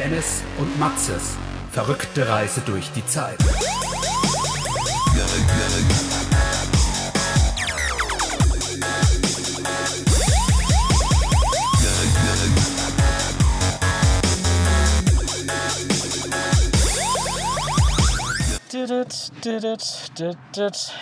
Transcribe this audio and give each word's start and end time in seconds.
Dennis 0.00 0.42
und 0.56 0.80
Maxes 0.80 1.36
verrückte 1.72 2.26
Reise 2.26 2.62
durch 2.64 2.90
die 2.92 3.04
Zeit. 3.04 3.36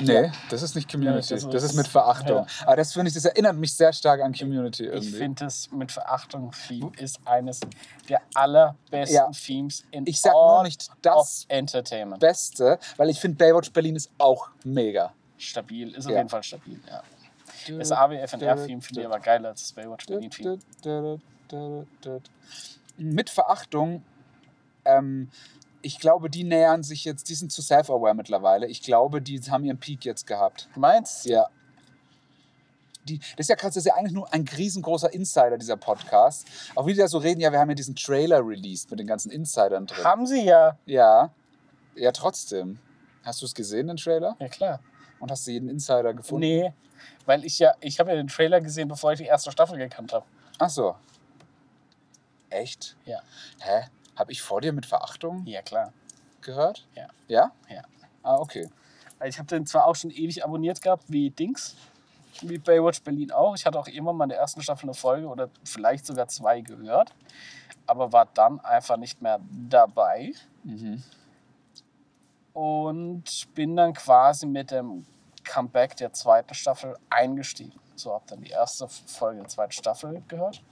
Nee, 0.00 0.32
das 0.50 0.62
ist 0.62 0.74
nicht 0.74 0.90
Community. 0.90 1.34
Ja, 1.34 1.40
das 1.40 1.48
das, 1.50 1.62
ist 1.64 1.70
ist- 1.70 1.76
mit 1.76 1.86
Verachtung. 1.88 2.46
Aber 2.64 2.76
das 2.76 2.92
finde 2.92 3.08
ich, 3.08 3.14
das 3.14 3.24
erinnert 3.24 3.56
mich 3.56 3.74
sehr 3.74 3.92
stark 3.92 4.20
an 4.20 4.32
Community 4.34 4.84
Ich 4.84 4.92
irgendwie. 4.92 5.10
finde 5.12 5.44
das 5.44 5.70
mit 5.70 5.92
Verachtung 5.92 6.52
Theme 6.66 6.90
ist 6.98 7.18
eines 7.24 7.60
der 8.08 8.20
allerbesten 8.34 9.14
Ja. 9.14 9.30
Themes 9.30 9.84
in 9.90 10.06
Ich 10.06 10.20
sag 10.20 10.32
nur 10.32 10.58
all 10.58 10.62
nicht 10.64 10.88
of 10.90 10.96
das 11.02 11.44
Entertainment. 11.48 12.20
Beste, 12.20 12.78
weil 12.96 13.10
ich 13.10 13.20
finde 13.20 13.36
Baywatch 13.36 13.72
Berlin 13.72 13.96
ist 13.96 14.10
auch 14.18 14.48
mega. 14.64 15.12
Stabil, 15.36 15.94
ist 15.94 16.06
auf 16.06 16.12
Ja. 16.12 16.18
jeden 16.18 16.28
Fall 16.28 16.42
stabil, 16.42 16.80
ja. 16.88 17.02
Das 17.78 17.92
AWFNR-Theme 17.92 18.80
finde 18.80 19.00
ich 19.00 19.06
aber 19.06 19.20
geiler 19.20 19.50
als 19.50 19.60
das 19.62 19.72
Baywatch 19.72 20.06
Berlin-Theme. 20.06 20.58
Mit 22.96 23.30
Verachtung, 23.30 24.02
ähm, 24.84 25.30
ich 25.82 25.98
glaube, 25.98 26.30
die 26.30 26.44
nähern 26.44 26.82
sich 26.82 27.04
jetzt, 27.04 27.28
die 27.28 27.34
sind 27.34 27.52
zu 27.52 27.62
self-aware 27.62 28.14
mittlerweile. 28.14 28.66
Ich 28.66 28.82
glaube, 28.82 29.22
die 29.22 29.40
haben 29.50 29.64
ihren 29.64 29.78
Peak 29.78 30.04
jetzt 30.04 30.26
gehabt. 30.26 30.68
Meinst 30.74 31.24
du? 31.24 31.30
Ja. 31.30 31.48
Die, 33.04 33.18
das 33.18 33.44
ist 33.44 33.48
ja 33.48 33.56
krass, 33.56 33.74
das 33.74 33.84
ist 33.84 33.86
ja 33.86 33.94
eigentlich 33.94 34.12
nur 34.12 34.32
ein 34.32 34.46
riesengroßer 34.46 35.12
Insider, 35.12 35.56
dieser 35.56 35.76
Podcast. 35.76 36.46
Auch 36.74 36.86
wie 36.86 36.92
die 36.92 36.98
da 36.98 37.08
so 37.08 37.18
reden, 37.18 37.40
ja, 37.40 37.50
wir 37.50 37.58
haben 37.58 37.70
ja 37.70 37.74
diesen 37.74 37.96
Trailer 37.96 38.46
released 38.46 38.90
mit 38.90 39.00
den 39.00 39.06
ganzen 39.06 39.30
Insidern 39.30 39.86
drin. 39.86 40.04
Haben 40.04 40.26
sie 40.26 40.44
ja. 40.44 40.76
Ja, 40.84 41.30
ja, 41.94 42.12
trotzdem. 42.12 42.78
Hast 43.24 43.40
du 43.40 43.46
es 43.46 43.54
gesehen, 43.54 43.86
den 43.86 43.96
Trailer? 43.96 44.36
Ja, 44.38 44.48
klar. 44.48 44.80
Und 45.20 45.30
hast 45.30 45.46
du 45.46 45.52
jeden 45.52 45.68
Insider 45.68 46.12
gefunden? 46.14 46.40
Nee, 46.40 46.72
weil 47.26 47.44
ich 47.44 47.58
ja, 47.58 47.74
ich 47.80 47.98
habe 47.98 48.10
ja 48.10 48.16
den 48.16 48.28
Trailer 48.28 48.60
gesehen, 48.60 48.88
bevor 48.88 49.12
ich 49.12 49.18
die 49.18 49.26
erste 49.26 49.50
Staffel 49.52 49.78
gekannt 49.78 50.12
habe. 50.12 50.24
Ach 50.58 50.70
so. 50.70 50.96
Echt? 52.50 52.96
Ja. 53.04 53.20
Hä? 53.60 53.86
Habe 54.18 54.32
ich 54.32 54.42
vor 54.42 54.60
dir 54.60 54.72
mit 54.72 54.84
Verachtung 54.84 55.46
Ja, 55.46 55.62
klar. 55.62 55.92
gehört? 56.40 56.86
Ja. 56.94 57.06
Ja? 57.28 57.52
Ja. 57.68 57.82
Ah, 58.22 58.36
okay. 58.36 58.68
Also 59.18 59.28
ich 59.28 59.38
habe 59.38 59.46
den 59.46 59.64
zwar 59.64 59.86
auch 59.86 59.94
schon 59.94 60.10
ewig 60.10 60.44
abonniert 60.44 60.82
gehabt, 60.82 61.04
wie 61.08 61.30
Dings, 61.30 61.76
wie 62.42 62.58
Baywatch 62.58 63.02
Berlin 63.02 63.30
auch. 63.30 63.54
Ich 63.54 63.64
hatte 63.64 63.78
auch 63.78 63.86
irgendwann 63.86 64.16
mal 64.16 64.24
in 64.24 64.30
der 64.30 64.38
ersten 64.38 64.60
Staffel 64.60 64.86
eine 64.86 64.94
Folge 64.94 65.28
oder 65.28 65.48
vielleicht 65.64 66.04
sogar 66.04 66.26
zwei 66.28 66.60
gehört, 66.60 67.14
aber 67.86 68.12
war 68.12 68.26
dann 68.26 68.60
einfach 68.60 68.96
nicht 68.96 69.22
mehr 69.22 69.40
dabei. 69.68 70.32
Mhm. 70.64 71.02
Und 72.52 73.54
bin 73.54 73.76
dann 73.76 73.92
quasi 73.94 74.46
mit 74.46 74.72
dem 74.72 75.06
Comeback 75.44 75.96
der 75.96 76.12
zweiten 76.12 76.54
Staffel 76.54 76.96
eingestiegen. 77.08 77.78
So 77.94 78.12
habe 78.12 78.24
dann 78.28 78.40
die 78.40 78.50
erste 78.50 78.88
Folge 78.88 79.40
der 79.40 79.48
zweiten 79.48 79.72
Staffel 79.72 80.22
gehört 80.26 80.62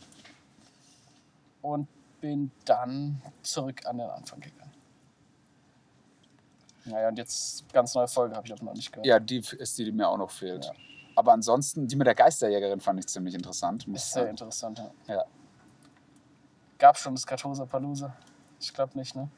und 1.63 1.89
bin 2.27 2.51
dann 2.65 3.23
zurück 3.43 3.87
an 3.87 3.99
den 3.99 4.11
Anfang 4.11 4.41
gegangen. 4.41 4.73
Naja, 6.85 7.09
und 7.09 7.19
jetzt 7.19 7.73
ganz 7.73 7.95
neue 7.95 8.09
Folge 8.09 8.35
habe 8.35 8.47
ich 8.47 8.53
aber 8.53 8.65
noch 8.65 8.75
nicht 8.75 8.91
gehört. 8.93 9.07
Ja, 9.07 9.19
die 9.21 9.39
ist 9.39 9.79
die, 9.79 9.85
die 9.85 9.93
mir 9.93 10.09
auch 10.09 10.19
noch 10.19 10.31
fehlt. 10.31 10.65
Ja. 10.65 10.73
Aber 11.15 11.33
ansonsten, 11.33 11.87
die 11.87 11.95
mit 11.97 12.07
der 12.07 12.15
Geisterjägerin 12.17 12.81
fand 12.81 12.99
ich 12.99 13.07
ziemlich 13.07 13.35
interessant. 13.35 13.87
Ist 13.89 14.13
sehr 14.13 14.29
interessant. 14.29 14.79
Ja. 15.07 15.15
Ja. 15.15 15.25
Gab 16.79 16.99
schon 16.99 17.15
das 17.15 17.27
Kartosa 17.27 17.65
Palooza? 17.65 18.13
Ich 18.61 18.73
glaube 18.75 18.99
nicht, 18.99 19.15
ne? 19.15 19.29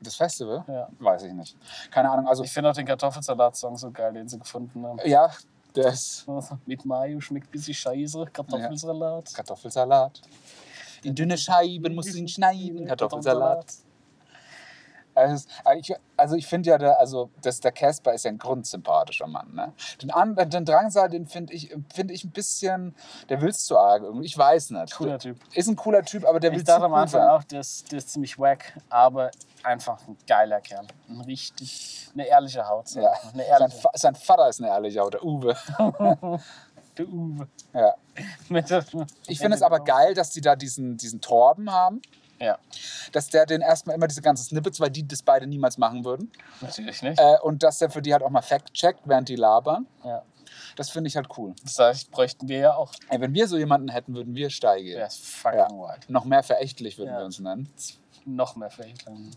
Das 0.00 0.16
Festival? 0.16 0.64
Ja. 0.66 0.88
Weiß 0.98 1.22
ich 1.22 1.32
nicht. 1.32 1.56
Keine 1.90 2.10
Ahnung. 2.10 2.28
Also, 2.28 2.42
Ich 2.44 2.52
finde 2.52 2.70
auch 2.70 2.74
den 2.74 2.86
Kartoffelsalat-Song 2.86 3.76
so 3.76 3.90
geil, 3.90 4.12
den 4.12 4.28
sie 4.28 4.38
gefunden 4.38 4.84
haben. 4.84 4.98
ja, 5.04 5.30
der 5.74 5.92
ist 5.92 6.26
Mit 6.66 6.84
Mayo 6.84 7.20
schmeckt 7.20 7.48
ein 7.48 7.52
bisschen 7.52 7.74
scheiße, 7.74 8.26
Kartoffelsalat. 8.32 9.32
Kartoffelsalat. 9.32 10.20
In 11.06 11.14
dünne 11.14 11.38
Scheiben 11.38 11.94
musst 11.94 12.12
du 12.12 12.18
ihn 12.18 12.28
schneiden. 12.28 12.86
Kartoffelsalat. 12.88 13.66
Also, 15.14 15.34
es 15.34 15.46
ich, 15.78 15.96
also 16.18 16.36
ich 16.36 16.46
finde 16.46 16.68
ja, 16.68 16.76
der, 16.76 16.98
also 17.00 17.30
das, 17.40 17.60
der 17.60 17.72
Casper 17.72 18.12
ist 18.12 18.26
ja 18.26 18.30
ein 18.30 18.36
grundsympathischer 18.38 19.26
Mann. 19.26 19.54
Ne? 19.54 19.72
Den, 20.02 20.10
anderen, 20.10 20.50
den 20.50 20.66
Drangsal, 20.66 21.08
den 21.08 21.26
finde 21.26 21.54
ich, 21.54 21.74
find 21.94 22.10
ich 22.10 22.24
ein 22.24 22.32
bisschen, 22.32 22.94
der 23.30 23.40
will 23.40 23.48
es 23.48 23.64
zu 23.64 23.78
arg 23.78 24.02
irgendwie. 24.02 24.26
Ich 24.26 24.36
weiß 24.36 24.70
nicht. 24.72 24.92
Cooler 24.94 25.18
Typ. 25.18 25.38
Ist 25.54 25.68
ein 25.68 25.76
cooler 25.76 26.02
Typ, 26.02 26.26
aber 26.26 26.38
der 26.38 26.50
will 26.50 26.58
Ich 26.58 26.64
zu 26.66 26.72
dachte 26.72 26.84
am 26.84 26.92
Anfang 26.92 27.22
sein. 27.22 27.30
auch, 27.30 27.44
der 27.44 27.60
ist, 27.60 27.90
der 27.92 27.98
ist 27.98 28.10
ziemlich 28.10 28.38
wack, 28.38 28.74
aber 28.90 29.30
einfach 29.62 30.06
ein 30.06 30.18
geiler 30.26 30.60
Kerl. 30.60 30.86
Ein 31.08 31.22
richtig, 31.22 32.10
eine 32.12 32.26
ehrliche 32.26 32.68
Haut. 32.68 32.88
sag 32.88 33.02
Ja. 33.04 33.12
ich. 33.14 33.32
Eine 33.32 33.42
Sein, 33.44 33.50
ehrliche. 33.60 33.78
Fa- 33.80 33.90
sein 33.94 34.14
Vater 34.16 34.48
ist 34.50 34.60
eine 34.60 34.68
ehrliche 34.70 35.00
Haut, 35.00 35.14
der 35.14 35.24
Uwe. 35.24 35.56
Der 36.98 37.08
Uwe. 37.08 37.46
Ja. 37.72 37.94
Ich 39.28 39.38
finde 39.38 39.56
es 39.56 39.62
aber 39.62 39.80
geil, 39.80 40.14
dass 40.14 40.30
die 40.30 40.40
da 40.40 40.56
diesen, 40.56 40.96
diesen 40.96 41.20
Torben 41.20 41.70
haben. 41.70 42.00
Ja, 42.40 42.58
Dass 43.12 43.28
der 43.30 43.46
den 43.46 43.62
erstmal 43.62 43.96
immer 43.96 44.06
diese 44.06 44.20
ganzen 44.20 44.44
Snippets, 44.44 44.78
weil 44.78 44.90
die 44.90 45.06
das 45.06 45.22
beide 45.22 45.46
niemals 45.46 45.78
machen 45.78 46.04
würden. 46.04 46.30
natürlich 46.60 47.02
nicht. 47.02 47.18
Äh, 47.18 47.36
und 47.42 47.62
dass 47.62 47.78
der 47.78 47.88
für 47.90 48.02
die 48.02 48.12
halt 48.12 48.22
auch 48.22 48.28
mal 48.30 48.42
Fact-checkt, 48.42 49.00
während 49.06 49.28
die 49.30 49.36
labern. 49.36 49.86
Ja. 50.04 50.22
Das 50.76 50.90
finde 50.90 51.08
ich 51.08 51.16
halt 51.16 51.28
cool. 51.38 51.54
Das 51.62 51.78
heißt, 51.78 52.10
bräuchten 52.10 52.48
wir 52.48 52.58
ja 52.58 52.74
auch. 52.74 52.92
Ey, 53.08 53.20
wenn 53.20 53.32
wir 53.32 53.48
so 53.48 53.56
jemanden 53.56 53.88
hätten, 53.88 54.14
würden 54.14 54.34
wir 54.34 54.50
steigen. 54.50 54.86
Der 54.88 55.06
ist 55.06 55.24
fucking 55.24 55.58
Ja. 55.60 55.68
wild. 55.70 56.10
Noch 56.10 56.24
mehr 56.26 56.42
verächtlich 56.42 56.98
würden 56.98 57.10
Ja. 57.10 57.18
wir 57.20 57.24
uns 57.24 57.40
nennen. 57.40 57.70
Noch 58.26 58.54
mehr 58.56 58.70
dann. 59.06 59.30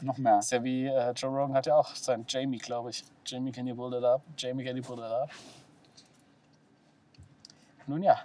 Noch 0.00 0.18
mehr. 0.18 0.38
ist 0.38 0.52
ja 0.52 0.62
wie 0.62 0.86
äh, 0.86 1.12
Joe 1.12 1.30
Rogan 1.30 1.54
hat 1.54 1.66
ja 1.66 1.76
auch 1.76 1.94
sein 1.94 2.24
Jamie, 2.28 2.58
glaube 2.58 2.90
ich. 2.90 3.04
Jamie, 3.26 3.50
can 3.52 3.66
you 3.66 3.74
pull 3.74 3.90
that 3.90 4.04
up? 4.04 4.22
Jamie, 4.36 4.64
can 4.64 4.76
you 4.76 4.82
pull 4.82 4.96
that 4.96 5.10
up? 5.10 5.30
Nun 7.86 8.02
ja. 8.02 8.18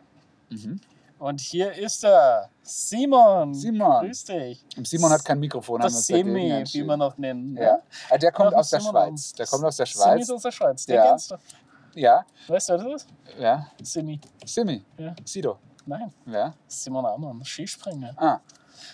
Mhm. 0.50 0.80
Und 1.20 1.42
hier 1.42 1.74
ist 1.74 2.04
er. 2.06 2.50
Simon. 2.64 3.54
Simon. 3.54 4.06
Grüß 4.06 4.24
dich. 4.26 4.66
Simon 4.84 5.12
hat 5.12 5.26
kein 5.26 5.40
Mikrofon. 5.40 5.82
Das 5.82 6.06
Semi, 6.08 6.64
wie 6.72 6.84
wir 6.84 6.96
noch 6.98 7.18
nennen. 7.18 7.54
ne? 7.54 7.62
Ja. 7.62 7.80
Äh, 8.10 8.20
Der 8.20 8.32
kommt 8.32 8.54
aus 8.56 8.70
der 8.70 8.80
Simon. 8.80 8.94
Schweiz. 8.96 9.34
Der 9.34 9.46
kommt 9.48 9.64
aus 9.66 9.76
der 9.78 9.86
Simi 9.86 10.04
Schweiz. 10.04 10.22
ist 10.22 10.32
aus 10.32 10.42
der 10.44 10.52
Schweiz. 10.52 10.86
Den 10.86 10.96
Ja. 10.96 11.10
kennst 11.10 11.32
du. 11.32 11.36
Ja, 11.96 12.24
Weißt 12.48 12.70
du, 12.70 12.74
wer 12.74 12.84
das 12.86 13.04
ist? 13.04 13.10
ja. 13.40 13.68
Simi. 13.84 14.20
Simi. 14.46 14.84
Ja. 14.98 15.14
Sido. 15.26 15.58
Nein. 15.86 16.14
Ja. 16.28 16.54
Simon 16.68 17.06
Ammann. 17.06 17.44
Skispringer. 17.44 18.14
Ah. 18.16 18.40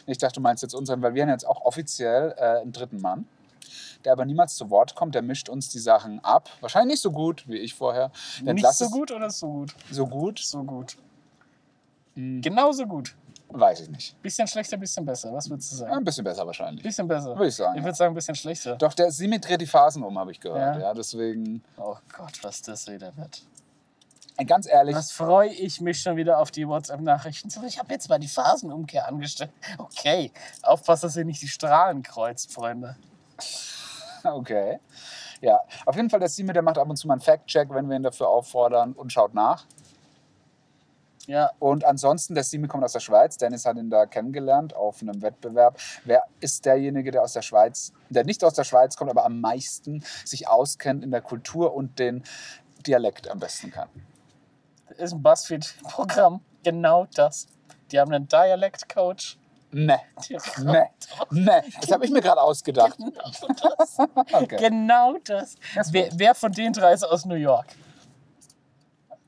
Ich 0.08 0.18
dachte, 0.18 0.36
du 0.36 0.42
meinst 0.42 0.64
jetzt 0.64 0.74
unseren, 0.74 1.02
weil 1.03 1.14
wir 1.14 1.22
haben 1.22 1.30
jetzt 1.30 1.46
auch 1.46 1.62
offiziell 1.64 2.34
äh, 2.38 2.62
einen 2.62 2.72
dritten 2.72 3.02
Mann, 3.02 3.28
der 4.06 4.14
aber 4.14 4.26
niemals 4.26 4.56
zu 4.56 4.70
Wort 4.70 4.96
kommt. 4.96 5.16
Der 5.16 5.22
mischt 5.22 5.50
uns 5.50 5.70
die 5.70 5.80
Sachen 5.80 6.24
ab. 6.24 6.50
Wahrscheinlich 6.62 6.94
nicht 6.94 7.02
so 7.02 7.12
gut 7.12 7.48
wie 7.48 7.58
ich 7.58 7.74
vorher. 7.74 8.12
Der 8.42 8.54
Nicht 8.54 8.72
so 8.74 8.90
gut 8.90 9.12
oder 9.12 9.30
so 9.30 9.48
gut? 9.48 9.76
So 9.92 10.08
gut? 10.08 10.40
So 10.40 10.64
gut. 10.64 10.98
Hm, 12.16 12.42
Genauso 12.42 12.86
gut. 12.86 13.16
weiß 13.50 13.82
ich 13.82 13.90
nicht. 13.90 14.22
Bisschen 14.22 14.48
schlechter, 14.48 14.78
bisschen 14.78 15.06
besser. 15.06 15.32
Was 15.34 15.50
würdest 15.50 15.72
du 15.72 15.76
sagen? 15.78 15.94
Ein 15.94 16.04
bisschen 16.04 16.24
besser 16.24 16.46
wahrscheinlich. 16.46 16.84
Bisschen 16.84 17.08
besser. 17.08 17.36
Würde 17.36 17.48
ich 17.48 17.56
sagen. 17.56 17.78
Ich 17.78 17.84
würde 17.84 17.96
sagen, 17.96 18.14
ein 18.14 18.16
bisschen 18.16 18.36
schlechter. 18.36 18.76
Doch, 18.78 18.94
der 18.94 19.12
dreht 19.12 19.62
die 19.62 19.68
Phasen 19.68 20.04
um, 20.04 20.18
habe 20.18 20.32
ich 20.32 20.40
gehört. 20.40 20.78
Ja. 20.78 20.82
Ja. 20.82 20.94
deswegen, 20.94 21.64
Oh 21.78 21.98
Gott, 22.16 22.44
was 22.44 22.62
das 22.62 22.88
wieder 22.88 23.16
wird. 23.18 23.44
ganz 24.48 24.68
ehrlich, 24.68 24.96
Was 24.96 25.12
freue 25.12 25.50
ich 25.50 25.82
mich 25.82 26.02
schon 26.02 26.16
wieder 26.16 26.40
auf 26.40 26.52
die 26.52 26.68
WhatsApp-Nachrichten. 26.68 27.50
Ich 27.66 27.80
habe 27.80 27.94
jetzt 27.94 28.10
mal 28.10 28.20
die 28.20 28.28
Phasenumkehr 28.28 29.08
angestellt. 29.08 29.52
Okay, 29.78 30.32
aufpassen, 30.64 31.08
dass 31.08 31.16
ihr 31.18 31.26
nicht 31.26 31.42
die 31.42 31.48
Strahlen 31.48 32.02
kreuzt, 32.02 32.52
Freunde. 32.54 32.96
okay. 34.34 34.80
Ja, 35.41 35.62
auf 35.86 35.96
jeden 35.96 36.09
Fall, 36.09 36.19
der 36.19 36.30
Simi, 36.30 36.53
der 36.53 36.62
macht 36.62 36.78
ab 36.78 36.90
und 36.90 36.96
zu 36.96 37.08
mal 37.08 37.16
einen 37.16 37.22
Fact-Check, 37.22 37.69
wenn 37.72 37.90
wir 37.90 37.96
ihn 37.96 38.03
dafür 38.03 38.30
auffordern 38.30 38.94
und 38.94 39.12
schaut 39.12 39.34
nach. 39.34 39.66
Ja, 41.28 41.52
Und 41.58 41.84
ansonsten, 41.84 42.35
der 42.35 42.44
Simi 42.44 42.68
kommt 42.68 42.84
aus 42.84 42.94
der 42.94 43.00
Schweiz. 43.00 43.38
Dennis 43.38 43.66
hat 43.66 43.78
ihn 43.78 43.90
da 43.90 44.06
kennengelernt 44.06 44.75
auf 44.75 45.02
einem 45.02 45.24
Wettbewerb. 45.24 45.80
Wer 46.03 46.24
ist 46.40 46.66
derjenige, 46.66 47.09
der 47.09 47.23
aus 47.23 47.34
der 47.34 47.41
Schweiz, 47.41 47.94
der 48.09 48.23
nicht 48.26 48.44
aus 48.44 48.53
der 48.53 48.64
Schweiz 48.64 48.96
kommt, 48.96 49.09
aber 49.09 49.26
am 49.26 49.41
meisten 49.41 50.03
sich 50.23 50.47
auskennt 50.47 51.03
in 51.03 51.09
der 51.09 51.22
Kultur 51.22 51.73
und 51.73 51.97
den 51.97 52.23
Dialekt 52.85 53.28
am 53.28 53.40
besten 53.40 53.72
kann? 53.72 53.90
das 54.90 55.00
ist 55.00 55.14
ein 55.14 55.23
Buzzfeed-Programm. 55.23 56.41
Genau 56.64 57.08
das. 57.14 57.47
Die 57.91 58.00
haben 58.00 58.11
einen 58.11 58.28
Dialect-Coach. 58.28 59.38
Ne, 59.72 60.00
Die- 60.29 60.38
ne, 60.64 60.90
ne. 61.32 61.64
Das 61.82 61.91
habe 61.91 62.06
ich 62.06 62.12
mir 62.12 62.22
gerade 62.22 62.41
ausgedacht. 62.41 62.97
Genau 62.97 63.12
das. 63.78 63.97
Okay. 64.32 64.58
Genau 64.58 65.17
das. 65.23 65.56
Das 65.73 65.91
Wer, 65.91 66.09
wer 66.14 66.34
von 66.35 66.52
den 66.52 66.72
drei 66.72 66.94
ist 66.94 67.03
aus 67.03 67.26
New 67.26 67.35
York? 67.35 67.66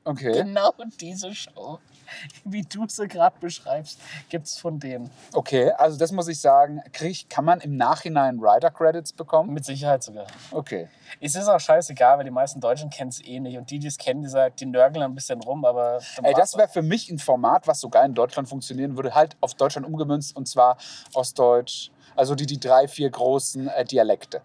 okay. 0.04 0.32
Genau 0.32 0.72
diese 1.00 1.34
Show. 1.34 1.78
wie 2.44 2.62
du 2.62 2.86
sie 2.88 3.08
gerade 3.08 3.36
beschreibst, 3.40 4.00
gibt 4.28 4.46
es 4.46 4.58
von 4.58 4.78
denen. 4.78 5.10
Okay, 5.32 5.70
also 5.72 5.98
das 5.98 6.12
muss 6.12 6.28
ich 6.28 6.40
sagen. 6.40 6.82
Krieg, 6.92 7.28
kann 7.28 7.44
man 7.44 7.60
im 7.60 7.76
Nachhinein 7.76 8.38
Rider-Credits 8.40 9.12
bekommen? 9.12 9.52
Mit 9.52 9.64
Sicherheit 9.64 10.02
sogar. 10.02 10.26
Okay. 10.50 10.88
Es 11.20 11.34
ist 11.34 11.48
auch 11.48 11.60
scheißegal, 11.60 12.18
weil 12.18 12.24
die 12.24 12.30
meisten 12.30 12.60
Deutschen 12.60 12.90
kennen 12.90 13.10
es 13.10 13.24
eh 13.24 13.40
nicht. 13.40 13.56
Und 13.56 13.70
die, 13.70 13.78
die 13.78 13.86
es 13.86 13.96
kennen, 13.96 14.22
die, 14.22 14.28
sagen, 14.28 14.54
die 14.58 14.66
nörgeln 14.66 15.04
ein 15.04 15.14
bisschen 15.14 15.40
rum, 15.42 15.64
aber. 15.64 16.00
Ey, 16.22 16.34
das 16.34 16.56
wäre 16.56 16.68
für 16.68 16.82
mich 16.82 17.10
ein 17.10 17.18
Format, 17.18 17.66
was 17.66 17.80
sogar 17.80 18.04
in 18.04 18.14
Deutschland 18.14 18.48
funktionieren 18.48 18.96
würde, 18.96 19.14
halt 19.14 19.36
auf 19.40 19.54
Deutschland 19.54 19.86
umgemünzt 19.86 20.36
und 20.36 20.48
zwar 20.48 20.76
Ostdeutsch, 21.14 21.90
also 22.16 22.34
die, 22.34 22.46
die 22.46 22.60
drei, 22.60 22.88
vier 22.88 23.10
großen 23.10 23.68
äh, 23.68 23.84
Dialekte. 23.84 24.42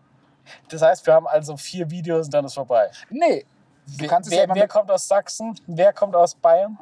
Das 0.69 0.81
heißt, 0.81 1.05
wir 1.05 1.13
haben 1.13 1.27
also 1.27 1.57
vier 1.57 1.89
Videos 1.89 2.25
und 2.25 2.33
dann 2.33 2.45
ist 2.45 2.53
vorbei. 2.53 2.91
Nee, 3.09 3.45
du 3.97 4.07
kannst 4.07 4.31
es 4.31 4.37
wer, 4.37 4.47
wer 4.53 4.67
kommt 4.67 4.91
aus 4.91 5.07
Sachsen? 5.07 5.57
Wer 5.67 5.93
kommt 5.93 6.15
aus 6.15 6.35
Bayern? 6.35 6.77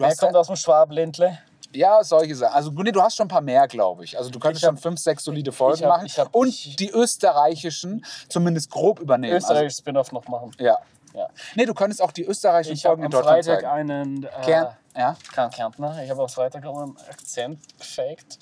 Du 0.00 0.06
hast 0.10 0.18
kommt 0.20 0.36
aus 0.36 0.46
dem 0.48 0.56
Schwabenländle? 0.56 1.38
ja, 1.72 2.02
solche 2.02 2.34
Sachen. 2.34 2.52
Also 2.54 2.70
nee, 2.72 2.90
du 2.90 3.00
hast 3.00 3.14
schon 3.16 3.26
ein 3.26 3.28
paar 3.28 3.40
mehr, 3.40 3.68
glaube 3.68 4.04
ich. 4.04 4.18
Also 4.18 4.28
du 4.30 4.40
könntest 4.40 4.62
Ich 4.64 4.66
hab- 4.68 4.74
schon 4.74 4.82
fünf, 4.82 4.98
sechs 5.00 5.22
solide 5.24 5.52
Folgen 5.52 5.78
ich 5.78 5.84
hab- 5.84 5.88
machen 5.90 6.06
ich 6.06 6.18
hab- 6.18 6.34
und 6.34 6.80
die 6.80 6.90
österreichischen 6.90 8.04
zumindest 8.28 8.70
grob 8.70 8.98
übernehmen. 8.98 9.36
Österreich 9.36 9.72
Spin-off 9.72 10.10
noch 10.12 10.26
machen. 10.26 10.50
Also, 10.58 10.64
ja. 10.64 10.78
Ja. 11.14 11.28
Nee, 11.56 11.64
du 11.66 11.74
könntest 11.74 12.00
auch 12.02 12.12
die 12.12 12.24
österreichischen 12.24 12.74
Ich 12.74 12.82
Folgen 12.82 13.02
in 13.02 13.06
am 13.06 13.10
Deutschland 13.10 13.44
Freitag 13.44 13.62
zeigen. 13.62 13.90
einen 13.90 14.24
äh, 14.24 14.28
Kern, 14.44 14.76
ja. 14.96 15.16
Kärntner. 15.50 16.02
Ich 16.04 16.10
habe 16.10 16.22
am 16.22 16.28
Freitag 16.28 16.64
auch 16.66 16.78
einen 16.82 16.96
Akzent 17.08 17.58
gefaked 17.78 18.38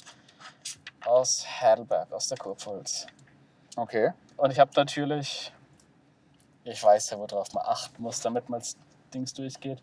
aus 1.07 1.47
Heidelberg, 1.61 2.13
aus 2.13 2.29
der 2.29 2.37
Kurpfalz. 2.39 3.07
Okay. 3.77 4.13
Und 4.37 4.51
ich 4.51 4.59
habe 4.59 4.71
natürlich, 4.77 5.53
ich 6.65 6.83
weiß 6.83 7.11
ja, 7.11 7.19
worauf 7.19 7.53
man 7.55 7.65
achten 7.67 8.03
muss, 8.03 8.21
damit 8.21 8.49
man 8.51 8.61
das 8.61 8.77
Dings 9.15 9.33
durchgeht. 9.33 9.81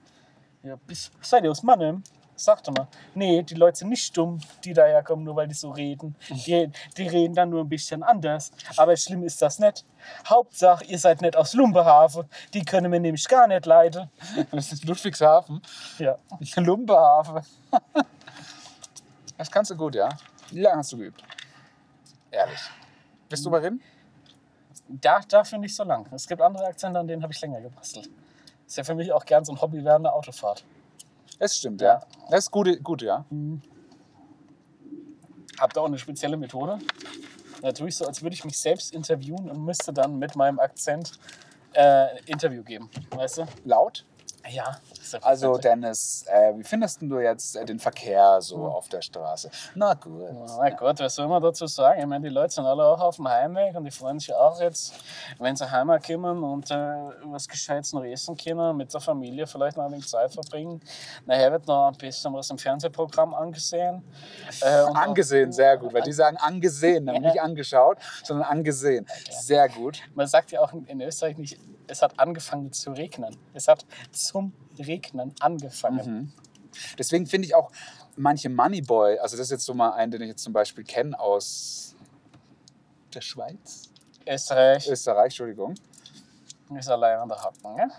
Ja, 0.66 0.76
bis, 0.88 1.12
seid 1.22 1.44
ihr 1.44 1.52
aus 1.52 1.62
Mannheim? 1.62 2.02
Sagt 2.36 2.68
doch 2.68 2.74
mal. 2.74 2.88
Nee, 3.14 3.44
die 3.44 3.54
Leute 3.54 3.78
sind 3.78 3.90
nicht 3.90 4.18
dumm, 4.18 4.40
die 4.64 4.74
daherkommen, 4.74 5.24
nur 5.24 5.36
weil 5.36 5.48
die 5.48 5.54
so 5.54 5.70
reden. 5.70 6.16
Die, 6.28 6.70
die 6.98 7.08
reden 7.08 7.36
dann 7.36 7.52
nur 7.52 7.62
ein 7.64 7.70
bisschen 7.70 8.02
anders. 8.02 8.52
Aber 8.76 8.98
schlimm 8.98 9.24
ist 9.24 9.40
das 9.44 9.60
nicht. 9.60 9.86
Hauptsache, 10.28 10.84
ihr 10.86 10.98
seid 10.98 11.22
nicht 11.22 11.38
aus 11.38 11.54
Lumbehafen. 11.54 12.28
Die 12.54 12.66
können 12.66 12.90
mir 12.90 13.00
nämlich 13.00 13.28
gar 13.28 13.48
nicht 13.48 13.68
leiden. 13.68 14.10
Das 14.52 14.74
ist 14.74 14.84
Ludwigshafen. 14.84 15.62
Ja. 16.00 16.18
Lumbehafen. 16.58 17.46
Das 19.38 19.52
kannst 19.52 19.70
du 19.70 19.78
gut, 19.78 19.94
ja. 19.94 20.10
Wie 20.50 20.62
lange 20.62 20.78
hast 20.78 20.92
du 20.92 20.98
geübt? 20.98 21.24
Ehrlich. 22.32 22.60
Bist 23.30 23.46
du 23.46 23.52
bei 23.52 23.60
Rin? 23.60 23.80
Da, 24.88 25.20
dafür 25.30 25.60
nicht 25.60 25.76
so 25.76 25.84
lang. 25.84 26.08
Es 26.12 26.28
gibt 26.28 26.42
andere 26.42 26.66
Akzente, 26.66 27.00
an 27.00 27.08
denen 27.08 27.22
habe 27.22 27.32
ich 27.32 27.40
länger 27.40 27.62
gebastelt. 27.62 28.10
Ist 28.68 28.78
ja 28.78 28.84
für 28.84 28.96
mich 28.96 29.12
auch 29.12 29.26
gern 29.26 29.46
so 29.46 29.54
ein 29.54 29.62
Hobby 29.62 29.84
während 29.84 30.06
der 30.06 30.14
Autofahrt. 30.14 30.64
Das 31.40 31.58
stimmt, 31.58 31.82
ja. 31.82 32.02
Das 32.30 32.46
ist 32.46 32.52
gut, 32.52 32.68
gut 32.84 33.02
ja. 33.02 33.26
Habt 35.60 35.78
ihr 35.78 35.82
auch 35.82 35.88
eine 35.88 35.98
spezielle 35.98 36.38
Methode? 36.38 36.80
Da 37.62 37.72
tue 37.72 37.90
ich 37.90 37.96
so, 37.96 38.06
als 38.06 38.22
würde 38.22 38.34
ich 38.34 38.46
mich 38.46 38.58
selbst 38.58 38.94
interviewen 38.94 39.50
und 39.50 39.64
müsste 39.64 39.94
dann 39.94 40.18
mit 40.20 40.36
meinem 40.36 40.60
Akzent 40.60 41.14
äh, 41.74 41.82
ein 41.82 42.18
Interview 42.26 42.64
geben. 42.64 42.90
Weißt 43.12 43.40
du? 43.40 43.46
Laut? 43.64 44.06
Ja. 44.50 44.78
Also, 45.22 45.58
Dennis, 45.58 46.26
äh, 46.28 46.54
wie 46.58 46.64
findest 46.64 47.02
du 47.02 47.20
jetzt 47.20 47.56
äh, 47.56 47.66
den 47.66 47.80
Verkehr 47.80 48.42
so 48.42 48.58
auf 48.68 48.90
der 48.90 49.02
Straße? 49.02 49.50
Na 49.76 49.94
gut. 49.96 50.24
Na 50.58 50.70
gut, 50.70 51.00
was 51.00 51.16
soll 51.16 51.28
man 51.28 51.42
dazu 51.42 51.66
sagen? 51.68 52.00
Ich 52.00 52.06
meine, 52.06 52.28
die 52.28 52.34
Leute 52.34 52.54
sind 52.54 52.66
alle 52.66 52.84
auch 52.86 53.00
auf 53.00 53.16
dem 53.16 53.28
Heimweg 53.28 53.76
und 53.76 53.84
die 53.86 53.92
freuen 53.92 54.20
sich 54.20 54.34
auch 54.34 54.60
jetzt, 54.62 54.94
wenn 55.40 55.56
sie 55.56 55.70
heimkommen 55.70 56.44
und 56.44 56.70
äh, 56.72 56.76
was 57.26 57.48
Gescheites 57.48 57.94
noch 57.94 58.04
essen 58.04 58.36
können, 58.38 58.78
mit 58.78 58.94
der 58.94 59.02
Familie 59.02 59.48
vielleicht 59.48 59.78
noch 59.78 59.86
ein 59.86 59.92
wenig 59.92 60.08
Zeit 60.08 60.32
verbringen. 60.34 60.82
Nachher 61.26 61.52
wird 61.52 61.66
noch 61.68 61.88
ein 61.88 61.98
bisschen 61.98 62.34
was 62.34 62.50
im 62.50 62.58
Fernsehprogramm 62.58 63.34
angesehen. 63.34 64.04
Äh, 64.62 64.84
und 64.84 64.90
auch- 64.92 64.96
Angesehen, 64.96 65.52
sehr 65.52 65.78
gut, 65.78 65.94
weil 65.94 66.02
die 66.04 66.14
sagen 66.14 66.38
angesehen, 66.38 67.06
nämlich 67.06 67.24
nicht 67.34 67.42
angeschaut, 67.42 67.98
sondern 68.24 68.48
angesehen. 68.50 69.06
Sehr 69.30 69.70
gut. 69.70 70.00
Man 70.14 70.28
sagt 70.28 70.52
ja 70.52 70.62
auch 70.62 70.74
in 70.74 71.02
Österreich 71.02 71.38
nicht, 71.38 71.60
es 71.88 72.02
hat 72.02 72.20
angefangen 72.20 72.72
zu 72.72 72.92
regnen. 72.92 73.36
Es 73.54 73.68
hat 73.68 73.86
zum 74.12 74.54
Regnen 74.78 75.34
angefangen. 75.40 76.34
Deswegen 76.98 77.26
finde 77.26 77.48
ich 77.48 77.56
auch 77.56 77.72
manche 78.16 78.50
Moneyboy, 78.50 79.20
also 79.20 79.38
das 79.38 79.48
ist 79.48 79.52
jetzt 79.52 79.66
so 79.66 79.74
mal 79.74 79.92
ein, 79.92 80.12
den 80.12 80.22
ich 80.22 80.30
jetzt 80.30 80.44
zum 80.44 80.54
Beispiel 80.54 80.84
kenne 80.84 81.18
aus 81.20 81.96
der 83.14 83.22
Schweiz, 83.22 83.90
Österreich 84.28 84.88
Österreich, 84.88 85.26
Entschuldigung. 85.26 85.76
ist 86.78 86.90
allein 86.90 87.20
an 87.20 87.30
der 87.30 87.42
Hacken. 87.42 87.76
Ne? 87.76 87.92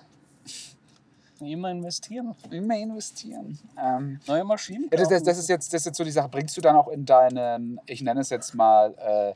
Immer 1.40 1.70
investieren. 1.70 2.34
Immer 2.50 2.76
investieren. 2.76 3.58
Ähm, 3.78 4.20
Neue 4.26 4.44
Maschinen. 4.44 4.88
das, 4.90 5.08
das, 5.08 5.22
das, 5.22 5.38
ist 5.38 5.48
jetzt, 5.48 5.72
das 5.72 5.82
ist 5.82 5.86
jetzt 5.86 5.98
so 5.98 6.04
die 6.04 6.10
Sache. 6.10 6.28
Bringst 6.28 6.56
du 6.56 6.60
dann 6.62 6.76
auch 6.76 6.88
in 6.88 7.04
deinen, 7.04 7.78
ich 7.86 8.00
nenne 8.00 8.20
es 8.20 8.30
jetzt 8.30 8.54
mal, 8.54 8.94
äh, 8.98 9.34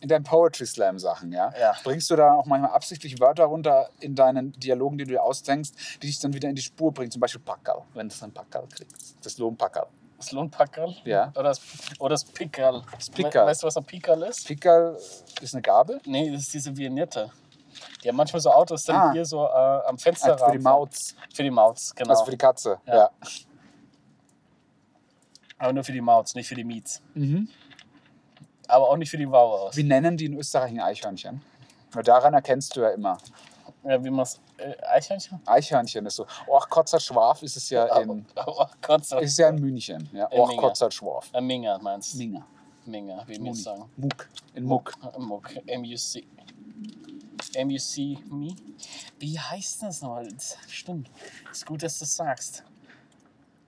in 0.00 0.08
deinen 0.08 0.24
Poetry 0.24 0.66
Slam 0.66 0.98
Sachen, 0.98 1.32
ja? 1.32 1.52
Ja. 1.58 1.74
Bringst 1.84 2.10
du 2.10 2.16
da 2.16 2.32
auch 2.34 2.46
manchmal 2.46 2.70
absichtlich 2.72 3.20
Wörter 3.20 3.44
runter 3.44 3.90
in 4.00 4.14
deinen 4.14 4.52
Dialogen, 4.52 4.98
die 4.98 5.04
du 5.04 5.10
dir 5.10 5.22
ausdenkst, 5.22 5.70
die 6.02 6.06
dich 6.06 6.18
dann 6.20 6.32
wieder 6.32 6.48
in 6.48 6.54
die 6.54 6.62
Spur 6.62 6.92
bringen? 6.92 7.10
Zum 7.10 7.20
Beispiel 7.20 7.40
Packerl, 7.40 7.82
wenn 7.94 8.08
du 8.08 8.14
dann 8.20 8.32
Packerl 8.32 8.66
kriegst. 8.68 9.16
Das 9.22 9.38
Lohnpackerl. 9.38 9.86
Das 10.16 10.32
Lohnpackerl? 10.32 10.96
Ja. 11.04 11.30
Oder 11.34 11.42
das, 11.44 11.60
oder 11.98 12.10
das 12.10 12.24
Pickerl. 12.24 12.82
Das 12.96 13.08
Pickerl. 13.10 13.46
Weißt 13.46 13.62
du, 13.62 13.66
was 13.68 13.76
ein 13.76 13.84
Pickerl 13.84 14.22
ist? 14.24 14.46
Pickerl 14.46 14.96
ist 15.40 15.54
eine 15.54 15.62
Gabel. 15.62 16.00
Nee, 16.06 16.30
das 16.32 16.42
ist 16.42 16.54
diese 16.54 16.76
Vignette. 16.76 17.30
Die 18.02 18.08
haben 18.08 18.16
manchmal 18.16 18.40
so 18.40 18.50
Autos, 18.50 18.82
dann 18.84 18.96
Ah. 18.96 19.12
hier 19.12 19.24
so 19.24 19.44
äh, 19.46 19.50
am 19.86 19.96
Fenster. 19.98 20.32
Also 20.32 20.46
für 20.46 20.52
die 20.52 20.58
Mauz, 20.58 21.14
Für 21.32 21.42
die 21.44 21.50
Mauz, 21.50 21.94
genau. 21.94 22.10
also 22.10 22.24
für 22.24 22.32
die 22.32 22.36
Katze. 22.38 22.80
Ja. 22.86 22.96
Ja. 22.96 23.10
Aber 25.58 25.72
nur 25.72 25.84
für 25.84 25.92
die 25.92 26.00
Mauz, 26.00 26.34
nicht 26.34 26.48
für 26.48 26.54
die 26.54 26.64
Miets. 26.64 27.02
Mhm. 27.14 27.48
Aber 28.68 28.90
auch 28.90 28.96
nicht 28.96 29.10
für 29.10 29.16
die 29.16 29.28
Wow 29.28 29.68
aus. 29.68 29.76
Wie 29.76 29.82
nennen 29.82 30.16
die 30.16 30.26
in 30.26 30.34
Österreich 30.38 30.70
ein 30.70 30.80
Eichhörnchen? 30.80 31.40
Weil 31.92 32.02
daran 32.02 32.34
erkennst 32.34 32.76
du 32.76 32.82
ja 32.82 32.90
immer. 32.90 33.18
Ja, 33.82 34.02
wie 34.04 34.10
man 34.10 34.20
es. 34.24 34.40
Äh, 34.58 34.74
Eichhörnchen? 34.86 35.40
Eichhörnchen 35.46 36.04
ist 36.06 36.16
so. 36.16 36.26
Och, 36.46 36.68
Kotzer 36.68 37.00
Schwaf 37.00 37.42
ist 37.42 37.56
es 37.56 37.70
ja 37.70 37.86
in, 37.98 38.26
Oh 38.46 38.66
Gott, 38.82 39.04
so. 39.06 39.18
ist 39.18 39.38
ja 39.38 39.48
in 39.48 39.56
München. 39.56 40.08
Ja. 40.12 40.30
Och. 40.30 40.54
Kotzer 40.56 40.90
Schwaf. 40.90 41.30
Äh, 41.32 41.40
Minga 41.40 41.78
meinst 41.78 42.14
du? 42.14 42.18
Minga. 42.18 42.46
Minga, 42.84 43.24
wie 43.26 43.42
wir 43.42 43.54
sagen. 43.54 43.90
Muck. 43.96 44.28
In 44.54 44.64
Muck. 44.64 44.92
Äh, 45.02 45.18
Muck. 45.18 45.50
M-U-C. 45.66 46.26
M-U-C 47.54 48.18
me. 48.30 48.54
Wie 49.18 49.38
heißt 49.38 49.82
das 49.82 50.02
nochmal? 50.02 50.28
Stimmt. 50.68 51.10
Ist 51.50 51.64
gut, 51.66 51.82
dass 51.82 51.98
du 51.98 52.04
das 52.04 52.16
sagst. 52.16 52.64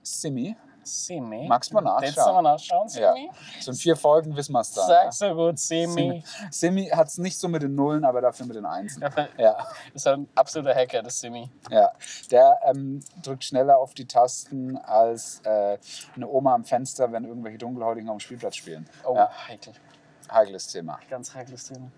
Simi. 0.03 0.55
Semi. 0.83 1.47
Magst 1.47 1.69
du 1.71 1.75
mal 1.75 1.81
nachschauen? 1.81 2.03
Jetzt 2.05 2.17
mal 2.17 2.41
nachschauen, 2.41 2.87
Ja. 2.89 3.13
Semi? 3.13 3.29
So 3.59 3.71
in 3.71 3.77
vier 3.77 3.95
Folgen 3.95 4.35
wissen 4.35 4.51
wir 4.53 4.61
es 4.61 4.71
dann. 4.73 4.87
Sag 4.87 5.13
so 5.13 5.33
gut. 5.35 5.59
Simi, 5.59 6.23
Simi 6.49 6.87
hat 6.87 7.07
es 7.07 7.17
nicht 7.17 7.37
so 7.39 7.47
mit 7.47 7.61
den 7.61 7.75
Nullen, 7.75 8.03
aber 8.05 8.21
dafür 8.21 8.45
mit 8.45 8.55
den 8.55 8.65
Einsen. 8.65 9.01
Ja. 9.01 9.27
Ja, 9.37 9.67
Ist 9.93 10.07
ein 10.07 10.27
absoluter 10.35 10.73
Hacker, 10.75 11.01
das 11.03 11.19
Semi. 11.19 11.49
ja. 11.69 11.91
Der 12.29 12.59
ähm, 12.65 12.99
drückt 13.21 13.43
schneller 13.43 13.77
auf 13.77 13.93
die 13.93 14.05
Tasten 14.05 14.77
als 14.77 15.41
äh, 15.45 15.77
eine 16.15 16.27
Oma 16.27 16.55
am 16.55 16.63
Fenster, 16.65 17.11
wenn 17.11 17.25
irgendwelche 17.25 17.57
Dunkelhäutigen 17.57 18.09
auf 18.09 18.17
dem 18.17 18.19
Spielplatz 18.21 18.55
spielen. 18.55 18.87
Oh, 19.05 19.15
Ja, 19.15 19.29
heikel. 19.47 19.73
heikles 20.31 20.67
Thema. 20.67 20.99
Ganz 21.09 21.33
heikles 21.35 21.65
Thema. 21.67 21.91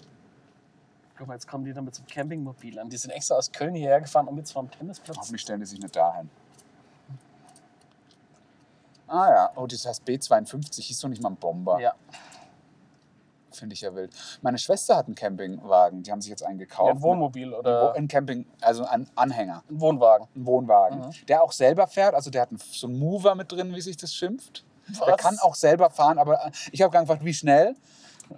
Guck 1.17 1.27
mal, 1.27 1.35
jetzt 1.35 1.47
kommen 1.47 1.63
die 1.63 1.73
dann 1.73 1.85
mit 1.85 1.93
so 1.93 2.01
einem 2.01 2.07
Campingmobil 2.07 2.79
an. 2.79 2.89
Die 2.89 2.97
sind 2.97 3.11
extra 3.11 3.35
aus 3.35 3.51
Köln 3.51 3.75
hierher 3.75 4.01
gefahren, 4.01 4.27
um 4.27 4.35
jetzt 4.37 4.51
vom 4.51 4.69
Tennisplatz. 4.71 5.15
Hoffentlich 5.17 5.41
stellen 5.43 5.59
die 5.59 5.65
sich 5.67 5.79
nicht 5.79 5.95
dahin. 5.95 6.29
Ah 9.07 9.29
ja, 9.29 9.49
oh, 9.55 9.67
das 9.67 9.85
heißt 9.85 10.03
B52, 10.05 10.81
hieß 10.81 10.99
doch 11.01 11.09
nicht 11.09 11.21
mal 11.21 11.29
ein 11.29 11.35
Bomber. 11.35 11.79
Ja. 11.79 11.93
Finde 13.51 13.73
ich 13.75 13.81
ja 13.81 13.93
wild. 13.93 14.11
Meine 14.41 14.57
Schwester 14.57 14.97
hat 14.97 15.05
einen 15.05 15.13
Campingwagen, 15.15 16.01
die 16.01 16.11
haben 16.11 16.21
sich 16.21 16.31
jetzt 16.31 16.43
einen 16.43 16.57
gekauft. 16.57 16.95
Ein 16.95 17.01
Wohnmobil 17.03 17.53
oder 17.53 17.93
Ein 17.95 18.07
Camping, 18.07 18.47
also 18.61 18.83
ein 18.85 19.07
Anhänger, 19.15 19.63
ein 19.69 19.79
Wohnwagen. 19.79 20.27
ein 20.35 20.45
Wohnwagen, 20.47 20.99
Mhm. 21.01 21.11
der 21.27 21.43
auch 21.43 21.51
selber 21.51 21.85
fährt. 21.85 22.15
Also 22.15 22.31
der 22.31 22.41
hat 22.41 22.49
einen, 22.49 22.57
so 22.71 22.87
einen 22.87 22.97
Mover 22.97 23.35
mit 23.35 23.51
drin, 23.51 23.75
wie 23.75 23.81
sich 23.81 23.95
das 23.95 24.11
schimpft. 24.13 24.65
Der 24.99 25.13
Was? 25.13 25.17
kann 25.17 25.37
auch 25.39 25.53
selber 25.55 25.89
fahren, 25.91 26.17
aber 26.17 26.45
äh, 26.47 26.51
ich 26.71 26.81
habe 26.81 26.97
gefragt, 26.97 27.23
wie 27.23 27.33
schnell. 27.33 27.75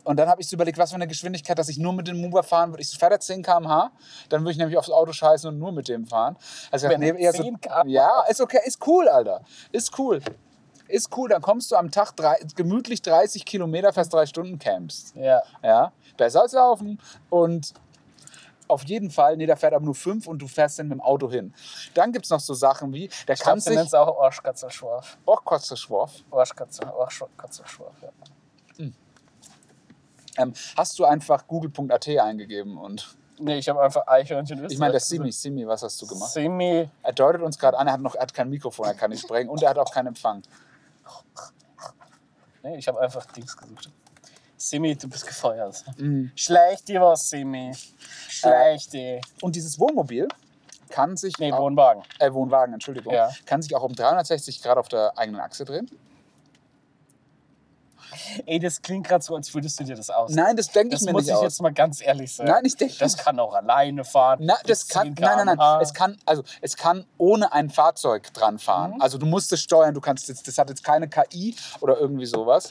Und 0.03 0.17
dann 0.17 0.27
habe 0.27 0.41
ich 0.41 0.47
so 0.49 0.55
überlegt, 0.55 0.77
was 0.77 0.89
für 0.89 0.95
eine 0.95 1.07
Geschwindigkeit, 1.07 1.57
dass 1.57 1.69
ich 1.69 1.77
nur 1.77 1.93
mit 1.93 2.07
dem 2.07 2.19
Mover 2.19 2.43
fahren 2.43 2.71
würde. 2.71 2.81
Ich 2.81 2.89
so, 2.89 2.97
fährt 2.99 3.13
er 3.13 3.19
10 3.21 3.41
km/h? 3.41 3.91
Dann 4.29 4.41
würde 4.41 4.51
ich 4.51 4.57
nämlich 4.57 4.77
aufs 4.77 4.89
Auto 4.89 5.13
scheißen 5.13 5.47
und 5.47 5.59
nur 5.59 5.71
mit 5.71 5.87
dem 5.87 6.05
fahren. 6.05 6.35
Also 6.71 6.87
ich 6.87 6.91
Wenn 6.93 6.99
nee, 6.99 7.21
eher 7.23 7.31
so, 7.31 7.41
10 7.41 7.61
km/h. 7.61 7.83
Ja, 7.87 8.23
ist 8.27 8.41
okay, 8.41 8.59
ist 8.65 8.85
cool, 8.85 9.07
Alter. 9.07 9.41
Ist 9.71 9.97
cool. 9.97 10.21
Ist 10.87 11.15
cool, 11.17 11.29
dann 11.29 11.41
kommst 11.41 11.71
du 11.71 11.75
am 11.75 11.89
Tag 11.91 12.11
drei, 12.15 12.37
gemütlich 12.55 13.01
30 13.01 13.45
Kilometer, 13.45 13.91
fast 13.91 14.13
drei 14.13 14.25
Stunden 14.25 14.59
campst. 14.59 15.15
Ja. 15.15 15.41
Ja, 15.63 15.91
besser 16.17 16.41
als 16.41 16.53
laufen. 16.53 16.99
Und 17.29 17.73
auf 18.67 18.83
jeden 18.83 19.11
Fall, 19.11 19.37
nee, 19.37 19.45
der 19.45 19.57
fährt 19.57 19.73
aber 19.73 19.85
nur 19.85 19.95
fünf 19.95 20.27
und 20.27 20.39
du 20.39 20.47
fährst 20.47 20.79
dann 20.79 20.87
mit 20.87 20.97
dem 20.97 21.01
Auto 21.01 21.29
hin. 21.29 21.53
Dann 21.93 22.11
gibt 22.11 22.25
es 22.25 22.31
noch 22.31 22.39
so 22.39 22.53
Sachen 22.53 22.93
wie, 22.93 23.09
der 23.27 23.35
Ich 23.35 23.41
kann 23.41 23.53
glaube, 23.53 23.61
sich. 23.61 23.75
nennt 23.75 23.87
es 23.87 23.93
auch 23.93 24.19
Arschkatzelschwarf. 24.21 25.17
Och, 25.27 25.43
kotze 25.43 25.77
Schworf. 25.77 26.11
Arschkatzel, 26.31 26.87
Arschkatzelschwarf, 26.87 27.93
ja. 28.01 28.09
Ähm, 30.37 30.53
hast 30.75 30.99
du 30.99 31.05
einfach 31.05 31.47
google.at 31.47 32.07
eingegeben 32.07 32.77
und 32.77 33.15
Nee, 33.37 33.57
ich 33.57 33.67
habe 33.67 33.81
einfach 33.81 34.07
Eichhörnchen 34.07 34.59
Österreich. 34.59 34.71
Ich 34.71 34.79
meine, 34.79 34.91
der. 34.91 35.01
Simi, 35.01 35.29
Simi, 35.31 35.67
was 35.67 35.83
hast 35.83 36.01
du 36.01 36.07
gemacht? 36.07 36.31
Simi. 36.31 36.89
Er 37.03 37.11
deutet 37.13 37.41
uns 37.41 37.59
gerade 37.59 37.77
an, 37.77 37.87
er 37.87 37.93
hat 37.93 37.99
noch 37.99 38.15
er 38.15 38.21
hat 38.21 38.33
kein 38.33 38.49
Mikrofon, 38.49 38.85
er 38.85 38.93
kann 38.93 39.09
nicht 39.11 39.23
sprechen 39.23 39.49
und 39.49 39.61
er 39.61 39.71
hat 39.71 39.77
auch 39.77 39.91
keinen 39.91 40.07
Empfang. 40.07 40.41
Nee, 42.63 42.77
ich 42.77 42.87
habe 42.87 42.99
einfach 42.99 43.25
Dings 43.27 43.55
gesucht. 43.55 43.91
Simi, 44.57 44.95
du 44.95 45.07
bist 45.07 45.27
gefeuert. 45.27 45.83
Mhm. 45.97 46.31
Schlecht 46.35 46.87
dir 46.87 47.01
was, 47.01 47.29
Simi. 47.29 47.71
Schlecht 48.27 48.93
dir. 48.93 49.21
Und 49.41 49.55
dieses 49.55 49.77
Wohnmobil 49.79 50.27
kann 50.89 51.15
sich, 51.17 51.37
Nee, 51.37 51.51
auch, 51.51 51.59
Wohnwagen. 51.59 52.03
äh, 52.19 52.31
Wohnwagen, 52.33 52.73
Entschuldigung, 52.73 53.13
Ja. 53.13 53.29
kann 53.45 53.61
sich 53.61 53.75
auch 53.75 53.83
um 53.83 53.93
360 53.93 54.61
Grad 54.63 54.77
auf 54.77 54.87
der 54.87 55.15
eigenen 55.17 55.41
Achse 55.41 55.65
drehen. 55.65 55.89
Ey, 58.45 58.59
das 58.59 58.81
klingt 58.81 59.07
gerade 59.07 59.23
so, 59.23 59.35
als 59.35 59.53
würdest 59.53 59.79
du 59.79 59.83
dir 59.83 59.95
das 59.95 60.09
aus. 60.09 60.31
Nein, 60.31 60.55
das 60.55 60.67
denke 60.69 60.89
ich 60.95 61.01
das 61.01 61.05
mir 61.05 61.11
muss 61.11 61.23
nicht 61.23 61.31
ich 61.31 61.35
aus. 61.37 61.43
jetzt 61.43 61.61
mal 61.61 61.73
ganz 61.73 62.01
ehrlich 62.01 62.33
sagen. 62.33 62.49
Nein, 62.49 62.65
ich 62.65 62.75
denke 62.75 62.95
Das 62.97 63.17
kann 63.17 63.39
auch 63.39 63.53
alleine 63.53 64.03
fahren. 64.03 64.39
Na, 64.41 64.57
das 64.65 64.87
kann, 64.87 65.15
10 65.15 65.23
nein, 65.25 65.45
nein, 65.45 65.57
nein. 65.57 65.81
Es 65.81 65.93
kann, 65.93 66.17
also, 66.25 66.43
es 66.61 66.75
kann 66.77 67.05
ohne 67.17 67.51
ein 67.51 67.69
Fahrzeug 67.69 68.33
dran 68.33 68.59
fahren. 68.59 68.93
Mhm. 68.95 69.01
Also 69.01 69.17
du 69.17 69.25
musst 69.25 69.51
es 69.53 69.61
steuern, 69.61 69.93
du 69.93 70.01
kannst 70.01 70.27
jetzt, 70.29 70.47
das 70.47 70.57
hat 70.57 70.69
jetzt 70.69 70.83
keine 70.83 71.07
KI 71.09 71.55
oder 71.81 71.97
irgendwie 71.99 72.25
sowas. 72.25 72.69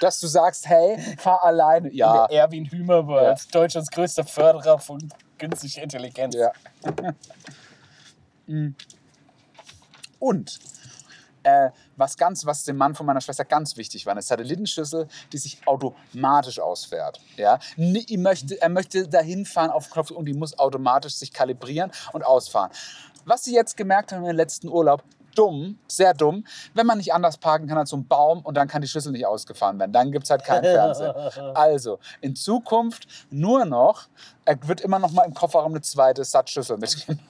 Dass 0.00 0.18
du 0.18 0.26
sagst, 0.26 0.68
hey, 0.68 0.98
fahr 1.18 1.44
alleine. 1.44 1.92
Ja, 1.92 2.26
Der 2.26 2.40
Erwin 2.40 2.64
Hümer 2.66 3.04
Ja. 3.22 3.34
Deutschlands 3.52 3.90
größter 3.90 4.24
Förderer 4.24 4.78
von 4.78 4.98
künstlicher 5.38 5.82
Intelligenz. 5.82 6.34
Ja. 6.34 6.52
Mm. 8.46 8.74
Und 10.18 10.58
äh, 11.42 11.70
was 11.96 12.16
ganz, 12.16 12.46
was 12.46 12.64
dem 12.64 12.76
Mann 12.76 12.94
von 12.94 13.06
meiner 13.06 13.20
Schwester 13.20 13.44
ganz 13.44 13.76
wichtig 13.76 14.06
war, 14.06 14.12
eine 14.12 14.22
Satellitenschüssel, 14.22 15.08
die 15.32 15.38
sich 15.38 15.58
automatisch 15.66 16.60
ausfährt. 16.60 17.20
Ja? 17.36 17.58
Er 17.76 18.18
möchte, 18.18 18.60
er 18.60 18.68
möchte 18.68 19.08
dahin 19.08 19.44
fahren 19.46 19.70
auf 19.70 19.90
Knopf 19.90 20.10
und 20.10 20.26
die 20.26 20.34
muss 20.34 20.58
automatisch 20.58 21.14
sich 21.14 21.32
kalibrieren 21.32 21.90
und 22.12 22.24
ausfahren. 22.24 22.70
Was 23.24 23.44
sie 23.44 23.54
jetzt 23.54 23.76
gemerkt 23.76 24.12
haben 24.12 24.24
im 24.24 24.36
letzten 24.36 24.68
Urlaub, 24.68 25.04
dumm, 25.34 25.78
sehr 25.88 26.14
dumm, 26.14 26.44
wenn 26.74 26.86
man 26.86 26.98
nicht 26.98 27.12
anders 27.12 27.38
parken 27.38 27.66
kann 27.66 27.78
als 27.78 27.90
so 27.90 27.96
ein 27.96 28.06
Baum 28.06 28.40
und 28.40 28.56
dann 28.56 28.68
kann 28.68 28.82
die 28.82 28.88
Schüssel 28.88 29.12
nicht 29.12 29.26
ausgefahren 29.26 29.78
werden. 29.78 29.92
Dann 29.92 30.12
gibt 30.12 30.24
es 30.24 30.30
halt 30.30 30.44
keinen 30.44 30.64
Fernseher. 30.64 31.12
Also, 31.54 31.98
in 32.20 32.34
Zukunft 32.34 33.06
nur 33.30 33.64
noch, 33.64 34.08
er 34.44 34.56
wird 34.66 34.80
immer 34.80 34.98
noch 34.98 35.12
mal 35.12 35.24
im 35.24 35.34
Kofferraum 35.34 35.72
eine 35.72 35.80
zweite 35.80 36.24
Satzschüssel 36.24 36.78
mitgehen. 36.78 37.20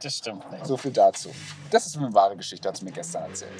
Das 0.00 0.14
stimmt 0.14 0.50
nicht. 0.52 0.64
so 0.64 0.76
viel 0.76 0.92
dazu. 0.92 1.30
Das 1.70 1.86
ist 1.86 1.96
eine 1.96 2.12
wahre 2.14 2.36
Geschichte, 2.36 2.68
hat 2.68 2.76
sie 2.76 2.84
mir 2.84 2.92
gestern 2.92 3.24
erzählt. 3.24 3.50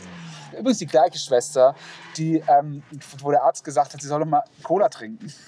Übrigens 0.52 0.78
die 0.78 0.86
gleiche 0.86 1.18
Schwester, 1.18 1.74
die, 2.16 2.42
ähm, 2.48 2.82
wo 3.18 3.30
der 3.30 3.42
Arzt 3.42 3.64
gesagt 3.64 3.92
hat, 3.92 4.00
sie 4.00 4.06
soll 4.06 4.20
doch 4.20 4.26
mal 4.26 4.44
Cola 4.62 4.88
trinken. 4.88 5.32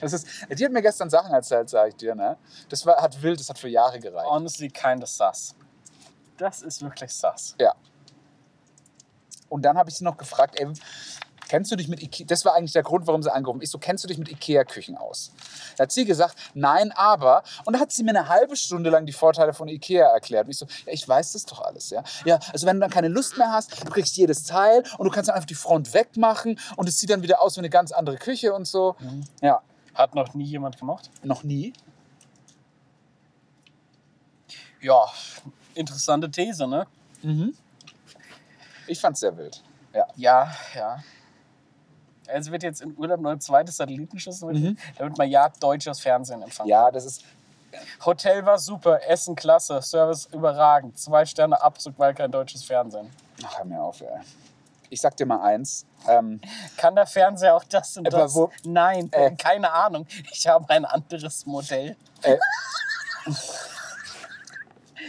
Das 0.00 0.14
ist, 0.14 0.26
die 0.50 0.64
hat 0.64 0.72
mir 0.72 0.80
gestern 0.80 1.10
Sachen 1.10 1.32
erzählt, 1.32 1.68
sage 1.68 1.90
ich 1.90 1.96
dir. 1.96 2.14
Ne? 2.14 2.38
Das 2.70 2.86
war, 2.86 2.96
hat 3.02 3.20
wild, 3.20 3.38
das 3.38 3.50
hat 3.50 3.58
für 3.58 3.68
Jahre 3.68 4.00
gereicht. 4.00 4.30
Honestly, 4.30 4.70
kind 4.70 5.02
of 5.02 5.10
sass. 5.10 5.54
Das 6.38 6.62
ist 6.62 6.80
wirklich 6.80 7.12
sass. 7.12 7.54
Ja. 7.60 7.74
Und 9.50 9.62
dann 9.62 9.76
habe 9.76 9.90
ich 9.90 9.96
sie 9.96 10.04
noch 10.04 10.16
gefragt, 10.16 10.58
ey, 10.58 10.72
kennst 11.50 11.72
du 11.72 11.74
dich 11.74 11.88
mit 11.88 12.00
Ikea, 12.00 12.26
das 12.26 12.44
war 12.44 12.54
eigentlich 12.54 12.70
der 12.74 12.84
Grund, 12.84 13.08
warum 13.08 13.24
sie 13.24 13.32
angerufen 13.32 13.60
ist, 13.60 13.72
so, 13.72 13.78
kennst 13.78 14.04
du 14.04 14.08
dich 14.08 14.18
mit 14.18 14.30
Ikea-Küchen 14.30 14.96
aus? 14.96 15.32
Da 15.76 15.82
hat 15.82 15.90
sie 15.90 16.04
gesagt, 16.04 16.36
nein, 16.54 16.92
aber, 16.92 17.42
und 17.64 17.72
da 17.72 17.80
hat 17.80 17.90
sie 17.90 18.04
mir 18.04 18.10
eine 18.10 18.28
halbe 18.28 18.54
Stunde 18.54 18.88
lang 18.88 19.04
die 19.04 19.12
Vorteile 19.12 19.52
von 19.52 19.66
Ikea 19.66 20.06
erklärt. 20.06 20.44
Und 20.44 20.52
ich 20.52 20.58
so, 20.58 20.66
ja, 20.86 20.92
ich 20.92 21.08
weiß 21.08 21.32
das 21.32 21.46
doch 21.46 21.60
alles, 21.62 21.90
ja. 21.90 22.04
Ja, 22.24 22.38
also 22.52 22.68
wenn 22.68 22.76
du 22.76 22.82
dann 22.82 22.90
keine 22.90 23.08
Lust 23.08 23.36
mehr 23.36 23.50
hast, 23.50 23.84
du 23.84 23.90
kriegst 23.90 24.16
jedes 24.16 24.44
Teil 24.44 24.84
und 24.96 25.06
du 25.06 25.10
kannst 25.10 25.28
dann 25.28 25.34
einfach 25.34 25.48
die 25.48 25.56
Front 25.56 25.92
wegmachen 25.92 26.56
und 26.76 26.88
es 26.88 27.00
sieht 27.00 27.10
dann 27.10 27.22
wieder 27.22 27.42
aus 27.42 27.56
wie 27.56 27.60
eine 27.62 27.70
ganz 27.70 27.90
andere 27.90 28.16
Küche 28.16 28.54
und 28.54 28.66
so. 28.68 28.94
Ja, 29.40 29.60
Hat 29.94 30.14
noch 30.14 30.34
nie 30.34 30.44
jemand 30.44 30.78
gemacht? 30.78 31.10
noch 31.24 31.42
nie. 31.42 31.72
Ja, 34.80 35.04
interessante 35.74 36.30
These, 36.30 36.68
ne? 36.68 36.86
Ich 38.86 39.00
fand's 39.00 39.18
sehr 39.18 39.36
wild. 39.36 39.64
Ja. 39.92 40.06
Ja, 40.14 40.52
ja. 40.76 41.02
Es 42.32 42.50
wird 42.50 42.62
jetzt 42.62 42.80
in 42.82 42.96
Urlaub 42.96 43.20
noch 43.20 43.30
ein 43.30 43.40
zweites 43.40 43.76
Satellitenschüssel, 43.76 44.52
Mhm. 44.52 44.78
damit 44.98 45.18
man 45.18 45.28
ja 45.28 45.48
deutsches 45.60 46.00
Fernsehen 46.00 46.42
empfangen 46.42 46.68
Ja, 46.68 46.90
das 46.90 47.04
ist, 47.04 47.24
Hotel 48.04 48.44
war 48.46 48.58
super, 48.58 49.00
Essen 49.08 49.34
klasse, 49.36 49.80
Service 49.82 50.26
überragend, 50.32 50.98
zwei 50.98 51.24
Sterne 51.24 51.60
Abzug, 51.62 51.94
weil 51.98 52.14
kein 52.14 52.30
deutsches 52.30 52.64
Fernsehen. 52.64 53.10
ach, 53.44 53.58
hör 53.58 53.64
mir 53.64 53.80
auf, 53.82 54.00
ey. 54.00 54.08
Ich 54.92 55.00
sag 55.00 55.16
dir 55.16 55.24
mal 55.26 55.40
eins, 55.40 55.86
ähm, 56.08 56.40
Kann 56.76 56.96
der 56.96 57.06
Fernseher 57.06 57.54
auch 57.54 57.62
das 57.64 57.96
und 57.96 58.12
das? 58.12 58.34
wo- 58.34 58.50
Nein, 58.64 59.08
Äh. 59.12 59.30
keine 59.36 59.70
Ahnung. 59.72 60.04
Ich 60.32 60.48
habe 60.48 60.68
ein 60.70 60.84
anderes 60.84 61.46
Modell. 61.46 61.96
äh, 62.22 62.36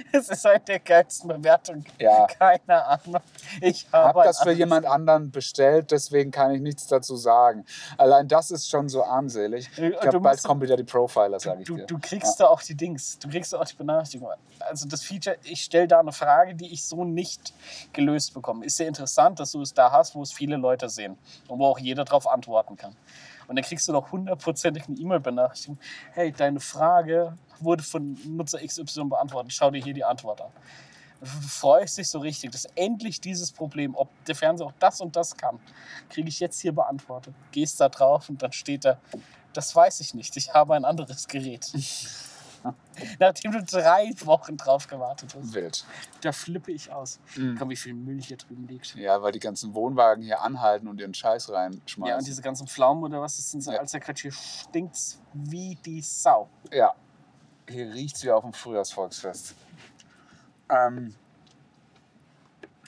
Es 0.11 0.29
ist 0.29 0.45
eine 0.45 0.59
der 0.59 0.79
geilsten 0.79 1.27
Bewertungen. 1.29 1.85
Ja. 1.99 2.27
Keine 2.27 2.85
Ahnung. 2.85 3.21
Ich 3.61 3.87
habe 3.91 4.21
ein 4.21 4.27
das 4.27 4.39
für 4.41 4.51
jemand 4.51 4.85
anderen 4.85 5.31
bestellt, 5.31 5.91
deswegen 5.91 6.31
kann 6.31 6.51
ich 6.51 6.61
nichts 6.61 6.87
dazu 6.87 7.15
sagen. 7.15 7.65
Allein 7.97 8.27
das 8.27 8.51
ist 8.51 8.69
schon 8.69 8.89
so 8.89 9.03
armselig. 9.03 9.69
Ich 9.73 9.79
Äh, 9.79 9.89
glaube, 9.91 10.09
du 10.11 10.19
bald 10.21 10.43
kommen 10.43 10.61
wieder 10.61 10.77
die 10.77 10.83
Profiler, 10.83 11.39
sage 11.39 11.61
ich 11.61 11.67
Du, 11.67 11.77
dir. 11.77 11.85
du 11.85 11.99
kriegst 11.99 12.39
da 12.39 12.47
auch 12.47 12.61
die 12.61 12.75
Dings, 12.75 13.19
du 13.19 13.29
kriegst 13.29 13.53
da 13.53 13.59
auch 13.59 13.65
die 13.65 13.75
Benachrichtigung. 13.75 14.29
Also 14.59 14.87
das 14.87 15.01
Feature, 15.03 15.37
ich 15.43 15.61
stelle 15.63 15.87
da 15.87 15.99
eine 15.99 16.11
Frage, 16.11 16.55
die 16.55 16.71
ich 16.73 16.83
so 16.85 17.03
nicht 17.03 17.53
gelöst 17.93 18.33
bekomme. 18.33 18.65
Ist 18.65 18.77
sehr 18.77 18.87
interessant, 18.87 19.39
dass 19.39 19.51
du 19.51 19.61
es 19.61 19.73
da 19.73 19.91
hast, 19.91 20.15
wo 20.15 20.21
es 20.21 20.31
viele 20.31 20.55
Leute 20.57 20.89
sehen 20.89 21.17
und 21.47 21.59
wo 21.59 21.65
auch 21.65 21.79
jeder 21.79 22.05
darauf 22.05 22.27
antworten 22.27 22.75
kann. 22.77 22.95
Und 23.51 23.57
dann 23.57 23.65
kriegst 23.65 23.85
du 23.85 23.91
noch 23.91 24.13
hundertprozentig 24.13 24.87
eine 24.87 24.95
E-Mail-Benachrichtigung. 24.97 25.77
Hey, 26.13 26.31
deine 26.31 26.61
Frage 26.61 27.37
wurde 27.59 27.83
von 27.83 28.17
Nutzer 28.25 28.65
XY 28.65 29.09
beantwortet. 29.09 29.51
Schau 29.51 29.69
dir 29.69 29.83
hier 29.83 29.93
die 29.93 30.05
Antwort 30.05 30.39
an. 30.39 30.51
Du 31.19 31.25
freust 31.25 31.97
dich 31.97 32.07
so 32.07 32.19
richtig, 32.19 32.51
dass 32.51 32.63
endlich 32.75 33.19
dieses 33.19 33.51
Problem, 33.51 33.93
ob 33.93 34.07
der 34.23 34.35
Fernseher 34.35 34.67
auch 34.67 34.73
das 34.79 35.01
und 35.01 35.17
das 35.17 35.35
kann, 35.35 35.59
kriege 36.07 36.29
ich 36.29 36.39
jetzt 36.39 36.61
hier 36.61 36.71
beantwortet. 36.71 37.35
Gehst 37.51 37.81
da 37.81 37.89
drauf 37.89 38.29
und 38.29 38.41
dann 38.41 38.53
steht 38.53 38.85
da, 38.85 38.97
das 39.51 39.75
weiß 39.75 39.99
ich 39.99 40.13
nicht, 40.13 40.37
ich 40.37 40.53
habe 40.53 40.73
ein 40.73 40.85
anderes 40.85 41.27
Gerät. 41.27 41.73
Nachdem 43.19 43.51
du 43.51 43.63
drei 43.63 44.11
Wochen 44.25 44.57
drauf 44.57 44.87
gewartet 44.87 45.35
hast. 45.35 45.53
Wild. 45.53 45.85
Da 46.21 46.31
flippe 46.31 46.71
ich 46.71 46.91
aus. 46.91 47.19
Mhm. 47.35 47.55
Komm, 47.57 47.69
wie 47.69 47.75
viel 47.75 47.93
Müll 47.93 48.21
hier 48.21 48.37
drüben 48.37 48.67
liegt. 48.67 48.95
Ja, 48.95 49.21
weil 49.21 49.31
die 49.31 49.39
ganzen 49.39 49.73
Wohnwagen 49.73 50.23
hier 50.23 50.41
anhalten 50.41 50.87
und 50.87 50.99
ihren 50.99 51.13
Scheiß 51.13 51.47
Ja, 51.47 51.53
und 51.53 51.59
reinschmeißen. 51.73 52.25
diese 52.25 52.41
ganzen 52.41 52.67
Pflaumen 52.67 53.03
oder 53.03 53.21
was 53.21 53.37
das 53.37 53.49
sind, 53.51 53.61
so 53.61 53.71
Ja. 53.71 53.79
als 53.79 53.91
der 53.91 54.01
Quatsch 54.01 54.21
hier 54.21 54.31
stinkt's 54.31 55.19
wie 55.33 55.75
die 55.85 56.01
Sau. 56.01 56.49
Ja. 56.71 56.93
Hier 57.69 57.91
riecht 57.93 58.17
es 58.17 58.23
wie 58.23 58.31
auf 58.31 58.43
dem 58.43 58.53
Frühjahrsvolksfest. 58.53 59.55
Ähm, 60.69 61.15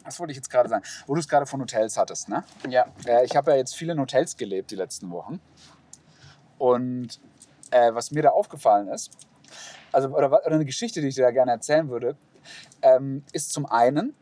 was 0.04 0.20
wollte 0.20 0.32
ich 0.32 0.38
jetzt 0.38 0.50
gerade 0.50 0.68
sagen? 0.70 0.84
Wo 1.08 1.14
du 1.16 1.20
es 1.22 1.28
gerade 1.28 1.46
von 1.46 1.62
Hotels 1.62 1.98
hattest, 1.98 2.28
ne? 2.30 2.44
Ja. 2.68 2.86
Äh, 3.06 3.26
ich 3.26 3.36
habe 3.36 3.52
ja 3.52 3.58
jetzt 3.58 3.76
viel 3.76 3.90
in 3.90 4.00
Hotels 4.00 4.36
gelebt 4.36 4.72
die 4.72 4.76
letzten 4.76 5.10
Wochen. 5.12 5.40
Und 6.58 7.20
äh, 7.72 7.94
was 7.94 8.12
mir 8.12 8.22
da 8.24 8.30
aufgefallen 8.30 8.88
ist, 8.90 9.12
also 9.94 10.10
oder, 10.10 10.28
oder 10.28 10.46
eine 10.46 10.66
Geschichte, 10.66 11.02
die 11.02 11.08
ich 11.08 11.16
dir 11.16 11.24
da 11.24 11.32
gerne 11.32 11.52
erzählen 11.52 11.90
würde, 11.90 12.18
ähm, 12.82 13.24
ist 13.32 13.54
zum 13.54 13.66
einen, 13.66 14.16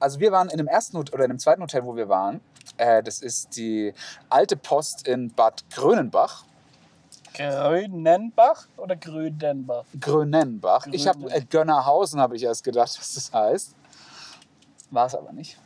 also 0.00 0.20
wir 0.20 0.32
waren 0.32 0.48
in 0.48 0.58
dem 0.58 0.68
ersten 0.68 0.96
oder 0.96 1.24
in 1.24 1.30
dem 1.30 1.38
zweiten 1.38 1.62
Hotel, 1.62 1.84
wo 1.84 1.96
wir 1.96 2.08
waren. 2.08 2.40
Äh, 2.76 3.02
das 3.02 3.20
ist 3.20 3.56
die 3.56 3.94
alte 4.28 4.56
Post 4.56 5.06
in 5.06 5.32
Bad 5.32 5.64
Grönenbach. 5.70 6.44
Grönenbach 7.34 8.66
oder 8.76 8.96
Grönenbach? 8.96 9.84
Grönenbach. 10.00 10.86
Ich 10.90 11.06
habe 11.06 11.30
äh, 11.30 11.42
Gönnerhausen, 11.42 12.20
habe 12.20 12.36
ich 12.36 12.42
erst 12.42 12.64
gedacht, 12.64 12.96
was 12.98 13.14
das 13.14 13.32
heißt. 13.32 13.74
War 14.90 15.06
es 15.06 15.14
aber 15.14 15.32
nicht. 15.32 15.58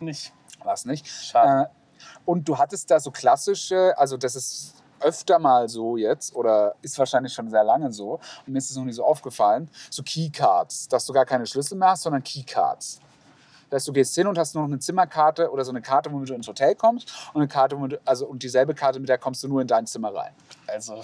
Nicht. 0.00 0.32
War 0.64 0.74
es 0.74 0.84
nicht. 0.84 1.06
Schade. 1.06 1.70
Äh, 1.70 1.82
und 2.24 2.48
du 2.48 2.58
hattest 2.58 2.90
da 2.90 2.98
so 3.00 3.10
klassische, 3.10 3.94
also 3.96 4.16
das 4.16 4.36
ist 4.36 4.81
öfter 5.02 5.38
mal 5.38 5.68
so 5.68 5.96
jetzt 5.96 6.34
oder 6.34 6.74
ist 6.82 6.98
wahrscheinlich 6.98 7.32
schon 7.32 7.48
sehr 7.50 7.64
lange 7.64 7.92
so 7.92 8.20
und 8.46 8.52
mir 8.52 8.58
ist 8.58 8.70
es 8.70 8.76
noch 8.76 8.84
nie 8.84 8.92
so 8.92 9.04
aufgefallen, 9.04 9.70
so 9.90 10.02
Keycards, 10.02 10.88
dass 10.88 11.06
du 11.06 11.12
gar 11.12 11.24
keine 11.24 11.46
Schlüssel 11.46 11.76
mehr 11.78 11.90
hast, 11.90 12.02
sondern 12.02 12.22
Keycards. 12.22 13.00
Das 13.70 13.78
heißt, 13.80 13.88
du 13.88 13.92
gehst 13.94 14.14
hin 14.14 14.26
und 14.26 14.36
hast 14.36 14.54
nur 14.54 14.64
noch 14.64 14.70
eine 14.70 14.78
Zimmerkarte 14.80 15.50
oder 15.50 15.64
so 15.64 15.70
eine 15.70 15.80
Karte, 15.80 16.12
womit 16.12 16.28
du 16.28 16.34
ins 16.34 16.46
Hotel 16.46 16.74
kommst 16.74 17.10
und 17.32 17.40
eine 17.40 17.48
Karte, 17.48 17.74
du, 17.76 17.98
also 18.04 18.26
und 18.26 18.42
dieselbe 18.42 18.74
Karte, 18.74 19.00
mit 19.00 19.08
der 19.08 19.16
kommst 19.16 19.42
du 19.42 19.48
nur 19.48 19.62
in 19.62 19.66
dein 19.66 19.86
Zimmer 19.86 20.14
rein. 20.14 20.32
Also 20.66 21.02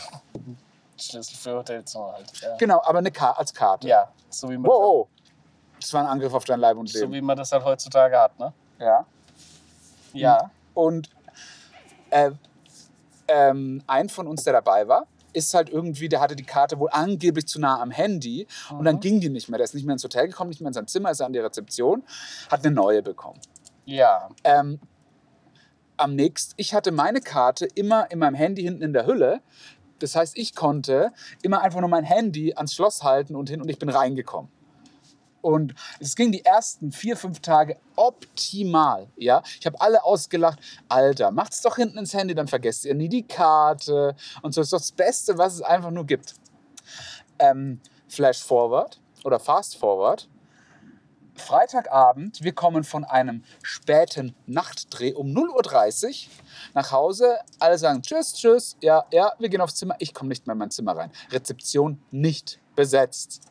Schlüssel 0.98 1.36
für 1.36 1.54
Hotelzimmer 1.54 2.12
halt. 2.12 2.30
Ja, 2.40 2.56
Genau, 2.56 2.82
aber 2.84 2.98
eine 2.98 3.10
Ka 3.10 3.30
als 3.32 3.54
Karte. 3.54 3.88
ja 3.88 4.10
so, 4.28 4.50
wie 4.50 4.58
man 4.58 4.70
Wow. 4.70 5.08
Das 5.80 5.92
war 5.94 6.02
ein 6.02 6.08
Angriff 6.08 6.34
auf 6.34 6.44
dein 6.44 6.60
Leib 6.60 6.76
und 6.76 6.88
das, 6.88 6.94
so 6.94 7.00
Leben. 7.00 7.12
wie 7.12 7.20
man 7.20 7.36
das 7.36 7.52
halt 7.52 7.64
heutzutage 7.64 8.18
hat, 8.18 8.38
ne? 8.38 8.52
ja. 8.78 9.06
Ja. 10.12 10.50
Und 10.74 11.10
äh, 12.10 12.30
ähm, 13.28 13.82
ein 13.86 14.08
von 14.08 14.26
uns, 14.26 14.44
der 14.44 14.52
dabei 14.52 14.88
war, 14.88 15.06
ist 15.32 15.54
halt 15.54 15.68
irgendwie, 15.68 16.08
der 16.08 16.20
hatte 16.20 16.36
die 16.36 16.44
Karte 16.44 16.78
wohl 16.78 16.88
angeblich 16.90 17.46
zu 17.46 17.60
nah 17.60 17.80
am 17.80 17.90
Handy 17.90 18.46
und 18.70 18.84
dann 18.84 19.00
ging 19.00 19.20
die 19.20 19.28
nicht 19.28 19.48
mehr. 19.48 19.58
Der 19.58 19.64
ist 19.64 19.74
nicht 19.74 19.86
mehr 19.86 19.92
ins 19.92 20.04
Hotel 20.04 20.28
gekommen, 20.28 20.50
nicht 20.50 20.60
mehr 20.60 20.68
in 20.68 20.74
sein 20.74 20.88
Zimmer, 20.88 21.10
ist 21.10 21.20
an 21.20 21.32
die 21.32 21.38
Rezeption, 21.38 22.02
hat 22.50 22.64
eine 22.64 22.74
neue 22.74 23.02
bekommen. 23.02 23.40
Ja. 23.84 24.30
Ähm, 24.44 24.80
am 25.96 26.14
nächsten, 26.14 26.54
ich 26.56 26.74
hatte 26.74 26.92
meine 26.92 27.20
Karte 27.20 27.66
immer 27.74 28.10
in 28.10 28.18
meinem 28.18 28.34
Handy 28.34 28.62
hinten 28.62 28.82
in 28.82 28.92
der 28.92 29.06
Hülle. 29.06 29.40
Das 29.98 30.14
heißt, 30.14 30.38
ich 30.38 30.54
konnte 30.54 31.12
immer 31.42 31.60
einfach 31.62 31.80
nur 31.80 31.88
mein 31.88 32.04
Handy 32.04 32.54
ans 32.54 32.74
Schloss 32.74 33.02
halten 33.02 33.34
und 33.34 33.50
hin 33.50 33.60
und 33.60 33.68
ich 33.68 33.78
bin 33.78 33.88
reingekommen. 33.88 34.50
Und 35.48 35.74
es 35.98 36.14
ging 36.14 36.30
die 36.30 36.44
ersten 36.44 36.92
vier, 36.92 37.16
fünf 37.16 37.40
Tage 37.40 37.78
optimal. 37.96 39.08
Ja? 39.16 39.42
Ich 39.58 39.64
habe 39.64 39.80
alle 39.80 40.04
ausgelacht. 40.04 40.58
Alter, 40.90 41.30
macht's 41.30 41.62
doch 41.62 41.76
hinten 41.76 41.96
ins 41.96 42.12
Handy, 42.12 42.34
dann 42.34 42.48
vergesst 42.48 42.84
ihr 42.84 42.94
nie 42.94 43.08
die 43.08 43.26
Karte. 43.26 44.14
Und 44.42 44.52
so 44.52 44.60
ist 44.60 44.74
doch 44.74 44.78
das 44.78 44.92
Beste, 44.92 45.38
was 45.38 45.54
es 45.54 45.62
einfach 45.62 45.90
nur 45.90 46.04
gibt. 46.04 46.34
Ähm, 47.38 47.80
Flash 48.08 48.42
Forward 48.42 49.00
oder 49.24 49.40
Fast 49.40 49.78
Forward. 49.78 50.28
Freitagabend, 51.34 52.42
wir 52.42 52.52
kommen 52.52 52.84
von 52.84 53.04
einem 53.04 53.42
späten 53.62 54.34
Nachtdreh 54.46 55.14
um 55.14 55.28
0.30 55.28 56.26
Uhr 56.26 56.32
nach 56.74 56.92
Hause. 56.92 57.38
Alle 57.58 57.78
sagen 57.78 58.02
Tschüss, 58.02 58.34
Tschüss. 58.34 58.76
Ja, 58.82 59.06
ja, 59.12 59.32
wir 59.38 59.48
gehen 59.48 59.62
aufs 59.62 59.76
Zimmer. 59.76 59.96
Ich 59.98 60.12
komme 60.12 60.28
nicht 60.28 60.46
mehr 60.46 60.52
in 60.52 60.58
mein 60.58 60.70
Zimmer 60.70 60.94
rein. 60.94 61.10
Rezeption 61.30 62.02
nicht 62.10 62.60
besetzt. 62.76 63.48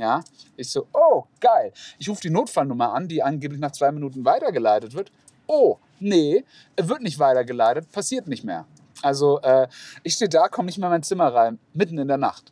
Ja, 0.00 0.24
ich 0.56 0.70
so, 0.70 0.86
oh, 0.94 1.24
geil. 1.40 1.74
Ich 1.98 2.08
rufe 2.08 2.22
die 2.22 2.30
Notfallnummer 2.30 2.94
an, 2.94 3.06
die 3.06 3.22
angeblich 3.22 3.60
nach 3.60 3.72
zwei 3.72 3.92
Minuten 3.92 4.24
weitergeleitet 4.24 4.94
wird. 4.94 5.12
Oh, 5.46 5.76
nee, 5.98 6.42
wird 6.80 7.02
nicht 7.02 7.18
weitergeleitet, 7.18 7.92
passiert 7.92 8.26
nicht 8.26 8.42
mehr. 8.42 8.64
Also, 9.02 9.40
äh, 9.42 9.68
ich 10.02 10.14
stehe 10.14 10.30
da, 10.30 10.48
komme 10.48 10.66
nicht 10.66 10.78
mehr 10.78 10.86
in 10.88 10.92
mein 10.92 11.02
Zimmer 11.02 11.34
rein, 11.34 11.58
mitten 11.74 11.98
in 11.98 12.08
der 12.08 12.16
Nacht. 12.16 12.50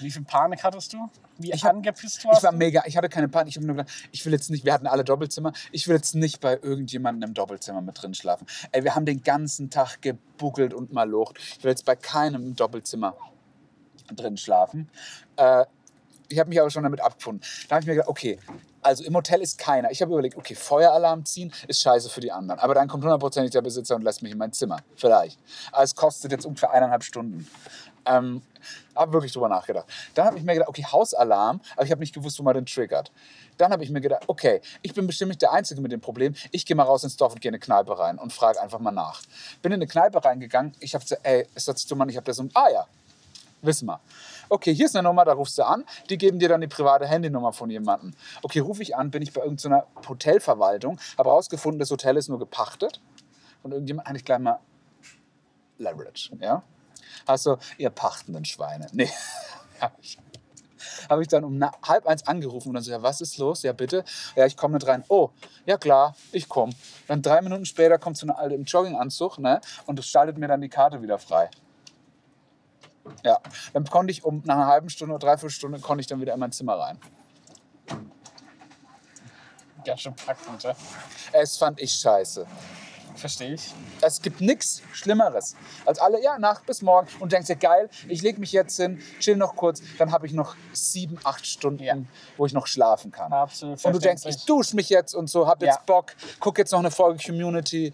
Wie 0.00 0.10
viel 0.10 0.24
Panik 0.24 0.64
hattest 0.64 0.94
du? 0.94 1.10
Wie 1.36 1.52
Ich 1.52 1.62
hab- 1.64 1.72
angepisst 1.74 2.24
warst 2.24 2.38
Ich 2.38 2.44
war 2.44 2.52
mega, 2.52 2.82
ich 2.86 2.96
hatte 2.96 3.10
keine 3.10 3.28
Panik. 3.28 3.50
Ich 3.50 3.56
habe 3.56 3.66
nur 3.66 3.76
gedacht, 3.76 3.92
ich 4.10 4.24
will 4.24 4.32
jetzt 4.32 4.48
nicht, 4.50 4.64
wir 4.64 4.72
hatten 4.72 4.86
alle 4.86 5.04
Doppelzimmer, 5.04 5.52
ich 5.70 5.86
will 5.86 5.96
jetzt 5.96 6.14
nicht 6.14 6.40
bei 6.40 6.54
irgendjemandem 6.62 7.28
im 7.30 7.34
Doppelzimmer 7.34 7.82
mit 7.82 8.00
drin 8.02 8.14
schlafen. 8.14 8.46
Ey, 8.72 8.84
wir 8.84 8.94
haben 8.94 9.04
den 9.04 9.22
ganzen 9.22 9.68
Tag 9.68 10.00
gebuckelt 10.00 10.72
und 10.72 10.92
malocht. 10.94 11.36
Ich 11.38 11.62
will 11.62 11.70
jetzt 11.70 11.84
bei 11.84 11.94
keinem 11.94 12.42
im 12.42 12.56
Doppelzimmer 12.56 13.14
drin 14.16 14.36
schlafen. 14.36 14.88
Äh, 15.36 15.64
ich 16.28 16.38
habe 16.38 16.48
mich 16.48 16.60
aber 16.60 16.70
schon 16.70 16.82
damit 16.82 17.00
abgefunden. 17.00 17.42
Da 17.68 17.76
habe 17.76 17.82
ich 17.82 17.86
mir 17.86 17.94
gedacht, 17.94 18.08
okay, 18.08 18.38
also 18.82 19.04
im 19.04 19.14
Hotel 19.14 19.40
ist 19.40 19.58
keiner. 19.58 19.90
Ich 19.90 20.00
habe 20.02 20.12
überlegt, 20.12 20.36
okay, 20.36 20.54
Feueralarm 20.54 21.24
ziehen 21.24 21.52
ist 21.66 21.80
scheiße 21.80 22.10
für 22.10 22.20
die 22.20 22.30
anderen. 22.30 22.60
Aber 22.60 22.74
dann 22.74 22.88
kommt 22.88 23.02
hundertprozentig 23.02 23.50
der 23.52 23.62
Besitzer 23.62 23.96
und 23.96 24.02
lässt 24.02 24.22
mich 24.22 24.32
in 24.32 24.38
mein 24.38 24.52
Zimmer. 24.52 24.78
Vielleicht. 24.96 25.38
Aber 25.72 25.82
es 25.82 25.94
kostet 25.94 26.32
jetzt 26.32 26.46
ungefähr 26.46 26.70
eineinhalb 26.70 27.02
Stunden. 27.02 27.48
Ähm, 28.06 28.42
habe 28.94 29.12
wirklich 29.12 29.32
drüber 29.32 29.48
nachgedacht. 29.48 29.86
Dann 30.14 30.26
habe 30.26 30.38
ich 30.38 30.44
mir 30.44 30.54
gedacht, 30.54 30.68
okay, 30.68 30.84
Hausalarm, 30.84 31.60
aber 31.76 31.84
ich 31.84 31.90
habe 31.90 32.00
nicht 32.00 32.14
gewusst, 32.14 32.38
wo 32.38 32.42
man 32.42 32.54
den 32.54 32.66
triggert. 32.66 33.10
Dann 33.58 33.72
habe 33.72 33.82
ich 33.84 33.90
mir 33.90 34.00
gedacht, 34.00 34.22
okay, 34.26 34.60
ich 34.82 34.94
bin 34.94 35.06
bestimmt 35.06 35.30
nicht 35.30 35.42
der 35.42 35.52
Einzige 35.52 35.80
mit 35.80 35.92
dem 35.92 36.00
Problem. 36.00 36.34
Ich 36.52 36.64
gehe 36.64 36.76
mal 36.76 36.84
raus 36.84 37.04
ins 37.04 37.16
Dorf 37.16 37.32
und 37.32 37.40
gehe 37.40 37.50
in 37.50 37.54
eine 37.54 37.60
Kneipe 37.60 37.98
rein 37.98 38.18
und 38.18 38.32
frage 38.32 38.60
einfach 38.60 38.78
mal 38.78 38.92
nach. 38.92 39.22
Bin 39.62 39.72
in 39.72 39.76
eine 39.76 39.86
Kneipe 39.86 40.24
reingegangen. 40.24 40.74
Ich 40.80 40.94
habe 40.94 41.04
gesagt, 41.04 41.22
ey, 41.24 41.46
ist 41.54 41.68
das 41.68 41.84
dumm, 41.86 41.98
Mann? 41.98 42.08
Ich 42.08 42.16
habe 42.16 42.24
da 42.24 42.32
so 42.32 42.42
ein, 42.42 42.50
ah 42.54 42.68
ja, 42.72 42.86
wissen 43.62 43.86
wir. 43.86 44.00
Okay, 44.48 44.74
hier 44.74 44.86
ist 44.86 44.96
eine 44.96 45.06
Nummer, 45.08 45.24
da 45.24 45.32
rufst 45.32 45.58
du 45.58 45.64
an. 45.64 45.84
Die 46.10 46.18
geben 46.18 46.38
dir 46.38 46.48
dann 46.48 46.60
die 46.60 46.68
private 46.68 47.06
Handynummer 47.06 47.52
von 47.52 47.70
jemandem. 47.70 48.12
Okay, 48.42 48.60
rufe 48.60 48.82
ich 48.82 48.96
an, 48.96 49.10
bin 49.10 49.22
ich 49.22 49.32
bei 49.32 49.42
irgendeiner 49.42 49.86
Hotelverwaltung, 50.08 50.98
habe 51.16 51.30
herausgefunden, 51.30 51.78
das 51.78 51.90
Hotel 51.90 52.16
ist 52.16 52.28
nur 52.28 52.38
gepachtet. 52.38 53.00
Und 53.62 53.72
irgendjemand, 53.72 54.08
hatte 54.08 54.18
ich 54.18 54.24
gleich 54.24 54.38
mal 54.38 54.60
Leverage, 55.78 56.36
ja? 56.40 56.62
Also, 57.26 57.58
ihr 57.76 57.90
pachtenden 57.90 58.44
Schweine. 58.44 58.86
Nee, 58.92 59.10
hab 59.80 59.98
ich. 60.00 60.18
Habe 61.08 61.22
ich 61.22 61.28
dann 61.28 61.44
um 61.44 61.62
halb 61.86 62.06
eins 62.06 62.26
angerufen 62.26 62.68
und 62.68 62.74
dann 62.74 62.82
so, 62.82 62.90
ja, 62.90 63.02
was 63.02 63.20
ist 63.20 63.38
los? 63.38 63.62
Ja, 63.62 63.72
bitte. 63.72 64.04
Ja, 64.36 64.46
ich 64.46 64.56
komme 64.56 64.74
nicht 64.74 64.86
rein. 64.86 65.04
Oh, 65.08 65.30
ja 65.66 65.76
klar, 65.76 66.14
ich 66.32 66.48
komme. 66.48 66.72
Dann 67.06 67.22
drei 67.22 67.40
Minuten 67.42 67.64
später 67.64 67.98
kommt 67.98 68.16
so 68.16 68.26
eine 68.26 68.36
Alte 68.36 68.54
im 68.54 68.64
Jogginganzug 68.64 69.38
ne, 69.38 69.60
und 69.86 69.98
das 69.98 70.06
schaltet 70.06 70.38
mir 70.38 70.48
dann 70.48 70.60
die 70.60 70.68
Karte 70.68 71.02
wieder 71.02 71.18
frei. 71.18 71.50
Ja, 73.24 73.38
dann 73.72 73.84
konnte 73.86 74.10
ich 74.12 74.24
um 74.24 74.42
nach 74.44 74.54
einer 74.56 74.66
halben 74.66 74.90
Stunde 74.90 75.14
oder 75.14 75.26
dreiviertel 75.26 75.50
Stunde 75.54 75.80
konnte 75.80 76.00
ich 76.00 76.06
dann 76.06 76.20
wieder 76.20 76.34
in 76.34 76.40
mein 76.40 76.52
Zimmer 76.52 76.74
rein. 76.78 76.98
Ganz 79.84 80.00
schön 80.00 80.14
packend, 80.14 80.62
ja. 80.64 80.74
Es 81.32 81.56
fand 81.56 81.80
ich 81.80 81.92
scheiße. 81.92 82.46
Verstehe 83.14 83.54
ich. 83.54 83.74
Es 84.00 84.22
gibt 84.22 84.40
nichts 84.40 84.80
Schlimmeres 84.92 85.56
als 85.84 85.98
alle, 85.98 86.22
ja, 86.22 86.38
Nacht 86.38 86.66
bis 86.66 86.82
morgen 86.82 87.08
und 87.18 87.32
denkst 87.32 87.48
dir, 87.48 87.56
geil, 87.56 87.90
ich 88.06 88.22
lege 88.22 88.38
mich 88.38 88.52
jetzt 88.52 88.76
hin, 88.76 89.00
chill 89.18 89.36
noch 89.36 89.56
kurz, 89.56 89.82
dann 89.98 90.12
habe 90.12 90.26
ich 90.26 90.32
noch 90.32 90.54
sieben, 90.72 91.18
acht 91.24 91.44
Stunden, 91.44 91.82
Ja. 91.82 91.96
wo 92.36 92.46
ich 92.46 92.52
noch 92.52 92.68
schlafen 92.68 93.10
kann. 93.10 93.32
Absolut 93.32 93.84
Und 93.84 93.92
du 93.92 93.98
denkst, 93.98 94.22
ich 94.26 94.44
dusche 94.44 94.76
mich 94.76 94.88
jetzt 94.88 95.14
und 95.14 95.28
so, 95.28 95.48
hab 95.48 95.60
jetzt 95.62 95.76
Ja. 95.76 95.82
Bock, 95.84 96.14
guck 96.38 96.58
jetzt 96.58 96.70
noch 96.70 96.78
eine 96.78 96.92
Folge 96.92 97.20
Community. 97.24 97.92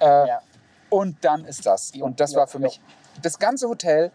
Äh, 0.00 0.28
Ja. 0.28 0.40
Und 0.88 1.24
dann 1.24 1.44
ist 1.46 1.66
das. 1.66 1.90
Und 1.98 2.20
das 2.20 2.36
war 2.36 2.46
für 2.46 2.60
mich 2.60 2.80
das 3.22 3.38
ganze 3.38 3.68
Hotel. 3.68 4.10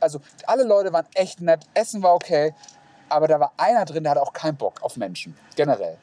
Also 0.00 0.20
alle 0.46 0.64
Leute 0.64 0.92
waren 0.92 1.06
echt 1.14 1.40
nett, 1.40 1.66
Essen 1.74 2.02
war 2.02 2.14
okay, 2.14 2.54
aber 3.08 3.28
da 3.28 3.40
war 3.40 3.52
einer 3.56 3.84
drin, 3.84 4.02
der 4.02 4.10
hatte 4.12 4.22
auch 4.22 4.32
keinen 4.32 4.56
Bock 4.56 4.82
auf 4.82 4.96
Menschen, 4.96 5.36
generell. 5.56 5.96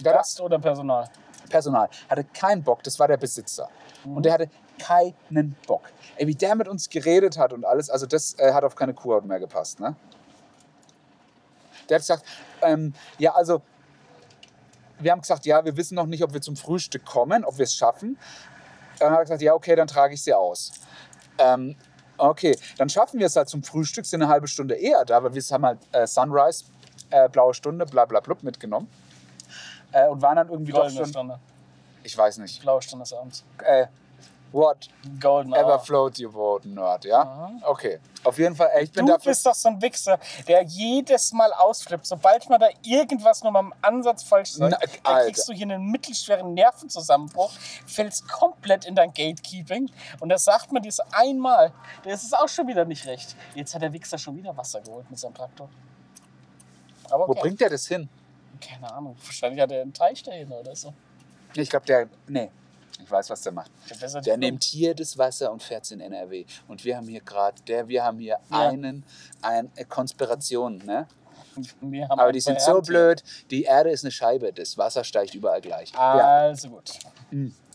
Der 0.00 0.12
Gast 0.12 0.40
oder 0.40 0.58
Personal? 0.58 1.08
Personal 1.48 1.88
hatte 2.08 2.24
keinen 2.24 2.62
Bock, 2.62 2.82
das 2.82 2.98
war 2.98 3.08
der 3.08 3.16
Besitzer. 3.16 3.68
Und 4.04 4.24
der 4.24 4.34
hatte 4.34 4.50
keinen 4.78 5.56
Bock. 5.66 5.90
Ey, 6.16 6.26
wie 6.26 6.34
der 6.34 6.54
mit 6.54 6.68
uns 6.68 6.88
geredet 6.88 7.36
hat 7.36 7.52
und 7.52 7.64
alles, 7.64 7.90
also 7.90 8.06
das 8.06 8.38
äh, 8.38 8.52
hat 8.52 8.64
auf 8.64 8.76
keine 8.76 8.94
Kuhhaut 8.94 9.24
mehr 9.24 9.40
gepasst. 9.40 9.80
Ne? 9.80 9.96
Der 11.88 11.96
hat 11.96 12.02
gesagt, 12.02 12.24
ähm, 12.62 12.92
ja, 13.18 13.34
also 13.34 13.62
wir 14.98 15.12
haben 15.12 15.20
gesagt, 15.20 15.46
ja, 15.46 15.64
wir 15.64 15.76
wissen 15.76 15.94
noch 15.94 16.06
nicht, 16.06 16.22
ob 16.22 16.32
wir 16.32 16.40
zum 16.40 16.56
Frühstück 16.56 17.04
kommen, 17.04 17.44
ob 17.44 17.58
wir 17.58 17.64
es 17.64 17.74
schaffen. 17.74 18.18
Dann 18.98 19.10
hat 19.12 19.18
er 19.18 19.22
gesagt, 19.24 19.42
ja, 19.42 19.54
okay, 19.54 19.76
dann 19.76 19.86
trage 19.86 20.14
ich 20.14 20.22
sie 20.22 20.34
aus. 20.34 20.72
Ähm, 21.38 21.76
okay, 22.16 22.56
dann 22.76 22.88
schaffen 22.88 23.18
wir 23.20 23.26
es 23.26 23.36
halt 23.36 23.48
zum 23.48 23.62
Frühstück, 23.62 24.04
sind 24.06 24.22
eine 24.22 24.30
halbe 24.30 24.48
Stunde 24.48 24.74
eher 24.74 25.04
da, 25.04 25.22
weil 25.22 25.34
wir 25.34 25.42
haben 25.42 25.64
halt 25.64 25.78
äh, 25.92 26.06
Sunrise, 26.06 26.64
äh, 27.10 27.28
blaue 27.28 27.54
Stunde, 27.54 27.86
bla 27.86 28.04
bla 28.04 28.20
blub 28.20 28.42
mitgenommen. 28.42 28.88
Äh, 29.92 30.08
und 30.08 30.20
waren 30.20 30.36
dann 30.36 30.48
irgendwie 30.48 30.72
doch 30.72 30.80
Goldene 30.80 31.00
schon, 31.00 31.08
Stunde. 31.08 31.38
ich 32.02 32.16
weiß 32.16 32.38
nicht, 32.38 32.60
Blaue 32.60 32.82
Stunde 32.82 33.04
ist 33.04 33.12
abends. 33.12 33.44
äh, 33.64 33.86
what 34.52 34.88
Golden 35.20 35.52
ever 35.52 35.74
Hour. 35.74 35.78
float 35.80 36.18
your 36.18 36.32
boat, 36.32 36.64
Nerd, 36.64 37.04
ja? 37.04 37.20
Aha. 37.20 37.52
Okay, 37.64 38.00
auf 38.24 38.38
jeden 38.38 38.56
Fall, 38.56 38.70
ey, 38.74 38.84
ich 38.84 38.92
bin 38.92 39.06
Du 39.06 39.12
dafür... 39.12 39.30
bist 39.30 39.44
doch 39.44 39.54
so 39.54 39.68
ein 39.68 39.80
Wichser, 39.80 40.18
der 40.46 40.62
jedes 40.62 41.32
Mal 41.32 41.52
ausflippt. 41.52 42.06
Sobald 42.06 42.48
man 42.48 42.60
da 42.60 42.68
irgendwas 42.82 43.42
nur 43.42 43.52
mal 43.52 43.60
im 43.60 43.74
Ansatz 43.82 44.22
falsch 44.22 44.52
sagt, 44.52 44.76
Na, 45.04 45.12
dann 45.12 45.26
kriegst 45.26 45.48
du 45.48 45.52
hier 45.52 45.64
einen 45.64 45.90
mittelschweren 45.90 46.54
Nervenzusammenbruch, 46.54 47.52
fällst 47.86 48.28
komplett 48.28 48.84
in 48.84 48.94
dein 48.94 49.12
Gatekeeping 49.12 49.90
und 50.20 50.28
das 50.28 50.44
sagt 50.44 50.72
man 50.72 50.82
dir 50.82 50.92
so 50.92 51.02
einmal. 51.12 51.72
Das 52.04 52.22
ist 52.22 52.36
auch 52.36 52.48
schon 52.48 52.66
wieder 52.66 52.84
nicht 52.84 53.06
recht. 53.06 53.36
Jetzt 53.54 53.74
hat 53.74 53.82
der 53.82 53.92
Wichser 53.92 54.18
schon 54.18 54.36
wieder 54.36 54.56
Wasser 54.56 54.80
geholt 54.80 55.10
mit 55.10 55.18
seinem 55.18 55.34
Traktor. 55.34 55.68
Aber 57.10 57.26
Wo 57.26 57.32
okay. 57.32 57.40
bringt 57.42 57.60
der 57.60 57.70
das 57.70 57.86
hin? 57.86 58.08
Keine 58.60 58.92
Ahnung. 58.92 59.16
Wahrscheinlich 59.24 59.60
hat 59.60 59.70
er 59.72 59.82
einen 59.82 59.94
Teich 59.94 60.22
dahin 60.22 60.50
oder 60.52 60.74
so. 60.74 60.92
Ich 61.54 61.70
glaube, 61.70 61.86
der... 61.86 62.08
Nee, 62.26 62.50
ich 63.02 63.10
weiß, 63.10 63.30
was 63.30 63.42
der 63.42 63.52
macht. 63.52 63.70
Der, 64.00 64.20
Der 64.20 64.36
nimmt 64.36 64.64
hier 64.64 64.94
das 64.94 65.16
Wasser 65.16 65.50
und 65.52 65.62
fährt 65.62 65.84
es 65.84 65.90
in 65.92 66.00
NRW. 66.00 66.44
Und 66.66 66.84
wir 66.84 66.96
haben 66.96 67.06
hier 67.08 67.20
gerade, 67.20 67.60
der, 67.62 67.88
wir 67.88 68.04
haben 68.04 68.18
hier 68.18 68.38
Ja. 68.50 68.68
einen, 68.68 69.04
eine 69.42 69.68
Konspiration, 69.88 70.78
ne? 70.84 71.06
Aber 72.08 72.30
die 72.32 72.40
sind 72.40 72.60
so 72.60 72.80
blöd, 72.80 73.22
die 73.50 73.64
Erde 73.64 73.90
ist 73.90 74.04
eine 74.04 74.12
Scheibe, 74.12 74.52
das 74.52 74.78
Wasser 74.78 75.02
steigt 75.02 75.34
überall 75.34 75.60
gleich. 75.60 75.92
Ja. 75.92 76.12
Also 76.12 76.68
gut. 76.70 76.92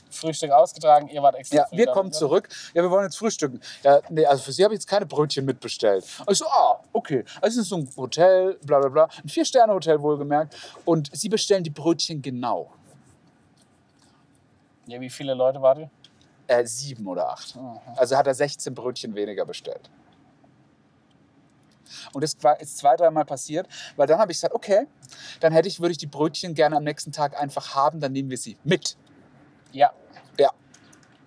Frühstück 0.09 0.51
ausgetragen, 0.51 1.07
ihr 1.09 1.21
wart 1.23 1.35
extra 1.35 1.57
Ja, 1.57 1.65
wir 1.71 1.87
kommen 1.87 2.09
oder? 2.09 2.17
zurück. 2.17 2.47
Ja, 2.73 2.83
wir 2.83 2.91
wollen 2.91 3.05
jetzt 3.05 3.17
frühstücken. 3.17 3.59
Ja, 3.83 3.99
nee, 4.09 4.25
also 4.25 4.43
für 4.43 4.51
sie 4.51 4.63
habe 4.63 4.73
ich 4.73 4.79
jetzt 4.79 4.87
keine 4.87 5.05
Brötchen 5.05 5.43
mitbestellt. 5.43 6.05
Und 6.25 6.31
ich 6.31 6.37
so, 6.37 6.45
ah, 6.45 6.79
okay. 6.93 7.25
Also 7.41 7.59
es 7.59 7.65
ist 7.65 7.69
so 7.69 7.77
ein 7.77 7.89
Hotel, 7.97 8.57
bla 8.63 8.79
bla 8.79 8.89
bla. 8.89 9.09
Ein 9.23 9.27
Vier-Sterne-Hotel 9.29 9.99
wohlgemerkt. 10.01 10.55
Und 10.85 11.09
sie 11.13 11.29
bestellen 11.29 11.63
die 11.63 11.71
Brötchen 11.71 12.21
genau. 12.21 12.71
Ja, 14.87 14.99
wie 14.99 15.09
viele 15.09 15.33
Leute 15.33 15.61
wart 15.61 15.77
ihr? 15.79 15.89
Äh, 16.47 16.65
sieben 16.65 17.07
oder 17.07 17.29
acht. 17.29 17.55
Mhm. 17.55 17.79
Also 17.95 18.17
hat 18.17 18.27
er 18.27 18.33
16 18.33 18.73
Brötchen 18.73 19.15
weniger 19.15 19.45
bestellt. 19.45 19.89
Und 22.11 22.21
das 22.23 22.35
war 22.41 22.59
ist 22.59 22.77
zwei, 22.77 22.95
dreimal 22.95 23.23
passiert, 23.25 23.67
weil 23.95 24.07
dann 24.07 24.19
habe 24.19 24.31
ich 24.31 24.37
gesagt, 24.37 24.53
okay, 24.53 24.87
dann 25.39 25.53
hätte 25.53 25.67
ich, 25.67 25.79
würde 25.79 25.91
ich 25.91 25.97
die 25.97 26.07
Brötchen 26.07 26.53
gerne 26.53 26.75
am 26.75 26.83
nächsten 26.83 27.11
Tag 27.11 27.39
einfach 27.39 27.75
haben, 27.75 27.99
dann 27.99 28.11
nehmen 28.11 28.29
wir 28.29 28.37
sie 28.37 28.57
mit. 28.63 28.97
Ja. 29.71 29.91
Ja. 30.39 30.51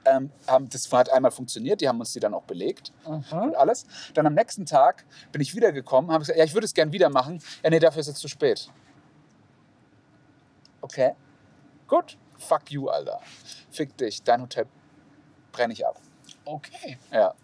Ähm, 0.04 0.30
haben, 0.46 0.68
das 0.68 0.92
hat 0.92 1.10
einmal 1.10 1.30
funktioniert, 1.30 1.80
die 1.80 1.88
haben 1.88 1.98
uns 1.98 2.12
die 2.12 2.20
dann 2.20 2.34
auch 2.34 2.42
belegt 2.42 2.92
Mhm. 3.06 3.38
und 3.38 3.56
alles. 3.56 3.86
Dann 4.14 4.26
am 4.26 4.34
nächsten 4.34 4.66
Tag 4.66 5.04
bin 5.32 5.40
ich 5.40 5.54
wiedergekommen, 5.54 6.10
habe 6.10 6.20
gesagt, 6.22 6.38
ja, 6.38 6.44
ich 6.44 6.54
würde 6.54 6.64
es 6.64 6.74
gern 6.74 6.92
wieder 6.92 7.08
machen. 7.10 7.40
Ja, 7.62 7.70
nee, 7.70 7.78
dafür 7.78 8.00
ist 8.00 8.08
es 8.08 8.16
zu 8.18 8.28
spät. 8.28 8.70
Okay. 10.80 11.14
Gut. 11.88 12.16
Fuck 12.38 12.70
you, 12.70 12.88
Alter. 12.88 13.20
Fick 13.70 13.96
dich. 13.96 14.22
Dein 14.22 14.42
Hotel 14.42 14.66
brenne 15.52 15.72
ich 15.72 15.86
ab. 15.86 15.96
Okay. 16.44 16.98
Ja. 17.12 17.34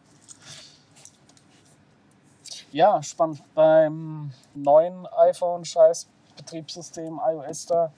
Ja, 2.70 3.02
spannend. 3.02 3.42
Beim 3.54 4.32
neuen 4.54 5.06
iPhone-Scheiß-Betriebssystem 5.06 7.20
iOS 7.26 7.66
da 7.66 7.92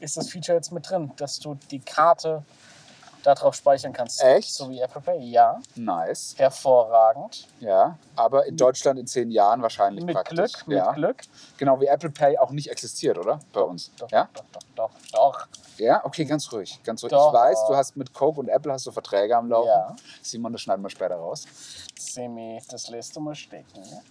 ist 0.00 0.16
das 0.16 0.30
Feature 0.30 0.56
jetzt 0.58 0.72
mit 0.72 0.88
drin, 0.90 1.12
dass 1.16 1.38
du 1.38 1.54
die 1.70 1.78
Karte 1.80 2.44
darauf 3.22 3.54
speichern 3.54 3.92
kannst. 3.92 4.20
Echt? 4.22 4.52
So 4.52 4.68
wie 4.70 4.80
Apple 4.80 5.00
Pay. 5.00 5.20
Ja, 5.30 5.60
Nice. 5.74 6.34
hervorragend. 6.36 7.48
Ja, 7.60 7.98
aber 8.14 8.46
in 8.46 8.56
Deutschland 8.56 8.98
in 9.00 9.06
zehn 9.06 9.30
Jahren 9.30 9.62
wahrscheinlich 9.62 10.04
Mit 10.04 10.14
praktisch. 10.14 10.52
Glück, 10.52 10.66
mit 10.68 10.78
ja. 10.78 10.92
Glück. 10.92 11.22
Genau 11.56 11.80
wie 11.80 11.86
Apple 11.86 12.10
Pay 12.10 12.36
auch 12.38 12.50
nicht 12.50 12.70
existiert, 12.70 13.18
oder? 13.18 13.40
Bei 13.52 13.62
uns. 13.62 13.90
Doch, 13.96 14.10
Ja? 14.10 14.28
doch, 14.32 14.44
doch, 14.52 14.62
doch, 14.76 14.90
doch. 15.12 15.46
Ja, 15.78 16.04
okay, 16.04 16.24
ganz 16.24 16.50
ruhig. 16.52 16.80
Ganz 16.82 17.02
ruhig. 17.02 17.10
Doch. 17.10 17.32
Ich 17.32 17.38
weiß, 17.38 17.66
du 17.68 17.76
hast 17.76 17.96
mit 17.96 18.12
Coke 18.12 18.40
und 18.40 18.48
Apple 18.48 18.72
hast 18.72 18.86
du 18.86 18.90
Verträge 18.90 19.36
am 19.36 19.48
Laufen. 19.48 19.68
Ja. 19.68 19.96
Simon, 20.22 20.52
das 20.52 20.62
schneiden 20.62 20.82
wir 20.82 20.90
später 20.90 21.16
raus. 21.16 21.46
Semi, 21.98 22.60
das 22.68 22.88
lässt 22.88 23.14
du 23.16 23.20
mal 23.20 23.34
stecken. 23.34 23.80
Ne? 23.80 24.02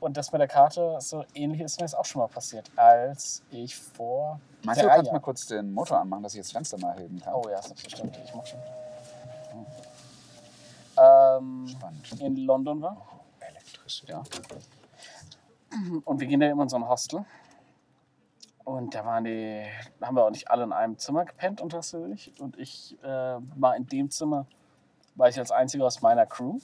Und 0.00 0.16
das 0.16 0.30
mit 0.30 0.40
der 0.40 0.48
Karte, 0.48 0.98
so 1.00 1.24
ähnlich 1.34 1.60
ist 1.62 1.80
mir 1.80 1.84
das 1.84 1.94
auch 1.94 2.04
schon 2.04 2.20
mal 2.20 2.28
passiert, 2.28 2.70
als 2.76 3.42
ich 3.50 3.74
vor 3.74 4.38
Meinst 4.62 4.82
du, 4.82 4.86
du 4.86 4.92
kannst 4.92 5.12
mal 5.12 5.20
kurz 5.20 5.46
den 5.46 5.72
Motor 5.72 6.00
anmachen, 6.00 6.22
dass 6.22 6.34
ich 6.34 6.40
das 6.40 6.52
Fenster 6.52 6.78
mal 6.78 6.98
heben 6.98 7.20
kann? 7.20 7.34
Oh 7.34 7.48
ja, 7.48 7.62
selbstverständlich, 7.62 8.24
ich 8.24 8.34
mach 8.34 8.46
schon. 8.46 8.60
Ähm, 10.98 11.68
Spannend. 11.68 12.20
in 12.20 12.36
London 12.36 12.82
war. 12.82 12.96
Elektrisch, 13.40 14.04
ja. 14.06 14.22
Und 16.04 16.20
wir 16.20 16.26
gehen 16.26 16.40
da 16.40 16.46
immer 16.46 16.64
in 16.64 16.68
so 16.68 16.76
ein 16.76 16.88
Hostel. 16.88 17.24
Und 18.66 18.96
da 18.96 19.04
waren 19.04 19.22
die, 19.22 19.64
haben 20.02 20.16
wir 20.16 20.24
auch 20.24 20.30
nicht 20.30 20.50
alle 20.50 20.64
in 20.64 20.72
einem 20.72 20.98
Zimmer 20.98 21.24
gepennt 21.24 21.60
und 21.60 21.72
was 21.72 21.94
weiß 21.94 22.10
ich. 22.12 22.40
Und 22.40 22.58
ich 22.58 23.00
äh, 23.04 23.06
war 23.06 23.76
in 23.76 23.86
dem 23.86 24.10
Zimmer, 24.10 24.44
war 25.14 25.28
ich 25.28 25.38
als 25.38 25.52
einziger 25.52 25.86
aus 25.86 26.02
meiner 26.02 26.26
Crew. 26.26 26.58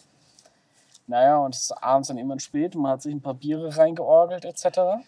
Naja, 1.07 1.38
und 1.38 1.55
es 1.55 1.62
ist 1.62 1.73
abends 1.81 2.09
dann 2.09 2.19
irgendwann 2.19 2.41
spät, 2.41 2.75
man 2.75 2.91
hat 2.91 3.03
sich 3.03 3.15
ein 3.15 3.23
paar 3.23 3.35
Biere 3.35 3.77
reingeorgelt 3.77 4.45
etc. 4.45 5.05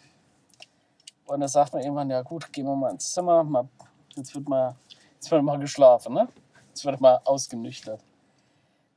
Und 1.26 1.40
da 1.40 1.48
sagt 1.48 1.72
man 1.72 1.82
irgendwann, 1.82 2.10
ja 2.10 2.22
gut, 2.22 2.52
gehen 2.52 2.64
wir 2.64 2.76
mal 2.76 2.92
ins 2.92 3.12
Zimmer, 3.12 3.42
mal, 3.42 3.68
jetzt, 4.14 4.32
wird 4.32 4.48
mal, 4.48 4.76
jetzt 5.14 5.28
wird 5.32 5.42
mal 5.42 5.58
geschlafen, 5.58 6.14
ne? 6.14 6.28
Jetzt 6.68 6.84
wird 6.84 7.00
mal 7.00 7.20
ausgenüchtert. 7.24 8.00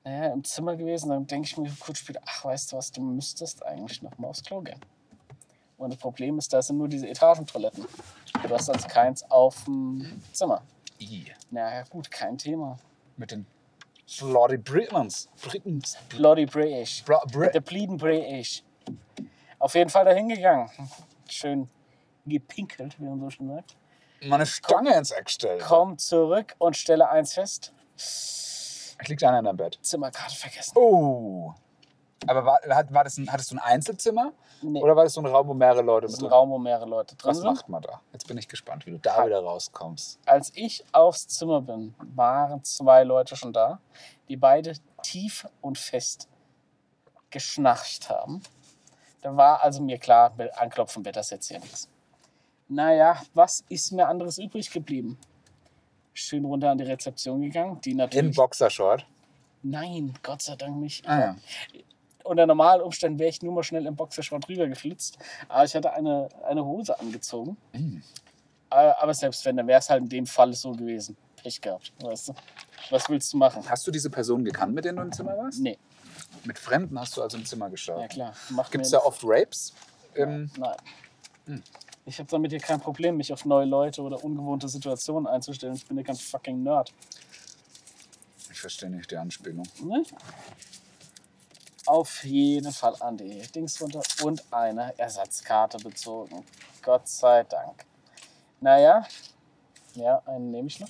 Naja, 0.03 0.33
im 0.33 0.43
Zimmer 0.43 0.75
gewesen, 0.75 1.09
dann 1.09 1.25
denke 1.25 1.47
ich 1.47 1.57
mir 1.57 1.71
kurz 1.79 1.97
später, 1.97 2.21
ach, 2.27 2.45
weißt 2.45 2.71
du 2.71 2.77
was, 2.77 2.91
du 2.91 3.01
müsstest 3.01 3.65
eigentlich 3.65 4.03
noch 4.03 4.15
mal 4.19 4.27
aufs 4.27 4.43
Klo 4.43 4.61
gehen. 4.61 4.81
Und 5.77 5.93
das 5.93 5.99
Problem 5.99 6.37
ist, 6.39 6.51
da 6.51 6.61
sind 6.61 6.77
nur 6.77 6.87
diese 6.87 7.07
Etagentoiletten. 7.07 7.85
Du 8.43 8.49
hast 8.49 8.69
also 8.69 8.87
keins 8.87 9.23
auf 9.29 9.63
dem 9.65 10.21
Zimmer. 10.33 10.63
I. 10.99 11.31
Naja, 11.51 11.83
gut, 11.89 12.09
kein 12.09 12.37
Thema. 12.37 12.77
Mit 13.15 13.31
den 13.31 13.45
Bloody 14.19 14.57
Britons. 14.57 15.29
Britons. 15.41 15.97
Bloody 16.09 16.45
British. 16.45 17.03
Bra 17.03 17.23
Brit 17.31 17.53
Der 17.53 17.61
Bleeden 17.61 17.97
British. 17.97 18.63
Auf 19.59 19.75
jeden 19.75 19.89
Fall 19.89 20.05
dahin 20.05 20.29
gegangen. 20.29 20.69
Schön 21.29 21.69
gepinkelt, 22.25 22.99
wie 22.99 23.05
man 23.05 23.19
so 23.19 23.29
schön 23.29 23.49
sagt. 23.49 23.75
Meine 24.25 24.45
Stange 24.45 24.95
ins 24.95 25.11
Eck 25.11 25.29
stellen. 25.29 25.61
Komm 25.63 25.97
zurück 25.97 26.55
und 26.57 26.75
stelle 26.75 27.09
eins 27.09 27.33
fest. 27.33 27.71
Ich 27.95 29.07
liegt 29.07 29.23
einer 29.23 29.39
in 29.39 29.45
deinem 29.45 29.57
Bett. 29.57 29.77
Zimmerkarte 29.81 30.35
vergessen. 30.35 30.73
Oh. 30.75 31.53
Aber 32.25 32.45
war, 32.45 32.59
war 32.65 33.03
das 33.03 33.17
ein, 33.17 33.31
hattest 33.31 33.51
du 33.51 33.55
ein 33.55 33.59
Einzelzimmer? 33.59 34.33
Nee, 34.61 34.81
Oder 34.81 34.95
war 34.95 35.03
das 35.03 35.13
so 35.13 35.21
ein 35.21 35.27
Raum, 35.27 35.47
wo 35.47 35.53
mehrere 35.53 35.81
Leute 35.81 36.07
das 36.07 36.13
ist 36.15 36.23
ein 36.23 36.27
Raum, 36.29 36.49
wo 36.49 36.57
mehrere 36.57 36.85
Leute 36.87 37.15
drin 37.15 37.29
Was 37.29 37.37
sind. 37.37 37.45
macht 37.45 37.69
man 37.69 37.81
da? 37.81 38.01
Jetzt 38.13 38.27
bin 38.27 38.37
ich 38.37 38.47
gespannt, 38.47 38.85
wie 38.85 38.91
du 38.91 38.99
da 38.99 39.25
wieder 39.25 39.39
rauskommst. 39.39 40.19
Als 40.25 40.51
ich 40.55 40.83
aufs 40.91 41.27
Zimmer 41.27 41.61
bin, 41.61 41.93
waren 42.15 42.63
zwei 42.63 43.03
Leute 43.03 43.35
schon 43.35 43.53
da, 43.53 43.79
die 44.29 44.37
beide 44.37 44.73
tief 45.03 45.47
und 45.61 45.77
fest 45.77 46.27
geschnarcht 47.29 48.09
haben. 48.09 48.41
Da 49.21 49.35
war 49.35 49.63
also 49.63 49.81
mir 49.81 49.97
klar, 49.97 50.33
mit 50.37 50.57
Anklopfen 50.57 51.03
wird 51.05 51.15
das 51.15 51.29
jetzt 51.29 51.47
hier 51.47 51.59
nichts. 51.59 51.89
Naja, 52.67 53.21
was 53.33 53.63
ist 53.69 53.91
mir 53.91 54.07
anderes 54.07 54.37
übrig 54.37 54.71
geblieben? 54.71 55.17
Schön 56.13 56.45
runter 56.45 56.71
an 56.71 56.77
die 56.77 56.83
Rezeption 56.83 57.41
gegangen, 57.41 57.79
die 57.81 57.91
In 57.91 57.97
natürlich... 57.97 58.35
Boxershort. 58.35 59.05
Nein, 59.63 60.13
Gott 60.23 60.41
sei 60.41 60.55
Dank 60.55 60.77
nicht. 60.77 61.07
Ah, 61.07 61.19
ja. 61.19 61.35
Unter 62.27 62.45
normalen 62.45 62.81
Umständen 62.81 63.19
wäre 63.19 63.29
ich 63.29 63.41
nur 63.41 63.53
mal 63.53 63.63
schnell 63.63 63.85
im 63.85 63.95
Boxershort 63.95 64.47
rüber 64.49 64.67
geflitzt. 64.67 65.17
Aber 65.47 65.63
ich 65.63 65.75
hatte 65.75 65.93
eine, 65.93 66.27
eine 66.47 66.65
Hose 66.65 66.99
angezogen. 66.99 67.57
Äh, 67.73 68.01
Aber 68.69 69.13
selbst 69.13 69.45
wenn, 69.45 69.57
dann 69.57 69.67
wäre 69.67 69.79
es 69.79 69.89
halt 69.89 70.03
in 70.03 70.09
dem 70.09 70.25
Fall 70.25 70.53
so 70.53 70.71
gewesen. 70.73 71.15
Pech 71.41 71.61
gehabt, 71.61 71.93
weißt 72.01 72.29
du. 72.29 72.33
Was 72.89 73.07
willst 73.09 73.31
du 73.33 73.37
machen? 73.37 73.63
Hast 73.69 73.85
du 73.87 73.91
diese 73.91 74.09
Person 74.09 74.43
gekannt, 74.43 74.73
mit 74.73 74.85
denen 74.85 74.97
du 74.97 75.03
im 75.03 75.11
Zimmer 75.11 75.37
warst? 75.37 75.59
Nee, 75.59 75.77
Mit 76.43 76.57
Fremden 76.59 76.99
hast 76.99 77.15
du 77.15 77.21
also 77.21 77.37
im 77.37 77.45
Zimmer 77.45 77.65
ja 77.65 77.71
geschaut. 77.71 78.09
klar. 78.09 78.33
Gibt 78.71 78.85
es 78.85 78.91
da 78.91 78.99
oft 78.99 79.21
Rapes? 79.23 79.73
Ähm, 80.15 80.49
Nein. 80.57 80.75
Hm. 81.45 81.63
Ich 82.05 82.19
habe 82.19 82.29
damit 82.29 82.51
hier 82.51 82.59
kein 82.59 82.79
Problem, 82.79 83.17
mich 83.17 83.31
auf 83.33 83.45
neue 83.45 83.65
Leute 83.65 84.01
oder 84.01 84.23
ungewohnte 84.23 84.67
Situationen 84.67 85.27
einzustellen. 85.27 85.75
Ich 85.75 85.85
bin 85.85 85.97
ja 85.97 86.03
kein 86.03 86.15
fucking 86.15 86.63
Nerd. 86.63 86.93
ich 88.51 88.59
verstehe 88.59 88.89
nicht 88.89 89.11
die 89.11 89.17
Anspielung. 89.17 89.65
Ne? 89.83 90.03
Auf 91.87 92.25
jeden 92.25 92.73
Fall 92.73 92.95
an 92.99 93.15
die 93.15 93.41
Dings 93.53 93.81
runter 93.81 94.01
und 94.21 94.43
eine 94.51 94.93
Ersatzkarte 94.99 95.77
bezogen. 95.77 96.45
Gott 96.81 97.07
sei 97.07 97.43
Dank. 97.43 97.85
Naja, 98.59 99.05
ja, 99.95 100.21
einen 100.25 100.51
nehme 100.51 100.67
ich 100.67 100.79
noch. 100.79 100.89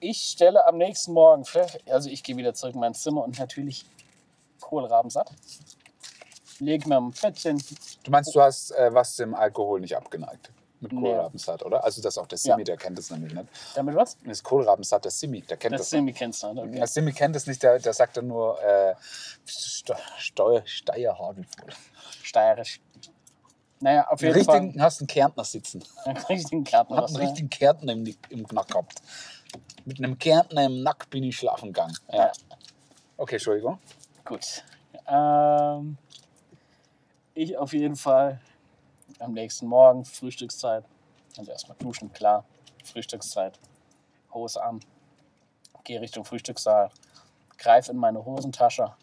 Ich 0.00 0.18
stelle 0.18 0.66
am 0.66 0.78
nächsten 0.78 1.12
Morgen 1.12 1.44
also 1.90 2.08
ich 2.08 2.22
gehe 2.22 2.36
wieder 2.36 2.54
zurück 2.54 2.74
in 2.74 2.80
mein 2.80 2.94
Zimmer 2.94 3.24
und 3.24 3.38
natürlich 3.38 3.84
Kohlrabensatt. 4.58 5.30
Lege 6.58 6.88
mir 6.88 6.96
am 6.96 7.12
Bettchen, 7.12 7.62
Du 8.04 8.10
meinst, 8.10 8.34
du 8.34 8.40
hast 8.40 8.72
äh, 8.72 8.92
was 8.92 9.16
dem 9.16 9.34
Alkohol 9.34 9.80
nicht 9.80 9.96
abgeneigt? 9.96 10.50
Mit 10.82 10.92
Nee. 10.92 11.00
Kohlrabensatt, 11.00 11.62
oder? 11.64 11.84
Also 11.84 12.02
das 12.02 12.18
auch 12.18 12.26
der 12.26 12.38
Ja. 12.38 12.54
Simi, 12.56 12.64
der 12.64 12.76
kennt 12.76 12.98
das 12.98 13.08
nämlich 13.10 13.32
nicht. 13.32 13.48
damit 13.76 13.94
was? 13.94 14.18
Das 14.26 14.42
Kohlrabensatt, 14.42 15.04
der 15.04 15.12
Simi, 15.12 15.40
der 15.42 15.56
kennt 15.56 15.74
Das 15.74 15.82
das. 15.82 15.90
Semi 15.90 16.12
kennst 16.12 16.42
du, 16.42 16.52
ne? 16.52 16.62
okay. 16.62 16.74
Der 16.74 16.86
Simi 16.88 17.12
kennt 17.12 17.36
das 17.36 17.46
nicht, 17.46 17.62
der, 17.62 17.78
der 17.78 17.92
sagt 17.92 18.16
dann 18.16 18.26
nur 18.26 18.60
äh, 18.60 18.94
Ste 19.46 19.94
Steuer, 20.18 20.62
Steierhadelvoll. 20.66 21.68
Steirisch. 22.22 22.80
Naja, 23.78 24.08
auf 24.08 24.20
jeden 24.22 24.44
Fall. 24.44 24.56
richtigen, 24.58 24.82
hast 24.82 25.00
einen 25.00 25.06
Kärntner 25.06 25.44
sitzen. 25.44 25.84
Einen 26.04 26.16
richtigen 26.18 26.64
Karten. 26.64 26.96
Hab 26.96 27.06
einen 27.06 27.16
richtigen 27.16 27.48
Kärntner 27.50 27.92
im, 27.92 28.04
im 28.28 28.42
Nack 28.52 28.68
gehabt. 28.68 29.00
Mit 29.84 29.98
einem 29.98 30.18
Kärntner 30.18 30.64
im 30.66 30.82
Nack 30.82 31.10
bin 31.10 31.22
ich 31.24 31.36
schlafen 31.36 31.66
gegangen. 31.72 31.96
Ja. 32.08 32.26
Ja. 32.26 32.32
Okay, 33.16 33.36
Entschuldigung. 33.36 33.78
Gut. 34.24 34.64
Ähm, 35.06 35.96
ich 37.34 37.56
auf 37.56 37.72
jeden 37.72 37.96
Fall 37.96 38.40
am 39.20 39.32
nächsten 39.32 39.66
Morgen, 39.66 40.04
Frühstückszeit. 40.04 40.84
Also 41.38 41.50
erstmal 41.50 41.76
duschen, 41.78 42.12
klar. 42.12 42.44
Frühstückszeit. 42.84 43.58
Hose 44.32 44.62
an. 44.62 44.80
Gehe 45.84 46.00
Richtung 46.00 46.24
Frühstückssaal. 46.24 46.90
Greife 47.58 47.92
in 47.92 47.98
meine 47.98 48.24
Hosentasche. 48.24 48.94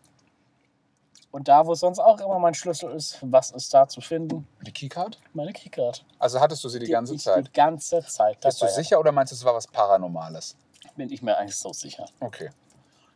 Und 1.32 1.48
da, 1.48 1.66
wo 1.66 1.76
sonst 1.76 2.00
auch 2.00 2.20
immer 2.20 2.40
mein 2.40 2.56
Schlüssel 2.56 2.92
ist, 2.92 3.20
was 3.22 3.52
ist 3.52 3.72
da 3.74 3.88
zu 3.88 4.02
finden? 4.02 4.48
Die 4.66 4.72
Keycard? 4.72 5.20
Meine 5.34 5.54
Keycard. 5.54 6.04
Also 6.18 6.40
hattest 6.40 6.64
du 6.64 6.70
sie 6.70 6.80
die 6.80 6.88
ganze 6.88 7.14
ich 7.14 7.22
Zeit? 7.22 7.48
Die 7.48 7.52
ganze 7.52 8.04
Zeit. 8.04 8.42
Bist 8.42 8.62
du 8.62 8.68
sicher 8.68 9.00
oder 9.00 9.12
meinst 9.12 9.32
du, 9.32 9.36
es 9.36 9.44
war 9.44 9.54
was 9.54 9.68
Paranormales? 9.68 10.56
Bin 10.96 11.12
ich 11.12 11.22
mir 11.22 11.38
eigentlich 11.38 11.56
so 11.56 11.72
sicher. 11.72 12.06
Okay. 12.20 12.50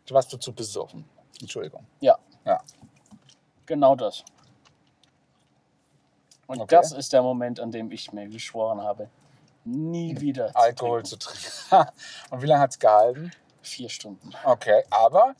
Du 0.06 0.14
warst 0.14 0.32
du 0.32 0.38
zu 0.38 0.54
besoffen. 0.54 1.06
Entschuldigung. 1.42 1.86
Ja. 2.02 2.18
Ja. 2.46 2.62
Genau 3.66 3.96
das. 3.96 4.24
Und 6.54 6.62
Okay. 6.62 6.76
das 6.76 6.92
ist 6.92 7.14
der 7.14 7.22
Moment, 7.24 7.60
an 7.60 7.72
dem 7.72 7.92
ich 7.92 8.14
mir 8.14 8.28
geschworen 8.28 8.82
habe, 8.82 9.10
nie 9.66 10.20
wieder 10.22 10.50
zu 10.50 10.56
Alkohol 10.56 11.04
trinken. 11.04 11.20
zu 11.22 11.30
trinken. 11.30 11.92
Und 12.32 12.42
wie 12.42 12.46
lange 12.48 12.62
hat 12.62 12.72
es 12.72 12.80
gehalten? 12.80 13.32
Vier 13.62 13.90
Stunden. 13.90 14.32
Okay, 14.44 14.84
aber 14.90 15.34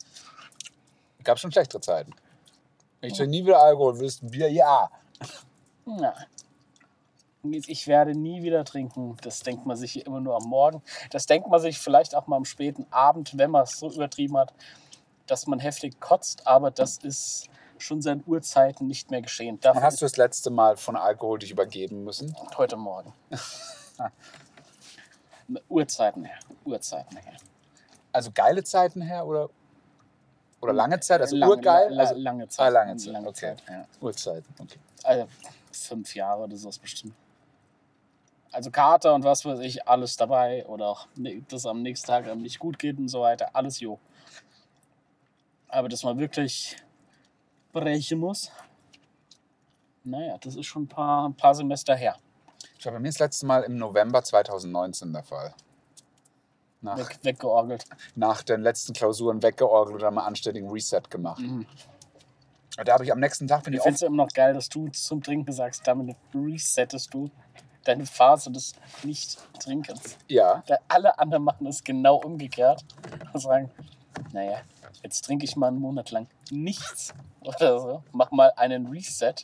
gab 1.22 1.38
schon 1.38 1.52
schlechtere 1.52 1.80
Zeiten. 1.80 2.12
Ich 3.00 3.12
trinke 3.12 3.30
nie 3.30 3.44
wieder 3.44 3.60
Alkohol, 3.60 3.98
willst 3.98 4.22
ein 4.22 4.30
Bier? 4.30 4.50
Ja. 4.50 4.90
Jetzt, 7.42 7.68
Ich 7.68 7.86
werde 7.86 8.14
nie 8.14 8.42
wieder 8.42 8.64
trinken. 8.64 9.16
Das 9.22 9.40
denkt 9.40 9.66
man 9.66 9.76
sich 9.76 10.06
immer 10.06 10.20
nur 10.20 10.36
am 10.36 10.48
Morgen. 10.48 10.82
Das 11.10 11.26
denkt 11.26 11.48
man 11.48 11.60
sich 11.60 11.78
vielleicht 11.78 12.14
auch 12.14 12.26
mal 12.26 12.36
am 12.36 12.46
späten 12.46 12.86
Abend, 12.90 13.36
wenn 13.36 13.50
man 13.50 13.64
es 13.64 13.78
so 13.78 13.90
übertrieben 13.90 14.38
hat, 14.38 14.54
dass 15.26 15.46
man 15.46 15.58
heftig 15.58 16.00
kotzt. 16.00 16.46
Aber 16.46 16.70
das 16.70 16.96
ist 16.98 17.48
schon 17.78 18.02
seit 18.02 18.26
Urzeiten 18.26 18.86
nicht 18.86 19.10
mehr 19.10 19.22
geschehen. 19.22 19.58
Wann 19.62 19.74
Dafür 19.74 19.82
hast 19.82 20.00
du 20.00 20.04
das 20.04 20.16
letzte 20.16 20.50
Mal 20.50 20.76
von 20.76 20.96
Alkohol 20.96 21.38
dich 21.38 21.50
übergeben 21.50 22.04
müssen? 22.04 22.34
heute 22.56 22.76
Morgen. 22.76 23.12
Urzeiten 25.68 26.24
her. 26.24 26.38
Urzeiten 26.64 27.16
her. 27.18 27.34
Also 28.12 28.30
geile 28.32 28.64
Zeiten 28.64 29.02
her 29.02 29.26
oder, 29.26 29.50
oder 30.60 30.72
lange 30.72 31.00
Zeit? 31.00 31.20
Also 31.20 31.36
Lange- 31.36 31.54
urgeil? 31.56 31.90
la- 31.92 32.02
also, 32.04 32.14
lange 32.14 32.44
Ah, 32.44 32.48
Zeit. 32.48 32.72
lange 32.72 32.96
Zeit. 32.96 33.12
Lange 33.12 33.28
okay. 33.28 33.40
Zeit, 33.56 33.62
ja. 33.68 33.84
Urzeiten, 34.00 34.54
okay. 34.58 34.78
Also 35.02 35.28
fünf 35.72 36.14
Jahre 36.14 36.44
oder 36.44 36.56
sowas 36.56 36.78
bestimmt. 36.78 37.14
Also 38.52 38.70
Kater 38.70 39.14
und 39.14 39.24
was 39.24 39.44
weiß 39.44 39.58
ich, 39.60 39.86
alles 39.88 40.16
dabei. 40.16 40.64
Oder 40.66 40.86
auch 40.88 41.08
ne- 41.16 41.42
das 41.48 41.66
am 41.66 41.82
nächsten 41.82 42.06
Tag 42.06 42.24
einem 42.26 42.40
nicht 42.42 42.58
gut 42.60 42.78
geht 42.78 42.98
und 42.98 43.08
so 43.08 43.20
weiter. 43.20 43.50
Alles 43.52 43.80
jo. 43.80 43.98
Aber 45.68 45.88
dass 45.88 46.04
man 46.04 46.18
wirklich 46.18 46.76
brechen 47.74 48.18
muss, 48.20 48.50
naja, 50.04 50.38
das 50.40 50.56
ist 50.56 50.66
schon 50.66 50.84
ein 50.84 50.88
paar, 50.88 51.28
ein 51.28 51.34
paar 51.34 51.54
Semester 51.54 51.94
her. 51.94 52.16
Ich 52.74 52.80
glaube, 52.80 52.96
bei 52.96 53.00
mir 53.02 53.08
ist 53.08 53.20
das 53.20 53.26
letzte 53.26 53.46
Mal 53.46 53.62
im 53.62 53.76
November 53.76 54.22
2019 54.22 55.12
der 55.12 55.22
Fall. 55.22 55.54
Nach, 56.80 56.98
Weg, 56.98 57.18
weggeorgelt. 57.22 57.84
nach 58.14 58.42
den 58.42 58.60
letzten 58.60 58.92
Klausuren 58.92 59.42
weggeorgelt 59.42 59.96
oder 59.96 60.10
mal 60.10 60.26
anständigen 60.26 60.70
Reset 60.70 61.00
gemacht. 61.08 61.40
Mhm. 61.40 61.66
Da 62.84 62.92
habe 62.92 63.04
ich 63.04 63.12
am 63.12 63.20
nächsten 63.20 63.46
Tag 63.46 63.62
bin 63.64 63.72
Ich 63.72 63.78
ich 63.78 63.82
finde 63.82 63.94
es 63.96 64.02
immer 64.02 64.16
noch 64.24 64.28
geil, 64.28 64.52
dass 64.52 64.68
du 64.68 64.88
zum 64.88 65.22
Trinken 65.22 65.52
sagst, 65.52 65.86
damit 65.86 66.16
resettest 66.34 67.14
du 67.14 67.30
deine 67.84 68.04
Phase 68.04 68.50
des 68.50 68.74
Nicht-Trinkens. 69.02 70.18
ja, 70.28 70.62
Da 70.66 70.76
alle 70.88 71.18
anderen 71.18 71.44
machen 71.44 71.66
es 71.66 71.82
genau 71.82 72.16
umgekehrt 72.16 72.84
und 73.32 73.40
sagen, 73.40 73.70
naja, 74.32 74.58
jetzt 75.02 75.24
trinke 75.24 75.44
ich 75.44 75.56
mal 75.56 75.68
einen 75.68 75.78
Monat 75.78 76.10
lang 76.10 76.26
nichts 76.50 77.14
oder 77.40 77.80
so, 77.80 78.02
mach 78.12 78.30
mal 78.30 78.52
einen 78.56 78.86
Reset. 78.86 79.34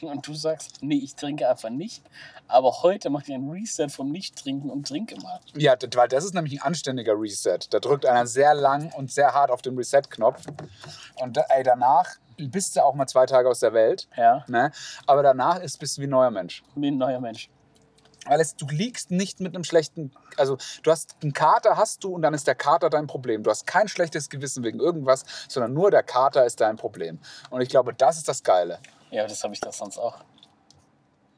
Und 0.00 0.24
du 0.28 0.32
sagst, 0.32 0.80
nee, 0.80 1.00
ich 1.02 1.16
trinke 1.16 1.48
einfach 1.48 1.70
nicht. 1.70 2.04
Aber 2.46 2.82
heute 2.82 3.10
mach 3.10 3.22
ich 3.22 3.34
einen 3.34 3.50
Reset 3.50 3.88
vom 3.88 4.12
Nicht-Trinken 4.12 4.70
und 4.70 4.86
trinke 4.86 5.16
mal. 5.20 5.40
ja, 5.56 5.74
weil 5.96 6.06
das 6.06 6.24
ist 6.24 6.34
nämlich 6.34 6.60
ein 6.60 6.62
anständiger 6.62 7.14
Reset. 7.20 7.58
Da 7.70 7.80
drückt 7.80 8.06
einer 8.06 8.24
sehr 8.28 8.54
lang 8.54 8.92
und 8.96 9.10
sehr 9.10 9.34
hart 9.34 9.50
auf 9.50 9.60
den 9.60 9.76
Reset-Knopf. 9.76 10.46
Und 11.16 11.36
ey, 11.48 11.64
danach 11.64 12.10
bist 12.36 12.76
du 12.76 12.84
auch 12.84 12.94
mal 12.94 13.08
zwei 13.08 13.26
Tage 13.26 13.48
aus 13.48 13.58
der 13.58 13.72
Welt. 13.72 14.06
Ja, 14.16 14.44
Ne? 14.46 14.70
Aber 15.06 15.24
danach 15.24 15.58
ist, 15.60 15.78
bist 15.78 15.96
du 15.96 16.02
wie 16.02 16.06
ein 16.06 16.10
neuer 16.10 16.30
Mensch. 16.30 16.62
wie 16.76 16.92
ein 16.92 16.96
neuer 16.96 17.18
Mensch. 17.18 17.50
Weil 18.26 18.40
es, 18.40 18.56
du 18.56 18.66
liegst 18.66 19.10
nicht 19.10 19.40
mit 19.40 19.54
einem 19.54 19.64
schlechten, 19.64 20.12
also 20.36 20.58
du 20.82 20.90
hast 20.90 21.16
einen 21.22 21.32
Kater 21.32 21.76
hast 21.76 22.04
du 22.04 22.14
und 22.14 22.22
dann 22.22 22.34
ist 22.34 22.46
der 22.46 22.54
Kater 22.54 22.90
dein 22.90 23.06
Problem. 23.06 23.42
Du 23.42 23.50
hast 23.50 23.66
kein 23.66 23.88
schlechtes 23.88 24.28
Gewissen 24.28 24.64
wegen 24.64 24.80
irgendwas, 24.80 25.24
sondern 25.48 25.72
nur 25.72 25.90
der 25.90 26.02
Kater 26.02 26.44
ist 26.44 26.60
dein 26.60 26.76
Problem. 26.76 27.18
Und 27.50 27.60
ich 27.60 27.68
glaube, 27.68 27.94
das 27.94 28.18
ist 28.18 28.28
das 28.28 28.42
Geile. 28.42 28.80
Ja, 29.10 29.26
das 29.26 29.42
habe 29.44 29.54
ich 29.54 29.60
das 29.60 29.78
sonst 29.78 29.98
auch. 29.98 30.18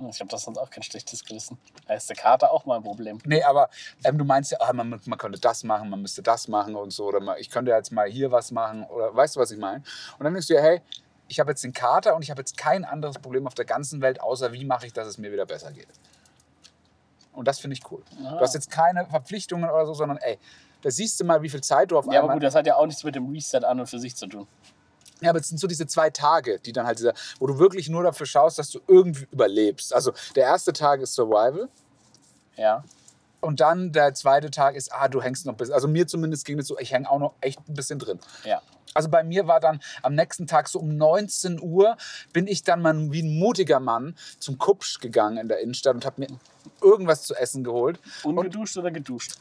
Ich 0.08 0.18
habe 0.20 0.30
das 0.30 0.42
sonst 0.42 0.56
auch 0.56 0.70
kein 0.70 0.82
schlechtes 0.82 1.24
Gewissen. 1.24 1.58
Da 1.86 1.94
ist 1.94 2.08
der 2.08 2.16
Kater 2.16 2.50
auch 2.50 2.64
mal 2.64 2.76
ein 2.76 2.82
Problem. 2.82 3.18
Nee, 3.26 3.42
aber 3.42 3.68
ähm, 4.02 4.16
du 4.16 4.24
meinst 4.24 4.50
ja, 4.50 4.58
ah, 4.60 4.72
man, 4.72 4.98
man 5.04 5.18
könnte 5.18 5.38
das 5.38 5.62
machen, 5.62 5.90
man 5.90 6.00
müsste 6.00 6.22
das 6.22 6.48
machen 6.48 6.74
und 6.74 6.90
so. 6.90 7.04
Oder 7.04 7.20
man, 7.20 7.36
ich 7.38 7.50
könnte 7.50 7.70
jetzt 7.70 7.92
mal 7.92 8.08
hier 8.08 8.32
was 8.32 8.50
machen. 8.50 8.84
Oder 8.84 9.14
weißt 9.14 9.36
du, 9.36 9.40
was 9.40 9.50
ich 9.50 9.58
meine? 9.58 9.84
Und 10.18 10.24
dann 10.24 10.32
denkst 10.32 10.48
du 10.48 10.54
dir, 10.54 10.62
hey, 10.62 10.80
ich 11.28 11.38
habe 11.38 11.50
jetzt 11.50 11.62
den 11.62 11.74
Kater 11.74 12.16
und 12.16 12.22
ich 12.22 12.30
habe 12.30 12.40
jetzt 12.40 12.56
kein 12.56 12.84
anderes 12.84 13.18
Problem 13.18 13.46
auf 13.46 13.54
der 13.54 13.66
ganzen 13.66 14.00
Welt, 14.00 14.20
außer 14.20 14.52
wie 14.52 14.64
mache 14.64 14.86
ich, 14.86 14.92
dass 14.94 15.06
es 15.06 15.18
mir 15.18 15.30
wieder 15.30 15.46
besser 15.46 15.70
geht. 15.70 15.88
Und 17.32 17.46
das 17.48 17.60
finde 17.60 17.76
ich 17.76 17.90
cool. 17.90 18.02
Ah. 18.22 18.36
Du 18.36 18.40
hast 18.40 18.54
jetzt 18.54 18.70
keine 18.70 19.06
Verpflichtungen 19.06 19.68
oder 19.68 19.86
so, 19.86 19.94
sondern 19.94 20.18
ey, 20.18 20.38
da 20.82 20.90
siehst 20.90 21.20
du 21.20 21.24
mal, 21.24 21.42
wie 21.42 21.48
viel 21.48 21.60
Zeit 21.60 21.90
du 21.90 21.98
auf 21.98 22.06
Ja, 22.06 22.12
aber 22.12 22.20
einmal... 22.20 22.36
gut, 22.36 22.42
das 22.42 22.54
hat 22.54 22.66
ja 22.66 22.76
auch 22.76 22.86
nichts 22.86 23.04
mit 23.04 23.14
dem 23.14 23.28
Reset 23.30 23.64
an 23.64 23.80
und 23.80 23.86
für 23.86 23.98
sich 23.98 24.16
zu 24.16 24.26
tun. 24.26 24.46
Ja, 25.20 25.30
aber 25.30 25.40
es 25.40 25.48
sind 25.48 25.58
so 25.58 25.66
diese 25.66 25.86
zwei 25.86 26.08
Tage, 26.10 26.58
die 26.60 26.72
dann 26.72 26.86
halt 26.86 26.98
dieser, 26.98 27.12
wo 27.38 27.46
du 27.46 27.58
wirklich 27.58 27.88
nur 27.88 28.02
dafür 28.02 28.26
schaust, 28.26 28.58
dass 28.58 28.70
du 28.70 28.80
irgendwie 28.86 29.26
überlebst. 29.30 29.92
Also 29.94 30.12
der 30.34 30.44
erste 30.44 30.72
Tag 30.72 31.00
ist 31.00 31.14
Survival 31.14 31.68
Ja. 32.56 32.82
Und 33.40 33.60
dann 33.60 33.92
der 33.92 34.14
zweite 34.14 34.50
Tag 34.50 34.76
ist, 34.76 34.92
ah, 34.92 35.08
du 35.08 35.22
hängst 35.22 35.46
noch 35.46 35.54
ein 35.54 35.56
bisschen. 35.56 35.74
Also 35.74 35.88
mir 35.88 36.06
zumindest 36.06 36.44
ging 36.44 36.58
es 36.58 36.66
so, 36.66 36.78
ich 36.78 36.92
hänge 36.92 37.10
auch 37.10 37.18
noch 37.18 37.34
echt 37.40 37.60
ein 37.68 37.74
bisschen 37.74 37.98
drin. 37.98 38.18
Ja. 38.44 38.60
Also 38.94 39.08
bei 39.08 39.22
mir 39.22 39.46
war 39.46 39.60
dann 39.60 39.80
am 40.02 40.14
nächsten 40.14 40.46
Tag 40.46 40.68
so 40.68 40.78
um 40.80 40.96
19 40.96 41.60
Uhr 41.60 41.96
bin 42.32 42.46
ich 42.46 42.64
dann 42.64 42.82
mal 42.82 42.94
wie 43.12 43.22
ein 43.22 43.38
mutiger 43.38 43.80
Mann 43.80 44.16
zum 44.38 44.58
Kupsch 44.58 44.98
gegangen 45.00 45.38
in 45.38 45.48
der 45.48 45.60
Innenstadt 45.60 45.94
und 45.94 46.04
habe 46.04 46.20
mir 46.22 46.28
irgendwas 46.82 47.22
zu 47.22 47.34
essen 47.34 47.62
geholt. 47.62 48.00
Ungeduscht 48.24 48.76
oder 48.76 48.90
geduscht? 48.90 49.36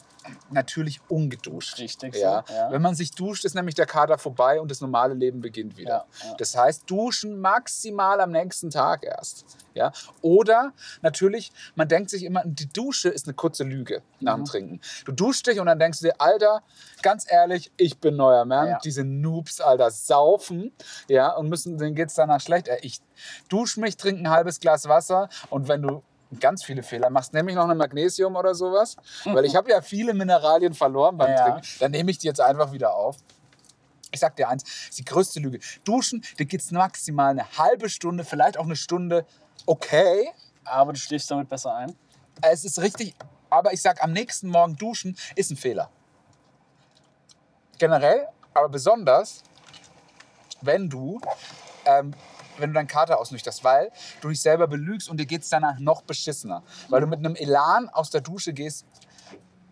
Natürlich 0.52 1.00
ungeduscht. 1.10 1.78
Richtig 1.80 2.16
so, 2.16 2.22
Ja. 2.22 2.44
ja. 2.50 2.72
Wenn 2.72 2.82
man 2.82 2.96
sich 2.96 3.12
duscht, 3.12 3.46
ist 3.46 3.54
nämlich 3.56 3.76
der 3.76 3.86
Kater 3.86 4.18
vorbei 4.18 4.60
und 4.60 4.72
das 4.72 4.82
normale 4.82 5.14
Leben 5.14 5.42
beginnt 5.42 5.78
wieder. 5.78 6.06
Ja. 6.24 6.36
Das 6.38 6.56
heißt, 6.56 6.84
duschen 6.90 7.40
maximal 7.40 8.20
am 8.22 8.32
nächsten 8.32 8.70
Tag 8.70 9.04
erst. 9.04 9.46
Ja? 9.76 9.92
Oder 10.22 10.74
natürlich, 11.02 11.52
man 11.76 11.88
denkt 11.88 12.10
sich 12.10 12.24
immer, 12.24 12.42
die 12.46 12.68
Dusche 12.68 13.10
ist 13.10 13.28
eine 13.28 13.34
kurze 13.36 13.64
Lüge 13.64 14.02
nach 14.20 14.36
Mhm. 14.38 14.42
dem 14.44 14.46
Trinken. 14.46 14.82
Du 15.06 15.12
duschst 15.12 15.46
dich 15.48 15.60
und 15.60 15.68
dann 15.68 15.80
denkst 15.80 16.00
du 16.00 16.06
dir, 16.08 16.20
Alter, 16.20 16.64
ganz 17.02 17.26
ehrlich, 17.32 17.72
ich 17.78 18.00
bin 18.00 18.16
neuer 18.16 18.46
Mann. 18.46 18.78
Diese 18.84 19.04
Noobs, 19.04 19.62
Alter, 19.62 19.92
saufen 19.92 20.72
ja, 21.08 21.32
und 21.36 21.48
müssen, 21.50 21.78
denen 21.78 21.96
geht 21.96 22.10
es 22.10 22.16
danach 22.16 22.42
schlecht. 22.42 22.68
Ich 22.82 23.02
dusche 23.48 23.80
mich, 23.80 23.96
trinke 23.98 24.22
ein 24.24 24.30
halbes 24.30 24.60
Glas 24.60 24.88
Wasser 24.90 25.30
und 25.50 25.68
wenn 25.68 25.82
du 25.84 26.04
ganz 26.40 26.64
viele 26.64 26.84
Fehler 26.84 27.10
machst, 27.10 27.34
nämlich 27.34 27.56
noch 27.56 27.64
eine 27.64 27.76
Magnesium 27.76 28.36
oder 28.36 28.54
sowas, 28.54 28.96
weil 29.26 29.46
ich 29.46 29.56
habe 29.56 29.72
ja 29.72 29.82
viele 29.82 30.14
Mineralien 30.14 30.74
verloren 30.74 31.18
beim 31.18 31.32
Ja. 31.32 31.44
Trinken, 31.44 31.62
dann 31.80 31.92
nehme 31.92 32.12
ich 32.12 32.18
die 32.20 32.28
jetzt 32.28 32.40
einfach 32.42 32.72
wieder 32.72 32.94
auf. 32.94 33.18
Ich 34.12 34.20
sag 34.20 34.36
dir 34.36 34.50
eins, 34.50 34.64
die 34.98 35.06
größte 35.06 35.40
Lüge. 35.40 35.60
Duschen, 35.84 36.24
da 36.38 36.44
geht 36.44 36.62
es 36.62 36.72
maximal 36.72 37.32
eine 37.32 37.46
halbe 37.58 37.90
Stunde, 37.90 38.24
vielleicht 38.24 38.58
auch 38.58 38.66
eine 38.66 38.76
Stunde. 38.76 39.26
Okay, 39.66 40.30
Aber 40.66 40.94
du 40.94 41.00
schläfst 41.00 41.30
damit 41.32 41.50
besser 41.50 41.74
ein. 41.76 41.96
es 42.42 42.64
ist 42.66 42.80
richtig, 42.80 43.16
aber 43.50 43.74
ich 43.74 43.82
sag, 43.82 44.04
am 44.04 44.12
nächsten 44.12 44.50
Morgen 44.50 44.76
duschen 44.76 45.18
ist 45.36 45.52
ein 45.52 45.58
Fehler. 45.58 45.90
Generell, 47.78 48.28
aber 48.54 48.70
besonders, 48.70 49.44
wenn 50.62 50.90
du, 50.90 51.20
ähm, 51.86 52.14
wenn 52.60 52.72
du 52.72 52.76
deinen 52.76 52.88
Kater 52.88 53.20
ausnüchterst, 53.20 53.64
weil 53.64 53.92
du 54.22 54.30
dich 54.30 54.42
selber 54.42 54.68
belügst 54.68 55.10
und 55.10 55.18
dir 55.18 55.26
geht 55.26 55.42
es 55.44 55.50
danach 55.50 55.80
noch 55.80 56.02
beschissener. 56.02 56.64
Weil 56.90 57.02
du 57.02 57.08
mit 57.08 57.20
einem 57.20 57.36
Elan 57.36 57.90
aus 57.90 58.10
der 58.10 58.22
Dusche 58.22 58.54
gehst, 58.54 58.86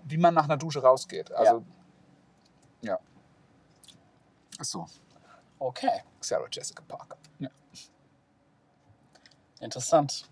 wie 0.06 0.18
man 0.18 0.34
nach 0.34 0.46
einer 0.46 0.58
Dusche 0.58 0.82
rausgeht. 0.82 1.32
Also, 1.32 1.64
ja. 2.82 2.98
Ist 4.60 4.72
so. 4.72 4.86
Okay, 5.60 6.04
Sarah 6.20 6.48
Jessica 6.52 6.84
Parker. 6.88 7.18
Ja. 7.40 7.50
interessant. 9.60 10.30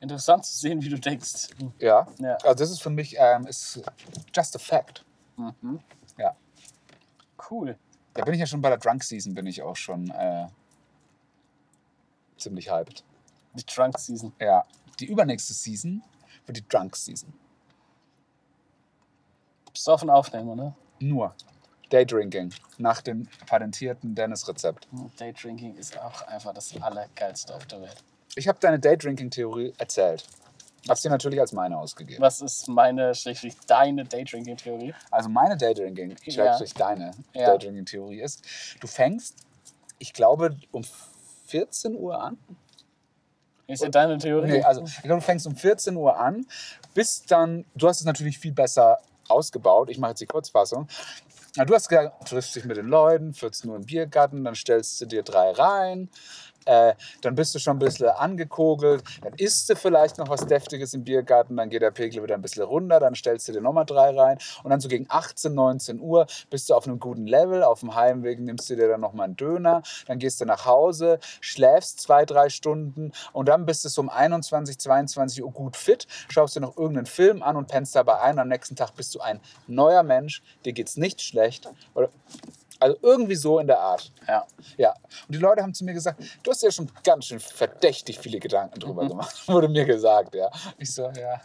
Interessant 0.00 0.44
zu 0.46 0.56
sehen, 0.56 0.80
wie 0.82 0.88
du 0.88 0.98
denkst. 0.98 1.48
ja. 1.78 2.06
Ja. 2.18 2.36
Also 2.36 2.54
das 2.54 2.70
ist 2.70 2.82
für 2.82 2.90
mich 2.90 3.16
ähm, 3.18 3.46
ist 3.46 3.82
just 4.34 4.54
a 4.54 4.58
fact. 4.58 5.04
Mhm. 5.36 5.80
Ja. 6.16 6.36
Cool. 7.50 7.76
Da 8.14 8.24
bin 8.24 8.34
ich 8.34 8.40
ja 8.40 8.46
schon 8.46 8.60
bei 8.60 8.68
der 8.68 8.78
Drunk 8.78 9.02
Season, 9.02 9.34
bin 9.34 9.46
ich 9.46 9.62
auch 9.62 9.76
schon 9.76 10.10
äh, 10.10 10.46
ziemlich 12.38 12.70
hyped. 12.70 13.04
Die 13.54 13.64
Trunk 13.64 13.98
Season. 13.98 14.32
Ja. 14.40 14.64
Die 15.00 15.06
übernächste 15.06 15.52
Season 15.52 16.02
wird 16.46 16.58
die 16.58 16.68
Drunk 16.68 16.96
Season. 16.96 17.32
Besoffen 19.72 20.10
aufnehmen, 20.10 20.48
oder? 20.48 20.74
Nur 21.00 21.34
Daydrinking 21.90 22.52
nach 22.78 23.00
dem 23.00 23.28
patentierten 23.46 24.14
Dennis-Rezept. 24.14 24.88
Daydrinking 25.16 25.76
ist 25.76 25.98
auch 25.98 26.22
einfach 26.22 26.52
das 26.52 26.74
Allergeilste 26.80 27.54
auf 27.54 27.66
der 27.66 27.82
Welt. 27.82 27.96
Ich 28.34 28.46
habe 28.48 28.58
deine 28.60 28.78
Daydrinking-Theorie 28.78 29.72
erzählt. 29.78 30.26
Habe 30.88 30.98
sie 30.98 31.08
natürlich 31.08 31.40
als 31.40 31.52
meine 31.52 31.76
ausgegeben. 31.78 32.22
Was 32.22 32.40
ist 32.40 32.68
meine, 32.68 33.14
schrägstrich 33.14 33.56
deine 33.66 34.04
Daydrinking-Theorie? 34.04 34.94
Also 35.10 35.28
meine 35.28 35.56
Daydrinking, 35.56 36.16
schrägstrich 36.18 36.74
deine 36.74 37.12
Ja. 37.34 37.48
Daydrinking-Theorie 37.48 38.20
ist, 38.20 38.42
du 38.80 38.86
fängst, 38.86 39.36
ich 39.98 40.12
glaube, 40.12 40.56
um 40.70 40.84
14 41.48 41.96
Uhr 41.96 42.20
an. 42.22 42.38
Ist 43.66 43.82
ja 43.82 43.90
deine 43.90 44.16
Theorie? 44.16 44.50
Nee, 44.50 44.62
also 44.62 44.82
ich 44.82 45.02
glaube, 45.02 45.20
du 45.20 45.26
fängst 45.26 45.46
um 45.46 45.54
14 45.54 45.94
Uhr 45.96 46.18
an, 46.18 46.46
bist 46.94 47.30
dann, 47.30 47.66
du 47.74 47.86
hast 47.86 48.00
es 48.00 48.06
natürlich 48.06 48.38
viel 48.38 48.52
besser 48.52 48.98
ausgebaut. 49.28 49.90
Ich 49.90 49.98
mache 49.98 50.12
jetzt 50.12 50.20
die 50.20 50.26
Kurzfassung. 50.26 50.88
Na, 51.56 51.64
du 51.64 51.74
hast 51.74 51.88
gesagt, 51.88 52.14
du 52.20 52.24
triffst 52.24 52.56
dich 52.56 52.64
mit 52.64 52.76
den 52.76 52.86
Leuten, 52.86 53.34
14 53.34 53.68
Uhr 53.68 53.76
im 53.76 53.84
Biergarten, 53.84 54.44
dann 54.44 54.54
stellst 54.54 55.00
du 55.00 55.06
dir 55.06 55.22
drei 55.22 55.50
rein. 55.50 56.08
Äh, 56.68 56.94
dann 57.22 57.34
bist 57.34 57.54
du 57.54 57.58
schon 57.58 57.76
ein 57.76 57.78
bisschen 57.78 58.08
angekogelt, 58.08 59.02
dann 59.22 59.32
isst 59.38 59.70
du 59.70 59.74
vielleicht 59.74 60.18
noch 60.18 60.28
was 60.28 60.46
Deftiges 60.46 60.92
im 60.92 61.02
Biergarten, 61.02 61.56
dann 61.56 61.70
geht 61.70 61.80
der 61.80 61.92
Pegel 61.92 62.22
wieder 62.22 62.34
ein 62.34 62.42
bisschen 62.42 62.64
runter, 62.64 63.00
dann 63.00 63.14
stellst 63.14 63.48
du 63.48 63.52
dir 63.52 63.62
nochmal 63.62 63.86
drei 63.86 64.10
rein 64.10 64.36
und 64.62 64.70
dann 64.70 64.78
so 64.78 64.88
gegen 64.88 65.06
18, 65.08 65.54
19 65.54 65.98
Uhr 65.98 66.26
bist 66.50 66.68
du 66.68 66.74
auf 66.74 66.86
einem 66.86 67.00
guten 67.00 67.26
Level, 67.26 67.62
auf 67.62 67.80
dem 67.80 67.94
Heimweg 67.94 68.38
nimmst 68.40 68.68
du 68.68 68.76
dir 68.76 68.86
dann 68.86 69.00
nochmal 69.00 69.24
einen 69.24 69.36
Döner, 69.36 69.82
dann 70.06 70.18
gehst 70.18 70.42
du 70.42 70.44
nach 70.44 70.66
Hause, 70.66 71.20
schläfst 71.40 72.00
zwei, 72.00 72.26
drei 72.26 72.50
Stunden 72.50 73.12
und 73.32 73.48
dann 73.48 73.64
bist 73.64 73.86
du 73.86 73.88
so 73.88 74.02
um 74.02 74.10
21, 74.10 74.78
22 74.78 75.42
Uhr 75.42 75.50
gut 75.50 75.74
fit, 75.74 76.06
schaust 76.28 76.54
dir 76.54 76.60
noch 76.60 76.76
irgendeinen 76.76 77.06
Film 77.06 77.42
an 77.42 77.56
und 77.56 77.68
pennst 77.68 77.96
dabei 77.96 78.20
ein, 78.20 78.38
am 78.38 78.48
nächsten 78.48 78.76
Tag 78.76 78.94
bist 78.94 79.14
du 79.14 79.20
ein 79.20 79.40
neuer 79.68 80.02
Mensch, 80.02 80.42
dir 80.66 80.74
geht's 80.74 80.98
nicht 80.98 81.22
schlecht. 81.22 81.66
Oder, 81.94 82.10
also 82.80 82.96
irgendwie 83.02 83.34
so 83.34 83.58
in 83.58 83.66
der 83.66 83.78
Art. 83.80 84.12
Ja. 84.26 84.46
Ja, 84.76 84.90
und 85.26 85.34
die 85.34 85.38
Leute 85.38 85.62
haben 85.62 85.74
zu 85.74 85.84
mir 85.84 85.94
gesagt, 85.94 86.22
du 86.42 86.50
hast 86.50 86.62
ja 86.62 86.70
schon 86.70 86.90
ganz 87.04 87.26
schön 87.26 87.40
verdächtig 87.40 88.18
viele 88.18 88.38
Gedanken 88.38 88.78
drüber 88.80 89.06
gemacht, 89.08 89.46
wurde 89.48 89.68
mir 89.68 89.84
gesagt, 89.84 90.34
ja. 90.34 90.50
Ich 90.78 90.92
so, 90.94 91.10
ja, 91.10 91.40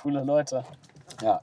Coole 0.00 0.24
Leute. 0.24 0.64
ja. 1.22 1.40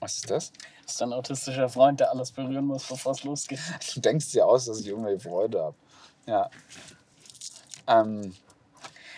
Was 0.00 0.16
ist 0.16 0.30
das? 0.30 0.52
Das 0.84 0.94
ist 0.94 1.02
ein 1.02 1.12
autistischer 1.12 1.68
Freund, 1.68 1.98
der 2.00 2.10
alles 2.10 2.30
berühren 2.30 2.66
muss, 2.66 2.86
bevor 2.86 3.12
es 3.12 3.24
losgeht. 3.24 3.58
Du 3.94 4.00
denkst 4.00 4.30
dir 4.30 4.46
aus, 4.46 4.66
dass 4.66 4.80
ich 4.80 4.86
irgendwelche 4.86 5.28
Freude 5.28 5.62
habe. 5.62 5.76
Ja. 6.26 6.50
Ähm, 7.88 8.34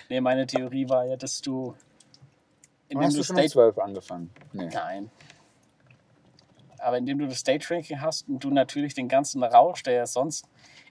Nee, 0.09 0.20
meine 0.22 0.46
Theorie 0.46 0.88
war 0.88 1.05
ja, 1.05 1.16
dass 1.16 1.40
du. 1.40 1.74
Indem 2.88 3.07
hast 3.07 3.16
du 3.16 3.22
State. 3.22 3.51
12 3.51 3.79
angefangen? 3.79 4.31
Nee. 4.53 4.68
Nein. 4.72 5.11
Aber 6.79 6.96
indem 6.98 7.18
du 7.18 7.27
das 7.27 7.42
Daydrinking 7.42 8.01
hast 8.01 8.29
und 8.29 8.42
du 8.42 8.51
natürlich 8.51 8.94
den 8.94 9.09
ganzen 9.09 9.42
Rausch, 9.42 9.83
der 9.83 9.94
ja 9.94 10.07
sonst 10.07 10.46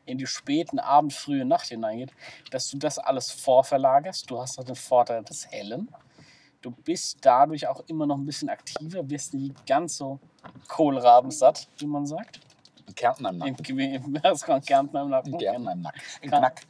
in 0.05 0.17
die 0.17 0.27
späten 0.27 0.79
Abend, 0.79 1.13
frühe 1.13 1.45
Nacht 1.45 1.67
hineingeht, 1.67 2.11
dass 2.51 2.69
du 2.69 2.77
das 2.77 2.97
alles 2.97 3.31
vorverlagerst. 3.31 4.29
Du 4.29 4.39
hast 4.39 4.59
auch 4.59 4.63
den 4.63 4.75
Vorteil 4.75 5.23
des 5.23 5.49
Hellen. 5.51 5.89
Du 6.61 6.71
bist 6.71 7.19
dadurch 7.21 7.67
auch 7.67 7.81
immer 7.87 8.05
noch 8.05 8.17
ein 8.17 8.25
bisschen 8.25 8.49
aktiver, 8.49 9.09
wirst 9.09 9.33
nicht 9.33 9.65
ganz 9.65 9.97
so 9.97 10.19
kohlrabensatt, 10.67 11.67
wie 11.77 11.85
man 11.85 12.05
sagt. 12.05 12.39
Ein 12.87 12.95
Kärnten 12.95 13.25
am 13.25 13.37
Nacken. 13.37 13.79
im, 13.79 14.13
das 14.23 14.43
kommt 14.43 14.65
Kärntner 14.65 15.03
im 15.03 15.09
Nacken. 15.09 15.33
Ein 15.33 15.39
Kärnten 15.39 15.67
am 15.67 15.81
Nacken. 15.81 16.01
Ein 16.21 16.29
Knack. 16.29 16.61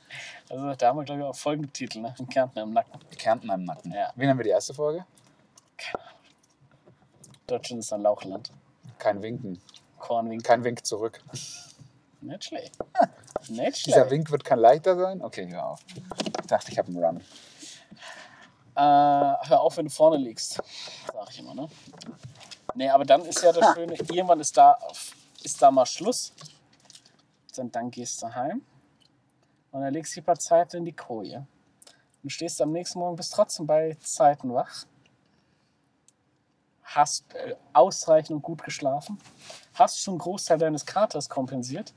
Also 0.50 0.74
da 0.74 0.88
haben 0.88 0.98
wir, 0.98 1.04
glaube 1.04 1.22
ich, 1.22 1.28
auch 1.28 1.36
folgenden 1.36 1.72
Titel, 1.72 2.00
ne? 2.02 2.16
Ein 2.20 2.28
Kärntner 2.28 2.64
im 2.64 2.74
Nacken. 2.74 3.00
Kärnten 3.18 3.50
am 3.52 3.64
Nacken. 3.64 3.92
Ja. 3.92 4.12
Wie 4.16 4.26
nennen 4.26 4.40
wir 4.40 4.44
die 4.44 4.50
erste 4.50 4.74
Folge? 4.74 5.06
Deutschland 7.48 7.82
ist 7.82 7.94
ein 7.94 8.02
Lauchland. 8.02 8.52
Kein 8.98 9.22
Winken. 9.22 9.62
Kornwink. 10.00 10.44
Kein 10.44 10.64
Wink 10.64 10.86
zurück. 10.86 11.24
Nicht 12.22 12.44
schlecht. 12.44 12.78
Nicht 13.50 13.86
Dieser 13.86 14.00
schlecht. 14.00 14.12
Wink 14.12 14.32
wird 14.32 14.44
kein 14.44 14.60
leichter 14.60 14.96
sein? 14.98 15.22
Okay, 15.22 15.50
hör 15.50 15.68
auf. 15.68 15.80
Ich 16.42 16.48
dachte, 16.48 16.72
ich 16.72 16.78
habe 16.78 16.90
einen 16.90 17.04
Run. 17.04 17.18
Äh, 18.76 19.48
hör 19.50 19.62
auf, 19.62 19.78
wenn 19.78 19.86
du 19.86 19.92
vorne 19.92 20.18
liegst. 20.18 20.62
Sag 21.14 21.30
ich 21.32 21.40
immer, 21.40 21.56
ne? 21.56 21.70
Nee, 22.76 22.90
aber 22.90 23.06
dann 23.06 23.22
ist 23.26 23.42
ja 23.42 23.52
das 23.52 23.74
Schöne, 23.76 23.94
irgendwann 23.96 24.40
ist 24.40 24.56
da, 24.58 24.78
ist 25.44 25.62
da 25.62 25.72
mal 25.72 25.86
Schluss. 25.86 26.34
Dann, 27.56 27.72
dann 27.72 27.90
gehst 27.90 28.22
du 28.22 28.34
heim 28.36 28.62
und 29.72 29.82
dann 29.82 29.94
legst 29.94 30.16
du 30.16 30.20
dich 30.20 30.26
bei 30.26 30.36
Zeit 30.36 30.74
in 30.76 30.86
die 30.86 30.94
Koje. 30.94 31.48
Und 32.24 32.30
stehst 32.30 32.62
am 32.62 32.72
nächsten 32.72 33.00
Morgen, 33.00 33.16
bist 33.16 33.34
trotzdem 33.34 33.66
bei 33.66 33.96
Zeiten 34.02 34.54
wach. 34.54 34.86
Hast 36.90 37.34
äh, 37.36 37.56
ausreichend 37.74 38.32
und 38.32 38.42
gut 38.42 38.64
geschlafen. 38.64 39.20
Hast 39.74 40.00
schon 40.02 40.14
einen 40.14 40.20
Großteil 40.20 40.58
deines 40.58 40.86
Katers 40.86 41.30
kompensiert 41.30 41.94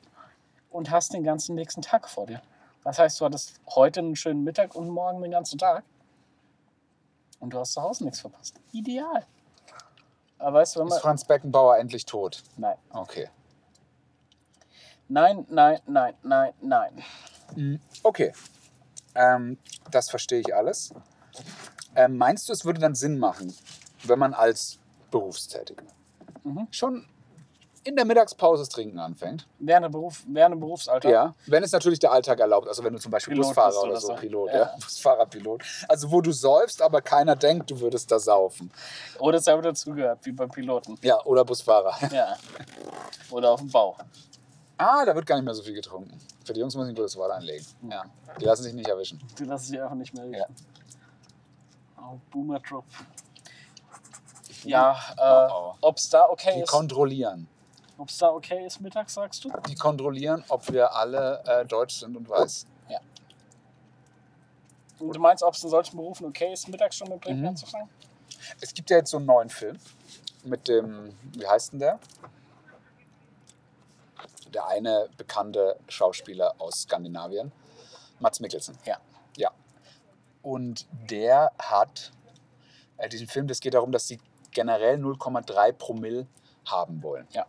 und 0.70 0.90
hast 0.90 1.12
den 1.12 1.22
ganzen 1.22 1.54
nächsten 1.54 1.80
Tag 1.80 2.08
vor 2.08 2.26
dir. 2.26 2.42
Das 2.84 2.98
heißt, 2.98 3.20
du 3.20 3.24
hattest 3.24 3.60
heute 3.74 4.00
einen 4.00 4.16
schönen 4.16 4.42
Mittag 4.42 4.74
und 4.74 4.88
morgen 4.88 5.22
den 5.22 5.30
ganzen 5.30 5.58
Tag. 5.58 5.84
Und 7.38 7.52
du 7.52 7.58
hast 7.60 7.72
zu 7.72 7.82
Hause 7.82 8.04
nichts 8.04 8.20
verpasst. 8.20 8.60
Ideal. 8.72 9.26
Aber 10.38 10.58
weißt 10.58 10.74
du, 10.76 10.80
wenn 10.80 10.86
Ist 10.88 10.94
man. 10.94 11.00
Franz 11.00 11.24
Beckenbauer 11.24 11.78
endlich 11.78 12.04
tot? 12.04 12.42
Nein. 12.56 12.76
Okay. 12.90 13.28
Nein, 15.08 15.46
nein, 15.50 15.80
nein, 15.86 16.14
nein, 16.22 16.52
nein. 16.60 17.04
Okay. 18.02 18.32
Ähm, 19.14 19.58
das 19.90 20.10
verstehe 20.10 20.40
ich 20.40 20.54
alles. 20.54 20.94
Ähm, 21.94 22.16
meinst 22.16 22.48
du, 22.48 22.52
es 22.52 22.64
würde 22.64 22.80
dann 22.80 22.94
Sinn 22.94 23.18
machen, 23.18 23.54
wenn 24.04 24.18
man 24.18 24.34
als 24.34 24.79
Berufstätiger 25.10 25.84
Mhm. 26.44 26.68
schon 26.70 27.06
in 27.84 27.96
der 27.96 28.04
Mittagspause 28.04 28.62
das 28.62 28.68
Trinken 28.68 28.98
anfängt? 28.98 29.46
Während, 29.58 29.84
der 29.84 29.88
Beruf, 29.88 30.22
während 30.28 30.52
dem 30.54 30.60
Berufsalter. 30.60 31.08
Ja. 31.10 31.34
Wenn 31.46 31.62
es 31.62 31.72
natürlich 31.72 31.98
der 31.98 32.12
Alltag 32.12 32.38
erlaubt, 32.40 32.68
also 32.68 32.84
wenn 32.84 32.92
du 32.92 32.98
zum 32.98 33.10
Beispiel 33.10 33.32
Pilot 33.34 33.46
Busfahrer 33.48 33.82
oder 33.84 33.96
so, 34.00 34.08
so. 34.08 34.14
Pilot, 34.16 34.48
Ja. 34.50 34.56
ja. 34.58 34.74
Busfahrer, 34.80 35.26
Pilot. 35.26 35.62
Also 35.88 36.10
wo 36.10 36.20
du 36.20 36.30
säufst, 36.30 36.82
aber 36.82 37.00
keiner 37.00 37.36
denkt, 37.36 37.70
du 37.70 37.80
würdest 37.80 38.10
da 38.10 38.18
saufen. 38.18 38.70
Oder 39.18 39.38
es 39.38 39.48
aber 39.48 39.62
dazugehört, 39.62 40.18
wie 40.26 40.32
beim 40.32 40.50
Piloten. 40.50 40.98
Ja, 41.02 41.24
oder 41.24 41.44
Busfahrer. 41.44 41.94
Ja. 42.12 42.36
Oder 43.30 43.50
auf 43.52 43.60
dem 43.60 43.70
Bau. 43.70 43.96
Ah, 44.76 45.04
da 45.06 45.14
wird 45.14 45.24
gar 45.26 45.36
nicht 45.36 45.44
mehr 45.44 45.54
so 45.54 45.62
viel 45.62 45.74
getrunken. 45.74 46.18
Für 46.44 46.52
die 46.52 46.60
Jungs 46.60 46.74
muss 46.74 46.84
ich 46.86 46.90
ein 46.92 46.94
gutes 46.96 47.16
Wort 47.16 47.30
einlegen. 47.32 47.64
Ja. 47.90 48.04
Die 48.40 48.44
lassen 48.44 48.62
sich 48.62 48.74
nicht 48.74 48.88
erwischen. 48.88 49.20
Die 49.38 49.44
lassen 49.44 49.66
sich 49.66 49.80
einfach 49.80 49.94
nicht 49.94 50.12
mehr 50.14 50.24
Ja. 50.26 50.44
riechen. 50.44 50.54
Oh, 51.98 52.18
Boomer 52.30 52.60
Drop. 52.60 52.84
Ja, 54.64 54.92
äh, 55.16 55.20
Oh, 55.52 55.72
oh. 55.72 55.74
ob 55.80 55.96
es 55.96 56.08
da 56.08 56.28
okay 56.28 56.54
Die 56.56 56.60
ist. 56.62 56.70
kontrollieren. 56.70 57.48
Ob 57.98 58.08
es 58.08 58.18
da 58.18 58.28
okay 58.30 58.64
ist 58.66 58.80
mittags, 58.80 59.14
sagst 59.14 59.44
du? 59.44 59.50
Die 59.68 59.74
kontrollieren, 59.74 60.42
ob 60.48 60.70
wir 60.72 60.94
alle 60.94 61.42
äh, 61.46 61.64
deutsch 61.66 61.96
sind 62.00 62.16
und 62.16 62.28
weiß. 62.28 62.66
Und 64.98 65.14
du 65.16 65.20
meinst, 65.20 65.42
ob 65.42 65.54
es 65.54 65.62
in 65.64 65.70
solchen 65.70 65.96
Berufen 65.96 66.26
okay 66.26 66.52
ist, 66.52 66.68
mittags 66.68 66.94
schon 66.96 67.08
mit 67.08 67.22
Trinken 67.22 67.40
Mhm. 67.40 67.48
anzufangen? 67.48 67.88
Es 68.60 68.74
gibt 68.74 68.90
ja 68.90 68.98
jetzt 68.98 69.10
so 69.10 69.16
einen 69.16 69.24
neuen 69.26 69.48
Film 69.48 69.78
mit 70.44 70.68
dem, 70.68 71.14
wie 71.32 71.46
heißt 71.46 71.72
denn 71.72 71.78
der? 71.78 71.98
Der 74.52 74.66
eine 74.66 75.08
bekannte 75.16 75.78
Schauspieler 75.88 76.54
aus 76.58 76.82
Skandinavien, 76.82 77.50
Mats 78.18 78.40
Mikkelsen. 78.40 78.76
Ja. 78.84 78.98
Ja. 79.36 79.50
Und 80.42 80.86
der 81.10 81.50
hat 81.58 82.10
äh, 82.98 83.08
diesen 83.08 83.26
Film, 83.28 83.46
das 83.46 83.60
geht 83.60 83.72
darum, 83.74 83.92
dass 83.92 84.06
sie 84.06 84.20
generell 84.52 84.96
0,3 84.96 85.72
Promille 85.72 86.26
haben 86.66 87.02
wollen. 87.02 87.26
Ja. 87.32 87.46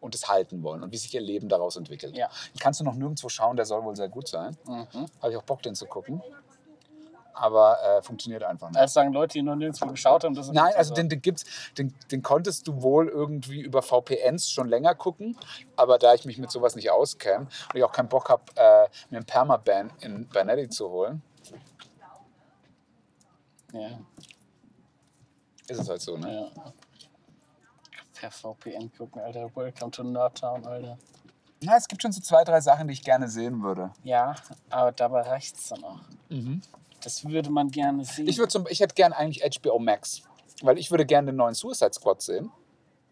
Und 0.00 0.14
es 0.14 0.28
halten 0.28 0.62
wollen 0.62 0.82
und 0.82 0.92
wie 0.92 0.96
sich 0.98 1.12
ihr 1.14 1.20
Leben 1.20 1.48
daraus 1.48 1.76
entwickelt. 1.76 2.16
Ja. 2.16 2.28
Den 2.54 2.60
kannst 2.60 2.80
du 2.80 2.84
noch 2.84 2.94
nirgendwo 2.94 3.28
schauen, 3.28 3.56
der 3.56 3.64
soll 3.64 3.82
wohl 3.82 3.96
sehr 3.96 4.08
gut 4.08 4.28
sein. 4.28 4.56
Mhm. 4.66 5.06
Habe 5.20 5.32
ich 5.32 5.36
auch 5.36 5.42
Bock, 5.42 5.62
den 5.62 5.74
zu 5.74 5.86
gucken. 5.86 6.22
Aber 7.32 7.78
äh, 7.82 8.02
funktioniert 8.02 8.42
einfach 8.44 8.68
nicht. 8.68 8.80
Das 8.80 8.94
sagen 8.94 9.12
Leute, 9.12 9.34
die 9.34 9.42
noch 9.42 9.56
nirgendwo 9.56 9.86
geschaut 9.88 10.24
haben. 10.24 10.34
Das 10.34 10.50
Nein, 10.50 10.72
also 10.74 10.90
so. 10.90 10.94
den, 10.94 11.10
den 11.10 11.20
gibt's, 11.20 11.44
den, 11.76 11.94
den 12.10 12.22
konntest 12.22 12.66
du 12.66 12.80
wohl 12.80 13.08
irgendwie 13.08 13.60
über 13.60 13.82
VPNs 13.82 14.48
schon 14.48 14.68
länger 14.68 14.94
gucken, 14.94 15.36
aber 15.76 15.98
da 15.98 16.14
ich 16.14 16.24
mich 16.24 16.38
mit 16.38 16.50
sowas 16.50 16.76
nicht 16.76 16.90
auskenne 16.90 17.46
und 17.46 17.74
ich 17.74 17.84
auch 17.84 17.92
keinen 17.92 18.08
Bock 18.08 18.30
habe, 18.30 18.42
äh, 18.54 18.88
mir 19.10 19.18
einen 19.18 19.26
Permaban 19.26 19.92
in 20.00 20.26
Bernetti 20.28 20.70
zu 20.70 20.88
holen, 20.88 21.22
Ja, 23.72 23.98
ist 25.68 25.78
es 25.80 25.88
halt 25.88 26.00
so, 26.00 26.16
ne? 26.16 26.50
ja. 26.54 26.72
Per 28.14 28.30
VPN 28.30 28.90
gucken, 28.96 29.20
Alter. 29.20 29.50
Welcome 29.54 29.90
to 29.90 30.02
Nerdtown, 30.02 30.64
Alter. 30.66 30.96
Na, 31.62 31.76
es 31.76 31.86
gibt 31.86 32.00
schon 32.02 32.12
so 32.12 32.20
zwei, 32.20 32.44
drei 32.44 32.60
Sachen, 32.60 32.88
die 32.88 32.94
ich 32.94 33.02
gerne 33.02 33.28
sehen 33.28 33.62
würde. 33.62 33.90
Ja, 34.04 34.34
aber 34.70 34.92
dabei 34.92 35.22
reicht 35.22 35.56
es 35.56 35.68
dann 35.68 35.84
auch. 35.84 36.00
Das 37.02 37.24
würde 37.26 37.50
man 37.50 37.70
gerne 37.70 38.04
sehen. 38.04 38.26
Ich, 38.26 38.38
würd 38.38 38.50
zum, 38.50 38.66
ich 38.68 38.80
hätte 38.80 38.94
gern 38.94 39.12
eigentlich 39.12 39.42
HBO 39.58 39.78
Max, 39.78 40.22
weil 40.62 40.78
ich 40.78 40.90
würde 40.90 41.04
gerne 41.04 41.26
den 41.32 41.36
neuen 41.36 41.54
Suicide 41.54 41.92
Squad 41.92 42.22
sehen. 42.22 42.50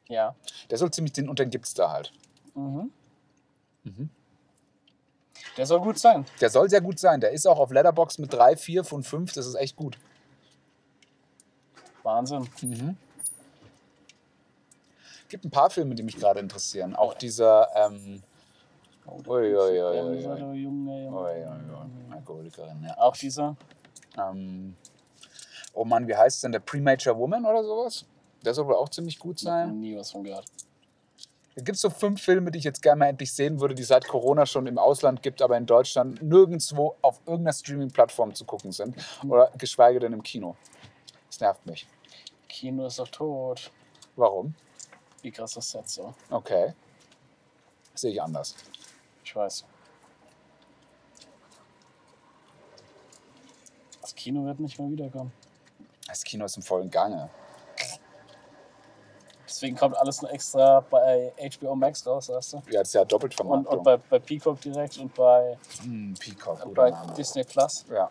ja. 0.08 0.34
Der 0.70 0.78
soll 0.78 0.90
ziemlich, 0.90 1.12
den 1.12 1.28
und 1.28 1.38
den 1.38 1.50
gibt's 1.50 1.74
da 1.74 1.90
halt. 1.90 2.12
Mhm. 2.54 2.90
Der 5.56 5.66
soll 5.66 5.80
gut 5.80 5.98
sein. 5.98 6.24
Der 6.40 6.48
soll 6.50 6.70
sehr 6.70 6.80
gut 6.80 6.98
sein. 6.98 7.20
Der 7.20 7.30
ist 7.30 7.46
auch 7.46 7.58
auf 7.58 7.70
Letterbox 7.70 8.18
mit 8.18 8.32
drei, 8.32 8.56
vier 8.56 8.84
von 8.84 9.02
fünf. 9.02 9.32
Das 9.34 9.46
ist 9.46 9.54
echt 9.54 9.76
gut. 9.76 9.98
Wahnsinn. 12.04 12.48
gibt 15.28 15.44
ein 15.44 15.50
paar 15.50 15.70
Filme, 15.70 15.96
die 15.96 16.04
mich 16.04 16.16
gerade 16.16 16.38
interessieren. 16.38 16.94
Auch 16.94 17.14
dieser, 17.14 17.68
ähm, 17.74 18.22
Oh, 19.06 19.20
oh, 19.26 19.36
Alkoholikerin, 22.10 22.84
ja. 22.84 22.96
Auch 22.96 23.16
dieser. 23.16 23.56
Ähm, 24.16 24.76
oh 25.74 25.84
Mann, 25.84 26.08
wie 26.08 26.16
heißt 26.16 26.36
es 26.36 26.40
denn? 26.40 26.52
Der 26.52 26.60
Premature 26.60 27.18
Woman 27.18 27.44
oder 27.44 27.62
sowas? 27.62 28.06
Der 28.44 28.54
soll 28.54 28.66
wohl 28.66 28.76
auch 28.76 28.88
ziemlich 28.88 29.18
gut 29.18 29.38
sein. 29.38 29.78
nie 29.78 29.96
was 29.96 30.10
von 30.10 30.24
gehört. 30.24 30.46
Es 31.54 31.64
gibt 31.64 31.78
so 31.78 31.90
fünf 31.90 32.22
Filme, 32.22 32.50
die 32.50 32.58
ich 32.58 32.64
jetzt 32.64 32.82
gerne 32.82 33.00
mal 33.00 33.06
endlich 33.06 33.32
sehen 33.32 33.60
würde, 33.60 33.74
die 33.74 33.84
seit 33.84 34.08
Corona 34.08 34.46
schon 34.46 34.66
im 34.66 34.78
Ausland 34.78 35.22
gibt, 35.22 35.40
aber 35.42 35.56
in 35.56 35.66
Deutschland 35.66 36.22
nirgendwo 36.22 36.96
auf 37.02 37.20
irgendeiner 37.26 37.52
Streaming-Plattform 37.52 38.34
zu 38.34 38.44
gucken 38.44 38.72
sind. 38.72 38.96
Oder 39.28 39.52
geschweige 39.58 40.00
denn 40.00 40.12
im 40.12 40.22
Kino. 40.22 40.56
Das 41.28 41.40
nervt 41.40 41.64
mich. 41.66 41.86
Kino 42.54 42.86
ist 42.86 43.00
doch 43.00 43.08
tot. 43.08 43.70
Warum? 44.14 44.54
Wie 45.22 45.32
krass 45.32 45.56
ist 45.56 45.74
das 45.74 45.92
so? 45.94 46.14
Okay. 46.30 46.72
Sehe 47.94 48.12
ich 48.12 48.22
anders. 48.22 48.54
Ich 49.24 49.34
weiß. 49.34 49.64
Das 54.00 54.14
Kino 54.14 54.44
wird 54.46 54.60
nicht 54.60 54.78
mehr 54.78 54.88
wiederkommen. 54.88 55.32
Das 56.06 56.22
Kino 56.22 56.44
ist 56.44 56.56
im 56.56 56.62
vollen 56.62 56.88
Gange. 56.90 57.28
Deswegen 59.48 59.76
kommt 59.76 59.96
alles 59.96 60.22
nur 60.22 60.30
extra 60.32 60.78
bei 60.80 61.32
HBO 61.58 61.74
Max 61.74 62.06
raus, 62.06 62.28
weißt 62.28 62.52
du? 62.54 62.56
Ja, 62.70 62.80
das 62.80 62.88
ist 62.88 62.94
ja 62.94 63.04
doppelt 63.04 63.32
Und, 63.32 63.36
Vermarktung. 63.48 63.78
und 63.78 63.82
bei, 63.84 63.96
bei 63.96 64.18
Peacock 64.20 64.60
direkt 64.60 64.98
und 64.98 65.12
bei, 65.14 65.58
Hm, 65.82 66.14
Peacock, 66.20 66.60
guter 66.62 66.74
bei 66.74 66.90
Name. 66.90 67.14
Disney 67.14 67.42
Plus. 67.44 67.84
Ja. 67.90 68.10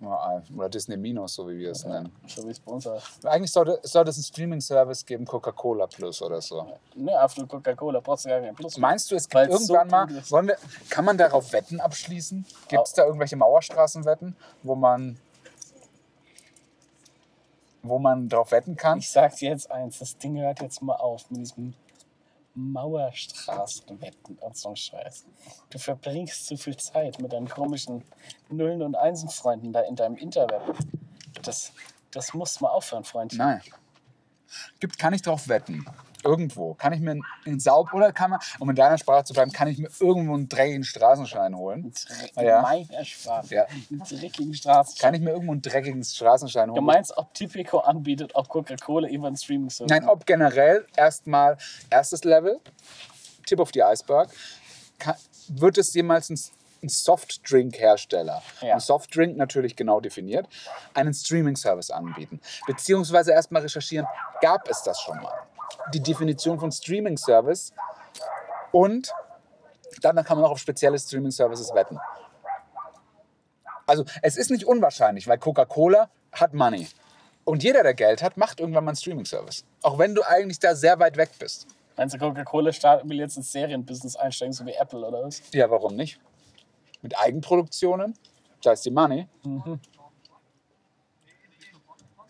Oder 0.00 0.68
Disney 0.70 0.96
Minus, 0.96 1.34
so 1.34 1.46
wie 1.46 1.58
wir 1.58 1.72
es 1.72 1.84
nennen. 1.84 2.10
So 2.26 2.42
wie 2.44 2.50
heißt. 2.50 3.26
Eigentlich 3.26 3.52
sollte, 3.52 3.80
sollte 3.82 4.10
es 4.10 4.16
einen 4.16 4.24
Streaming-Service 4.24 5.04
geben, 5.04 5.26
Coca-Cola 5.26 5.86
Plus 5.86 6.22
oder 6.22 6.40
so. 6.40 6.66
Ne, 6.94 7.12
nur 7.36 7.46
Coca-Cola, 7.46 8.00
brauchst 8.00 8.24
du 8.24 8.30
gar 8.30 8.40
keinen 8.40 8.54
Plus. 8.54 8.78
Meinst 8.78 9.10
du, 9.10 9.16
es 9.16 9.28
gibt 9.28 9.50
irgendwann 9.50 9.88
so 9.88 9.90
mal, 9.90 10.30
wollen 10.30 10.48
wir, 10.48 10.56
kann 10.88 11.04
man 11.04 11.18
darauf 11.18 11.52
Wetten 11.52 11.80
abschließen? 11.80 12.46
Gibt 12.68 12.86
es 12.86 12.94
da 12.94 13.04
irgendwelche 13.04 13.36
Mauerstraßenwetten, 13.36 14.34
wo 14.62 14.74
man, 14.74 15.18
wo 17.82 17.98
man 17.98 18.28
darauf 18.28 18.52
wetten 18.52 18.76
kann? 18.76 19.00
Ich 19.00 19.10
sag 19.10 19.36
dir 19.36 19.50
jetzt 19.50 19.70
eins, 19.70 19.98
das 19.98 20.16
Ding 20.16 20.38
hört 20.38 20.62
jetzt 20.62 20.80
mal 20.80 20.96
auf 20.96 21.30
mit 21.30 21.40
diesem 21.40 21.74
Mauerstraßenwetten 22.60 24.36
und 24.38 24.56
so 24.56 24.74
Scheiß. 24.74 25.26
Du 25.70 25.78
verbringst 25.78 26.46
zu 26.46 26.56
viel 26.56 26.76
Zeit 26.76 27.20
mit 27.20 27.32
deinen 27.32 27.48
komischen 27.48 28.04
Nullen- 28.48 28.82
und 28.82 28.94
Einsen-Freunden 28.94 29.72
da 29.72 29.80
in 29.80 29.96
deinem 29.96 30.16
Interweb. 30.16 30.62
Das, 31.42 31.72
das 32.10 32.34
muss 32.34 32.60
mal 32.60 32.68
aufhören, 32.68 33.04
Freundchen. 33.04 33.38
Nein. 33.38 33.62
Gibt, 34.80 34.98
kann 34.98 35.14
ich 35.14 35.22
drauf 35.22 35.48
wetten? 35.48 35.84
Irgendwo. 36.24 36.74
Kann 36.74 36.92
ich 36.92 37.00
mir 37.00 37.12
einen, 37.12 37.22
einen 37.46 37.60
Saub 37.60 37.92
oder 37.94 38.12
kann 38.12 38.30
man, 38.30 38.40
um 38.58 38.68
in 38.70 38.76
deiner 38.76 38.98
Sprache 38.98 39.24
zu 39.24 39.32
bleiben, 39.32 39.52
kann 39.52 39.68
ich 39.68 39.78
mir 39.78 39.88
irgendwo 40.00 40.34
einen 40.34 40.48
dreckigen 40.48 40.84
Straßenschein 40.84 41.56
holen? 41.56 41.92
Dreck, 41.92 42.32
Ja. 42.44 42.62
Meiner 42.62 43.04
Spaß. 43.04 43.50
Ja. 43.50 43.64
Einen 43.90 44.02
dreckigen 44.08 44.54
Straßen. 44.54 44.98
Kann 44.98 45.14
ich 45.14 45.20
mir 45.20 45.30
irgendwo 45.30 45.52
einen 45.52 45.62
dreckigen 45.62 46.04
Straßenschein 46.04 46.70
holen? 46.70 46.76
Du 46.76 46.82
meinst, 46.82 47.16
ob 47.16 47.32
Typico 47.34 47.78
anbietet, 47.78 48.32
ob 48.34 48.48
Coca-Cola 48.48 49.08
immer 49.08 49.28
ein 49.28 49.36
streaming 49.36 49.70
service 49.70 49.90
Nein, 49.90 50.08
ob 50.08 50.26
generell 50.26 50.86
erstmal 50.96 51.56
erstes 51.90 52.24
Level, 52.24 52.60
Tip 53.46 53.60
of 53.60 53.70
the 53.74 53.82
Iceberg, 53.82 54.30
kann, 54.98 55.14
wird 55.48 55.78
es 55.78 55.92
jemals 55.94 56.28
ein, 56.30 56.38
ein 56.82 56.88
Softdrink-Hersteller, 56.88 58.42
Ja. 58.60 58.74
ein 58.74 58.80
Softdrink 58.80 59.36
natürlich 59.36 59.76
genau 59.76 60.00
definiert, 60.00 60.48
einen 60.94 61.12
Streaming-Service 61.14 61.90
anbieten? 61.90 62.40
Beziehungsweise 62.66 63.32
erstmal 63.32 63.62
recherchieren, 63.62 64.06
gab 64.40 64.68
es 64.68 64.82
das 64.82 65.00
schon 65.00 65.20
mal? 65.20 65.32
Die 65.94 66.00
Definition 66.00 66.58
von 66.58 66.72
Streaming-Service 66.72 67.72
und 68.72 69.12
dann 70.02 70.16
kann 70.24 70.38
man 70.38 70.46
auch 70.46 70.52
auf 70.52 70.58
spezielle 70.58 70.98
Streaming-Services 70.98 71.74
wetten. 71.74 71.98
Also 73.86 74.04
es 74.22 74.36
ist 74.36 74.50
nicht 74.50 74.66
unwahrscheinlich, 74.66 75.26
weil 75.26 75.38
Coca-Cola 75.38 76.10
hat 76.32 76.54
Money. 76.54 76.86
Und 77.44 77.62
jeder, 77.64 77.82
der 77.82 77.94
Geld 77.94 78.22
hat, 78.22 78.36
macht 78.36 78.60
irgendwann 78.60 78.84
mal 78.84 78.90
einen 78.90 78.96
Streaming-Service. 78.96 79.64
Auch 79.82 79.98
wenn 79.98 80.14
du 80.14 80.22
eigentlich 80.22 80.60
da 80.60 80.74
sehr 80.74 80.98
weit 81.00 81.16
weg 81.16 81.30
bist. 81.38 81.66
Meinst 81.96 82.14
du, 82.14 82.18
Coca-Cola 82.18 82.70
will 83.04 83.18
jetzt 83.18 83.36
ins 83.36 83.50
Serienbusiness 83.50 84.16
einsteigen, 84.16 84.52
so 84.52 84.64
wie 84.64 84.74
Apple 84.74 85.04
oder 85.04 85.24
was? 85.24 85.42
Ja, 85.52 85.68
warum 85.70 85.96
nicht? 85.96 86.20
Mit 87.02 87.18
Eigenproduktionen, 87.18 88.16
da 88.62 88.72
ist 88.72 88.84
die 88.84 88.90
Money. 88.90 89.26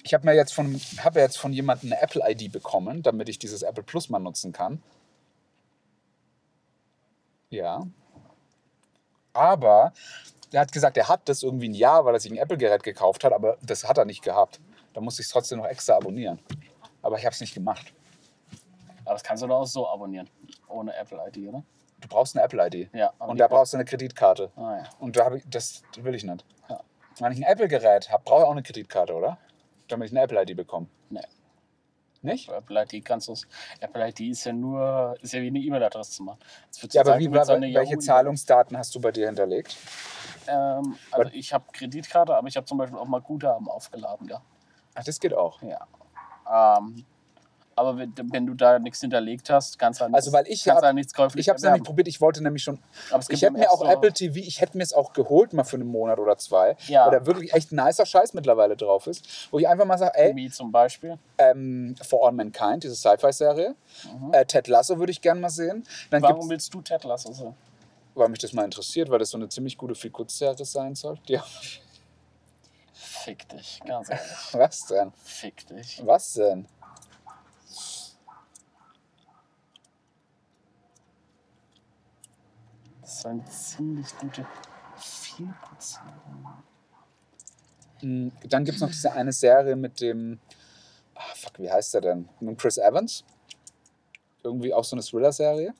Ich 0.02 0.14
habe 0.14 0.26
mir 0.26 0.34
jetzt 0.34 0.54
von, 0.54 0.80
hab 0.98 1.16
jetzt 1.16 1.38
von 1.38 1.52
jemandem 1.52 1.92
eine 1.92 2.02
Apple-ID 2.02 2.52
bekommen, 2.52 3.02
damit 3.02 3.28
ich 3.28 3.38
dieses 3.38 3.62
Apple 3.62 3.82
Plus 3.82 4.08
mal 4.08 4.18
nutzen 4.18 4.52
kann. 4.52 4.82
Ja. 7.50 7.86
Aber 9.32 9.92
er 10.52 10.60
hat 10.60 10.72
gesagt, 10.72 10.96
er 10.96 11.08
hat 11.08 11.28
das 11.28 11.42
irgendwie 11.42 11.68
ein 11.68 11.74
Jahr, 11.74 12.04
weil 12.04 12.14
er 12.14 12.20
sich 12.20 12.32
ein 12.32 12.38
Apple-Gerät 12.38 12.82
gekauft 12.82 13.24
hat, 13.24 13.32
aber 13.32 13.58
das 13.62 13.86
hat 13.86 13.98
er 13.98 14.04
nicht 14.04 14.22
gehabt. 14.22 14.60
Da 14.94 15.00
musste 15.00 15.22
ich 15.22 15.26
es 15.26 15.32
trotzdem 15.32 15.58
noch 15.58 15.66
extra 15.66 15.96
abonnieren. 15.96 16.40
Aber 17.02 17.18
ich 17.18 17.24
habe 17.24 17.34
es 17.34 17.40
nicht 17.40 17.54
gemacht. 17.54 17.92
Aber 19.04 19.14
das 19.14 19.22
kannst 19.22 19.42
du 19.42 19.46
doch 19.46 19.60
auch 19.60 19.66
so 19.66 19.88
abonnieren. 19.88 20.28
Ohne 20.68 20.94
Apple-ID, 20.96 21.48
oder? 21.48 21.62
Du 22.00 22.08
brauchst 22.08 22.36
eine 22.36 22.44
Apple-ID. 22.44 22.92
Ja. 22.94 23.12
Und 23.18 23.38
da 23.38 23.46
brauchst 23.46 23.72
du 23.72 23.76
eine 23.76 23.84
Kreditkarte. 23.84 24.50
Ah, 24.56 24.78
ja. 24.78 24.84
Und 24.98 25.16
da 25.16 25.26
habe 25.26 25.38
ich, 25.38 25.44
das 25.48 25.82
will 25.96 26.14
ich 26.14 26.24
nicht. 26.24 26.44
Ja. 26.68 26.80
Wenn 27.18 27.32
ich 27.32 27.38
ein 27.38 27.44
Apple-Gerät 27.44 28.10
habe, 28.10 28.22
brauche 28.24 28.40
ich 28.40 28.46
auch 28.46 28.52
eine 28.52 28.62
Kreditkarte, 28.62 29.14
oder? 29.14 29.38
Damit 29.90 30.08
ich 30.08 30.12
eine 30.16 30.22
Apple-ID 30.24 30.56
bekomme. 30.56 30.86
Nee. 31.10 31.20
Nicht? 32.22 32.50
Apple 32.50 32.84
ID 32.84 33.02
kannst 33.04 33.28
du 33.28 33.34
Apple 33.80 34.08
ID 34.08 34.20
ist 34.20 34.44
ja 34.44 34.52
nur, 34.52 35.16
ist 35.22 35.32
ja 35.32 35.40
wie 35.40 35.46
eine 35.46 35.58
E-Mail-Adresse 35.58 36.10
zu 36.12 36.22
machen. 36.22 36.38
Ja, 36.92 37.00
aber 37.00 37.44
sagen, 37.44 37.62
wie, 37.62 37.74
welche 37.74 37.92
Yahoo- 37.94 38.00
Zahlungsdaten 38.00 38.76
hast 38.76 38.94
du 38.94 39.00
bei 39.00 39.10
dir 39.10 39.26
hinterlegt? 39.26 39.76
Ähm, 40.46 40.96
also 41.12 41.30
ich 41.32 41.52
habe 41.54 41.64
Kreditkarte, 41.72 42.34
aber 42.34 42.46
ich 42.48 42.56
habe 42.56 42.66
zum 42.66 42.76
Beispiel 42.76 42.98
auch 42.98 43.06
mal 43.06 43.20
Guthaben 43.22 43.68
aufgeladen, 43.68 44.28
ja. 44.28 44.42
Ach, 44.94 45.04
das 45.04 45.18
geht 45.18 45.32
auch. 45.32 45.62
ja. 45.62 45.86
Ähm, 46.78 47.06
aber 47.80 47.96
wenn, 47.98 48.12
wenn 48.32 48.46
du 48.46 48.54
da 48.54 48.78
nichts 48.78 49.00
hinterlegt 49.00 49.50
hast, 49.50 49.78
kannst 49.78 50.00
du 50.00 50.04
halt, 50.04 50.14
Also, 50.14 50.32
weil 50.32 50.44
ich 50.46 50.64
kannst 50.64 50.76
hab- 50.78 50.84
halt 50.84 50.94
nichts 50.94 51.12
käuflich 51.14 51.40
Ich 51.44 51.48
habe 51.48 51.56
es 51.56 51.62
nämlich 51.62 51.82
probiert, 51.82 52.06
ich 52.08 52.20
wollte 52.20 52.42
nämlich 52.42 52.62
schon. 52.62 52.78
Ich 53.30 53.42
hätte 53.42 53.52
mir 53.52 53.70
auch 53.70 53.82
Apple 53.88 54.12
TV, 54.12 54.36
ich 54.38 54.60
hätte 54.60 54.76
mir 54.76 54.82
es 54.84 54.92
auch 54.92 55.12
geholt, 55.12 55.52
mal 55.52 55.64
für 55.64 55.76
einen 55.76 55.88
Monat 55.88 56.18
oder 56.18 56.36
zwei. 56.38 56.76
Ja. 56.86 57.06
Weil 57.06 57.18
da 57.20 57.26
wirklich 57.26 57.52
echt 57.54 57.72
nicer 57.72 58.06
Scheiß 58.06 58.34
mittlerweile 58.34 58.76
drauf 58.76 59.06
ist. 59.06 59.48
Wo 59.50 59.58
ich 59.58 59.66
einfach 59.68 59.84
mal 59.86 59.98
sage, 59.98 60.12
ey, 60.16 60.36
Wie 60.36 60.50
zum 60.50 60.70
Beispiel. 60.70 61.18
ähm, 61.38 61.94
For 62.02 62.26
All 62.26 62.32
Mankind, 62.32 62.84
diese 62.84 62.94
Sci-Fi-Serie. 62.94 63.74
Äh, 64.32 64.44
Ted 64.46 64.68
Lasso 64.68 64.98
würde 64.98 65.12
ich 65.12 65.20
gerne 65.20 65.40
mal 65.40 65.48
sehen. 65.50 65.84
Dann 66.10 66.20
Mhm. 66.22 66.26
Warum 66.26 66.50
willst 66.50 66.72
du 66.74 66.80
Ted 66.82 67.04
Lasso 67.04 67.32
sehen? 67.32 67.54
weil 68.14 68.28
mich 68.28 68.40
das 68.40 68.52
mal 68.52 68.64
interessiert, 68.64 69.08
weil 69.08 69.18
das 69.20 69.30
so 69.30 69.38
eine 69.38 69.48
ziemlich 69.48 69.78
gute 69.78 69.94
Feel-Good-Serie 69.94 70.64
sein 70.64 70.94
soll. 70.94 71.16
Ja. 71.26 71.42
Fick 72.92 73.48
dich, 73.48 73.80
ganz 73.86 74.10
ehrlich. 74.10 74.24
Was 74.52 74.86
denn? 74.86 75.12
Fick 75.22 75.66
dich. 75.68 76.02
Was 76.04 76.32
denn? 76.34 76.66
Das 83.10 83.24
war 83.24 83.32
eine 83.32 83.44
ziemlich 83.46 84.06
gute 84.18 84.46
Feelgood-Serie. 84.96 86.12
Mm, 88.02 88.28
Dann 88.48 88.64
gibt 88.64 88.76
es 88.76 88.80
noch 88.80 88.88
diese 88.88 89.12
eine 89.12 89.32
Serie 89.32 89.74
mit 89.74 90.00
dem. 90.00 90.38
Ah, 91.16 91.34
fuck, 91.34 91.58
wie 91.58 91.68
heißt 91.68 91.92
der 91.94 92.02
denn? 92.02 92.28
Mit 92.38 92.56
Chris 92.58 92.78
Evans. 92.78 93.24
Irgendwie 94.44 94.72
auch 94.72 94.84
so 94.84 94.94
eine 94.94 95.02
Thriller-Serie. 95.02 95.74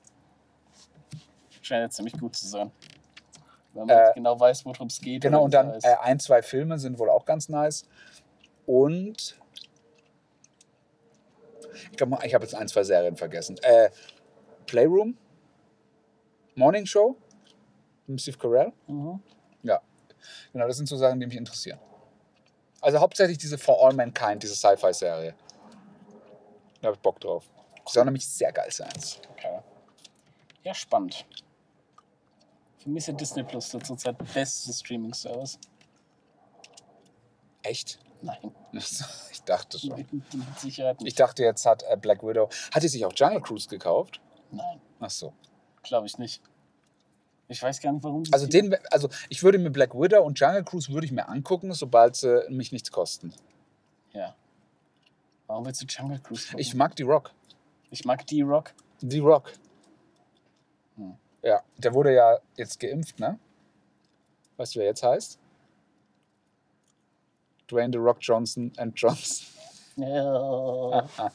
Scheint 1.62 1.83
ja 1.83 1.89
ziemlich 1.91 2.18
gut 2.18 2.35
zu 2.35 2.49
sein. 2.49 2.72
Wenn 3.74 3.87
man 3.87 3.97
Äh, 3.97 4.12
genau 4.16 4.39
weiß, 4.39 4.64
worum 4.64 4.89
es 4.89 5.01
geht. 5.01 5.22
Genau, 5.22 5.45
und 5.45 5.55
dann 5.55 5.70
äh, 5.70 5.97
ein, 6.03 6.18
zwei 6.18 6.43
Filme 6.43 6.81
sind 6.81 6.99
wohl 6.99 7.11
auch 7.11 7.24
ganz 7.26 7.49
nice. 7.49 7.87
Und. 8.66 9.39
Ich 11.93 11.97
glaube, 11.97 12.18
ich 12.24 12.35
habe 12.35 12.45
jetzt 12.45 12.57
ein, 12.57 12.66
zwei 12.66 12.83
Serien 12.83 13.16
vergessen. 13.16 13.57
Äh, 13.62 13.91
Playroom. 14.66 15.16
Morning 16.61 16.84
Show. 16.86 17.16
Mit 18.06 18.20
Steve 18.20 18.36
Carell. 18.38 18.72
Mhm. 18.86 19.22
Ja. 19.62 19.80
Genau, 20.52 20.66
das 20.66 20.76
sind 20.76 20.86
so 20.88 20.96
Sachen, 20.96 21.18
die 21.18 21.26
mich 21.26 21.36
interessieren. 21.36 21.78
Also 22.82 22.98
hauptsächlich 22.98 23.38
diese 23.38 23.56
For 23.58 23.82
All 23.84 23.94
Mankind, 23.94 24.42
diese 24.42 24.54
Sci-Fi-Serie. 24.54 25.34
Da 26.80 26.86
habe 26.86 26.96
ich 26.96 27.00
Bock 27.02 27.18
drauf. 27.20 27.44
Die 27.88 27.92
soll 27.92 28.04
nämlich 28.04 28.26
sehr 28.28 28.52
geil 28.52 28.70
sein. 28.70 28.92
Okay. 29.32 29.61
Ja, 30.62 30.74
spannend. 30.74 31.24
Für 32.78 32.88
mich 32.90 33.02
ist 33.02 33.06
ja 33.08 33.12
Disney 33.14 33.42
Plus 33.42 33.70
der 33.70 33.80
zurzeit 33.82 34.16
beste 34.34 34.72
Streaming-Service. 34.72 35.58
Echt? 37.62 37.98
Nein, 38.22 38.54
Ich 38.72 39.42
dachte 39.44 39.78
schon. 39.78 39.96
mit, 39.96 40.08
Sicherheit 40.58 40.96
Ich 40.98 41.04
nicht. 41.04 41.20
dachte, 41.20 41.42
jetzt 41.42 41.64
hat 41.64 41.82
äh, 41.88 41.96
Black 41.96 42.22
Widow. 42.22 42.48
Hat 42.72 42.82
die 42.82 42.88
sich 42.88 43.04
auch 43.06 43.12
Jungle 43.14 43.40
Cruise 43.40 43.68
gekauft? 43.68 44.20
Nein, 44.50 44.80
Ach 45.00 45.11
so. 45.11 45.32
glaube 45.82 46.06
ich 46.06 46.18
nicht. 46.18 46.42
Ich 47.51 47.61
weiß 47.61 47.80
gar 47.80 47.92
nicht, 47.92 48.05
warum. 48.05 48.22
Also, 48.30 48.46
den, 48.46 48.76
also 48.92 49.09
ich 49.28 49.42
würde 49.42 49.59
mir 49.59 49.70
Black 49.70 49.92
Widow 49.92 50.22
und 50.22 50.38
Jungle 50.38 50.62
Cruise 50.62 50.92
würde 50.92 51.05
ich 51.05 51.12
mir 51.12 51.28
angucken, 51.28 51.72
sobald 51.72 52.14
sie 52.14 52.44
mich 52.48 52.70
nichts 52.70 52.92
kosten. 52.92 53.34
Ja. 54.12 54.36
Warum 55.48 55.66
willst 55.66 55.82
du 55.82 55.86
Jungle 55.86 56.20
Cruise 56.20 56.46
gucken? 56.46 56.61
Ich 56.61 56.74
mag 56.74 56.94
die 56.94 57.03
Rock. 57.03 57.32
ich 57.90 58.05
mag 58.05 58.24
D-Rock. 58.24 58.72
Die 59.01 59.18
Rock. 59.18 59.53
Hm. 60.94 61.16
Ja, 61.42 61.61
der 61.76 61.92
wurde 61.92 62.14
ja 62.14 62.38
jetzt 62.57 62.78
geimpft, 62.78 63.18
ne? 63.18 63.36
Weißt 64.57 64.76
du, 64.76 64.78
wer 64.78 64.86
jetzt 64.86 65.03
heißt? 65.03 65.36
Dwayne 67.68 67.92
The 67.92 67.98
Rock 67.98 68.18
Johnson 68.20 68.72
and 68.76 68.96
Johnson. 68.96 69.46
Ja. 69.96 71.09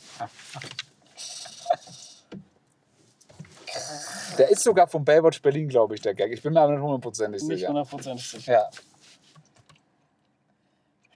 Der 4.38 4.50
ist 4.50 4.64
sogar 4.64 4.88
von 4.88 5.04
Baywatch 5.06 5.42
Berlin, 5.42 5.68
glaube 5.70 5.96
ich, 5.96 6.02
der 6.02 6.14
Gag. 6.14 6.32
Ich 6.32 6.42
bin 6.42 6.54
mir 6.54 6.62
aber 6.62 6.74
nicht 6.74 6.82
hundertprozentig 6.82 7.42
Nicht 7.44 7.58
sicher. 7.60 7.70
hundertprozentig 7.70 8.28
sicher. 8.30 8.52
Ja. 8.52 8.70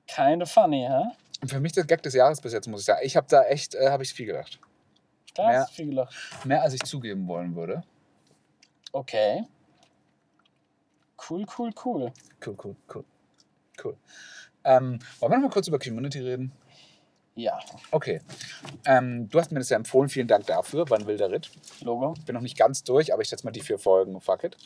Keine 0.07 0.45
funny, 0.45 0.87
hä? 0.89 1.03
Und 1.41 1.49
für 1.49 1.59
mich 1.59 1.73
der 1.73 1.85
Gag 1.85 2.01
des 2.03 2.13
Jahres 2.13 2.41
bis 2.41 2.53
jetzt, 2.53 2.67
muss 2.67 2.81
ich 2.81 2.85
sagen. 2.85 3.01
Ich 3.03 3.15
habe 3.15 3.27
da 3.29 3.43
echt, 3.43 3.75
äh, 3.75 3.89
habe 3.89 4.03
ich 4.03 4.13
viel 4.13 4.25
gedacht. 4.25 4.59
Da 5.35 5.51
Ja. 5.51 5.59
hast 5.59 5.71
du 5.71 5.75
viel 5.75 5.87
gelacht. 5.89 6.15
Mehr 6.45 6.61
als 6.61 6.73
ich 6.73 6.81
zugeben 6.81 7.27
wollen 7.27 7.55
würde. 7.55 7.83
Okay. 8.91 9.43
Cool, 11.29 11.45
cool, 11.57 11.71
cool. 11.85 12.11
Cool, 12.45 12.55
cool, 12.63 12.75
cool. 12.93 13.05
Cool. 13.83 13.97
Ähm, 14.63 14.99
wollen 15.19 15.31
wir 15.31 15.37
noch 15.37 15.43
mal 15.47 15.49
kurz 15.53 15.67
über 15.67 15.79
Community 15.79 16.19
reden? 16.19 16.51
Ja, 17.39 17.57
Okay. 17.91 18.21
Ähm, 18.85 19.29
du 19.29 19.39
hast 19.39 19.51
mir 19.51 19.59
das 19.59 19.69
ja 19.69 19.77
empfohlen. 19.77 20.09
Vielen 20.09 20.27
Dank 20.27 20.45
dafür. 20.47 20.89
War 20.89 20.99
ein 20.99 21.07
wilder 21.07 21.31
Ritt. 21.31 21.49
Logo. 21.81 22.13
Bin 22.25 22.35
noch 22.35 22.41
nicht 22.41 22.57
ganz 22.57 22.83
durch, 22.83 23.13
aber 23.13 23.21
ich 23.21 23.29
setze 23.29 23.45
mal 23.45 23.51
die 23.51 23.61
vier 23.61 23.79
Folgen. 23.79 24.19
Fuck 24.19 24.43
it. 24.43 24.57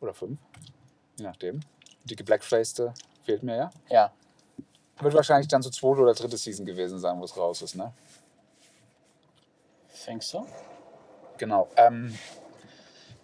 Oder 0.00 0.14
fünf. 0.14 0.38
Je 1.18 1.24
nachdem. 1.24 1.60
Die 2.04 2.14
geblackfaced 2.14 2.80
fehlt 3.24 3.42
mir 3.42 3.56
ja. 3.56 3.70
Ja. 3.90 4.12
Wird 5.00 5.14
wahrscheinlich 5.14 5.48
dann 5.48 5.62
so 5.62 5.70
zweite 5.70 6.02
oder 6.02 6.14
dritte 6.14 6.36
Season 6.36 6.64
gewesen 6.64 7.00
sein, 7.00 7.18
wo 7.18 7.24
es 7.24 7.36
raus 7.36 7.62
ist, 7.62 7.74
ne? 7.74 7.92
Denkst 10.06 10.30
du? 10.30 10.46
Genau. 11.38 11.68
Ähm, 11.76 12.16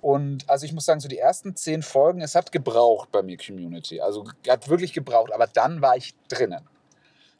und 0.00 0.48
also 0.50 0.66
ich 0.66 0.72
muss 0.72 0.86
sagen, 0.86 0.98
so 0.98 1.08
die 1.08 1.18
ersten 1.18 1.54
zehn 1.54 1.82
Folgen, 1.82 2.20
es 2.20 2.34
hat 2.34 2.50
gebraucht 2.50 3.12
bei 3.12 3.22
mir 3.22 3.36
Community. 3.36 4.00
Also 4.00 4.24
hat 4.48 4.68
wirklich 4.68 4.92
gebraucht, 4.92 5.32
aber 5.32 5.46
dann 5.46 5.82
war 5.82 5.96
ich 5.96 6.14
drinnen. 6.28 6.66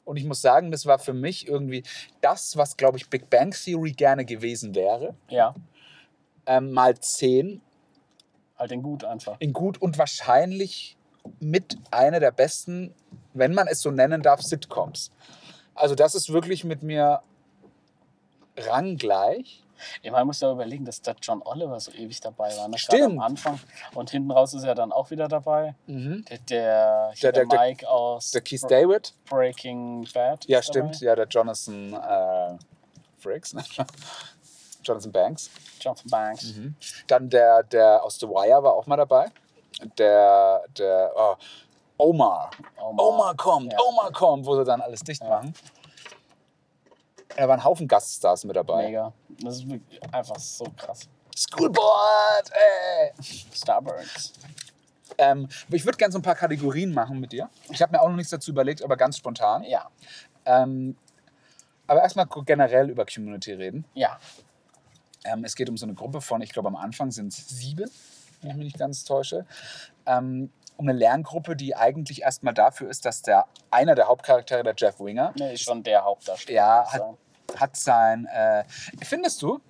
Und 0.04 0.16
ich 0.16 0.24
muss 0.24 0.40
sagen, 0.40 0.70
das 0.70 0.86
war 0.86 0.98
für 0.98 1.12
mich 1.12 1.46
irgendwie 1.46 1.82
das, 2.20 2.56
was, 2.56 2.76
glaube 2.76 2.98
ich, 2.98 3.08
Big 3.08 3.30
Bang 3.30 3.52
Theory 3.52 3.92
gerne 3.92 4.24
gewesen 4.24 4.74
wäre. 4.74 5.14
Ja. 5.28 5.54
Ähm, 6.46 6.72
mal 6.72 6.98
zehn 6.98 7.60
Halt 8.56 8.72
den 8.72 8.82
gut 8.82 9.04
einfach. 9.04 9.36
in 9.38 9.52
gut 9.52 9.80
und 9.80 9.98
wahrscheinlich 9.98 10.96
mit 11.38 11.78
einer 11.90 12.20
der 12.20 12.30
besten, 12.30 12.94
wenn 13.34 13.54
man 13.54 13.68
es 13.68 13.80
so 13.80 13.90
nennen 13.90 14.22
darf, 14.22 14.42
Sitcoms. 14.42 15.10
Also 15.74 15.94
das 15.94 16.14
ist 16.14 16.32
wirklich 16.32 16.64
mit 16.64 16.82
mir 16.82 17.22
ranggleich. 18.56 19.62
Ich 20.02 20.10
meine, 20.10 20.20
man 20.22 20.26
muss 20.28 20.40
ja 20.40 20.50
überlegen, 20.52 20.84
dass 20.84 21.00
der 21.02 21.14
John 21.22 21.42
Oliver 21.44 21.78
so 21.80 21.90
ewig 21.92 22.20
dabei 22.20 22.48
war. 22.56 22.68
Ne? 22.68 22.76
Gerade 22.76 22.78
Stimmt. 22.78 23.18
Am 23.18 23.20
Anfang. 23.20 23.60
Und 23.94 24.10
hinten 24.10 24.30
raus 24.30 24.54
ist 24.54 24.64
er 24.64 24.74
dann 24.74 24.92
auch 24.92 25.10
wieder 25.10 25.28
dabei. 25.28 25.74
Mhm. 25.86 26.24
Der, 26.28 26.38
der, 26.38 27.12
Der- 27.22 27.32
der, 27.32 27.46
der- 27.46 27.58
Mike 27.60 27.88
aus 27.88 28.30
Der 28.30 28.40
Keith 28.42 28.62
David. 28.68 29.14
Breaking 29.28 30.06
Bad. 30.14 30.44
Ja, 30.46 30.62
stimmt. 30.62 30.96
Dabei. 30.96 31.06
Ja, 31.06 31.16
der 31.16 31.26
Jonathan 31.28 31.92
äh, 31.94 32.58
Frakes. 33.18 33.54
ne? 33.54 33.64
Jonathan 34.82 35.12
Banks. 35.12 35.50
Jonathan 35.80 36.10
Banks. 36.10 36.44
Mhm. 36.56 36.74
Dann 37.06 37.28
der, 37.28 37.62
der 37.64 38.02
aus 38.02 38.18
The 38.18 38.26
Wire 38.28 38.62
war 38.62 38.72
auch 38.74 38.86
mal 38.86 38.96
dabei. 38.96 39.26
Der, 39.98 40.62
der 40.76 41.12
oh, 41.14 41.34
Omar. 41.98 42.50
Omar. 42.78 43.06
Omar 43.06 43.36
kommt, 43.36 43.72
Ja. 43.72 43.78
Omar 43.78 44.10
kommt, 44.12 44.46
wo 44.46 44.56
sie 44.56 44.64
dann 44.64 44.80
alles 44.80 45.00
dicht 45.00 45.22
machen. 45.22 45.52
Da 47.36 47.48
waren 47.48 47.60
ein 47.60 47.64
Haufen 47.64 47.88
Gaststars 47.88 48.44
mit 48.44 48.56
dabei. 48.56 48.86
Mega. 48.86 49.12
Das 49.42 49.58
ist 49.58 49.66
einfach 50.12 50.38
so 50.38 50.64
krass. 50.76 51.08
Schoolboard, 51.36 52.50
ey! 52.52 53.12
Starburns. 53.52 54.32
Ähm, 55.16 55.48
ich 55.70 55.84
würde 55.84 55.98
gerne 55.98 56.12
so 56.12 56.18
ein 56.18 56.22
paar 56.22 56.34
Kategorien 56.34 56.92
machen 56.92 57.20
mit 57.20 57.32
dir. 57.32 57.48
Ich 57.70 57.80
habe 57.80 57.92
mir 57.92 58.00
auch 58.00 58.08
noch 58.08 58.16
nichts 58.16 58.30
dazu 58.30 58.50
überlegt, 58.50 58.82
aber 58.82 58.96
ganz 58.96 59.16
spontan. 59.16 59.62
Ja. 59.64 59.88
Ähm, 60.44 60.96
aber 61.86 62.02
erstmal 62.02 62.26
generell 62.46 62.90
über 62.90 63.04
Community 63.04 63.52
reden. 63.52 63.84
Ja. 63.94 64.18
Ähm, 65.24 65.44
es 65.44 65.54
geht 65.54 65.68
um 65.68 65.76
so 65.76 65.86
eine 65.86 65.94
Gruppe 65.94 66.20
von, 66.20 66.40
ich 66.40 66.52
glaube 66.52 66.68
am 66.68 66.76
Anfang 66.76 67.10
sind 67.10 67.32
es 67.32 67.48
sieben, 67.48 67.90
wenn 68.40 68.50
ich 68.50 68.56
mich 68.56 68.64
nicht 68.66 68.78
ganz 68.78 69.04
täusche. 69.04 69.44
Ähm, 70.06 70.50
um 70.80 70.88
eine 70.88 70.98
Lerngruppe, 70.98 71.56
die 71.56 71.76
eigentlich 71.76 72.22
erstmal 72.22 72.54
dafür 72.54 72.88
ist, 72.88 73.04
dass 73.04 73.20
der 73.20 73.44
einer 73.70 73.94
der 73.94 74.08
Hauptcharaktere, 74.08 74.62
der 74.64 74.74
Jeff 74.76 74.98
Winger, 74.98 75.34
Ne, 75.38 75.52
ist 75.52 75.62
schon 75.62 75.82
der 75.82 76.04
Hauptdarsteller. 76.04 76.56
ja, 76.56 76.90
hat, 76.90 77.02
hat 77.56 77.76
sein. 77.76 78.24
Äh, 78.26 78.64
findest 79.04 79.42
du? 79.42 79.60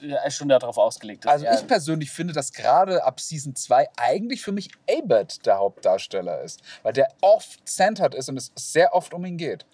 Ja, 0.00 0.22
ist 0.24 0.36
schon 0.36 0.48
darauf 0.48 0.78
ausgelegt. 0.78 1.26
Also 1.26 1.46
ich 1.46 1.66
persönlich 1.66 2.10
finde, 2.10 2.32
dass 2.32 2.52
gerade 2.52 3.04
ab 3.04 3.20
Season 3.20 3.54
2 3.54 3.88
eigentlich 3.96 4.42
für 4.42 4.52
mich 4.52 4.70
Abed 4.90 5.44
der 5.46 5.58
Hauptdarsteller 5.58 6.40
ist. 6.42 6.60
Weil 6.82 6.92
der 6.94 7.08
oft 7.20 7.66
centered 7.68 8.14
ist 8.14 8.28
und 8.30 8.36
es 8.38 8.50
sehr 8.56 8.94
oft 8.94 9.12
um 9.14 9.24
ihn 9.24 9.36
geht. 9.38 9.64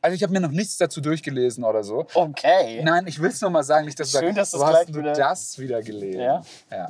Also 0.00 0.14
ich 0.14 0.22
habe 0.22 0.32
mir 0.32 0.40
noch 0.40 0.50
nichts 0.50 0.76
dazu 0.78 1.00
durchgelesen 1.00 1.64
oder 1.64 1.82
so. 1.82 2.06
Okay. 2.14 2.82
Nein, 2.84 3.06
ich 3.06 3.20
will 3.20 3.30
es 3.30 3.40
nur 3.40 3.50
mal 3.50 3.62
sagen, 3.64 3.84
nicht, 3.86 3.98
dass 3.98 4.12
du 4.12 4.18
Schön, 4.18 4.34
sagst, 4.34 4.54
dass 4.54 4.60
das 4.60 4.70
hast 4.74 4.88
du 4.90 4.94
wieder- 5.00 5.12
das 5.12 5.58
wieder 5.58 5.82
gelesen? 5.82 6.20
Ja? 6.20 6.42
ja. 6.70 6.88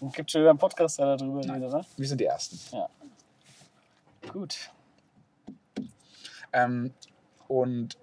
Gibt 0.00 0.30
schon 0.30 0.42
wieder 0.42 0.50
einen 0.50 0.58
Podcast, 0.58 0.98
der 0.98 1.16
darüber 1.16 1.40
redet, 1.40 1.70
ne? 1.70 1.84
Wir 1.96 2.08
sind 2.08 2.20
die 2.20 2.26
Ersten. 2.26 2.58
Gut. 4.32 4.70
Ähm, 6.52 6.92
und 7.48 7.98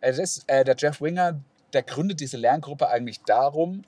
äh, 0.00 0.12
das, 0.12 0.44
äh, 0.46 0.64
der 0.64 0.76
Jeff 0.76 1.00
Winger, 1.00 1.40
der 1.72 1.82
gründet 1.82 2.20
diese 2.20 2.36
Lerngruppe 2.36 2.88
eigentlich 2.88 3.22
darum, 3.22 3.84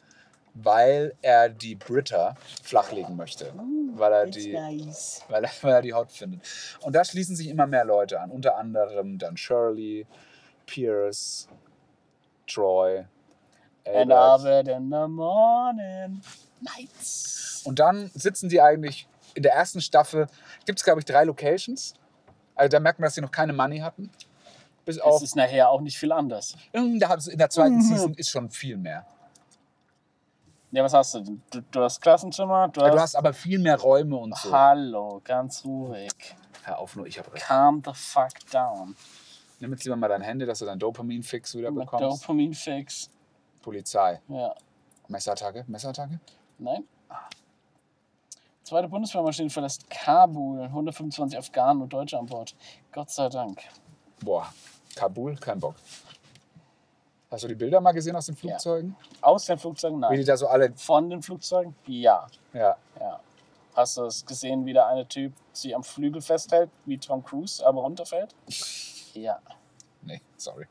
weil 0.54 1.14
er 1.22 1.48
die 1.48 1.74
Britta 1.74 2.34
flachlegen 2.62 3.16
möchte. 3.16 3.52
Weil 3.94 4.12
er 4.12 4.26
die, 4.26 4.52
nice. 4.52 5.22
weil 5.28 5.44
er, 5.44 5.50
weil 5.62 5.72
er 5.74 5.82
die 5.82 5.94
hot 5.94 6.12
findet. 6.12 6.42
Und 6.80 6.94
da 6.94 7.04
schließen 7.04 7.36
sich 7.36 7.48
immer 7.48 7.66
mehr 7.66 7.84
Leute 7.84 8.20
an. 8.20 8.30
Unter 8.30 8.56
anderem 8.56 9.18
dann 9.18 9.36
Shirley, 9.36 10.06
Pierce, 10.66 11.48
Troy. 12.46 13.04
And 13.86 14.12
Albert. 14.12 14.68
In 14.68 14.90
the 14.90 15.08
morning. 15.08 16.20
Nights. 16.60 17.49
Und 17.64 17.78
dann 17.78 18.10
sitzen 18.14 18.48
die 18.48 18.60
eigentlich 18.60 19.06
in 19.34 19.42
der 19.42 19.52
ersten 19.54 19.80
Staffel, 19.80 20.26
gibt 20.66 20.78
es 20.78 20.84
glaube 20.84 21.00
ich 21.00 21.04
drei 21.06 21.24
Locations. 21.24 21.94
Also 22.54 22.68
da 22.70 22.80
merkt 22.80 22.98
man, 22.98 23.06
dass 23.06 23.14
sie 23.14 23.20
noch 23.20 23.30
keine 23.30 23.52
Money 23.52 23.78
hatten. 23.78 24.10
Bis 24.84 24.96
Es 24.96 25.02
auf, 25.02 25.22
ist 25.22 25.36
nachher 25.36 25.68
auch 25.70 25.80
nicht 25.80 25.98
viel 25.98 26.10
anders. 26.12 26.56
in 26.72 26.98
der, 26.98 27.18
in 27.30 27.38
der 27.38 27.50
zweiten 27.50 27.76
Mhm. 27.76 27.82
Season 27.82 28.14
ist 28.14 28.30
schon 28.30 28.50
viel 28.50 28.76
mehr. 28.76 29.06
Ja, 30.72 30.84
was 30.84 30.94
hast 30.94 31.14
du 31.14 31.20
denn? 31.20 31.42
Du, 31.50 31.60
du 31.62 31.82
hast 31.82 32.00
Klassenzimmer, 32.00 32.68
du 32.68 32.80
hast. 32.80 32.88
Ja, 32.88 32.94
du 32.94 33.00
hast 33.00 33.14
aber 33.16 33.32
viel 33.32 33.58
mehr 33.58 33.76
Räume 33.78 34.16
und 34.16 34.36
so. 34.36 34.52
Hallo, 34.52 35.20
ganz 35.24 35.64
ruhig. 35.64 36.12
Hör 36.62 36.78
auf, 36.78 36.94
nur 36.96 37.06
ich 37.06 37.18
habe 37.18 37.32
recht. 37.32 37.44
Calm 37.44 37.82
the 37.84 37.92
fuck 37.92 38.28
down. 38.52 38.94
Nimm 39.58 39.72
jetzt 39.72 39.84
lieber 39.84 39.96
mal 39.96 40.08
dein 40.08 40.22
Handy, 40.22 40.46
dass 40.46 40.60
du 40.60 40.64
dein 40.66 40.78
Dopamin-Fix 40.78 41.54
wieder 41.56 41.70
Mit 41.70 41.84
bekommst. 41.84 42.22
Dopamin-Fix. 42.22 43.10
Polizei. 43.60 44.20
Ja. 44.28 44.54
Messerattacke? 45.08 45.64
Messerattacke? 45.66 46.20
Nein? 46.58 46.84
Zweite 48.70 48.86
Bundeswehrmaschine 48.86 49.50
verlässt 49.50 49.90
Kabul. 49.90 50.62
125 50.62 51.36
Afghanen 51.36 51.82
und 51.82 51.92
Deutsche 51.92 52.16
an 52.16 52.26
Bord. 52.26 52.54
Gott 52.92 53.10
sei 53.10 53.28
Dank. 53.28 53.60
Boah, 54.20 54.48
Kabul, 54.94 55.34
kein 55.34 55.58
Bock. 55.58 55.74
Hast 57.32 57.42
du 57.42 57.48
die 57.48 57.56
Bilder 57.56 57.80
mal 57.80 57.90
gesehen 57.90 58.14
aus 58.14 58.26
den 58.26 58.36
Flugzeugen? 58.36 58.94
Aus 59.22 59.46
den 59.46 59.58
Flugzeugen? 59.58 60.00
Wie 60.02 60.10
die 60.10 60.16
Nein. 60.18 60.24
da 60.24 60.36
so 60.36 60.46
alle. 60.46 60.72
Von 60.76 61.10
den 61.10 61.20
Flugzeugen? 61.20 61.74
Ja. 61.88 62.28
Ja. 62.52 62.76
ja. 63.00 63.18
Hast 63.74 63.96
du 63.96 64.04
es 64.04 64.24
gesehen, 64.24 64.64
wie 64.64 64.72
der 64.72 64.86
eine 64.86 65.04
Typ 65.04 65.32
sie 65.52 65.74
am 65.74 65.82
Flügel 65.82 66.22
festhält, 66.22 66.70
wie 66.84 66.96
Tom 66.96 67.24
Cruise, 67.24 67.66
aber 67.66 67.80
runterfällt? 67.80 68.36
Ja. 69.14 69.40
Nee, 70.02 70.20
sorry. 70.36 70.68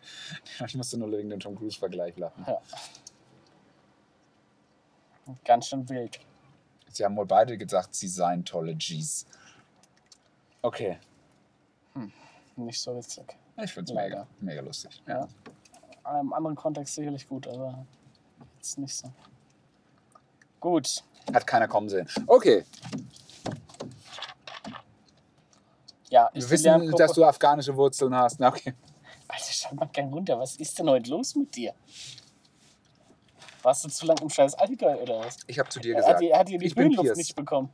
Ich 0.66 0.74
musste 0.74 0.98
nur 0.98 1.12
wegen 1.12 1.30
dem 1.30 1.42
Tom 1.42 1.54
Cruise-Vergleich 1.54 2.16
lachen. 2.16 2.46
Ganz 5.44 5.68
schön 5.68 5.90
wild. 5.90 6.22
Sie 6.92 7.06
haben 7.06 7.16
wohl 7.16 7.26
beide 7.26 7.58
gesagt, 7.58 7.96
sie 7.96 8.08
seien 8.08 8.44
tolle 8.46 8.76
Gs. 8.76 9.26
Okay. 10.62 10.98
Nicht 12.56 12.82
so 12.82 12.96
witzig. 12.96 13.38
Ich 13.58 13.72
find's 13.72 13.92
Leider. 13.92 14.18
mega, 14.18 14.28
mega 14.42 14.62
lustig. 14.62 15.02
Ja. 15.08 15.28
Ja. 16.06 16.20
Im 16.20 16.34
anderen 16.34 16.56
Kontext 16.56 16.96
sicherlich 16.96 17.28
gut, 17.28 17.48
aber 17.48 17.86
jetzt 18.58 18.78
nicht 18.78 18.94
so. 18.96 19.12
Gut. 20.60 21.04
Hat 21.34 21.46
keiner 21.48 21.68
kommen 21.68 21.88
sehen. 21.90 22.08
Okay, 22.28 22.66
Ja, 26.10 26.30
wir 26.34 26.40
ist 26.40 26.48
die 26.48 26.52
wissen, 26.52 26.66
Lerngruppe- 26.66 26.98
dass 26.98 27.14
du 27.14 27.24
afghanische 27.24 27.76
Wurzeln 27.76 28.16
hast. 28.16 28.40
Na, 28.40 28.48
okay. 28.50 28.74
Alter, 29.28 29.46
schau 29.52 29.76
mal 29.76 29.88
gern 29.94 30.12
runter. 30.12 30.40
Was 30.40 30.56
ist 30.56 30.78
denn 30.80 30.90
heute 30.90 31.10
los 31.12 31.36
mit 31.36 31.56
dir? 31.56 31.74
Warst 33.62 33.84
du 33.84 33.90
zu 33.90 34.06
lang 34.06 34.18
im 34.22 34.30
scheiß 34.30 34.56
Allgäu 34.56 34.96
oder 34.96 35.20
was? 35.20 35.38
Ich 35.48 35.60
habe 35.60 35.70
zu 35.70 35.80
dir 35.80 35.96
gesagt, 35.96 36.22
er 36.22 36.40
hat 36.40 36.50
hier 36.50 36.60
die 36.60 36.74
Höhenluft 36.74 37.18
nicht 37.18 37.36
bekommen. 37.36 37.70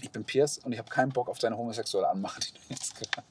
ich 0.00 0.10
bin 0.10 0.24
Piers 0.24 0.58
und 0.58 0.72
ich 0.72 0.78
habe 0.78 0.88
keinen 0.88 1.12
Bock 1.12 1.28
auf 1.28 1.38
deine 1.38 1.56
homosexuelle 1.56 2.08
Anmache, 2.08 2.40
die 2.40 2.52
du 2.52 2.60
jetzt 2.70 2.94
gemacht 2.94 3.26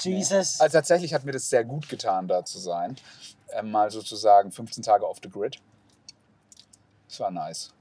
Jesus. 0.00 0.60
Also 0.60 0.78
tatsächlich 0.78 1.12
hat 1.12 1.24
mir 1.24 1.32
das 1.32 1.48
sehr 1.48 1.64
gut 1.64 1.88
getan, 1.88 2.28
da 2.28 2.44
zu 2.44 2.58
sein. 2.58 2.96
Ähm, 3.52 3.70
mal 3.70 3.90
sozusagen 3.90 4.52
15 4.52 4.82
Tage 4.82 5.08
off 5.08 5.18
the 5.22 5.28
grid. 5.28 5.60
Das 7.08 7.20
war 7.20 7.30
nice. 7.30 7.72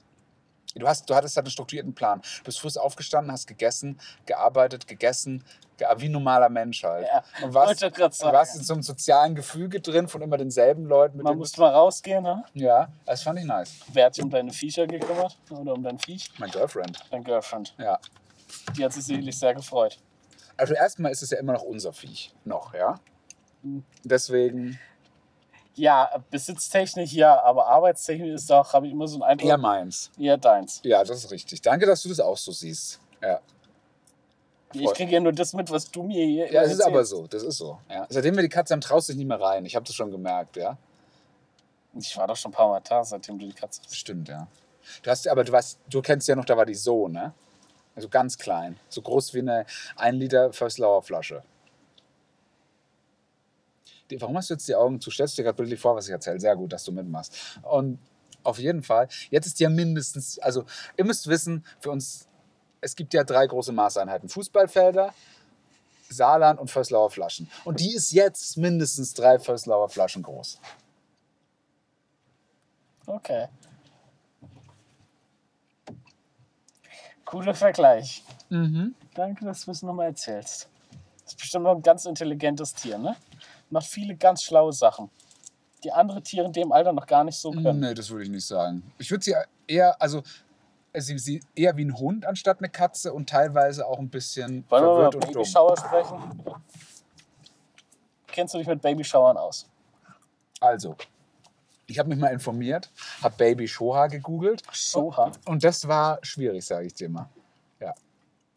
Du, 0.76 0.88
hast, 0.88 1.10
du 1.10 1.16
hattest 1.16 1.36
halt 1.38 1.46
einen 1.46 1.52
strukturierten 1.52 1.96
Plan. 1.96 2.22
Du 2.40 2.44
bist 2.44 2.60
früh 2.60 2.70
aufgestanden, 2.80 3.32
hast 3.32 3.48
gegessen, 3.48 4.00
gearbeitet, 4.26 4.88
gegessen, 4.88 5.44
ge 5.78 5.88
wie 5.98 6.06
ein 6.06 6.12
normaler 6.12 6.50
Mensch 6.50 6.84
halt. 6.84 7.08
Ja, 7.08 7.24
und 7.44 7.54
warst, 7.54 7.80
sagen. 7.80 8.12
warst 8.22 8.58
in 8.58 8.64
so 8.64 8.74
einem 8.74 8.84
sozialen 8.84 9.36
Gefüge 9.36 9.80
drin 9.80 10.08
von 10.08 10.22
immer 10.22 10.38
denselben 10.38 10.86
Leuten. 10.86 11.18
Mit 11.18 11.24
Man 11.24 11.38
musste 11.38 11.62
mal 11.62 11.72
rausgehen, 11.72 12.24
ne? 12.24 12.44
ja, 12.54 12.90
das 13.06 13.24
fand 13.24 13.40
ich 13.40 13.46
nice. 13.46 13.72
Wer 13.94 14.08
hat 14.08 14.16
sich 14.16 14.24
um 14.24 14.30
deine 14.30 14.52
Viecher 14.52 14.86
gekümmert? 14.86 15.38
Oder 15.50 15.74
um 15.74 15.84
dein 15.84 15.98
Viech? 15.98 16.32
Mein 16.38 16.52
Girlfriend. 16.52 17.00
Dein 17.10 17.24
Girlfriend. 17.24 17.74
Ja. 17.78 17.98
Die 18.76 18.84
hat 18.84 18.94
sich 18.94 19.06
sicherlich 19.06 19.38
sehr 19.38 19.54
gefreut. 19.54 19.98
Also 20.58 20.74
erstmal 20.74 21.12
ist 21.12 21.22
es 21.22 21.30
ja 21.30 21.38
immer 21.38 21.54
noch 21.54 21.64
unser 21.64 21.94
Viech. 21.94 22.34
Noch, 22.44 22.74
ja. 22.74 23.00
Mhm. 23.64 23.84
Deswegen 24.04 24.80
Ja, 25.76 26.24
besitztechnisch 26.30 27.14
ja, 27.14 27.42
aber 27.44 27.68
arbeitstechnisch 27.68 28.36
ist 28.36 28.52
auch, 28.52 28.72
habe 28.74 28.88
ich 28.88 28.94
immer 28.94 29.08
so 29.08 29.16
einen 29.16 29.24
Eindruck, 29.24 29.50
eher 29.50 29.58
meins. 29.58 30.12
eher 30.18 30.38
deins. 30.38 30.80
Ja, 30.84 31.04
das 31.04 31.26
ist 31.26 31.32
richtig. 31.32 31.62
Danke, 31.62 31.86
dass 31.86 32.02
du 32.04 32.10
das 32.10 32.20
auch 32.20 32.38
so 32.38 32.52
siehst. 32.52 33.00
Ja. 33.22 33.42
Ich 34.74 34.94
kriege 34.94 35.12
ja 35.12 35.20
nur 35.20 35.32
das 35.32 35.54
mit, 35.54 35.70
was 35.72 35.90
du 35.90 36.04
mir 36.04 36.26
hier 36.26 36.52
Ja, 36.52 36.64
es 36.64 36.74
ist 36.74 36.82
aber 36.82 37.06
so, 37.06 37.28
das 37.28 37.44
ist 37.44 37.58
so. 37.58 37.80
Ja. 37.90 38.06
Seitdem 38.10 38.36
wir 38.36 38.44
die 38.44 38.50
Katze 38.50 38.74
haben, 38.74 38.82
traust 38.82 39.08
du 39.08 39.14
dich 39.14 39.20
nicht 39.20 39.28
mehr 39.28 39.40
rein. 39.40 39.66
Ich 39.66 39.76
habe 39.76 39.86
das 39.86 39.96
schon 39.96 40.12
gemerkt, 40.12 40.58
ja. 40.58 40.78
Ich 41.94 42.16
war 42.18 42.28
doch 42.28 42.36
schon 42.36 42.52
ein 42.52 42.56
paar 42.56 42.68
Mal 42.68 42.82
da, 42.82 43.04
seitdem 43.04 43.40
du 43.40 43.46
die 43.46 43.54
Katze 43.54 43.82
hast. 43.84 43.96
Stimmt, 43.96 44.28
ja. 44.28 44.48
Du 45.02 45.10
hast, 45.10 45.28
aber 45.28 45.44
du 45.44 45.52
weißt, 45.52 45.80
du 45.90 46.02
kennst 46.02 46.28
ja 46.28 46.36
noch, 46.36 46.46
da 46.46 46.58
war 46.58 46.66
die 46.66 46.76
so, 46.76 47.08
ne? 47.08 47.34
Also 47.96 48.10
ganz 48.10 48.38
klein. 48.38 48.78
So 48.90 49.02
groß 49.02 49.34
wie 49.34 49.40
eine 49.40 49.66
1 49.96 50.18
Liter 50.18 50.52
Fösslauer 50.52 51.02
Flasche. 51.02 51.44
Warum 54.20 54.38
hast 54.38 54.49
du 54.49 54.53
jetzt 54.53 54.68
die 54.68 54.76
Augen 54.76 55.01
zu? 55.01 55.10
Stellst 55.10 55.38
du 55.38 55.41
dir 55.41 55.45
gerade 55.45 55.58
bildlich 55.58 55.80
vor, 55.80 55.95
was 55.95 56.06
ich 56.06 56.12
erzähle? 56.12 56.39
Sehr 56.39 56.56
gut, 56.56 56.74
dass 56.74 56.84
du 56.84 56.91
mitmachst. 56.91 57.60
Und 57.64 57.99
auf 58.43 58.60
jeden 58.60 58.84
Fall, 58.84 59.08
jetzt 59.32 59.47
ist 59.47 59.60
ja 59.60 59.70
mindestens, 59.70 60.38
also 60.39 60.66
ihr 60.97 61.06
müsst 61.06 61.28
wissen, 61.28 61.66
für 61.80 61.91
uns, 61.91 62.28
es 62.82 62.95
gibt 62.95 63.14
ja 63.14 63.24
drei 63.24 63.47
große 63.47 63.72
Maßeinheiten. 63.72 64.30
Fußballfelder, 64.30 65.14
Saarland 66.10 66.60
und 66.60 66.70
Fösslauer 66.70 67.10
Flaschen. 67.10 67.49
Und 67.64 67.80
die 67.80 67.95
ist 67.95 68.12
jetzt 68.12 68.58
mindestens 68.58 69.14
drei 69.14 69.39
Fösslauer 69.39 69.89
Flaschen 69.89 70.22
groß. 70.22 70.60
Okay. 73.08 73.47
Guter 77.26 77.56
Vergleich. 77.56 78.24
Mhm. 78.49 78.93
Danke, 79.16 79.45
dass 79.45 79.66
du 79.66 79.72
es 79.72 79.82
nochmal 79.82 80.08
erzählst. 80.08 80.70
Das 81.24 81.34
ist 81.34 81.39
bestimmt 81.39 81.64
noch 81.64 81.76
ein 81.76 81.82
ganz 81.82 82.06
intelligentes 82.06 82.74
Tier, 82.74 82.99
ne? 82.99 83.16
Macht 83.70 83.88
viele 83.88 84.16
ganz 84.16 84.43
schlaue 84.43 84.74
Sachen, 84.74 85.09
die 85.84 85.91
andere 85.91 86.22
Tiere 86.22 86.45
in 86.45 86.53
dem 86.53 86.72
Alter 86.72 86.93
noch 86.93 87.07
gar 87.07 87.24
nicht 87.24 87.38
so 87.38 87.51
können. 87.51 87.80
Nee, 87.80 87.93
das 87.93 88.09
würde 88.09 88.24
ich 88.24 88.30
nicht 88.30 88.45
sagen. 88.45 88.84
Ich 88.97 89.09
würde 89.09 89.24
sie 89.24 89.36
eher, 89.68 89.99
also 90.01 90.24
sie, 90.93 91.18
sie 91.18 91.41
eher 91.55 91.76
wie 91.76 91.86
ein 91.86 91.97
Hund 91.97 92.26
anstatt 92.26 92.59
eine 92.59 92.70
Katze 92.70 93.13
und 93.13 93.30
teilweise 93.30 93.86
auch 93.86 93.99
ein 93.99 94.09
bisschen 94.09 94.66
Wollen 94.70 94.84
wir 94.84 94.93
verwirrt 94.93 95.16
über 95.16 95.28
und 95.28 95.36
dumm. 95.36 95.43
Babyshower 95.43 95.78
sprechen? 95.78 96.43
Kennst 98.28 98.53
du 98.53 98.57
dich 98.57 98.68
mit 98.68 98.82
Babyshowern 98.82 99.38
aus? 99.38 99.68
Also, 100.59 100.95
ich 101.88 101.99
habe 101.99 102.09
mich 102.09 102.18
mal 102.18 102.30
informiert, 102.30 102.91
habe 103.22 103.36
Baby 103.38 103.68
Shoha 103.68 104.07
gegoogelt 104.07 104.63
Shoha? 104.72 105.32
und 105.45 105.63
das 105.63 105.88
war 105.88 106.20
schwierig, 106.22 106.66
sage 106.66 106.88
ich 106.88 106.93
dir 106.93 107.09
mal. 107.09 107.30
Ja. 107.80 107.93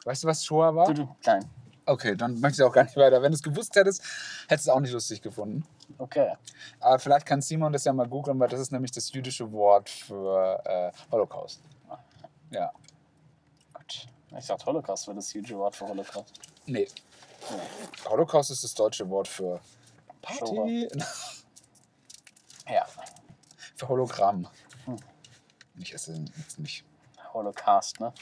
Weißt 0.04 0.24
du, 0.24 0.28
was 0.28 0.44
Shoha 0.44 0.74
war? 0.74 0.86
Du, 0.86 1.04
du, 1.04 1.16
nein. 1.24 1.44
Okay, 1.89 2.14
dann 2.16 2.39
möchte 2.41 2.61
ich 2.61 2.68
auch 2.68 2.72
gar 2.72 2.84
nicht 2.84 2.97
weiter. 2.99 3.22
Wenn 3.22 3.32
du 3.32 3.36
es 3.36 3.43
gewusst 3.43 3.74
hättest, 3.74 4.03
hättest 4.47 4.66
du 4.66 4.70
es 4.70 4.76
auch 4.76 4.80
nicht 4.80 4.93
lustig 4.93 5.22
gefunden. 5.22 5.66
Okay. 5.97 6.34
Aber 6.80 6.99
vielleicht 6.99 7.24
kann 7.24 7.41
Simon 7.41 7.72
das 7.72 7.84
ja 7.84 7.95
mal 7.95 8.07
googeln, 8.07 8.39
weil 8.39 8.49
das 8.49 8.61
ist 8.61 8.72
nämlich 8.72 8.91
das 8.91 9.11
jüdische 9.11 9.51
Wort 9.53 9.89
für 9.89 10.62
äh, 10.66 10.93
Holocaust. 11.11 11.62
Ja. 12.51 12.70
Gut. 13.72 14.07
Ich 14.36 14.47
dachte, 14.47 14.66
Holocaust 14.66 15.07
wäre 15.07 15.16
das 15.16 15.32
huge 15.34 15.57
Wort 15.57 15.76
für 15.76 15.89
Holocaust. 15.89 16.34
Nee. 16.66 16.89
Holocaust 18.07 18.51
ist 18.51 18.64
das 18.64 18.74
deutsche 18.74 19.09
Wort 19.09 19.28
für 19.28 19.59
Party. 20.20 20.89
Ja. 22.70 22.84
für 23.76 23.89
Hologramm. 23.89 24.47
Ich 25.78 25.95
esse 25.95 26.12
jetzt 26.36 26.59
nicht. 26.59 26.84
Holocaust, 27.32 27.99
ne? 27.99 28.12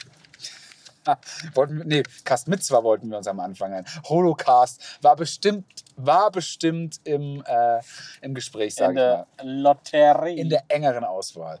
Wollten 1.53 1.77
wir, 1.77 1.85
nee, 1.85 2.03
Cast 2.23 2.47
Mitzwa 2.47 2.83
wollten 2.83 3.09
wir 3.09 3.17
uns 3.17 3.27
am 3.27 3.39
Anfang 3.39 3.73
ein. 3.73 3.85
Holocaust 4.03 4.81
war 5.01 5.15
bestimmt, 5.15 5.65
war 5.95 6.31
bestimmt 6.31 6.99
im, 7.03 7.43
äh, 7.45 7.79
im 8.21 8.33
Gespräch, 8.33 8.75
sage 8.75 8.91
In 8.91 8.97
ich 8.97 9.03
der 9.03 9.27
mal. 9.45 9.61
Lotterie. 9.61 10.39
In 10.39 10.49
der 10.49 10.63
engeren 10.67 11.03
Auswahl. 11.03 11.59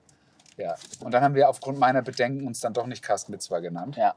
Ja. 0.57 0.75
Und 1.01 1.11
dann 1.11 1.23
haben 1.23 1.35
wir 1.35 1.47
aufgrund 1.49 1.77
meiner 1.79 2.01
Bedenken 2.01 2.47
uns 2.47 2.59
dann 2.59 2.73
doch 2.73 2.87
nicht 2.87 3.03
Cast 3.03 3.29
Mitzwa 3.29 3.59
genannt. 3.59 3.95
ja. 3.95 4.15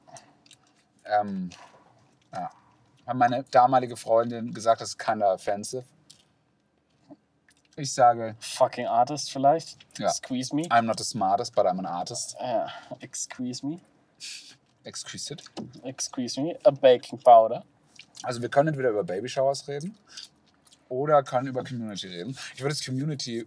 Ähm, 1.05 1.51
ja. 2.33 2.51
Haben 3.07 3.19
meine 3.19 3.43
damalige 3.51 3.97
Freundin 3.97 4.53
gesagt, 4.55 4.81
das 4.81 4.91
ist 4.91 4.99
keiner 4.99 5.33
offensive. 5.33 5.85
Ich 7.77 7.93
sage, 7.93 8.37
Fucking 8.41 8.87
Artist 8.87 9.33
vielleicht. 9.33 9.79
Ja. 9.99 10.11
Squeeze 10.11 10.55
me. 10.55 10.63
I'm 10.65 10.83
not 10.83 10.99
the 10.99 11.05
smartest, 11.05 11.55
but 11.55 11.65
I'm 11.67 11.79
an 11.79 11.87
artist. 11.87 12.37
Ja. 12.41 12.69
Excuse 13.01 13.65
me. 13.67 13.81
Exquisite. 14.85 15.43
Excuse 15.85 16.41
me. 16.41 16.59
A 16.65 16.71
baking 16.71 17.19
powder. 17.19 17.65
Also 18.23 18.41
wir 18.43 18.49
können 18.49 18.69
entweder 18.69 18.91
über 18.91 19.05
Baby 19.05 19.29
Showers 19.29 19.67
reden 19.69 19.97
oder 20.89 21.23
können 21.23 21.49
über 21.49 21.63
Community 21.65 22.07
reden. 22.09 22.37
Ich 22.55 22.61
würde 22.61 22.75
das 22.75 22.85
Community 22.85 23.47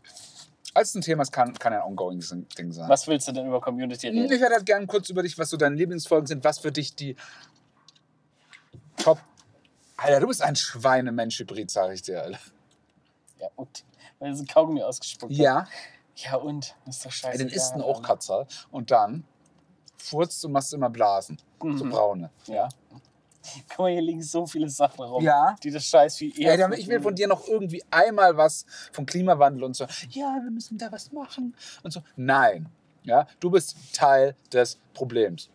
als 0.73 0.95
ein 0.95 1.01
Thema, 1.01 1.21
es 1.21 1.31
kann, 1.31 1.53
kann 1.53 1.71
ja 1.73 1.83
ein 1.83 1.87
ongoing 1.89 2.19
Ding 2.57 2.71
sein. 2.71 2.89
Was 2.89 3.05
willst 3.07 3.27
du 3.27 3.31
denn 3.31 3.45
über 3.45 3.61
Community 3.61 4.07
Ich 4.07 4.13
reden? 4.13 4.29
hätte 4.41 4.53
halt 4.55 4.65
gerne 4.65 4.87
kurz 4.87 5.09
über 5.09 5.21
dich, 5.21 5.37
was 5.37 5.49
so 5.51 5.57
deine 5.57 5.75
Lieblingsfolgen 5.75 6.25
sind, 6.25 6.43
was 6.43 6.59
für 6.59 6.71
dich 6.71 6.95
die 6.95 7.15
Top. 8.97 9.19
Alter, 9.97 10.19
du 10.19 10.27
bist 10.27 10.41
ein 10.41 10.55
Schweinemensch-Hybrid, 10.55 11.69
sag 11.69 11.93
ich 11.93 12.01
dir, 12.01 12.23
Alter. 12.23 12.39
Ja, 13.39 13.47
und? 13.55 13.83
Weil 14.19 14.35
so 14.35 14.43
Kaugummi 14.45 14.81
ausgespuckt. 14.81 15.31
Ja, 15.33 15.67
Ja, 16.15 16.35
und? 16.35 16.75
Das 16.85 16.97
ist 16.97 17.05
doch 17.05 17.11
scheiße. 17.11 17.37
den 17.37 17.49
isst 17.49 17.73
ein 17.73 17.81
auch 17.81 18.01
Katzer 18.01 18.47
und 18.71 18.89
dann 18.91 19.25
furzt 20.03 20.43
und 20.45 20.51
machst 20.51 20.73
immer 20.73 20.89
Blasen. 20.89 21.37
So 21.61 21.85
braune. 21.89 22.29
Ja. 22.45 22.67
Guck 23.69 23.79
mal, 23.79 23.91
hier 23.91 24.01
liegen 24.01 24.23
so 24.23 24.45
viele 24.45 24.69
Sachen 24.69 25.01
rum. 25.03 25.23
Ja. 25.23 25.55
Die 25.63 25.69
das 25.71 25.83
Scheiß 25.85 26.19
wie 26.21 26.45
Ey, 26.45 26.57
dann- 26.57 26.71
ich 26.73 26.87
will 26.87 27.01
von 27.01 27.13
dir 27.15 27.27
noch 27.27 27.45
irgendwie 27.47 27.83
einmal 27.91 28.35
was 28.37 28.65
vom 28.91 29.05
Klimawandel 29.05 29.63
und 29.65 29.75
so. 29.75 29.85
Ja, 30.09 30.39
wir 30.41 30.51
müssen 30.51 30.77
da 30.77 30.91
was 30.91 31.11
machen 31.11 31.55
und 31.83 31.91
so. 31.91 32.01
Nein, 32.15 32.67
ja, 33.03 33.27
du 33.39 33.49
bist 33.51 33.75
Teil 33.93 34.35
des 34.51 34.77
Problems. 34.93 35.49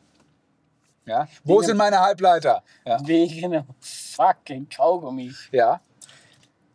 Ja, 1.06 1.26
wo 1.44 1.54
Wegen- 1.58 1.66
sind 1.68 1.76
meine 1.78 1.98
Halbleiter? 2.00 2.62
Ja, 2.84 2.98
Wegen 3.06 3.44
einem 3.46 3.64
fucking 3.80 4.68
Kaugummi. 4.68 5.32
ja 5.52 5.80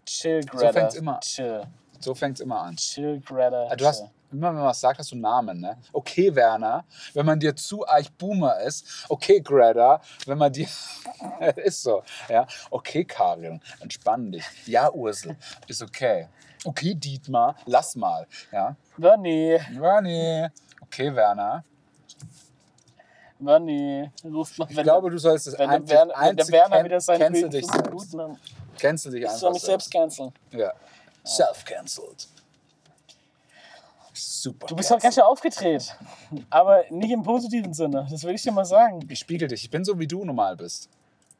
Chill, 0.05 0.41
Greta. 0.43 0.73
fängt's 0.73 0.95
immer. 0.95 1.19
Chill. 1.21 1.63
So 2.03 2.13
fängt 2.13 2.37
es 2.37 2.41
immer 2.41 2.59
an. 2.61 2.75
Chill, 2.75 3.21
Greta. 3.21 3.67
Ah, 3.69 3.75
Du 3.75 3.85
hast, 3.85 4.03
immer 4.31 4.49
wenn 4.49 4.55
man 4.55 4.65
was 4.65 4.79
sagt, 4.79 4.99
hast 4.99 5.11
du 5.11 5.15
Namen, 5.15 5.59
ne? 5.59 5.77
Okay, 5.91 6.33
Werner, 6.35 6.83
wenn 7.13 7.25
man 7.25 7.39
dir 7.39 7.55
zu 7.55 7.87
arg 7.87 8.05
Boomer 8.17 8.59
ist. 8.61 9.05
Okay, 9.09 9.41
Greta, 9.41 10.01
wenn 10.25 10.37
man 10.37 10.51
dir. 10.51 10.67
ist 11.57 11.83
so, 11.83 12.03
ja. 12.29 12.45
Okay, 12.69 13.05
Karin, 13.05 13.61
entspann 13.79 14.31
dich. 14.31 14.43
Ja, 14.65 14.91
Ursel, 14.91 15.35
ist 15.67 15.81
okay. 15.81 16.27
Okay, 16.65 16.95
Dietmar, 16.95 17.55
lass 17.65 17.95
mal, 17.95 18.25
ja. 18.51 18.75
Ja, 18.97 19.17
nee. 20.01 20.49
Okay, 20.81 21.13
Werner. 21.13 21.63
Bernie, 23.43 24.09
ruft 24.23 24.57
mal, 24.57 24.67
Ich 24.69 24.77
glaube, 24.77 25.09
du 25.09 25.17
sollst 25.17 25.47
das 25.47 25.59
wenn, 25.59 25.69
der 25.69 25.77
einzig, 25.77 25.95
Werner, 25.95 26.13
wenn 26.21 26.35
der 26.37 26.47
Werner 26.49 26.85
wieder 26.85 27.01
sein 27.01 27.19
cancel 27.19 27.49
dich 27.49 27.65
selbst. 27.65 28.17
Cancel 28.79 29.11
dich 29.11 29.21
Ich 29.21 29.27
einfach 29.27 29.39
soll 29.39 29.51
mich 29.53 29.61
selbst 29.61 29.91
canceln. 29.91 30.31
Ja. 30.51 30.71
Self-cancelled. 31.25 32.27
Super. 34.13 34.67
Du 34.67 34.75
bist 34.75 34.91
doch 34.91 34.99
ganz 34.99 35.15
schön 35.15 35.23
aufgedreht. 35.23 35.95
Aber 36.49 36.83
nicht 36.89 37.11
im 37.11 37.23
positiven 37.23 37.73
Sinne. 37.73 38.07
Das 38.11 38.23
will 38.23 38.35
ich 38.35 38.43
dir 38.43 38.51
mal 38.51 38.65
sagen. 38.65 39.05
Ich 39.09 39.19
spiegel 39.19 39.47
dich. 39.47 39.63
Ich 39.63 39.69
bin 39.71 39.83
so, 39.83 39.97
wie 39.97 40.07
du 40.07 40.23
normal 40.23 40.55
bist. 40.55 40.87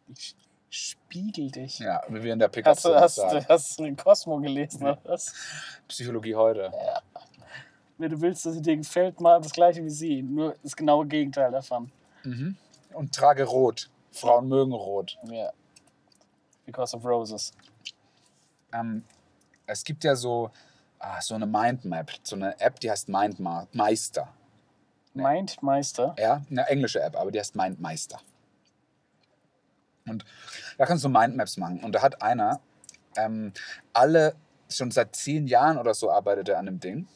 Ich 0.08 0.36
spiegel 0.70 1.52
dich. 1.52 1.80
Ja, 1.80 2.02
wie 2.08 2.24
wir 2.24 2.34
in 2.34 2.40
der 2.40 2.48
pickup 2.48 2.76
Hast 2.76 2.86
du, 2.86 2.96
hast, 2.96 3.16
sagen. 3.16 3.46
hast 3.48 3.80
du 3.80 3.84
den 3.84 3.96
Cosmo 3.96 4.40
gelesen 4.40 4.82
oder 4.82 4.98
was? 5.04 5.34
Psychologie 5.88 6.36
heute. 6.36 6.72
Wenn 8.00 8.10
du 8.10 8.20
willst, 8.22 8.46
dass 8.46 8.56
sie 8.56 8.62
dir 8.62 8.76
gefällt, 8.76 9.22
mal 9.22 9.40
das 9.40 9.54
gleiche 9.54 9.84
wie 9.84 9.90
sie. 9.90 10.24
Nur 10.24 10.56
das 10.64 10.76
genaue 10.76 11.06
Gegenteil 11.06 11.52
davon. 11.52 11.92
Und 12.94 13.14
trage 13.14 13.44
rot. 13.44 13.90
Frauen 14.12 14.48
mögen 14.48 14.74
rot. 14.74 15.18
Ja. 15.26 15.52
Because 16.66 16.96
of 16.96 17.06
Roses. 17.06 17.52
Ähm, 18.74 19.04
es 19.74 19.84
gibt 19.84 20.04
ja 20.04 20.16
so, 20.16 20.52
ah, 21.00 21.20
so 21.20 21.36
eine 21.36 21.46
Mindmap, 21.46 22.12
so 22.24 22.36
eine 22.36 22.60
App, 22.62 22.80
die 22.80 22.90
heißt 22.90 23.10
Mindmeister. 23.10 24.30
Mindmeister. 25.14 26.16
Ja, 26.18 26.42
eine 26.50 26.68
englische 26.68 27.02
App, 27.02 27.16
aber 27.16 27.32
die 27.32 27.40
heißt 27.40 27.56
Mindmeister. 27.56 28.20
Und 30.08 30.26
da 30.78 30.86
kannst 30.86 31.04
du 31.04 31.10
Mindmaps 31.10 31.58
machen. 31.58 31.84
Und 31.84 31.94
da 31.94 32.02
hat 32.02 32.22
einer 32.22 32.62
ähm, 33.18 33.54
alle, 33.94 34.36
schon 34.70 34.92
seit 34.92 35.16
zehn 35.16 35.48
Jahren 35.48 35.78
oder 35.78 35.94
so 35.94 36.10
arbeitet 36.12 36.50
er 36.50 36.60
an 36.60 36.66
dem 36.66 36.80
Ding. 36.80 37.08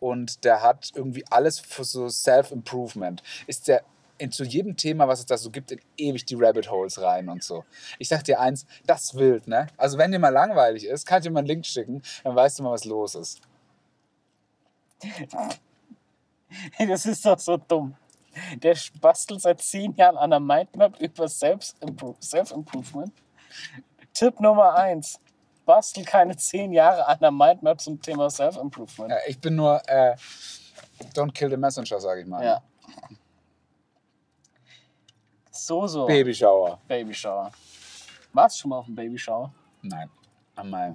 Und 0.00 0.44
der 0.44 0.62
hat 0.62 0.90
irgendwie 0.94 1.24
alles 1.30 1.58
für 1.58 1.84
so 1.84 2.08
Self-Improvement. 2.08 3.22
Ist 3.46 3.68
der 3.68 3.84
in, 4.24 4.32
zu 4.32 4.44
jedem 4.44 4.76
Thema, 4.76 5.06
was 5.06 5.20
es 5.20 5.26
da 5.26 5.36
so 5.36 5.50
gibt, 5.50 5.70
in 5.70 5.80
ewig 5.96 6.24
die 6.24 6.34
Rabbit 6.34 6.70
Holes 6.70 7.00
rein 7.00 7.28
und 7.28 7.42
so. 7.42 7.64
Ich 7.98 8.08
sag 8.08 8.24
dir 8.24 8.40
eins, 8.40 8.66
das 8.86 9.04
ist 9.04 9.14
wild, 9.14 9.46
ne? 9.46 9.68
Also 9.76 9.98
wenn 9.98 10.10
dir 10.10 10.18
mal 10.18 10.30
langweilig 10.30 10.86
ist, 10.86 11.06
kann 11.06 11.18
ich 11.18 11.24
dir 11.24 11.30
mal 11.30 11.40
einen 11.40 11.48
Link 11.48 11.66
schicken, 11.66 12.02
dann 12.24 12.34
weißt 12.34 12.58
du 12.58 12.62
mal, 12.64 12.72
was 12.72 12.84
los 12.84 13.14
ist. 13.14 13.40
Das 16.78 17.04
ist 17.04 17.26
doch 17.26 17.38
so 17.38 17.56
dumm. 17.56 17.96
Der 18.56 18.76
bastelt 19.00 19.40
seit 19.40 19.60
zehn 19.60 19.92
Jahren 19.96 20.16
an 20.16 20.30
der 20.30 20.38
Mindmap 20.38 21.00
über 21.00 21.24
Self-Impro- 21.24 22.16
Self-Improvement. 22.22 23.12
Tipp 24.12 24.38
Nummer 24.38 24.74
eins. 24.74 25.18
Bastel 25.64 26.04
keine 26.04 26.36
zehn 26.36 26.72
Jahre 26.72 27.06
an 27.08 27.18
der 27.20 27.30
Mindmap 27.30 27.80
zum 27.80 28.00
Thema 28.00 28.30
Self-Improvement. 28.30 29.10
Ja, 29.10 29.18
ich 29.26 29.40
bin 29.40 29.56
nur, 29.56 29.82
äh, 29.88 30.14
don't 31.14 31.32
kill 31.32 31.50
the 31.50 31.56
messenger, 31.56 31.98
sag 32.00 32.18
ich 32.18 32.26
mal. 32.26 32.44
Ja. 32.44 32.62
So, 35.66 35.86
so. 35.86 36.06
Babyshower. 36.06 36.78
Babyshower. 36.86 37.50
Warst 38.34 38.56
du 38.56 38.60
schon 38.60 38.68
mal 38.68 38.78
auf 38.80 38.84
dem 38.84 38.94
Babyshower? 38.94 39.50
Nein. 39.80 40.10
An 40.56 40.68
my, 40.68 40.94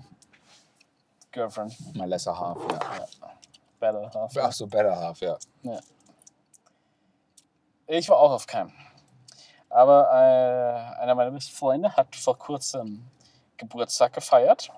Girlfriend. 1.31 1.73
my 1.95 2.05
lesser 2.05 2.39
half, 2.39 2.59
ja. 2.71 2.79
Better 3.79 4.11
half. 4.13 4.37
Ach 4.37 4.51
so, 4.51 4.67
better 4.67 4.95
half, 4.95 5.19
ja. 5.21 5.39
Ja. 5.63 5.79
Ich 7.87 8.07
war 8.09 8.17
auch 8.17 8.31
auf 8.31 8.45
keinem. 8.45 8.71
Aber 9.71 10.07
äh, 10.11 11.01
einer 11.01 11.15
meiner 11.15 11.31
besten 11.31 11.55
Freunde 11.55 11.95
hat 11.95 12.15
vor 12.15 12.37
kurzem 12.37 13.07
Geburtstag 13.57 14.13
gefeiert. 14.13 14.71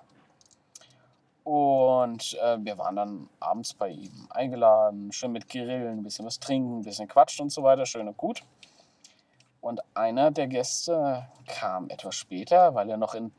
Und 1.43 2.37
äh, 2.41 2.57
wir 2.63 2.77
waren 2.77 2.95
dann 2.95 3.29
abends 3.41 3.73
bei 3.73 3.89
ihm 3.89 4.27
eingeladen, 4.29 5.11
schön 5.11 5.33
mit 5.33 5.49
Grillen, 5.49 5.99
ein 5.99 6.03
bisschen 6.03 6.25
was 6.25 6.39
trinken, 6.39 6.79
ein 6.79 6.83
bisschen 6.83 7.09
quatschen 7.09 7.43
und 7.43 7.49
so 7.49 7.61
weiter, 7.61 7.85
schön 7.85 8.07
und 8.07 8.15
gut. 8.15 8.41
Und 9.61 9.79
einer 9.95 10.31
der 10.31 10.47
Gäste 10.47 11.27
kam 11.47 11.89
etwas 11.89 12.15
später, 12.15 12.73
weil 12.73 12.89
er 12.89 12.97
noch 12.97 13.13
in, 13.13 13.31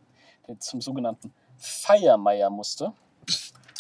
zum 0.60 0.80
sogenannten 0.80 1.34
Feiermeier 1.58 2.48
musste. 2.48 2.92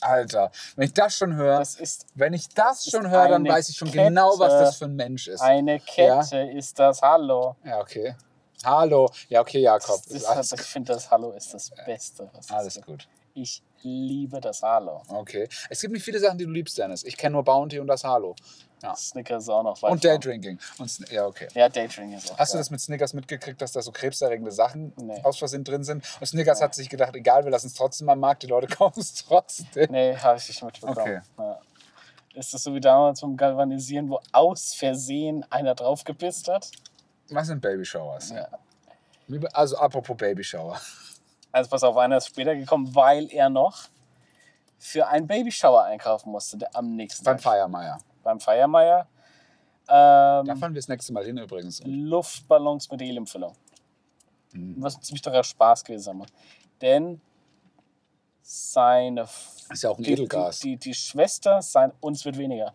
Alter, 0.00 0.50
wenn 0.74 0.86
ich 0.86 0.94
das 0.94 1.16
schon 1.16 1.36
höre, 1.36 1.60
Das 1.60 1.76
ist 1.76 2.06
wenn 2.14 2.32
ich 2.32 2.48
das 2.48 2.86
ist 2.86 2.90
schon 2.90 3.08
höre, 3.08 3.28
dann 3.28 3.46
weiß 3.46 3.68
ich 3.68 3.76
schon 3.76 3.90
genau, 3.90 4.30
was 4.38 4.52
Kette. 4.52 4.64
das 4.64 4.76
für 4.76 4.84
ein 4.86 4.96
Mensch 4.96 5.28
ist. 5.28 5.40
eine 5.40 5.78
Kette, 5.78 6.38
ist 6.50 6.76
das 6.78 7.00
Hallo. 7.02 7.54
Ja, 7.64 7.80
okay. 7.80 8.16
Hallo. 8.64 9.08
Ja, 9.28 9.40
okay, 9.40 9.60
Jakob. 9.60 10.02
Das 10.02 10.06
ist, 10.06 10.24
alles, 10.24 10.52
ich 10.52 10.60
finde, 10.62 10.92
das 10.92 11.10
Hallo 11.10 11.30
ist 11.32 11.54
das 11.54 11.70
Beste. 11.86 12.30
Alles 12.50 12.74
gibt. 12.74 12.86
gut. 12.86 13.08
Ich 13.34 13.62
liebe 13.82 14.40
das 14.40 14.62
Hallo. 14.62 15.02
Okay. 15.08 15.48
Es 15.70 15.80
gibt 15.80 15.92
nicht 15.92 16.04
viele 16.04 16.18
Sachen, 16.18 16.38
die 16.38 16.44
du 16.44 16.50
liebst, 16.50 16.76
Dennis. 16.78 17.02
Ich 17.04 17.16
kenne 17.16 17.32
nur 17.34 17.44
Bounty 17.44 17.78
und 17.80 17.86
das 17.86 18.04
Hallo. 18.04 18.34
Ja. 18.82 18.96
Snickers 18.96 19.48
auch 19.48 19.62
noch. 19.62 19.80
Und 19.82 20.04
Daydrinking. 20.04 20.58
Und, 20.78 21.10
ja, 21.10 21.26
okay. 21.26 21.48
Ja, 21.54 21.68
Daydrinking 21.68 22.18
ist 22.18 22.32
auch. 22.32 22.38
Hast 22.38 22.52
du 22.52 22.56
geil. 22.56 22.60
das 22.60 22.70
mit 22.70 22.80
Snickers 22.80 23.14
mitgekriegt, 23.14 23.60
dass 23.62 23.72
da 23.72 23.80
so 23.82 23.92
krebserregende 23.92 24.50
Sachen 24.52 24.92
Nee. 24.96 25.20
aus 25.22 25.38
Versehen 25.38 25.64
drin 25.64 25.84
sind? 25.84 26.04
Und 26.20 26.26
Snickers 26.26 26.60
hat 26.60 26.74
sich 26.74 26.88
gedacht, 26.88 27.14
egal, 27.14 27.44
wir 27.44 27.50
lassen 27.50 27.68
es 27.68 27.74
trotzdem 27.74 28.08
am 28.08 28.18
Markt, 28.20 28.42
die 28.42 28.48
Leute 28.48 28.66
kaufen 28.74 29.00
es 29.00 29.14
trotzdem. 29.14 29.90
Nee, 29.90 30.16
habe 30.16 30.36
ich 30.38 30.48
nicht 30.48 30.62
mitbekommen. 30.62 30.98
Okay. 30.98 31.20
Ja. 31.38 31.58
Ist 32.34 32.54
das 32.54 32.62
so 32.62 32.74
wie 32.74 32.80
damals 32.80 33.20
beim 33.20 33.36
Galvanisieren, 33.36 34.08
wo 34.08 34.18
aus 34.32 34.74
Versehen 34.74 35.44
einer 35.50 35.74
draufgepisst 35.74 36.48
hat? 36.48 36.70
Was 37.30 37.46
sind 37.46 37.60
Baby 37.60 37.84
Showers? 37.84 38.30
Ja. 38.30 38.48
Also 39.52 39.76
apropos 39.78 40.16
Baby 40.16 40.42
Shower. 40.42 40.80
Also 41.52 41.70
pass 41.70 41.82
auf, 41.84 41.96
einer 41.98 42.16
ist 42.16 42.28
später 42.28 42.54
gekommen, 42.56 42.94
weil 42.94 43.30
er 43.30 43.48
noch 43.50 43.88
für 44.78 45.06
einen 45.06 45.26
Babyshower 45.26 45.84
einkaufen 45.84 46.32
musste, 46.32 46.56
der 46.58 46.74
am 46.74 46.96
nächsten 46.96 47.24
Beim 47.24 47.36
Tag. 47.36 47.42
Feiermeier. 47.44 47.98
Beim 48.22 48.40
Feiermeier. 48.40 49.08
Ähm, 49.88 50.46
Da 50.46 50.56
fahren 50.56 50.72
wir 50.74 50.80
das 50.80 50.88
nächste 50.88 51.12
Mal 51.12 51.24
hin 51.24 51.38
übrigens. 51.38 51.80
Luftballons 51.84 52.90
mit 52.90 53.00
Heliumfüllung. 53.00 53.54
Mhm. 54.52 54.76
Was 54.78 54.96
ein 54.96 55.02
ziemlich 55.02 55.22
teurer 55.22 55.42
Spaß 55.44 55.84
gewesen 55.84 56.02
sein 56.02 56.16
muss. 56.16 56.28
Denn 56.80 57.20
seine. 58.42 59.22
Ist 59.70 59.82
ja 59.82 59.90
auch 59.90 59.98
ein 59.98 60.04
die, 60.04 60.12
Edelgas. 60.12 60.60
Die, 60.60 60.76
die, 60.76 60.90
die 60.90 60.94
Schwester, 60.94 61.62
sein, 61.62 61.92
uns 62.00 62.24
wird 62.24 62.36
weniger. 62.38 62.74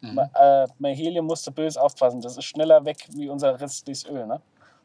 Mhm. 0.00 0.14
Ma- 0.14 0.66
Äh, 0.80 0.94
Helium 0.94 1.26
musste 1.26 1.50
böse 1.50 1.80
aufpassen. 1.80 2.20
Das 2.20 2.36
ist 2.36 2.44
schneller 2.44 2.84
weg 2.84 3.06
wie 3.12 3.28
unser 3.28 3.58
restliches 3.60 4.04
Öl. 4.06 4.26
Ne? 4.26 4.40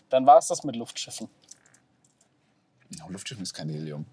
Dann 0.10 0.26
war 0.26 0.38
es 0.39 0.47
das 0.47 0.64
mit 0.64 0.76
Luftschiffen. 0.76 1.30
No, 2.99 3.10
Luftschiff 3.10 3.39
ist 3.41 3.54
kein 3.54 3.70
Helium. 3.70 4.06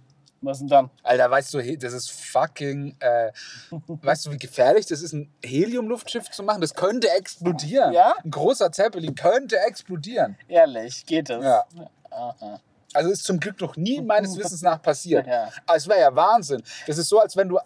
Was 0.43 0.59
denn 0.59 0.69
dann? 0.69 0.91
Alter, 1.03 1.31
weißt 1.31 1.53
du, 1.53 1.77
das 1.77 1.93
ist 1.93 2.11
fucking. 2.11 2.97
Äh, 3.01 3.31
weißt 3.87 4.27
du, 4.27 4.33
wie 4.33 4.39
gefährlich 4.39 4.87
das 4.87 5.03
ist, 5.03 5.13
ein 5.13 5.33
Helium-Luftschiff 5.45 6.31
zu 6.31 6.43
machen? 6.43 6.61
Das 6.61 6.75
könnte 6.75 7.11
explodieren. 7.11 7.93
Ja? 7.93 8.15
Ein 8.25 8.31
großer 8.31 8.73
Zeppelin 8.73 9.15
könnte 9.15 9.59
explodieren. 9.59 10.39
Ehrlich, 10.49 11.05
geht 11.05 11.29
das? 11.29 11.45
Ja. 11.45 11.65
Aha. 12.11 12.61
Also 12.93 13.11
ist 13.11 13.25
zum 13.25 13.39
Glück 13.39 13.61
noch 13.61 13.77
nie 13.77 14.01
meines 14.01 14.37
Wissens 14.37 14.63
nach 14.63 14.81
passiert. 14.83 15.27
Ja. 15.27 15.51
Aber 15.67 15.77
es 15.77 15.87
wäre 15.87 16.01
ja 16.01 16.15
Wahnsinn. 16.15 16.63
Das 16.87 16.99
ist 16.99 17.09
so, 17.09 17.21
als 17.21 17.37
wenn 17.37 17.49
du. 17.49 17.59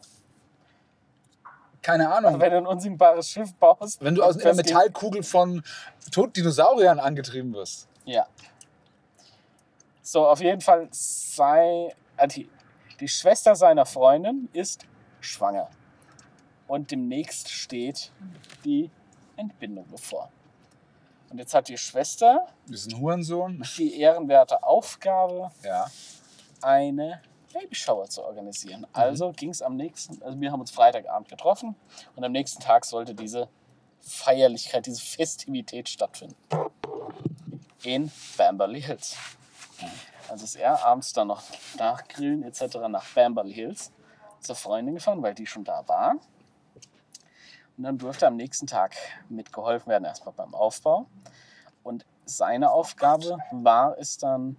Keine 1.80 2.12
Ahnung. 2.12 2.40
Wenn 2.40 2.50
du 2.50 2.58
ein 2.58 2.66
unsinkbares 2.66 3.28
Schiff 3.28 3.54
baust. 3.54 4.02
Wenn 4.02 4.14
du 4.14 4.22
aus 4.22 4.38
einer 4.38 4.54
Metallkugel 4.54 5.22
von 5.22 5.62
toten 6.10 6.32
Dinosauriern 6.34 6.98
angetrieben 6.98 7.52
wirst. 7.54 7.88
Ja. 8.04 8.26
So, 10.02 10.26
auf 10.26 10.40
jeden 10.40 10.60
Fall 10.60 10.88
sei. 10.90 11.94
äh, 12.16 12.28
Die, 13.00 13.08
Schwester 13.08 13.54
seiner 13.56 13.86
Freundin 13.86 14.48
ist 14.52 14.86
schwanger. 15.20 15.68
Und 16.66 16.90
demnächst 16.90 17.50
steht 17.50 18.12
die 18.64 18.90
Entbindung 19.36 19.86
bevor. 19.90 20.30
Und 21.30 21.38
jetzt 21.38 21.52
hat 21.54 21.68
die 21.68 21.76
Schwester 21.76 22.46
Das 22.68 22.80
ist 22.86 22.92
ein 22.92 23.00
Hurensohn. 23.00 23.62
die 23.76 23.98
ehrenwerte 24.00 24.62
Aufgabe, 24.62 25.50
Ja. 25.62 25.90
eine 26.62 27.20
Babyshower 27.52 28.08
zu 28.08 28.22
organisieren. 28.24 28.86
Also 28.92 29.32
ging 29.32 29.50
es 29.50 29.60
am 29.62 29.76
nächsten, 29.76 30.22
also 30.22 30.40
wir 30.40 30.50
haben 30.52 30.60
uns 30.60 30.70
Freitagabend 30.70 31.28
getroffen 31.28 31.74
und 32.16 32.24
am 32.24 32.32
nächsten 32.32 32.60
Tag 32.62 32.84
sollte 32.84 33.14
diese 33.14 33.48
Feierlichkeit, 34.00 34.86
diese 34.86 35.00
Festivität 35.00 35.88
stattfinden. 35.88 36.36
In 37.82 38.10
Bamberley 38.36 38.80
Hills. 38.82 39.16
Also 39.80 39.92
ist 40.42 40.56
er 40.56 40.84
abends 40.84 41.12
dann 41.12 41.28
noch 41.28 41.42
nach 41.78 42.06
Grillen 42.08 42.42
etc. 42.42 42.76
nach 42.88 43.06
Bamberley 43.14 43.52
Hills 43.52 43.92
zur 44.40 44.54
Freundin 44.56 44.94
gefahren, 44.94 45.22
weil 45.22 45.34
die 45.34 45.46
schon 45.46 45.64
da 45.64 45.86
war. 45.88 46.12
Und 47.76 47.84
dann 47.84 47.98
durfte 47.98 48.26
am 48.26 48.36
nächsten 48.36 48.66
Tag 48.66 48.94
mitgeholfen 49.28 49.88
werden, 49.90 50.04
erstmal 50.04 50.34
beim 50.34 50.54
Aufbau. 50.54 51.06
Und 51.82 52.04
seine 52.24 52.70
Aufgabe 52.70 53.38
war 53.50 53.98
es 53.98 54.16
dann, 54.16 54.56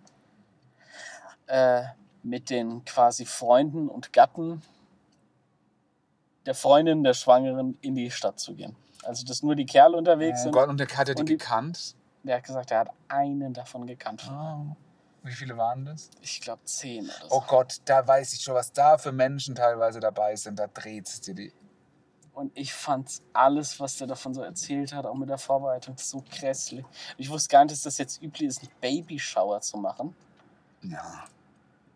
äh, 1.47 1.83
mit 2.23 2.49
den 2.49 2.83
quasi 2.85 3.25
Freunden 3.25 3.87
und 3.87 4.11
Gatten 4.11 4.61
der 6.45 6.55
Freundin 6.55 7.03
der 7.03 7.13
Schwangeren 7.13 7.77
in 7.81 7.95
die 7.95 8.11
Stadt 8.11 8.39
zu 8.39 8.55
gehen. 8.55 8.75
Also, 9.03 9.25
dass 9.25 9.43
nur 9.43 9.55
die 9.55 9.65
Kerle 9.65 9.95
unterwegs 9.97 10.39
Oh 10.41 10.43
sind. 10.43 10.51
Gott, 10.51 10.67
und 10.69 10.79
der 10.79 10.87
hat 10.87 11.07
er 11.09 11.15
die 11.15 11.23
die- 11.25 11.37
gekannt? 11.37 11.95
Der 12.23 12.37
hat 12.37 12.43
gesagt, 12.43 12.71
er 12.71 12.79
hat 12.79 12.89
einen 13.07 13.53
davon 13.53 13.85
gekannt. 13.85 14.27
Oh. 14.31 14.75
Wie 15.25 15.31
viele 15.31 15.57
waren 15.57 15.85
das? 15.85 16.11
Ich 16.21 16.39
glaube, 16.39 16.63
zehn 16.65 17.05
oder 17.05 17.13
so. 17.13 17.27
Oh 17.31 17.43
Gott, 17.47 17.81
da 17.85 18.07
weiß 18.07 18.33
ich 18.33 18.41
schon, 18.41 18.53
was 18.53 18.71
da 18.71 18.99
für 18.99 19.11
Menschen 19.11 19.55
teilweise 19.55 19.99
dabei 19.99 20.35
sind. 20.35 20.59
Da 20.59 20.67
dreht 20.67 21.07
es 21.07 21.19
dir 21.19 21.33
die. 21.33 21.51
Und 22.33 22.51
ich 22.53 22.71
fand 22.71 23.21
alles, 23.33 23.79
was 23.79 23.97
der 23.97 24.05
davon 24.05 24.35
so 24.35 24.43
erzählt 24.43 24.93
hat, 24.93 25.05
auch 25.07 25.15
mit 25.15 25.29
der 25.29 25.39
Vorbereitung, 25.39 25.97
so 25.97 26.23
grässlich. 26.29 26.85
Ich 27.17 27.29
wusste 27.29 27.49
gar 27.49 27.63
nicht, 27.63 27.73
dass 27.73 27.81
das 27.81 27.97
jetzt 27.97 28.21
üblich 28.21 28.49
ist, 28.49 28.59
einen 28.59 28.71
Babyshower 28.79 29.61
zu 29.61 29.77
machen. 29.77 30.15
Ja. 30.83 31.23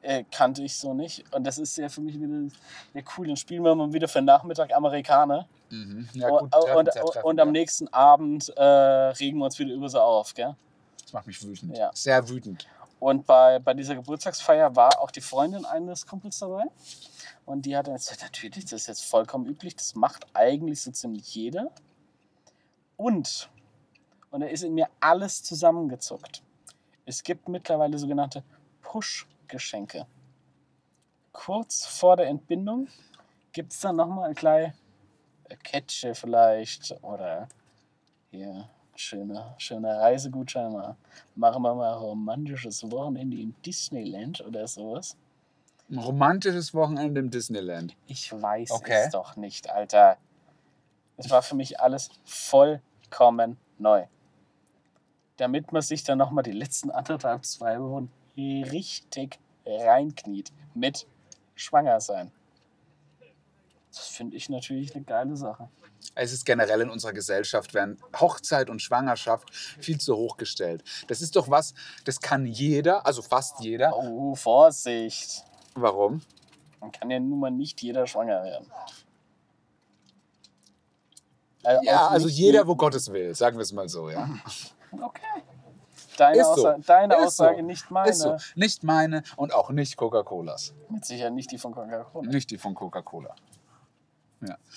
Äh, 0.01 0.23
kannte 0.31 0.63
ich 0.63 0.75
so 0.75 0.95
nicht. 0.95 1.31
Und 1.31 1.43
das 1.43 1.59
ist 1.59 1.77
ja 1.77 1.87
für 1.87 2.01
mich 2.01 2.19
wieder 2.19 2.51
ja, 2.95 3.01
cool. 3.15 3.27
Dann 3.27 3.35
spielen 3.35 3.63
wir 3.63 3.75
mal 3.75 3.93
wieder 3.93 4.07
für 4.07 4.19
den 4.19 4.25
Nachmittag 4.25 4.73
Amerikaner. 4.73 5.47
Mhm. 5.69 6.09
Ja, 6.13 6.29
und, 6.29 6.51
gut, 6.51 6.63
treffen, 6.63 6.77
und, 6.77 6.85
treffen, 6.87 7.23
und 7.23 7.39
am 7.39 7.49
ja. 7.49 7.51
nächsten 7.51 7.87
Abend 7.89 8.49
äh, 8.57 8.63
regen 8.63 9.37
wir 9.37 9.45
uns 9.45 9.59
wieder 9.59 9.73
über 9.73 9.87
so 9.87 9.99
auf. 9.99 10.33
Gell? 10.33 10.55
Das 11.03 11.13
macht 11.13 11.27
mich 11.27 11.43
wütend. 11.43 11.77
Ja. 11.77 11.91
Sehr 11.93 12.27
wütend. 12.27 12.67
Und 12.99 13.25
bei, 13.25 13.59
bei 13.59 13.73
dieser 13.73 13.95
Geburtstagsfeier 13.95 14.75
war 14.75 14.99
auch 14.99 15.11
die 15.11 15.21
Freundin 15.21 15.65
eines 15.65 16.05
Kumpels 16.05 16.39
dabei. 16.39 16.65
Und 17.45 17.65
die 17.65 17.75
hat 17.75 17.87
dann 17.87 17.95
gesagt, 17.95 18.21
natürlich, 18.21 18.65
das 18.65 18.81
ist 18.81 18.87
jetzt 18.87 19.05
vollkommen 19.05 19.45
üblich, 19.45 19.75
das 19.75 19.95
macht 19.95 20.27
eigentlich 20.33 20.81
so 20.81 20.91
ziemlich 20.91 21.33
jeder. 21.33 21.71
Und, 22.97 23.49
und 24.31 24.41
da 24.41 24.47
ist 24.47 24.63
in 24.63 24.73
mir 24.73 24.89
alles 24.99 25.41
zusammengezuckt. 25.43 26.43
Es 27.05 27.23
gibt 27.23 27.47
mittlerweile 27.47 27.97
sogenannte 27.97 28.43
Push-Geschenke. 28.81 30.05
Kurz 31.31 31.85
vor 31.85 32.17
der 32.17 32.27
Entbindung 32.27 32.89
gibt 33.53 33.71
es 33.71 33.79
dann 33.79 33.95
nochmal 33.95 34.29
ein 34.29 34.35
kleines 34.35 34.73
Ketsche 35.63 36.13
vielleicht 36.13 36.95
oder 37.01 37.47
hier 38.29 38.69
schöne, 38.99 39.55
schöne 39.57 39.97
Reisegutschein. 39.99 40.71
Mal. 40.73 40.95
Machen 41.35 41.63
wir 41.63 41.73
mal 41.73 41.93
ein 41.93 41.99
romantisches 41.99 42.89
Wochenende 42.91 43.37
in 43.37 43.55
Disneyland 43.65 44.41
oder 44.45 44.67
sowas. 44.67 45.15
Ein 45.89 45.97
romantisches 45.99 46.73
Wochenende 46.73 47.19
im 47.19 47.31
Disneyland. 47.31 47.95
Ich 48.07 48.31
weiß 48.31 48.71
Okay. 48.71 49.03
es 49.05 49.11
doch 49.11 49.35
nicht, 49.37 49.69
Alter. 49.69 50.17
Es 51.17 51.29
war 51.29 51.41
für 51.41 51.55
mich 51.55 51.79
alles 51.79 52.09
vollkommen 52.25 53.57
neu. 53.77 54.05
Damit 55.37 55.71
man 55.71 55.81
sich 55.81 56.03
dann 56.03 56.17
nochmal 56.17 56.43
die 56.43 56.51
letzten 56.51 56.91
anderthalb, 56.91 57.45
zwei 57.45 57.79
Wochen 57.81 58.11
richtig 58.37 59.39
reinkniet 59.65 60.51
mit 60.73 61.07
Schwanger 61.55 61.99
sein. 61.99 62.31
Das 63.91 64.07
finde 64.07 64.37
ich 64.37 64.49
natürlich 64.49 64.95
eine 64.95 65.03
geile 65.03 65.35
Sache. 65.35 65.69
Es 66.15 66.31
ist 66.31 66.45
generell 66.45 66.81
in 66.81 66.89
unserer 66.89 67.13
Gesellschaft, 67.13 67.73
werden 67.73 67.97
Hochzeit 68.19 68.69
und 68.69 68.81
Schwangerschaft 68.81 69.53
viel 69.53 69.99
zu 69.99 70.15
hoch 70.15 70.37
gestellt. 70.37 70.83
Das 71.07 71.21
ist 71.21 71.35
doch 71.35 71.49
was, 71.49 71.73
das 72.05 72.19
kann 72.19 72.45
jeder, 72.45 73.05
also 73.05 73.21
fast 73.21 73.61
jeder. 73.61 73.97
Oh, 73.97 74.35
Vorsicht. 74.35 75.43
Warum? 75.73 76.21
Man 76.79 76.91
kann 76.91 77.09
ja 77.09 77.19
nun 77.19 77.39
mal 77.39 77.51
nicht 77.51 77.81
jeder 77.81 78.05
schwanger 78.07 78.43
werden. 78.43 78.71
Äh, 81.63 81.77
Ja, 81.83 82.07
auch 82.07 82.11
also 82.11 82.27
jeder, 82.27 82.67
wo 82.67 82.75
Gottes 82.75 83.11
will, 83.11 83.33
sagen 83.35 83.57
wir 83.57 83.63
es 83.63 83.73
mal 83.73 83.89
so, 83.89 84.09
ja. 84.09 84.29
Okay. 84.91 85.21
Deine, 86.17 86.41
Ist 86.41 86.47
so. 86.47 86.51
Aussage, 86.51 86.81
deine 86.85 87.17
Aussage, 87.17 87.57
so. 87.57 87.65
nicht 87.65 87.91
meine. 87.91 88.09
Ist 88.09 88.19
so. 88.19 88.35
Nicht 88.55 88.83
meine 88.83 89.23
und 89.37 89.53
auch 89.53 89.69
nicht 89.69 89.95
Coca-Colas. 89.95 90.73
Mit 90.89 91.05
Sicherheit 91.05 91.33
nicht 91.33 91.51
die 91.51 91.57
von 91.57 91.73
Coca-Cola. 91.73 92.27
Nicht 92.29 92.51
die 92.51 92.57
von 92.57 92.73
Coca-Cola. 92.73 93.35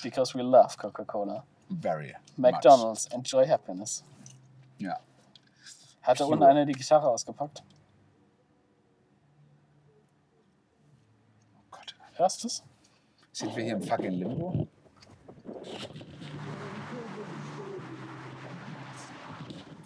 Because 0.02 0.34
we 0.36 0.42
love 0.42 0.76
Coca-Cola. 0.76 1.44
Very. 1.70 2.14
McDonald's, 2.36 3.06
enjoy 3.12 3.46
happiness. 3.46 4.02
Much. 4.02 4.34
Ja. 4.78 4.98
Hat 6.02 6.18
da 6.20 6.24
unten 6.24 6.42
einer 6.42 6.66
die 6.66 6.72
Gitarre 6.72 7.08
ausgepackt? 7.08 7.62
Oh 11.56 11.62
Gott. 11.70 11.94
Hörst 12.14 12.42
du's? 12.44 12.62
Sind 13.32 13.54
wir 13.56 13.62
hier 13.64 13.74
im 13.74 13.82
fucking 13.82 14.10
Limbo? 14.12 14.66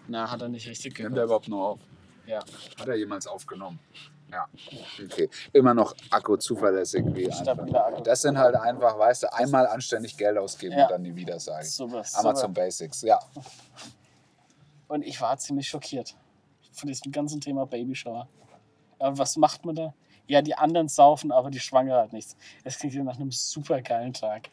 Na, 0.09 0.31
hat 0.31 0.41
er 0.43 0.49
nicht 0.49 0.66
richtig 0.68 0.99
Nimmt 0.99 1.11
er 1.11 1.11
gehört. 1.11 1.27
überhaupt 1.27 1.49
nur 1.49 1.64
auf? 1.64 1.81
Ja. 2.27 2.41
Hat 2.79 2.89
er 2.89 2.97
jemals 2.97 3.27
aufgenommen? 3.27 3.79
Ja, 4.33 4.47
okay. 5.05 5.31
Immer 5.53 5.72
noch 5.72 5.95
Akku 6.11 6.37
zuverlässig 6.37 7.05
wie 7.14 7.31
Akku. 7.31 8.03
Das 8.03 8.22
sind 8.22 8.37
halt 8.37 8.57
einfach, 8.57 8.99
weißt 8.99 9.22
du, 9.24 9.33
einmal 9.33 9.66
anständig 9.68 10.16
Geld 10.16 10.37
ausgeben 10.37 10.77
Ja. 10.77 10.85
und 10.87 10.91
dann 10.91 11.03
nie 11.03 11.14
wieder 11.14 11.39
sagen. 11.39 11.64
Super, 11.64 12.05
Amazon 12.14 12.37
super. 12.37 12.49
Basics, 12.49 13.03
ja. 13.03 13.18
Und 14.89 15.03
ich 15.03 15.20
war 15.20 15.37
ziemlich 15.39 15.68
schockiert 15.68 16.14
von 16.72 16.87
diesem 16.89 17.11
ganzen 17.11 17.41
Thema 17.41 17.66
Babyshower. 17.66 18.29
Aber 18.99 19.18
was 19.18 19.37
macht 19.37 19.64
man 19.64 19.74
da? 19.74 19.95
Ja, 20.29 20.43
die 20.43 20.55
anderen 20.55 20.89
saufen, 20.89 21.33
aber 21.33 21.51
die 21.51 21.59
Schwangere 21.61 21.99
halt 21.99 22.12
nichts. 22.12 22.37
Es 22.64 22.79
klingt 22.79 22.95
ja 22.95 23.03
nach 23.03 23.16
einem 23.16 23.31
super 23.33 23.83
geilen 23.83 24.12
Tag. 24.12 24.49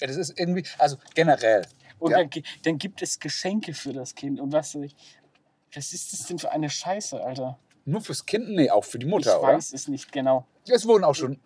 ja. 0.00 0.06
Das 0.06 0.16
ist 0.16 0.38
irgendwie, 0.38 0.64
also 0.78 0.96
generell. 1.14 1.66
Und 1.98 2.12
Ja. 2.12 2.18
dann, 2.24 2.30
dann 2.64 2.78
gibt 2.78 3.02
es 3.02 3.18
Geschenke 3.20 3.74
für 3.74 3.92
das 3.92 4.14
Kind. 4.14 4.40
Und 4.40 4.52
was, 4.52 4.74
was 4.74 5.92
ist 5.92 6.12
das 6.12 6.26
denn 6.26 6.38
für 6.38 6.50
eine 6.50 6.68
Scheiße, 6.70 7.22
Alter? 7.22 7.58
Nur 7.84 8.00
fürs 8.00 8.24
Kind? 8.24 8.48
Nee, 8.50 8.70
auch 8.70 8.84
für 8.84 8.98
die 8.98 9.06
Mutter, 9.06 9.32
ich 9.36 9.42
oder? 9.42 9.54
weiß 9.54 9.72
es 9.72 9.88
nicht 9.88 10.10
genau. 10.12 10.46
Es 10.68 10.86
wurden 10.86 11.04
auch 11.04 11.14
schon. 11.14 11.38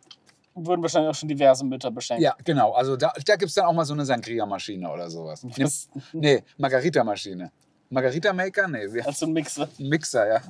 Wurden 0.54 0.80
wahrscheinlich 0.82 1.10
auch 1.10 1.14
schon 1.14 1.28
diverse 1.28 1.64
Mütter 1.64 1.90
beschenkt. 1.90 2.22
Ja, 2.22 2.34
genau. 2.44 2.72
Also 2.72 2.96
da, 2.96 3.12
da 3.24 3.36
gibt 3.36 3.50
es 3.50 3.54
dann 3.54 3.66
auch 3.66 3.72
mal 3.74 3.84
so 3.84 3.92
eine 3.92 4.06
Sangria-Maschine 4.06 4.90
oder 4.90 5.10
sowas. 5.10 5.42
Nee, 5.44 5.64
Was? 5.64 5.88
nee 6.12 6.42
Margarita-Maschine. 6.56 7.52
Margarita-Maker? 7.90 8.66
Nee, 8.68 9.00
Also 9.02 9.26
ein 9.26 9.32
Mixer. 9.32 9.68
ein 9.78 9.88
Mixer, 9.88 10.26
ja. 10.26 10.40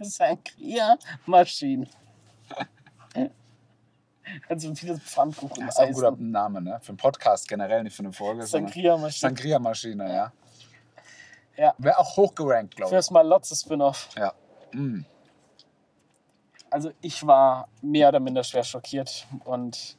Sangria-Maschine. 0.00 1.86
Also 4.48 4.70
wie 4.80 4.86
das 4.86 5.00
Pfannkuchen. 5.00 5.66
Das 5.66 5.74
ist 5.74 5.80
auch 5.80 5.86
ein 5.86 5.92
guter 5.92 6.10
Name, 6.18 6.60
ne? 6.62 6.78
Für 6.80 6.88
einen 6.88 6.96
Podcast 6.96 7.46
generell, 7.46 7.82
nicht 7.82 7.94
für 7.94 8.02
eine 8.02 8.12
Folge. 8.12 8.46
Sangria-Maschine. 8.46 9.30
Sangria-Maschine, 9.30 10.12
ja. 10.12 10.32
Ja. 11.56 11.74
Wäre 11.78 11.98
auch 11.98 12.16
hochgerankt, 12.16 12.74
glaube 12.74 12.88
ich. 12.88 12.94
Fürs 12.94 13.10
Malotze-Spin-Off. 13.10 14.08
Ja. 14.16 14.32
Also 16.70 16.90
ich 17.00 17.26
war 17.26 17.68
mehr 17.82 18.08
oder 18.08 18.20
minder 18.20 18.42
schwer 18.42 18.64
schockiert 18.64 19.26
und 19.44 19.96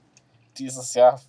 dieses 0.58 0.94
Jahr. 0.94 1.22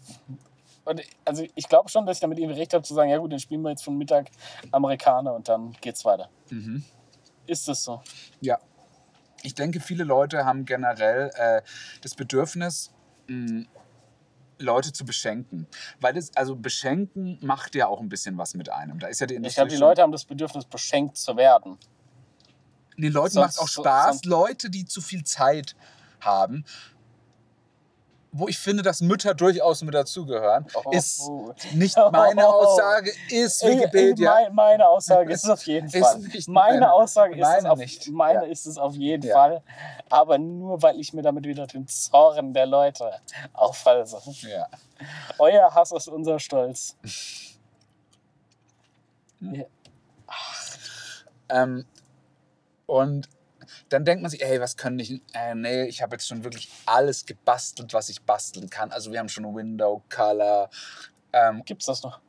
Und 0.84 1.02
also 1.24 1.44
ich 1.54 1.68
glaube 1.68 1.88
schon, 1.88 2.06
dass 2.06 2.16
ich 2.16 2.20
damit 2.20 2.38
irgendwie 2.38 2.58
recht 2.58 2.74
habe 2.74 2.82
zu 2.82 2.94
sagen, 2.94 3.10
ja 3.10 3.18
gut, 3.18 3.32
dann 3.32 3.40
spielen 3.40 3.62
wir 3.62 3.70
jetzt 3.70 3.84
von 3.84 3.96
Mittag 3.96 4.30
Amerikaner 4.72 5.34
und 5.34 5.48
dann 5.48 5.72
geht's 5.80 6.04
weiter. 6.04 6.28
Mhm. 6.50 6.84
Ist 7.46 7.68
das 7.68 7.84
so? 7.84 8.02
Ja. 8.40 8.58
Ich 9.42 9.54
denke, 9.54 9.80
viele 9.80 10.04
Leute 10.04 10.44
haben 10.44 10.64
generell 10.64 11.30
äh, 11.34 11.62
das 12.02 12.14
Bedürfnis, 12.14 12.92
mh, 13.28 13.66
Leute 14.58 14.92
zu 14.92 15.04
beschenken. 15.04 15.66
Weil 16.00 16.14
das, 16.14 16.34
also 16.36 16.56
beschenken 16.56 17.38
macht 17.42 17.74
ja 17.74 17.86
auch 17.86 18.00
ein 18.00 18.08
bisschen 18.08 18.38
was 18.38 18.54
mit 18.54 18.70
einem. 18.70 18.98
Da 18.98 19.08
ist 19.08 19.20
ja 19.20 19.26
die 19.26 19.36
Ich 19.36 19.54
glaube, 19.54 19.70
die 19.70 19.76
Leute 19.76 20.02
haben 20.02 20.12
das 20.12 20.24
Bedürfnis, 20.24 20.64
beschenkt 20.64 21.16
zu 21.16 21.36
werden. 21.36 21.78
Den 22.96 23.12
Leuten 23.12 23.38
macht 23.38 23.50
es 23.50 23.58
auch 23.58 23.68
so- 23.68 23.82
Spaß. 23.82 24.06
sonst- 24.06 24.26
Leute, 24.26 24.70
die 24.70 24.84
zu 24.86 25.00
viel 25.00 25.22
Zeit 25.24 25.76
haben, 26.20 26.64
wo 28.32 28.48
ich 28.48 28.58
finde, 28.58 28.82
dass 28.82 29.00
Mütter 29.00 29.32
durchaus 29.34 29.82
mit 29.82 29.94
dazugehören, 29.94 30.66
Oh, 30.84 30.90
ist 30.90 31.20
oh. 31.22 31.54
nicht 31.72 31.96
meine 32.12 32.46
Aussage, 32.48 33.10
ist 33.30 33.64
Wikipedia. 33.64 34.30
Mein- 34.30 34.54
Meine 34.54 34.88
Aussage 34.88 35.32
ist 35.32 35.44
es 35.44 35.48
auf 35.50 35.62
jeden 35.66 35.88
Fall. 35.88 36.18
meine 36.46 36.80
meine. 36.80 36.92
Aussage 36.92 37.34
ist 37.34 37.40
es 37.40 37.46
Meine 37.48 37.70
auf, 37.70 37.78
nicht. 37.78 38.08
meine 38.08 38.44
Ja. 38.46 38.50
ist 38.50 38.66
es 38.66 38.76
auf 38.76 38.94
jeden 38.94 39.26
Ja. 39.26 39.34
Fall. 39.34 39.62
Aber 40.10 40.36
nur 40.38 40.82
weil 40.82 41.00
ich 41.00 41.12
mir 41.14 41.22
damit 41.22 41.44
wieder 41.46 41.66
den 41.66 41.86
Zorn 41.88 42.52
der 42.52 42.66
Leute 42.66 43.10
aufhalse. 43.54 44.20
Ja. 44.42 44.66
Euer 45.38 45.74
Hass 45.74 45.92
ist 45.92 46.08
unser 46.08 46.38
Stolz. 46.38 46.96
Ja. 49.40 49.64
Ähm, 51.50 51.84
und 52.86 53.28
dann 53.88 54.04
denkt 54.04 54.22
man 54.22 54.30
sich, 54.30 54.44
ey, 54.44 54.60
was 54.60 54.76
können 54.76 54.98
ich? 54.98 55.20
Äh, 55.32 55.54
nee, 55.54 55.84
ich 55.84 56.00
habe 56.02 56.14
jetzt 56.14 56.28
schon 56.28 56.44
wirklich 56.44 56.70
alles 56.86 57.26
gebastelt, 57.26 57.92
was 57.92 58.08
ich 58.08 58.22
basteln 58.22 58.70
kann. 58.70 58.92
Also 58.92 59.10
wir 59.10 59.18
haben 59.18 59.28
schon 59.28 59.44
Window, 59.54 60.02
Color, 60.08 60.70
ähm, 61.32 61.64
Gibt's 61.64 61.86
das 61.86 62.02
noch? 62.02 62.20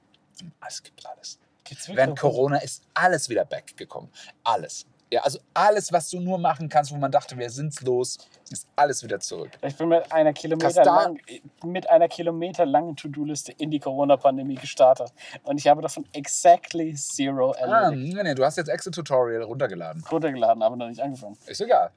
es 0.67 0.83
gibt 0.83 1.05
alles. 1.05 1.39
Während? 1.87 2.17
Corona 2.17 2.57
ist 2.57 2.83
alles 2.93 3.29
wieder 3.29 3.45
back 3.45 3.75
gekommen. 3.75 4.09
Alles. 4.43 4.85
Ja, 5.09 5.21
also 5.21 5.39
alles, 5.53 5.93
was 5.93 6.09
du 6.09 6.19
nur 6.19 6.37
machen 6.37 6.67
kannst, 6.67 6.91
wo 6.91 6.97
man 6.97 7.09
dachte, 7.11 7.37
wir 7.37 7.49
sind's 7.49 7.79
los, 7.81 8.17
ist 8.49 8.67
alles 8.75 9.03
wieder 9.03 9.21
zurück. 9.21 9.51
Ich 9.61 9.75
bin 9.77 9.87
mit 9.87 10.11
einer 10.11 10.33
Kilometer 10.33 10.67
Kastar- 10.67 11.03
lang, 11.03 11.19
mit 11.63 11.89
einer 11.89 12.09
kilometerlangen 12.09 12.95
To-Do-Liste 12.97 13.53
in 13.53 13.71
die 13.71 13.79
Corona-Pandemie 13.79 14.55
gestartet. 14.55 15.13
Und 15.43 15.59
ich 15.59 15.67
habe 15.67 15.81
davon 15.81 16.05
exactly 16.11 16.93
zero 16.95 17.51
Ah, 17.53 17.83
erledigt. 17.89 18.15
nee, 18.15 18.23
nee, 18.23 18.35
du 18.35 18.43
hast 18.43 18.57
jetzt 18.57 18.67
Exit-Tutorial 18.67 19.43
runtergeladen. 19.43 20.03
Runtergeladen, 20.11 20.61
aber 20.61 20.75
noch 20.75 20.89
nicht 20.89 20.99
angefangen. 21.01 21.37
Ist 21.45 21.61
egal. 21.61 21.91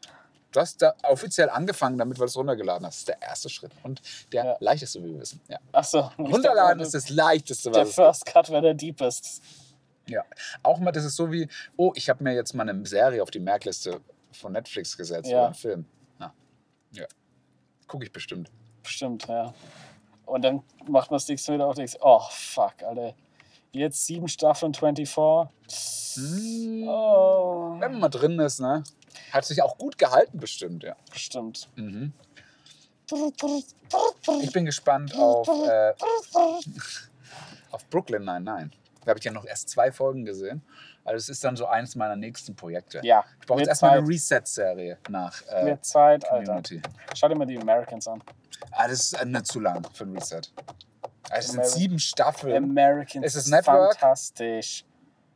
Du 0.52 0.60
hast 0.60 0.80
da 0.82 0.94
offiziell 1.04 1.48
angefangen, 1.50 1.98
damit 1.98 2.18
du 2.18 2.24
es 2.24 2.36
runtergeladen 2.36 2.86
hast. 2.86 2.94
Das 2.94 2.98
ist 3.00 3.08
der 3.08 3.22
erste 3.28 3.48
Schritt 3.48 3.72
und 3.82 4.02
der 4.32 4.44
Ja. 4.44 4.56
leichteste, 4.60 5.02
wie 5.02 5.12
wir 5.14 5.20
wissen. 5.20 5.40
Ja. 5.48 5.58
Achso. 5.72 6.10
Runterladen 6.18 6.80
ist 6.82 6.94
das 6.94 7.08
leichteste, 7.08 7.70
Der 7.70 7.82
was 7.82 7.88
gibt. 7.88 7.94
First 7.96 8.26
Cut 8.26 8.50
wäre 8.50 8.62
der 8.62 8.74
deepest. 8.74 9.42
Ja. 10.10 10.24
Auch 10.62 10.78
mal, 10.78 10.92
das 10.92 11.04
ist 11.04 11.16
so 11.16 11.30
wie, 11.32 11.48
oh, 11.76 11.92
ich 11.94 12.08
habe 12.10 12.22
mir 12.24 12.34
jetzt 12.34 12.52
mal 12.54 12.68
eine 12.68 12.84
Serie 12.86 13.22
auf 13.22 13.30
die 13.30 13.38
Merkliste 13.40 14.00
von 14.32 14.52
Netflix 14.52 14.96
gesetzt 14.96 15.28
Ja. 15.30 15.36
oder 15.38 15.46
einen 15.46 15.54
Film. 15.54 15.84
Na, 16.18 16.32
ja. 16.92 17.06
Gucke 17.86 18.04
ich 18.04 18.12
bestimmt. 18.12 18.50
Bestimmt, 18.82 19.26
ja. 19.28 19.52
Und 20.26 20.42
dann 20.42 20.62
macht 20.88 21.10
man 21.10 21.16
das 21.18 21.28
nächste 21.28 21.52
wieder 21.54 21.66
auf 21.66 21.74
denkt, 21.74 21.96
oh 22.00 22.20
fuck, 22.30 22.82
Alter. 22.82 23.14
Jetzt 23.72 24.04
sieben 24.06 24.26
Staffeln 24.28 24.74
24. 24.74 25.48
Hm, 26.16 26.88
Oh. 26.88 27.76
Wenn 27.78 27.92
man 27.92 28.00
mal 28.00 28.08
drin 28.08 28.38
ist, 28.40 28.60
ne? 28.60 28.82
Hat 29.32 29.44
sich 29.44 29.62
auch 29.62 29.78
gut 29.78 29.96
gehalten, 29.98 30.38
bestimmt, 30.40 30.82
ja. 30.82 30.96
Bestimmt. 31.10 31.68
Mhm. 31.76 32.12
Ich 34.42 34.52
bin 34.52 34.64
gespannt 34.66 35.14
auf, 35.16 35.48
äh, 35.48 35.92
auf 37.72 37.84
Brooklyn 37.90 38.24
Nine-Nine. 38.24 38.70
Da 39.04 39.10
habe 39.10 39.18
ich 39.18 39.24
ja 39.24 39.32
noch 39.32 39.44
erst 39.44 39.68
zwei 39.70 39.90
Folgen 39.92 40.24
gesehen. 40.24 40.62
Also 41.04 41.16
es 41.16 41.28
ist 41.30 41.42
dann 41.44 41.56
so 41.56 41.66
eines 41.66 41.96
meiner 41.96 42.16
nächsten 42.16 42.54
Projekte. 42.54 43.00
Ja, 43.02 43.24
Ich 43.40 43.46
brauche 43.46 43.60
jetzt 43.60 43.68
erstmal 43.68 43.98
eine. 43.98 44.06
Reset-Serie 44.06 44.98
nach 45.08 45.42
äh, 45.48 45.64
Wird 45.66 45.84
Zeit, 45.84 46.24
Alter. 46.30 46.44
Community. 46.44 46.82
Schau 47.14 47.28
dir 47.28 47.34
mal 47.36 47.46
die 47.46 47.58
Americans 47.58 48.06
an. 48.06 48.22
Ah, 48.72 48.86
das 48.86 49.12
ist 49.12 49.24
nicht 49.24 49.46
zu 49.46 49.60
lang 49.60 49.82
für 49.94 50.04
ein 50.04 50.14
Reset. 50.14 50.42
Also 51.30 51.46
es 51.46 51.46
sind 51.52 51.66
sieben 51.66 51.98
Staffeln. 51.98 52.54
Americans 52.64 53.24
Ist 53.24 53.34
es 53.36 53.46
Network? 53.46 53.94
fantastisch. 53.94 54.84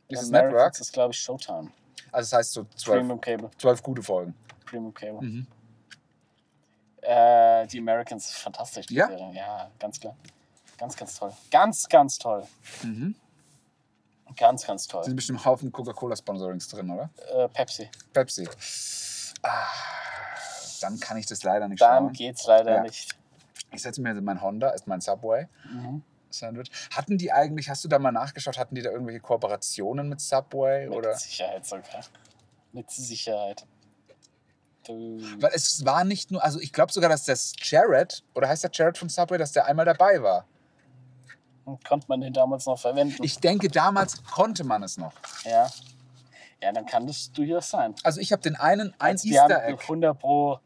Ist 0.09 0.21
es 0.21 0.29
Americans 0.29 0.51
Network? 0.53 0.79
ist, 0.79 0.93
glaube 0.93 1.13
ich, 1.13 1.19
Showtime. 1.19 1.71
Also 2.11 2.29
das 2.29 2.33
heißt 2.33 2.53
so 2.53 2.65
zwölf 3.57 3.81
gute 3.81 4.03
Folgen. 4.03 4.35
Premium 4.65 4.93
Cable. 4.93 5.21
Mhm. 5.21 5.47
Äh, 7.01 7.67
die 7.67 7.79
Americans 7.79 8.29
ist 8.29 8.37
fantastisch. 8.37 8.85
Die 8.87 8.95
Ja? 8.95 9.07
Serie. 9.07 9.31
ja, 9.33 9.69
ganz 9.79 9.99
klar. 9.99 10.15
Ganz, 10.77 10.95
ganz 10.95 11.17
toll. 11.17 11.31
Ganz, 11.51 11.87
ganz 11.87 12.17
toll. 12.17 12.43
Mhm. 12.83 13.15
Ganz, 14.37 14.65
ganz 14.65 14.87
Da 14.87 14.93
toll. 14.93 15.03
sind 15.05 15.15
bestimmt 15.15 15.45
Haufen 15.45 15.71
Coca-Cola-Sponsorings 15.71 16.67
drin, 16.67 16.89
oder? 16.89 17.09
Äh, 17.33 17.47
Pepsi. 17.49 17.89
Pepsi. 18.11 18.47
Ah, 19.43 19.65
dann 20.81 20.99
kann 20.99 21.17
ich 21.17 21.25
das 21.25 21.43
leider 21.43 21.67
nicht 21.67 21.81
Dann 21.81 22.05
schauen. 22.05 22.13
geht's 22.13 22.45
leider 22.47 22.75
Ja. 22.75 22.81
nicht. 22.81 23.15
Ich 23.71 23.81
setze 23.81 24.01
mir 24.01 24.13
mein 24.21 24.41
Honda, 24.41 24.69
ist 24.71 24.87
mein 24.87 25.01
Subway. 25.01 25.47
Mhm. 25.71 26.03
Sandwich. 26.29 26.69
Hatten 26.93 27.17
die 27.17 27.31
eigentlich, 27.31 27.69
hast 27.69 27.83
du 27.85 27.87
da 27.87 27.97
mal 27.99 28.11
nachgeschaut, 28.11 28.57
hatten 28.57 28.75
die 28.75 28.81
da 28.81 28.89
irgendwelche 28.89 29.21
Kooperationen 29.21 30.09
mit 30.09 30.19
Subway? 30.19 30.87
Mit 30.89 30.97
Oder? 30.97 31.15
Sicherheit 31.15 31.65
sogar. 31.65 32.01
Mit 32.73 32.91
Sicherheit. 32.91 33.65
Du. 34.85 35.17
Weil 35.39 35.51
es 35.53 35.85
war 35.85 36.03
nicht 36.03 36.31
nur, 36.31 36.43
also 36.43 36.59
ich 36.59 36.73
glaube 36.73 36.91
sogar, 36.91 37.09
dass 37.09 37.23
das 37.25 37.53
Jared, 37.59 38.23
oder 38.35 38.49
heißt 38.49 38.63
der 38.63 38.71
Jared 38.73 38.97
von 38.97 39.07
Subway, 39.09 39.37
dass 39.37 39.51
der 39.53 39.65
einmal 39.65 39.85
dabei 39.85 40.21
war. 40.21 40.45
Konnte 41.87 42.05
man 42.07 42.21
den 42.21 42.33
damals 42.33 42.65
noch 42.65 42.79
verwenden? 42.79 43.23
Ich 43.23 43.39
denke, 43.39 43.69
damals 43.69 44.23
konnte 44.23 44.63
man 44.63 44.83
es 44.83 44.97
noch. 44.97 45.13
ja. 45.43 45.67
Ja, 46.61 46.71
dann 46.71 46.85
kann 46.85 47.05
das 47.05 47.31
durchaus 47.33 47.69
sein. 47.69 47.93
Also 48.03 48.19
ich 48.21 48.31
habe 48.31 48.41
den 48.41 48.55
einen, 48.55 48.93
ein 48.97 49.11
Also 49.11 49.27
Easter 49.27 49.65
Egg. 49.65 49.81
100 49.83 50.17
Pro 50.17 50.59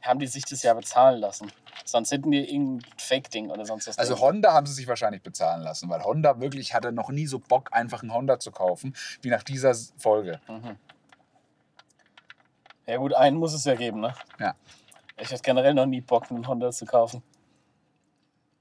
haben 0.00 0.20
die 0.20 0.28
sich 0.28 0.44
das 0.44 0.62
ja 0.62 0.72
bezahlen 0.72 1.20
lassen. 1.20 1.50
Sonst 1.84 2.10
hätten 2.12 2.30
die 2.30 2.48
irgendein 2.48 2.88
Fake-Ding 2.96 3.50
oder 3.50 3.66
sonst 3.66 3.86
was. 3.88 3.98
Also 3.98 4.14
drin. 4.14 4.22
Honda 4.22 4.52
haben 4.54 4.66
sie 4.66 4.72
sich 4.72 4.86
wahrscheinlich 4.86 5.22
bezahlen 5.22 5.62
lassen, 5.62 5.90
weil 5.90 6.02
Honda 6.04 6.40
wirklich 6.40 6.72
hatte 6.74 6.92
noch 6.92 7.10
nie 7.10 7.26
so 7.26 7.38
Bock, 7.38 7.68
einfach 7.72 8.02
einen 8.02 8.14
Honda 8.14 8.38
zu 8.38 8.50
kaufen, 8.50 8.94
wie 9.20 9.28
nach 9.28 9.42
dieser 9.42 9.74
Folge. 9.98 10.40
Mhm. 10.48 10.76
Ja 12.86 12.96
gut, 12.96 13.12
einen 13.12 13.36
muss 13.36 13.52
es 13.52 13.64
ja 13.64 13.74
geben, 13.74 14.00
ne? 14.00 14.14
Ja. 14.38 14.54
Ich 15.18 15.30
hätte 15.30 15.42
generell 15.42 15.74
noch 15.74 15.86
nie 15.86 16.00
Bock, 16.00 16.30
einen 16.30 16.46
Honda 16.46 16.70
zu 16.70 16.86
kaufen. 16.86 17.22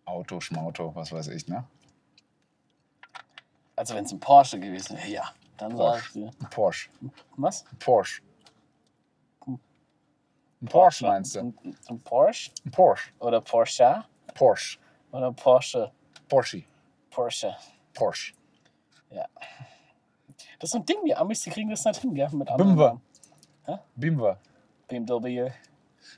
Auto, 0.06 0.40
Schmauto, 0.40 0.94
was 0.96 1.12
weiß 1.12 1.28
ich, 1.30 1.48
ne? 1.48 1.66
Also 3.76 3.96
wenn 3.96 4.06
es 4.06 4.12
ein 4.12 4.20
Porsche 4.20 4.60
gewesen 4.60 4.98
wäre, 4.98 5.08
ja. 5.08 5.34
Dann 5.58 5.76
sag 5.76 6.02
ich 6.02 6.12
dir. 6.14 6.32
Ein 6.40 6.50
Porsche. 6.50 6.90
Was? 7.38 7.66
Ein 7.72 7.80
Porsche. 7.80 8.22
Ein 9.48 10.68
Porsche 10.68 11.06
meinst 11.06 11.36
du? 11.36 11.40
Ein, 11.40 11.78
ein 11.90 12.00
Porsche? 12.02 12.52
Ein 12.66 12.72
Porsche. 12.72 13.12
Oder 13.20 13.42
Porsche? 13.42 14.06
Porsche. 14.34 14.80
Oder 15.12 15.32
Porsche? 15.32 15.92
Porsche. 16.28 16.64
Porsche. 17.10 17.56
Porsche. 17.94 18.34
Ja. 19.12 19.26
Das 20.60 20.70
ist 20.70 20.72
so 20.72 20.80
ein 20.80 20.86
Ding, 20.86 20.98
die 21.06 21.16
Amis, 21.16 21.42
die 21.42 21.50
kriegen 21.50 21.70
das 21.70 21.86
nicht 21.86 22.02
hin, 22.02 22.14
gell? 22.14 22.30
Mit. 22.32 22.50
Namen. 22.50 23.02
Hä? 23.66 23.78
BMW. 23.96 24.36
BMW. 24.88 25.52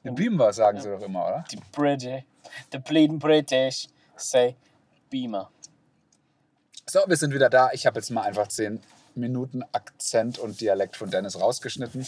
Eine 0.03 0.13
Beamer 0.13 0.53
sagen 0.53 0.79
sie 0.79 0.89
doch 0.89 1.01
immer, 1.01 1.25
oder? 1.25 1.45
Die 1.51 1.59
British. 1.71 2.23
The 2.71 2.79
bleeding 2.79 3.19
British 3.19 3.87
say 4.15 4.55
Beamer. 5.09 5.49
So, 6.89 7.01
wir 7.05 7.17
sind 7.17 7.33
wieder 7.33 7.49
da. 7.49 7.69
Ich 7.73 7.85
habe 7.85 7.99
jetzt 7.99 8.09
mal 8.11 8.21
einfach 8.21 8.47
10 8.47 8.81
Minuten 9.15 9.63
Akzent 9.71 10.39
und 10.39 10.61
Dialekt 10.61 10.95
von 10.95 11.09
Dennis 11.09 11.39
rausgeschnitten. 11.39 12.07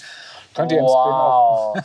Könnt 0.53 0.71
ihr 0.71 0.79
im 0.79 0.85
Spin-off... 0.85 1.77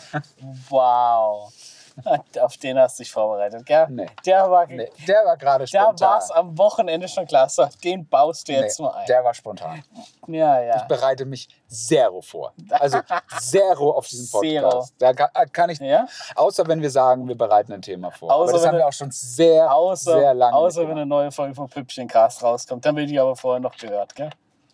Wow. 0.68 1.52
Auf 2.40 2.57
den 2.57 2.78
hast 2.78 2.99
du 2.99 3.03
dich 3.03 3.12
vorbereitet, 3.12 3.64
gell? 3.66 3.86
Nee. 3.88 4.07
Der 4.26 4.51
war, 4.51 4.66
Nee, 4.66 4.90
der 5.07 5.24
war 5.24 5.36
gerade 5.36 5.66
spontan. 5.66 6.01
war's 6.01 6.30
am 6.30 6.57
Wochenende 6.59 7.07
schon 7.09 7.26
klar. 7.26 7.49
So, 7.49 7.66
den 7.84 8.07
baust 8.09 8.49
du 8.49 8.53
jetzt 8.53 8.80
Nee, 8.80 8.86
mal 8.86 8.92
ein. 8.95 9.07
der 9.07 9.22
war 9.24 9.32
spontan. 9.34 9.82
ja, 10.26 10.61
ja. 10.61 10.76
Ich 10.78 10.82
bereite 10.84 11.24
mich 11.24 11.49
zero 11.68 12.20
vor. 12.20 12.53
Also 12.70 12.99
zero 13.38 13.92
auf 13.92 14.07
diesen 14.09 14.26
Zero. 14.26 14.68
Podcast. 14.70 14.95
Da 14.99 15.12
kann, 15.12 15.28
äh, 15.34 15.47
kann 15.47 15.70
ich, 15.70 15.78
Ja? 15.78 16.07
außer 16.34 16.66
wenn 16.66 16.82
wir 16.82 16.90
sagen, 16.90 17.28
wir 17.28 17.36
bereiten 17.38 17.72
ein 17.72 17.82
Thema 17.82 18.11
vor. 18.11 18.32
Außer 18.32 18.42
Aber 18.42 18.53
das 18.53 18.66
haben 18.66 18.76
wir 18.78 18.86
auch 18.88 18.92
schon 18.92 19.11
sehr, 19.12 19.72
Außer, 19.72 20.18
sehr 20.18 20.34
lange. 20.34 20.57
außer 20.57 20.82
wenn 20.82 20.92
eine 20.92 21.07
neue 21.07 21.30
Folge 21.30 21.55
vom 21.55 21.68
Püppchencast 21.68 22.42
rauskommt. 22.42 22.84
Dann 22.84 22.97
will 22.97 23.11
ich 23.11 23.20
aber 23.20 23.36
vorher 23.36 23.61
noch 23.61 23.76
gehört, 23.76 24.14
gell? 24.14 24.30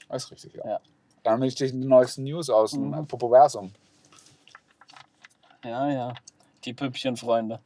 Das 0.09 0.25
ist 0.25 0.31
richtig, 0.33 0.55
ja. 0.55 0.67
Ja. 0.71 0.81
Dann 1.23 1.41
will 1.41 1.49
ich 1.49 1.55
die 1.55 1.71
neuesten 1.73 2.25
News 2.25 2.49
aus 2.49 2.71
dem 2.71 2.91
Mhm. 2.91 3.07
Popoversum. 3.07 3.73
Ja, 5.65 5.87
ja. 5.91 6.15
Die 6.65 6.75
Püppchenfreunde. 6.75 7.61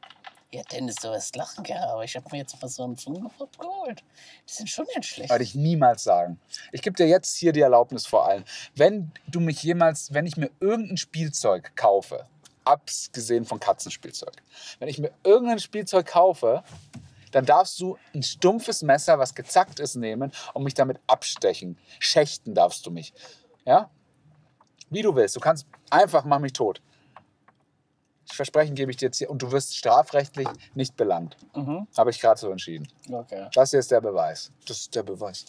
Ja, 0.51 0.61
Dennis, 0.71 0.95
du 0.95 1.09
wirst 1.09 1.35
lachen, 1.35 1.63
gell? 1.63 1.77
Aber 1.77 2.03
ich 2.05 2.15
habe 2.15 2.27
mir 2.31 2.37
jetzt 2.37 2.61
mal 2.61 2.69
so 2.69 2.83
einen 2.83 2.95
Funkenpop 2.95 3.57
geholt. 3.59 4.03
Die 4.47 4.53
sind 4.53 4.69
schon 4.69 4.85
nicht 4.95 5.05
schlecht. 5.05 5.29
Würde 5.29 5.43
ich 5.43 5.53
niemals 5.53 6.03
sagen. 6.03 6.39
Ich 6.71 6.81
gebe 6.81 6.95
dir 6.95 7.07
jetzt 7.07 7.35
hier 7.35 7.51
die 7.51 7.59
Erlaubnis 7.59 8.05
vor 8.05 8.25
allem. 8.25 8.45
Wenn 8.73 9.11
du 9.27 9.41
mich 9.41 9.61
jemals, 9.63 10.13
wenn 10.13 10.25
ich 10.25 10.37
mir 10.37 10.49
irgendein 10.61 10.95
Spielzeug 10.95 11.75
kaufe, 11.75 12.25
abgesehen 12.63 13.43
von 13.43 13.59
Katzenspielzeug, 13.59 14.41
wenn 14.79 14.87
ich 14.87 14.97
mir 14.97 15.11
irgendein 15.25 15.59
Spielzeug 15.59 16.05
kaufe, 16.05 16.63
dann 17.31 17.45
darfst 17.45 17.81
du 17.81 17.97
ein 18.13 18.23
stumpfes 18.23 18.81
Messer, 18.81 19.19
was 19.19 19.35
gezackt 19.35 19.81
ist, 19.81 19.95
nehmen 19.95 20.31
und 20.53 20.63
mich 20.63 20.73
damit 20.73 21.01
abstechen. 21.05 21.77
Schächten 21.99 22.53
darfst 22.53 22.85
du 22.85 22.91
mich. 22.91 23.13
Ja? 23.65 23.89
Wie 24.89 25.01
du 25.01 25.13
willst. 25.15 25.35
Du 25.35 25.41
kannst 25.41 25.67
einfach, 25.89 26.23
mach 26.23 26.39
mich 26.39 26.53
tot. 26.53 26.81
Versprechen 28.35 28.75
gebe 28.75 28.91
ich 28.91 28.97
dir 28.97 29.05
jetzt 29.05 29.17
hier 29.17 29.29
und 29.29 29.41
du 29.41 29.51
wirst 29.51 29.75
strafrechtlich 29.75 30.47
nicht 30.73 30.95
belangt. 30.95 31.37
Mhm. 31.55 31.87
Habe 31.97 32.09
ich 32.09 32.19
gerade 32.19 32.39
so 32.39 32.51
entschieden. 32.51 32.87
Okay. 33.11 33.47
Das 33.53 33.71
hier 33.71 33.79
ist 33.79 33.91
der 33.91 34.01
Beweis. 34.01 34.51
Das 34.67 34.77
ist 34.77 34.95
der 34.95 35.03
Beweis. 35.03 35.45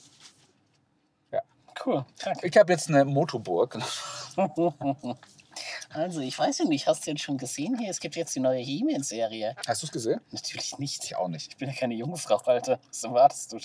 Cool. 1.84 2.04
Danke. 2.24 2.46
Ich 2.46 2.56
habe 2.56 2.72
jetzt 2.72 2.88
eine 2.88 3.04
Motoburg. 3.04 3.78
Also, 5.88 6.20
ich 6.20 6.38
weiß 6.38 6.58
ja 6.58 6.64
nicht, 6.66 6.86
hast 6.86 7.06
du 7.06 7.10
jetzt 7.10 7.22
schon 7.22 7.38
gesehen 7.38 7.78
hier? 7.78 7.88
Es 7.88 7.98
gibt 7.98 8.14
jetzt 8.14 8.34
die 8.34 8.40
neue 8.40 8.60
He-Man-Serie. 8.60 9.56
Hast 9.66 9.82
du 9.82 9.86
es 9.86 9.92
gesehen? 9.92 10.20
Natürlich 10.30 10.78
nicht. 10.78 11.02
Ich 11.04 11.16
auch 11.16 11.28
nicht. 11.28 11.52
Ich 11.52 11.56
bin 11.56 11.70
ja 11.70 11.74
keine 11.74 11.94
Jungfrau, 11.94 12.36
Alter. 12.44 12.78
Was 12.88 13.04
erwartest 13.04 13.52
du? 13.54 13.58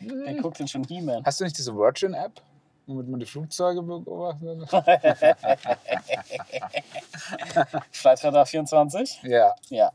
Wer 0.00 0.34
guckt 0.34 0.58
denn 0.58 0.68
schon 0.68 0.84
He-Man? 0.84 1.24
Hast 1.24 1.40
du 1.40 1.44
nicht 1.44 1.56
diese 1.56 1.74
Virgin-App, 1.74 2.42
womit 2.86 3.08
man 3.08 3.20
die 3.20 3.26
Flugzeuge 3.26 3.82
beobachtet? 3.82 4.68
Flightradar 7.92 8.46
24? 8.46 9.22
ja, 9.24 9.54
Ja. 9.70 9.92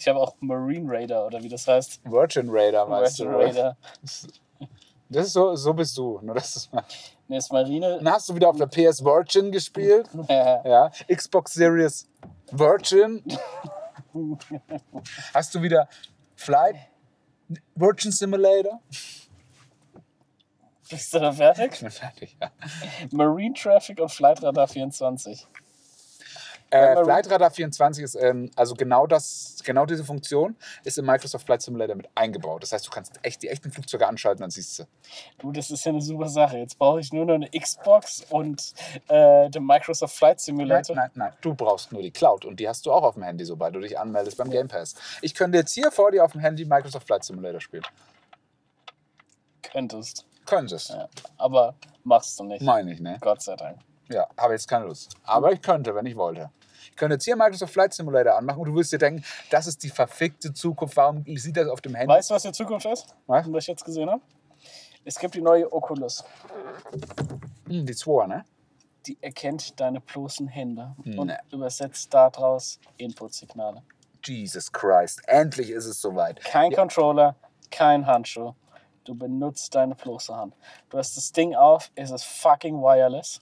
Ich 0.00 0.06
habe 0.06 0.20
auch 0.20 0.36
Marine 0.38 0.88
Raider 0.92 1.26
oder 1.26 1.42
wie 1.42 1.48
das 1.48 1.66
heißt. 1.66 2.02
Virgin 2.04 2.46
Raider 2.48 2.86
meinst 2.86 3.18
Virgin 3.18 3.32
du? 3.32 3.38
Raider. 3.40 3.76
Das 5.08 5.26
ist 5.26 5.32
so, 5.32 5.56
so 5.56 5.74
bist 5.74 5.98
du. 5.98 6.20
Nur 6.22 6.36
das 6.36 6.54
ist, 6.54 6.70
Ne, 7.26 7.36
ist 7.38 7.50
Marine. 7.52 7.98
dann 8.02 8.12
hast 8.12 8.28
du 8.28 8.34
wieder 8.36 8.48
auf 8.48 8.56
der 8.56 8.66
PS 8.68 9.02
Virgin 9.04 9.50
gespielt. 9.50 10.08
Äh, 10.28 10.68
Ja, 10.68 10.90
Xbox 11.12 11.54
Series 11.54 12.08
Virgin. 12.52 13.24
Hast 15.34 15.52
du 15.56 15.62
wieder 15.62 15.88
Flight 16.36 16.76
Virgin 17.74 18.12
Simulator? 18.12 18.80
Bist 20.88 21.14
du 21.14 21.18
da 21.18 21.32
fertig? 21.32 21.74
Ich 21.74 21.80
bin 21.80 21.90
fertig, 21.90 22.36
ja. 22.40 22.50
Marine 23.10 23.54
Traffic 23.54 24.00
und 24.00 24.10
Flightradar 24.10 24.68
24. 24.68 25.46
Äh, 26.70 27.02
Flight 27.02 27.30
Radar 27.30 27.50
24 27.50 28.04
ist, 28.04 28.14
ähm, 28.14 28.50
also 28.54 28.74
genau 28.74 29.06
das, 29.06 29.56
genau 29.64 29.86
diese 29.86 30.04
Funktion 30.04 30.54
ist 30.84 30.98
im 30.98 31.06
Microsoft 31.06 31.46
Flight 31.46 31.62
Simulator 31.62 31.96
mit 31.96 32.08
eingebaut. 32.14 32.62
Das 32.62 32.72
heißt, 32.72 32.86
du 32.86 32.90
kannst 32.90 33.18
echt 33.22 33.42
die 33.42 33.48
echten 33.48 33.70
Flugzeuge 33.70 34.06
anschalten, 34.06 34.42
dann 34.42 34.50
siehst 34.50 34.78
du. 34.78 34.84
Du, 35.38 35.50
das 35.50 35.70
ist 35.70 35.84
ja 35.86 35.92
eine 35.92 36.02
super 36.02 36.28
Sache. 36.28 36.58
Jetzt 36.58 36.78
brauche 36.78 37.00
ich 37.00 37.10
nur 37.10 37.24
noch 37.24 37.34
eine 37.34 37.48
Xbox 37.48 38.22
und 38.28 38.74
äh, 39.08 39.48
den 39.48 39.64
Microsoft 39.64 40.14
Flight 40.14 40.36
Nein, 40.36 40.38
Simulator. 40.38 40.94
nein, 40.96 41.10
nein. 41.14 41.32
Du 41.40 41.54
brauchst 41.54 41.90
nur 41.90 42.02
die 42.02 42.10
Cloud 42.10 42.44
und 42.44 42.60
die 42.60 42.68
hast 42.68 42.84
du 42.84 42.92
auch 42.92 43.02
auf 43.02 43.14
dem 43.14 43.22
Handy, 43.22 43.46
sobald 43.46 43.74
du 43.74 43.80
dich 43.80 43.98
anmeldest 43.98 44.36
beim 44.36 44.50
Game 44.50 44.68
Pass. 44.68 44.94
Ich 45.22 45.34
könnte 45.34 45.56
jetzt 45.56 45.72
hier 45.72 45.90
vor 45.90 46.10
dir 46.10 46.22
auf 46.22 46.32
dem 46.32 46.42
Handy 46.42 46.66
Microsoft 46.66 47.06
Flight 47.06 47.24
Simulator 47.24 47.62
spielen. 47.62 47.84
Könntest. 49.62 50.27
Könntest. 50.48 50.90
Ja. 50.90 51.08
Aber 51.36 51.74
machst 52.04 52.38
du 52.40 52.44
nicht. 52.44 52.62
Meine 52.62 52.92
ich, 52.92 53.00
ne? 53.00 53.18
Gott 53.20 53.42
sei 53.42 53.54
Dank. 53.56 53.78
Ja, 54.10 54.26
habe 54.38 54.54
jetzt 54.54 54.66
keine 54.66 54.86
Lust. 54.86 55.14
Aber 55.24 55.52
ich 55.52 55.60
könnte, 55.60 55.94
wenn 55.94 56.06
ich 56.06 56.16
wollte. 56.16 56.50
Ich 56.90 56.96
könnte 56.96 57.14
jetzt 57.14 57.24
hier 57.24 57.36
Microsoft 57.36 57.72
Flight 57.72 57.92
Simulator 57.92 58.34
anmachen 58.36 58.60
und 58.60 58.68
du 58.68 58.74
wirst 58.74 58.90
dir 58.92 58.98
denken, 58.98 59.22
das 59.50 59.66
ist 59.66 59.82
die 59.82 59.90
verfickte 59.90 60.52
Zukunft. 60.54 60.96
Warum 60.96 61.24
sieht 61.36 61.56
das 61.56 61.68
auf 61.68 61.80
dem 61.82 61.94
Handy? 61.94 62.12
Weißt 62.12 62.30
du, 62.30 62.34
was 62.34 62.42
die 62.42 62.52
Zukunft 62.52 62.86
ist? 62.86 63.14
Was? 63.26 63.46
Was 63.52 63.64
ich 63.64 63.68
jetzt 63.68 63.84
gesehen 63.84 64.08
habe? 64.10 64.22
Es 65.04 65.18
gibt 65.18 65.34
die 65.34 65.40
neue 65.42 65.70
Oculus. 65.72 66.24
Hm, 67.68 67.84
die 67.86 67.94
2, 67.94 68.26
ne? 68.26 68.44
Die 69.06 69.16
erkennt 69.22 69.78
deine 69.80 70.00
bloßen 70.00 70.48
Hände 70.48 70.94
und 71.16 71.26
Nee. 71.28 71.36
übersetzt 71.52 72.12
daraus 72.12 72.78
Inputsignale. 72.96 73.82
Jesus 74.24 74.70
Christ. 74.72 75.20
Endlich 75.26 75.70
ist 75.70 75.86
es 75.86 76.00
soweit. 76.00 76.40
Kein 76.44 76.72
Controller, 76.72 77.36
kein 77.70 78.06
Handschuh. 78.06 78.54
Du 79.08 79.14
benutzt 79.14 79.74
deine 79.74 79.94
bloße 79.94 80.36
Hand. 80.36 80.54
Du 80.90 80.98
hast 80.98 81.16
das 81.16 81.32
Ding 81.32 81.54
auf, 81.54 81.90
es 81.94 82.10
ist 82.10 82.24
fucking 82.24 82.76
wireless. 82.82 83.40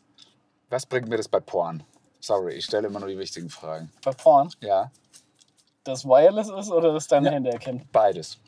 Was 0.70 0.86
bringt 0.86 1.08
mir 1.08 1.16
das 1.16 1.26
bei 1.26 1.40
Porn? 1.40 1.82
Sorry, 2.20 2.54
ich 2.54 2.66
stelle 2.66 2.86
immer 2.86 3.00
nur 3.00 3.08
die 3.08 3.18
wichtigen 3.18 3.50
Fragen. 3.50 3.90
Bei 4.04 4.12
Porn, 4.12 4.48
Ja, 4.60 4.92
das 5.82 6.04
wireless 6.04 6.48
ist 6.48 6.70
oder 6.70 6.92
das 6.92 7.08
deine 7.08 7.26
Ja. 7.26 7.32
Hände 7.32 7.50
erkennt. 7.50 7.90
beides. 7.90 8.38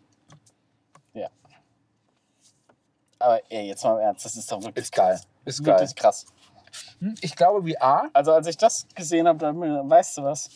Ja. 1.12 1.28
Aber 3.18 3.40
ey, 3.50 3.66
jetzt 3.66 3.82
mal 3.82 3.94
im 3.94 3.98
Ernst, 4.00 4.24
das 4.24 4.36
ist 4.36 4.52
doch 4.52 4.62
wirklich 4.62 4.84
Ist 4.84 4.92
geil. 4.94 5.14
krass. 5.16 5.26
Ist 5.44 5.64
geil. 5.64 5.74
Wirklich 5.80 5.96
krass. 5.96 6.26
Hm, 7.00 7.16
Ich 7.20 7.34
glaube, 7.34 7.68
VR 7.68 8.10
Also 8.12 8.30
als 8.32 8.46
ich 8.46 8.56
das 8.56 8.86
gesehen 8.94 9.26
habe, 9.26 9.40
dann 9.40 9.58
weißt 9.90 10.18
du 10.18 10.22
was, 10.22 10.50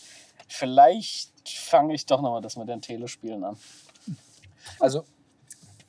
vielleicht 0.47 1.33
fange 1.49 1.93
ich 1.95 2.07
doch 2.07 2.21
nochmal 2.21 2.41
das 2.41 2.55
mit 2.57 2.69
den 2.69 2.81
Telespielen 2.81 3.43
an. 3.43 3.59
Also, 4.79 5.05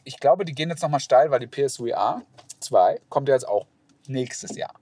ich 0.04 0.20
glaube, 0.20 0.45
die 0.45 0.54
gehen 0.54 0.70
jetzt 0.70 0.82
nochmal 0.82 0.99
steil, 0.99 1.32
weil 1.32 1.39
die 1.39 1.47
PSVR 1.47 2.22
2 2.60 3.01
kommt 3.10 3.30
ja 3.30 3.36
jetzt 3.36 3.47
auch 3.47 3.66
nächstes 4.08 4.56
Jahr. 4.56 4.74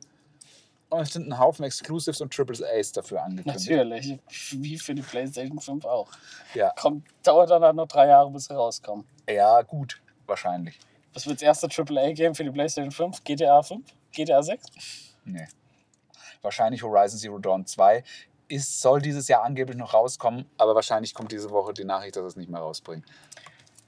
Und 0.89 1.01
es 1.01 1.13
sind 1.13 1.27
ein 1.27 1.39
Haufen 1.39 1.63
Exclusives 1.63 2.19
und 2.19 2.33
Triple 2.33 2.67
A's 2.69 2.91
dafür 2.91 3.23
angekündigt. 3.23 3.69
Natürlich, 3.69 4.19
wie 4.51 4.77
für 4.77 4.93
die 4.93 5.01
PlayStation 5.01 5.59
5 5.59 5.85
auch. 5.85 6.11
Ja. 6.53 6.71
Kommt, 6.71 7.07
dauert 7.23 7.49
dann 7.49 7.63
halt 7.63 7.75
noch 7.75 7.87
drei 7.87 8.07
Jahre, 8.07 8.29
bis 8.29 8.45
sie 8.45 8.53
rauskommen. 8.53 9.05
ja, 9.29 9.61
gut, 9.61 10.01
wahrscheinlich. 10.27 10.77
Was 11.13 11.25
wird 11.25 11.41
das 11.41 11.43
erste 11.43 11.67
AAA-Game 11.67 12.35
für 12.35 12.43
die 12.43 12.51
PlayStation 12.51 12.91
5? 12.91 13.23
GTA 13.23 13.61
5? 13.61 13.85
GTA 14.11 14.43
6? 14.43 14.67
Nee. 15.25 15.47
Wahrscheinlich 16.41 16.83
Horizon 16.83 17.19
Zero 17.19 17.39
Dawn 17.39 17.65
2 17.65 18.03
ist, 18.49 18.81
soll 18.81 19.01
dieses 19.01 19.29
Jahr 19.29 19.43
angeblich 19.43 19.77
noch 19.77 19.93
rauskommen, 19.93 20.45
aber 20.57 20.75
wahrscheinlich 20.75 21.13
kommt 21.13 21.31
diese 21.31 21.51
Woche 21.51 21.73
die 21.73 21.85
Nachricht, 21.85 22.17
dass 22.17 22.25
es 22.25 22.35
nicht 22.35 22.49
mehr 22.49 22.59
rausbringen. 22.59 23.05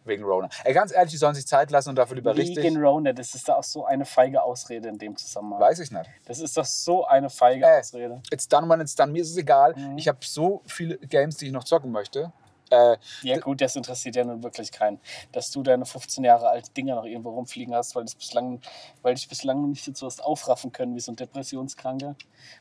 Wegen 0.06 0.24
Rona. 0.24 0.50
Ey, 0.66 0.74
ganz 0.74 0.92
ehrlich, 0.94 1.12
die 1.12 1.18
sollen 1.18 1.36
sich 1.36 1.48
Zeit 1.48 1.72
lassen 1.72 1.90
und 1.90 1.96
dafür 1.96 2.16
lieber 2.16 2.36
richtig. 2.36 2.64
Wegen 2.64 2.78
Rona, 2.84 3.14
das 3.14 3.36
ist 3.36 3.48
da 3.48 3.56
auch 3.56 3.64
so 3.64 3.86
eine 3.86 4.06
feige 4.06 4.44
Ausrede 4.44 4.90
in 4.90 4.98
dem 4.98 5.16
Zusammenhang. 5.16 5.62
Weiß 5.62 5.80
ich 5.80 5.92
nicht. 5.92 6.10
Das 6.26 6.40
ist 6.40 6.58
doch 6.58 6.66
so 6.66 7.06
eine 7.06 7.30
feige 7.30 7.66
Äh. 7.66 7.80
Ausrede. 7.80 8.22
It's 8.32 8.48
done 8.48 8.68
when 8.70 8.82
it's 8.82 8.96
done. 8.96 9.12
Mir 9.12 9.22
ist 9.22 9.32
es 9.32 9.38
egal. 9.38 9.74
Mhm. 9.76 9.98
Ich 9.98 10.08
habe 10.08 10.18
so 10.22 10.62
viele 10.66 10.98
Games, 10.98 11.38
die 11.38 11.48
ich 11.48 11.52
noch 11.54 11.64
zocken 11.64 11.92
möchte. 11.92 12.32
Äh, 12.70 12.98
Ja 13.22 13.38
gut, 13.40 13.62
das 13.62 13.76
interessiert 13.76 14.16
ja 14.16 14.24
nun 14.24 14.42
wirklich 14.42 14.72
keinen. 14.72 15.00
Dass 15.32 15.52
du 15.52 15.62
deine 15.64 15.86
15 15.86 16.24
Jahre 16.24 16.50
alten 16.50 16.74
Dinger 16.74 16.96
noch 16.96 17.06
irgendwo 17.06 17.30
rumfliegen 17.30 17.74
hast, 17.76 17.96
weil, 17.96 18.04
das 18.04 18.16
bislang, 18.16 18.62
weil 19.04 19.14
dich 19.16 19.28
bislang 19.30 19.62
noch 19.62 19.68
nicht 19.68 19.88
dazu 19.88 20.06
hast 20.06 20.24
aufraffen 20.24 20.72
können, 20.72 20.96
wie 20.96 21.00
so 21.00 21.12
ein 21.12 21.16
Depressionskranker, 21.16 22.16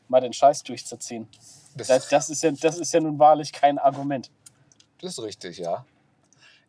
mal 0.07 0.21
den 0.21 0.33
Scheiß 0.33 0.63
durchzuziehen. 0.63 1.27
das, 1.75 1.87
Das, 1.87 2.09
das, 2.09 2.29
ist 2.29 2.43
ja, 2.43 2.51
das 2.51 2.77
ist 2.77 2.93
ja 2.93 2.99
nun 2.99 3.17
wahrlich 3.17 3.51
kein 3.53 3.79
Argument. 3.79 4.29
das 5.01 5.17
ist 5.17 5.23
richtig, 5.23 5.57
ja. 5.57 5.85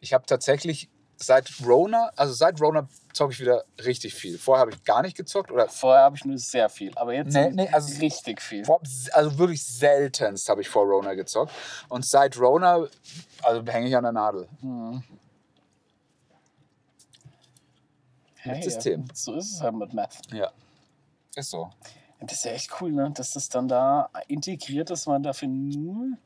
Ich 0.04 0.12
habe 0.12 0.26
tatsächlich 0.26 0.90
seit 1.16 1.50
Rona, 1.64 2.10
also 2.14 2.34
seit 2.34 2.60
Rona 2.60 2.86
zocke 3.14 3.32
ich 3.32 3.40
wieder 3.40 3.64
richtig 3.82 4.12
viel. 4.14 4.36
Vorher 4.38 4.60
habe 4.60 4.72
ich 4.72 4.84
gar 4.84 5.00
nicht 5.00 5.16
gezockt 5.16 5.50
oder 5.50 5.66
Vorher 5.66 6.02
habe 6.04 6.16
ich 6.16 6.26
nur 6.26 6.36
sehr 6.36 6.68
viel, 6.68 6.92
aber 6.96 7.14
jetzt 7.14 7.32
Nee, 7.32 7.50
nee, 7.52 7.68
also- 7.68 7.98
richtig 8.00 8.42
viel. 8.42 8.66
vor, 8.66 8.82
also 9.12 9.38
wirklich 9.38 9.64
seltenst 9.64 10.46
habe 10.50 10.60
ich 10.60 10.68
vor 10.68 10.84
Rona 10.84 11.14
gezockt. 11.14 11.52
Und 11.88 12.04
seit 12.04 12.38
Rona, 12.38 12.86
also 13.42 13.64
hänge 13.66 13.88
ich 13.88 13.96
an 13.96 14.02
der 14.02 14.12
Nadel. 14.12 14.46
Hm. 14.60 15.02
Hey, 18.36 18.62
System. 18.62 19.06
So 19.14 19.36
ist 19.36 19.54
es 19.54 19.60
halt 19.62 19.74
mit 19.74 19.94
Math. 19.94 20.18
Ja. 20.30 20.52
Ist 21.34 21.48
so. 21.50 21.70
Das 22.20 22.32
ist 22.38 22.44
ja 22.44 22.52
echt 22.52 22.70
cool, 22.80 22.92
ne? 22.92 23.10
dass 23.14 23.32
das 23.32 23.48
dann 23.48 23.68
da 23.68 24.10
integriert 24.28 24.90
ist, 24.90 25.06
man 25.06 25.22
dafür 25.22 25.48
nur 25.48 26.18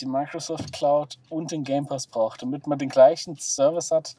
die 0.00 0.06
Microsoft 0.06 0.72
Cloud 0.72 1.18
und 1.28 1.50
den 1.50 1.64
Game 1.64 1.86
Pass 1.86 2.06
braucht, 2.06 2.42
damit 2.42 2.66
man 2.66 2.78
den 2.78 2.88
gleichen 2.88 3.36
Service 3.36 3.90
hat, 3.90 4.16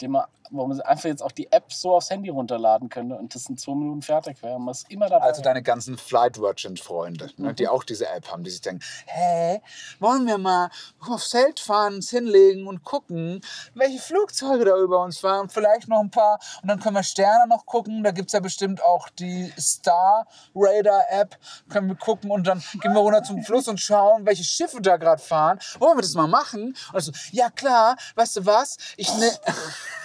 den 0.00 0.12
man, 0.12 0.24
wo 0.52 0.66
man 0.66 0.80
einfach 0.82 1.04
jetzt 1.04 1.22
auch 1.22 1.32
die 1.32 1.50
App 1.50 1.72
so 1.72 1.96
aufs 1.96 2.10
Handy 2.10 2.28
runterladen 2.28 2.88
könnte 2.88 3.16
und 3.16 3.34
das 3.34 3.48
in 3.48 3.56
zwei 3.56 3.74
Minuten 3.74 4.02
fertig 4.02 4.42
wäre. 4.42 4.58
Man 4.58 4.72
ist 4.72 4.90
immer 4.90 5.08
dabei. 5.08 5.26
Also 5.26 5.42
deine 5.42 5.62
ganzen 5.62 5.96
Flight 5.96 6.38
Merchant 6.38 6.78
Freunde, 6.78 7.30
ne, 7.38 7.54
die 7.54 7.68
auch 7.68 7.84
diese 7.84 8.08
App 8.08 8.30
haben, 8.30 8.44
die 8.44 8.50
sich 8.50 8.60
denken, 8.60 8.84
hä, 9.06 9.60
wollen 9.98 10.26
wir 10.26 10.38
mal 10.38 10.70
aufs 11.08 11.30
Feld 11.30 11.58
fahren, 11.58 11.94
uns 11.94 12.10
hinlegen 12.10 12.66
und 12.66 12.84
gucken, 12.84 13.40
welche 13.74 13.98
Flugzeuge 13.98 14.66
da 14.66 14.76
über 14.76 15.02
uns 15.02 15.18
fahren, 15.18 15.48
vielleicht 15.48 15.88
noch 15.88 16.00
ein 16.00 16.10
paar 16.10 16.38
und 16.62 16.68
dann 16.68 16.78
können 16.80 16.96
wir 16.96 17.02
Sterne 17.02 17.48
noch 17.48 17.64
gucken, 17.66 18.02
da 18.02 18.10
gibt 18.10 18.28
es 18.28 18.32
ja 18.32 18.40
bestimmt 18.40 18.82
auch 18.82 19.08
die 19.08 19.52
Star 19.58 20.26
Radar 20.54 21.04
App, 21.10 21.38
können 21.70 21.88
wir 21.88 21.96
gucken 21.96 22.30
und 22.30 22.46
dann 22.46 22.62
gehen 22.80 22.92
wir 22.92 23.00
runter 23.00 23.22
zum 23.22 23.42
Fluss 23.42 23.68
und 23.68 23.80
schauen, 23.80 24.26
welche 24.26 24.44
Schiffe 24.44 24.80
da 24.80 24.96
gerade 24.96 25.22
fahren. 25.22 25.58
Wollen 25.78 25.96
wir 25.96 26.02
das 26.02 26.14
mal 26.14 26.26
machen? 26.26 26.76
Also, 26.92 27.12
ja 27.30 27.50
klar, 27.50 27.96
weißt 28.16 28.36
du 28.36 28.46
was, 28.46 28.76
ich 28.96 29.12
ne... 29.16 29.30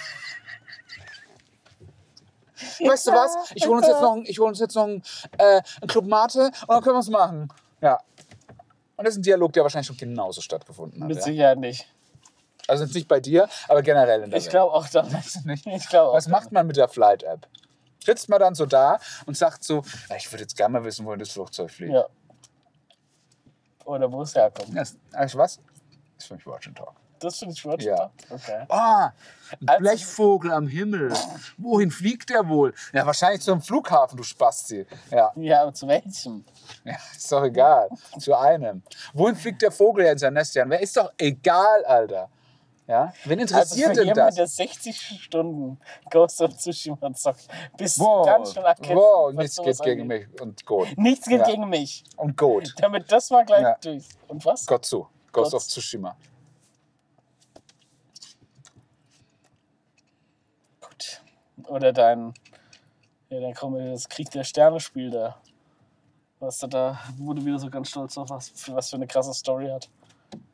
Weißt 2.79 3.07
du 3.07 3.11
was? 3.11 3.51
Ich 3.55 3.65
hole 3.67 3.77
uns 3.77 3.87
jetzt 3.87 4.01
noch, 4.01 4.13
ein- 4.15 4.25
ich 4.25 4.39
hol 4.39 4.47
uns 4.47 4.59
jetzt 4.59 4.75
noch 4.75 4.83
einen, 4.85 5.03
äh, 5.37 5.61
einen 5.81 5.87
Club 5.87 6.05
Mate 6.05 6.45
und 6.45 6.69
dann 6.69 6.81
können 6.81 6.95
wir 6.95 6.99
es 6.99 7.09
machen. 7.09 7.49
Ja. 7.81 7.99
Und 8.95 9.05
das 9.05 9.13
ist 9.13 9.19
ein 9.19 9.23
Dialog, 9.23 9.53
der 9.53 9.63
wahrscheinlich 9.63 9.87
schon 9.87 9.97
genauso 9.97 10.41
stattgefunden 10.41 11.01
hat. 11.01 11.07
Mit 11.07 11.17
Ja? 11.17 11.23
Sicherheit 11.23 11.59
nicht. 11.59 11.87
Also 12.67 12.83
jetzt 12.83 12.95
nicht 12.95 13.07
bei 13.07 13.19
dir, 13.19 13.47
aber 13.69 13.81
generell 13.81 14.23
in 14.23 14.29
der 14.31 14.39
Ich 14.39 14.49
glaube 14.49 14.73
auch 14.73 14.87
du 14.89 15.01
nicht? 15.03 15.65
Ich 15.67 15.87
glaube 15.87 16.09
auch. 16.09 16.15
Was 16.15 16.27
macht 16.27 16.51
man 16.51 16.67
mit 16.67 16.75
der 16.77 16.87
Flight-App? 16.89 17.47
Sitzt 18.03 18.27
man 18.29 18.39
dann 18.39 18.55
so 18.55 18.65
da 18.65 18.99
und 19.25 19.37
sagt 19.37 19.63
so, 19.63 19.83
"Ja, 20.09 20.15
ich 20.15 20.31
würde 20.31 20.41
jetzt 20.43 20.55
gerne 20.57 20.79
mal 20.79 20.83
wissen, 20.85 21.05
wohin 21.05 21.19
das 21.19 21.29
Flugzeug 21.31 21.69
fliegt. 21.71 21.93
Ja. 21.93 22.05
Oder 23.85 24.11
wo 24.11 24.21
es 24.21 24.35
herkommt. 24.35 24.75
Das, 24.75 24.97
weißt 25.11 25.33
du 25.33 25.37
was? 25.37 25.57
Das 25.57 25.63
ist 26.19 26.27
für 26.27 26.33
mich 26.35 26.45
Watch 26.45 26.67
and 26.67 26.77
Talk. 26.77 26.93
Das 27.19 27.39
finde 27.39 27.53
ich 27.53 27.59
schon 27.59 27.79
Ja. 27.79 28.11
Okay. 28.29 28.65
Ah, 28.69 29.11
ein 29.61 29.67
Also- 29.69 29.79
Blechvogel 29.79 30.51
am 30.51 30.67
Himmel. 30.67 31.13
Wohin 31.57 31.89
fliegt 31.91 32.29
der 32.29 32.47
wohl? 32.47 32.73
Ja, 32.93 33.05
wahrscheinlich 33.05 33.41
zum 33.41 33.61
Flughafen, 33.61 34.17
du 34.17 34.23
Spasti. 34.23 34.85
Ja. 35.09 35.31
Ja, 35.35 35.61
aber 35.63 35.73
zu 35.73 35.87
welchem? 35.87 36.45
Ja, 36.83 36.95
ist 37.15 37.31
doch 37.31 37.43
egal. 37.43 37.89
Zu 38.19 38.35
einem. 38.35 38.83
Wohin 39.13 39.35
fliegt 39.35 39.61
der 39.61 39.71
Vogel 39.71 40.05
ja 40.05 40.11
in 40.11 40.17
sein 40.17 40.33
Nestchen? 40.33 40.69
Wer 40.69 40.79
ist 40.81 40.95
doch 40.97 41.11
egal, 41.17 41.83
Alter. 41.85 42.29
Ja? 42.87 43.11
Wen 43.25 43.39
Also 43.41 43.53
interessiert 43.55 43.89
für 43.89 43.93
denn 43.95 44.05
jemanden, 44.05 44.25
das? 44.27 44.35
der 44.35 44.47
60 44.47 45.19
Stunden 45.21 45.77
Ghost 46.09 46.39
of 46.41 46.55
Tsushima 46.55 47.13
zockt, 47.13 47.45
bist 47.77 47.97
du 47.99 48.03
Wow, 48.05 48.25
ganz 48.25 48.53
schön 48.53 48.63
erkämpft. 48.63 48.95
wow 48.95 49.33
nichts 49.33 49.57
geht 49.57 49.81
gegen 49.81 50.01
angeht. 50.03 50.29
mich 50.31 50.41
und 50.41 50.65
Gut. 50.65 50.97
Nichts 50.97 51.27
geht 51.27 51.39
Ja. 51.41 51.45
gegen 51.47 51.67
mich. 51.67 52.05
Und 52.15 52.37
Gut. 52.37 52.73
Damit 52.79 53.11
das 53.11 53.29
mal 53.29 53.43
gleich 53.45 53.63
Ja. 53.63 53.75
durch. 53.81 54.05
Und 54.29 54.45
was? 54.45 54.65
Gott 54.65 54.85
zu. 54.85 55.05
Ghost 55.33 55.51
Gott. 55.51 55.61
of 55.61 55.67
Tsushima. 55.67 56.15
Gut. 60.79 61.21
Oder 61.67 61.93
dein, 61.93 62.33
ja, 63.29 63.39
wir 63.39 63.91
das 63.91 64.07
Krieg 64.07 64.29
der 64.31 64.43
Sterne 64.43 64.79
Spiel 64.79 65.09
da. 65.09 65.41
Was 66.39 66.59
du 66.59 66.67
da, 66.67 66.99
wo 67.17 67.33
du 67.33 67.43
wieder 67.43 67.57
so 67.59 67.69
ganz 67.69 67.89
stolz 67.89 68.17
auf 68.17 68.29
was, 68.29 68.49
für 68.49 68.75
was 68.75 68.89
für 68.89 68.95
eine 68.95 69.07
krasse 69.07 69.33
Story 69.33 69.67
hat. 69.69 69.89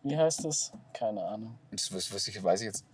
Wie 0.02 0.18
heißt 0.18 0.46
das? 0.46 0.72
Keine 0.94 1.24
Ahnung. 1.24 1.58
Das 1.72 1.94
was, 1.94 2.14
was 2.14 2.28
ich, 2.28 2.42
weiß 2.42 2.62
ich 2.62 2.68
jetzt. 2.68 2.86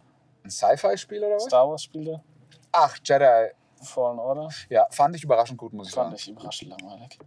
Ein 0.43 0.49
Sci-Fi-Spiel 0.49 1.23
oder 1.23 1.35
was? 1.35 1.43
Star 1.43 1.69
Wars 1.69 1.83
Spiel 1.83 2.05
da? 2.05 2.23
Ach, 2.71 2.97
Jedi. 3.03 3.51
Fallen 3.81 4.19
Order? 4.19 4.49
Ja, 4.69 4.87
fand 4.89 5.15
ich 5.15 5.23
überraschend 5.23 5.57
gut, 5.57 5.73
muss 5.73 5.89
ich 5.89 5.93
Fand 5.93 6.09
sagen. 6.09 6.15
ich 6.17 6.29
überraschend 6.29 6.71
langweilig. 6.71 7.19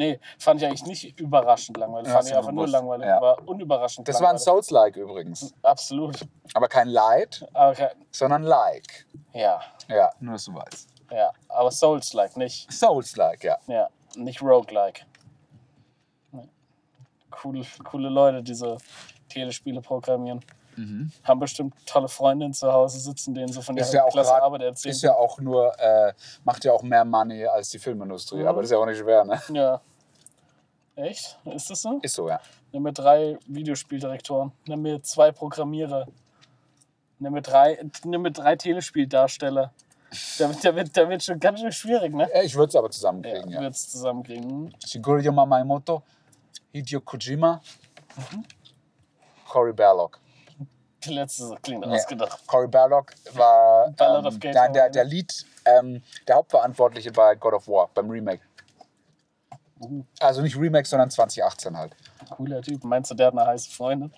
Nee, 0.00 0.18
fand 0.38 0.62
ich 0.62 0.66
eigentlich 0.66 0.86
nicht 0.86 1.20
überraschend 1.20 1.76
langweilig. 1.76 2.08
Ja, 2.08 2.14
fand 2.14 2.28
ich 2.28 2.34
einfach 2.34 2.52
nur 2.52 2.66
langweilig. 2.66 3.06
Ja. 3.06 3.18
Aber 3.18 3.36
unüberraschend 3.46 4.08
Das 4.08 4.14
war 4.16 4.30
ein 4.30 4.36
langweilig. 4.36 4.44
Souls-like 4.44 4.96
übrigens. 4.96 5.52
Absolut. 5.62 6.20
Aber 6.54 6.68
kein 6.68 6.88
Light, 6.88 7.46
ke- 7.76 7.90
sondern 8.10 8.44
Like. 8.44 9.06
ja, 9.34 9.60
Ja, 9.88 10.10
nur 10.20 10.32
dass 10.34 10.44
du 10.46 10.54
weißt. 10.54 10.88
ja. 11.12 11.30
Aber 11.48 11.70
Souls-like, 11.70 12.36
nicht, 12.38 12.72
Souls-like, 12.72 13.44
ja. 13.44 13.58
ja, 13.66 13.88
nicht 14.16 14.40
Roguelike. 14.40 15.02
Coole, 17.30 17.64
coole 17.84 18.08
Leute, 18.08 18.42
die 18.42 18.54
so 18.54 18.78
Telespiele 19.28 19.80
programmieren. 19.80 20.40
Haben 21.24 21.40
bestimmt 21.40 21.74
tolle 21.84 22.08
Freundinnen 22.08 22.54
zu 22.54 22.72
Hause 22.72 22.98
sitzen, 23.00 23.34
denen 23.34 23.52
sie 23.52 23.60
von 23.60 23.74
Mhm. 23.74 23.82
Ist 23.82 23.92
ihrer 23.92 24.04
ja 24.06 24.10
klasse 24.10 24.30
grad- 24.30 24.42
Arbeit 24.42 24.62
erzählen. 24.62 24.92
Ist 24.94 25.02
ja 25.02 25.14
auch 25.14 25.38
nur, 25.38 25.78
äh, 25.78 26.14
macht 26.44 26.64
ja 26.64 26.72
auch 26.72 26.82
mehr 26.82 27.04
Money 27.04 27.44
als 27.46 27.68
die 27.68 27.78
Filmindustrie. 27.78 28.38
Mhm. 28.38 28.46
Aber 28.46 28.62
das 28.62 28.70
ist 28.70 28.72
ja 28.72 28.78
auch 28.78 28.86
nicht 28.86 28.98
schwer, 28.98 29.24
ne? 29.24 29.38
ja. 29.52 29.80
Echt? 31.00 31.38
Ist 31.46 31.70
das 31.70 31.82
so? 31.82 31.98
Ist 32.02 32.14
so, 32.14 32.28
ja. 32.28 32.40
Nimm 32.72 32.82
mir 32.82 32.92
drei 32.92 33.38
Videospieldirektoren. 33.46 34.52
Nimm 34.66 34.82
mir 34.82 35.02
zwei 35.02 35.32
Programmierer. 35.32 36.06
Nimm 37.18 37.32
mir 37.32 37.42
drei, 37.42 37.78
nimm 38.04 38.22
mir 38.22 38.30
drei 38.32 38.56
Telespieldarsteller. 38.56 39.72
Da, 40.38 40.48
wird- 40.48 40.64
da, 40.64 40.74
wird, 40.76 40.96
da 40.96 41.08
wird 41.08 41.22
schon 41.22 41.38
ganz 41.38 41.60
schön 41.60 41.72
schwierig, 41.72 42.12
ne? 42.14 42.28
Ich 42.42 42.54
würde 42.54 42.68
es 42.70 42.76
aber 42.76 42.88
Ja, 42.88 42.90
zusammenkriegen, 42.90 43.50
ja. 43.50 43.60
wird's 43.60 43.88
zusammenkriegen. 43.90 44.74
Shigeru 44.84 45.18
Yamamoto, 45.18 46.02
Hideo 46.72 47.00
Kojima, 47.00 47.60
Mhm. 48.16 48.44
Cory 49.48 49.72
Barlog. 49.72 50.18
Die 51.04 51.14
letzte 51.14 51.54
klingt 51.62 51.86
Nee. 51.86 51.94
ausgedacht. 51.94 52.44
Cory 52.46 52.66
Barlog 52.68 53.12
war 53.32 53.86
ähm, 53.98 54.40
der, 54.40 54.68
der, 54.68 54.90
der 54.90 55.04
Lead, 55.04 55.46
ähm, 55.64 56.02
der 56.28 56.36
Hauptverantwortliche 56.36 57.10
bei 57.12 57.34
God 57.36 57.54
of 57.54 57.68
War, 57.68 57.88
beim 57.94 58.10
Remake. 58.10 58.42
Also 60.20 60.42
nicht 60.42 60.56
Remake, 60.56 60.86
sondern 60.86 61.10
2018 61.10 61.76
halt. 61.76 61.96
cooler 62.30 62.60
Typ. 62.62 62.84
Meinst 62.84 63.10
du, 63.10 63.14
der 63.14 63.28
hat 63.28 63.34
eine 63.34 63.46
heiße 63.46 63.70
Freundin? 63.70 64.12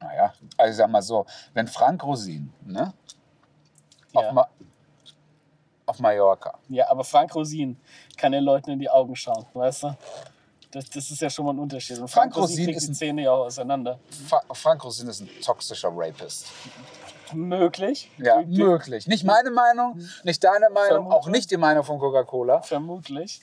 Naja, 0.00 0.32
also 0.56 0.70
ich 0.70 0.76
sag 0.76 0.90
mal 0.90 1.02
so, 1.02 1.26
wenn 1.52 1.66
Frank 1.66 2.02
Rosin, 2.02 2.52
ne? 2.64 2.92
Auf, 4.14 4.22
Ja. 4.24 4.32
Ma 4.32 4.48
auf 5.86 5.98
Mallorca, 5.98 6.56
ja, 6.68 6.88
aber 6.88 7.02
Frank 7.04 7.34
Rosin 7.34 7.76
kann 8.16 8.30
den 8.32 8.44
Leuten 8.44 8.70
in 8.70 8.78
die 8.78 8.88
Augen 8.88 9.14
schauen, 9.16 9.44
weißt 9.54 9.82
du? 9.84 9.96
Das, 10.70 10.88
das 10.88 11.10
ist 11.10 11.20
ja 11.20 11.28
schon 11.28 11.44
mal 11.46 11.52
ein 11.52 11.58
Unterschied. 11.58 11.98
Und 11.98 12.06
Frank, 12.08 12.32
Frank 12.32 12.36
Rosin 12.36 12.52
Rosin 12.52 12.64
kriegt 12.66 12.76
ist 12.78 12.86
die 12.86 12.90
ein- 12.92 12.94
Zähne 12.94 13.22
ja 13.22 13.32
auch 13.32 13.46
auseinander. 13.46 13.98
Fra 14.28 14.40
Frank 14.52 14.84
Rosin 14.84 15.08
ist 15.08 15.20
ein 15.20 15.28
toxischer 15.42 15.90
Rapist. 15.92 16.46
Möglich. 17.32 18.08
Ja, 18.18 18.40
möglich. 18.42 19.06
Nicht 19.08 19.24
meine 19.24 19.50
Meinung, 19.50 20.00
nicht 20.22 20.42
deine 20.44 20.70
Meinung, 20.70 21.06
auch 21.08 21.10
Vermute. 21.24 21.30
nicht 21.32 21.50
die 21.50 21.56
Meinung 21.56 21.82
von 21.84 21.98
Coca-Cola. 21.98 22.62
Vermutlich. 22.62 23.40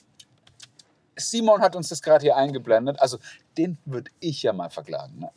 Simon 1.18 1.60
hat 1.60 1.76
uns 1.76 1.88
das 1.88 2.00
gerade 2.02 2.22
hier 2.22 2.36
eingeblendet. 2.36 3.00
Also, 3.00 3.18
den 3.56 3.78
würde 3.84 4.10
ich 4.20 4.42
ja 4.42 4.52
mal 4.52 4.70
verklagen. 4.70 5.18
Ne? 5.18 5.30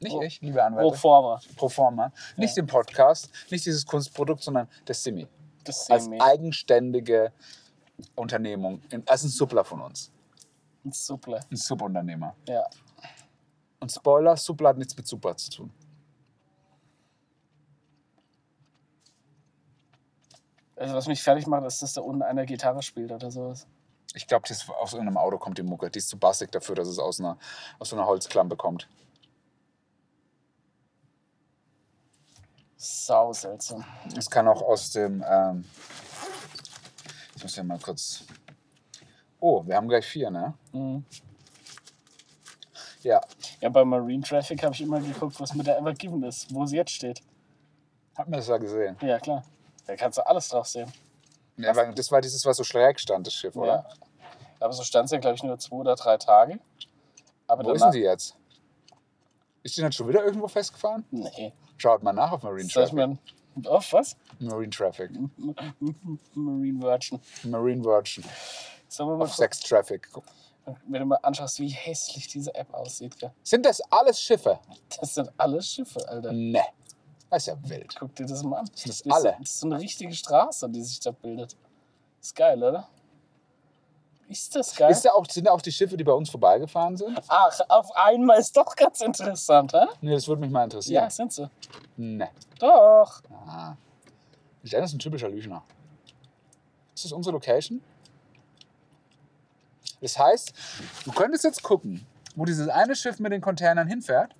Nicht 0.00 0.12
Pro- 0.12 0.22
ich, 0.22 0.40
liebe 0.42 0.62
Anwälte. 0.62 0.96
forma. 0.96 1.40
Pro 1.56 1.68
forma. 1.68 2.12
Nicht 2.36 2.56
den 2.56 2.66
Podcast, 2.66 3.30
nicht 3.50 3.64
dieses 3.64 3.86
Kunstprodukt, 3.86 4.42
sondern 4.42 4.68
das 4.84 5.02
Simi. 5.02 5.26
Das 5.64 5.88
Als 5.90 6.10
wir. 6.10 6.22
eigenständige 6.22 7.32
Unternehmung. 8.14 8.82
Als 9.06 9.22
ein 9.24 9.28
Suppler 9.30 9.64
von 9.64 9.80
uns. 9.80 10.12
Super. 10.90 11.40
Ein 11.50 11.56
Subunternehmer. 11.56 12.36
Ja. 12.46 12.64
Und 13.80 13.90
Spoiler, 13.90 14.36
Suppler 14.36 14.70
hat 14.70 14.78
nichts 14.78 14.96
mit 14.96 15.06
Super 15.06 15.36
zu 15.36 15.50
tun. 15.50 15.72
Also 20.76 20.94
was 20.94 21.06
mich 21.06 21.22
fertig 21.22 21.46
macht, 21.46 21.64
ist, 21.64 21.80
dass 21.82 21.94
da 21.94 22.02
unten 22.02 22.22
einer 22.22 22.44
Gitarre 22.44 22.82
spielt 22.82 23.10
oder 23.10 23.30
sowas. 23.30 23.66
Ich 24.16 24.26
glaube, 24.26 24.48
aus 24.80 24.92
irgendeinem 24.94 25.18
Auto 25.18 25.36
kommt 25.36 25.58
die 25.58 25.62
Mucke. 25.62 25.90
Die 25.90 25.98
ist 25.98 26.08
zu 26.08 26.18
bassig 26.18 26.50
dafür, 26.50 26.74
dass 26.74 26.88
es 26.88 26.98
aus, 26.98 27.20
einer, 27.20 27.36
aus 27.78 27.90
so 27.90 27.96
einer 27.96 28.06
Holzklampe 28.06 28.56
kommt. 28.56 28.88
Sau 32.78 33.30
seltsam. 33.34 33.84
Es 34.16 34.30
kann 34.30 34.48
auch 34.48 34.62
aus 34.62 34.90
dem. 34.92 35.22
Ähm 35.28 35.66
ich 37.34 37.42
muss 37.42 37.56
ja 37.56 37.62
mal 37.62 37.78
kurz. 37.78 38.24
Oh, 39.38 39.62
wir 39.66 39.76
haben 39.76 39.86
gleich 39.86 40.06
vier, 40.06 40.30
ne? 40.30 40.54
Mhm. 40.72 41.04
Ja, 43.02 43.20
Ja, 43.60 43.68
bei 43.68 43.84
Marine 43.84 44.22
Traffic 44.22 44.62
habe 44.62 44.74
ich 44.74 44.80
immer 44.80 44.98
geguckt, 44.98 45.38
was 45.38 45.52
mit 45.54 45.66
der 45.66 45.76
Ever 45.78 45.92
Given 45.92 46.22
ist, 46.22 46.52
wo 46.54 46.64
sie 46.64 46.76
jetzt 46.76 46.92
steht. 46.92 47.20
hat 48.16 48.28
man 48.28 48.38
das 48.38 48.48
ja 48.48 48.56
gesehen. 48.56 48.96
Ja, 49.02 49.18
klar. 49.20 49.44
Da 49.86 49.94
kannst 49.94 50.16
du 50.16 50.26
alles 50.26 50.48
drauf 50.48 50.66
sehen. 50.66 50.90
Ja, 51.58 51.76
weil 51.76 51.94
das 51.94 52.10
war 52.10 52.22
dieses, 52.22 52.44
was 52.46 52.56
so 52.56 52.64
schräg 52.64 52.98
stand, 52.98 53.26
das 53.26 53.34
Schiff, 53.34 53.54
Ja. 53.54 53.84
Aber 54.60 54.72
so 54.72 54.82
stand 54.82 55.06
es 55.06 55.12
ja, 55.12 55.18
glaube 55.18 55.36
ich, 55.36 55.42
nur 55.42 55.58
zwei 55.58 55.76
oder 55.76 55.94
drei 55.96 56.16
Tage. 56.16 56.58
Aber 57.46 57.64
Wo 57.64 57.72
ist 57.72 57.82
denn 57.82 57.92
die 57.92 58.00
jetzt? 58.00 58.36
Ist 59.62 59.76
die 59.76 59.80
dann 59.80 59.92
schon 59.92 60.08
wieder 60.08 60.24
irgendwo 60.24 60.48
festgefahren? 60.48 61.04
Nee. 61.10 61.52
Schaut 61.76 62.02
mal 62.02 62.12
nach 62.12 62.32
auf 62.32 62.42
Marine 62.42 62.68
Soll 62.68 62.84
ich 62.84 62.90
Traffic. 62.90 63.18
mir. 63.54 63.70
Auf 63.70 63.92
was? 63.92 64.16
Marine 64.38 64.70
Traffic. 64.70 65.10
Marine 66.34 66.82
Virgin. 66.82 67.20
Marine 67.44 67.84
Virgin. 67.84 68.24
Sollen 68.88 69.20
Auf 69.20 69.34
Sex 69.34 69.60
Traffic. 69.60 70.08
Guck. 70.12 70.24
wenn 70.86 71.00
du 71.00 71.06
mal 71.06 71.18
anschaust, 71.22 71.58
wie 71.60 71.68
hässlich 71.68 72.28
diese 72.28 72.54
App 72.54 72.72
aussieht. 72.74 73.18
Gell? 73.18 73.32
Sind 73.42 73.64
das 73.66 73.80
alles 73.90 74.20
Schiffe? 74.20 74.58
Das 75.00 75.14
sind 75.14 75.30
alles 75.36 75.66
Schiffe, 75.68 76.06
Alter. 76.08 76.32
Ne. 76.32 76.62
Das 77.30 77.42
ist 77.42 77.46
ja 77.48 77.56
wild. 77.68 77.96
Guck 77.98 78.14
dir 78.14 78.26
das 78.26 78.42
mal 78.42 78.58
an. 78.60 78.70
Das 78.72 78.86
ist, 78.86 79.12
alle? 79.12 79.36
Das 79.40 79.50
ist 79.50 79.60
so 79.60 79.66
eine 79.66 79.80
richtige 79.80 80.12
Straße, 80.12 80.68
die 80.70 80.82
sich 80.82 81.00
da 81.00 81.10
bildet. 81.10 81.56
Ist 82.20 82.34
geil, 82.36 82.62
oder? 82.62 82.88
Ist 84.28 84.54
das 84.56 84.74
geil? 84.74 84.90
Ist 84.90 85.04
da 85.04 85.10
auch, 85.12 85.24
sind 85.26 85.46
da 85.46 85.52
auch 85.52 85.60
die 85.62 85.70
Schiffe, 85.70 85.96
die 85.96 86.02
bei 86.04 86.12
uns 86.12 86.28
vorbeigefahren 86.30 86.96
sind? 86.96 87.20
Ach, 87.28 87.60
auf 87.68 87.94
einmal 87.94 88.38
ist 88.40 88.56
doch 88.56 88.74
ganz 88.74 89.00
interessant, 89.00 89.72
hä? 89.72 89.86
Nee, 90.00 90.12
das 90.14 90.26
würde 90.26 90.40
mich 90.40 90.50
mal 90.50 90.60
Ja, 90.60 90.64
interessieren. 90.64 91.10
sind 91.10 91.32
sie. 91.32 91.48
Ne. 91.96 92.28
Doch. 92.58 93.22
Ah. 93.46 93.76
Dennis 94.64 94.90
ist 94.90 94.96
ein 94.96 94.98
typischer 94.98 95.28
Lügner. 95.28 95.62
Ist 96.94 97.04
das 97.04 97.12
unsere 97.12 97.34
Location? 97.34 97.80
Das 100.00 100.18
heißt, 100.18 100.52
du 101.04 101.12
könntest 101.12 101.44
jetzt 101.44 101.62
gucken, 101.62 102.04
wo 102.34 102.44
dieses 102.44 102.68
eine 102.68 102.96
Schiff 102.96 103.18
mit 103.20 103.32
den 103.32 103.40
Containern 103.40 103.86
hinfährt. 103.86 104.34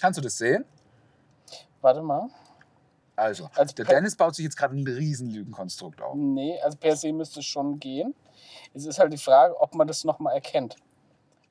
Kannst 0.00 0.18
du 0.18 0.22
das 0.22 0.36
sehen? 0.38 0.64
Warte 1.82 2.02
mal. 2.02 2.28
Also, 3.16 3.48
Also 3.54 3.74
der 3.74 3.84
Dennis 3.84 4.16
baut 4.16 4.34
sich 4.34 4.44
jetzt 4.44 4.56
gerade 4.56 4.74
ein 4.74 4.84
riesen 4.86 5.30
Lügenkonstrukt 5.30 6.00
auf. 6.02 6.14
Nee, 6.16 6.58
also 6.62 6.76
per 6.78 6.96
se 6.96 7.12
müsste 7.12 7.40
es 7.40 7.46
schon 7.46 7.78
gehen. 7.78 8.14
Es 8.74 8.84
ist 8.84 8.98
halt 8.98 9.12
die 9.12 9.18
Frage, 9.18 9.58
ob 9.60 9.74
man 9.74 9.86
das 9.86 10.04
nochmal 10.04 10.34
erkennt. 10.34 10.76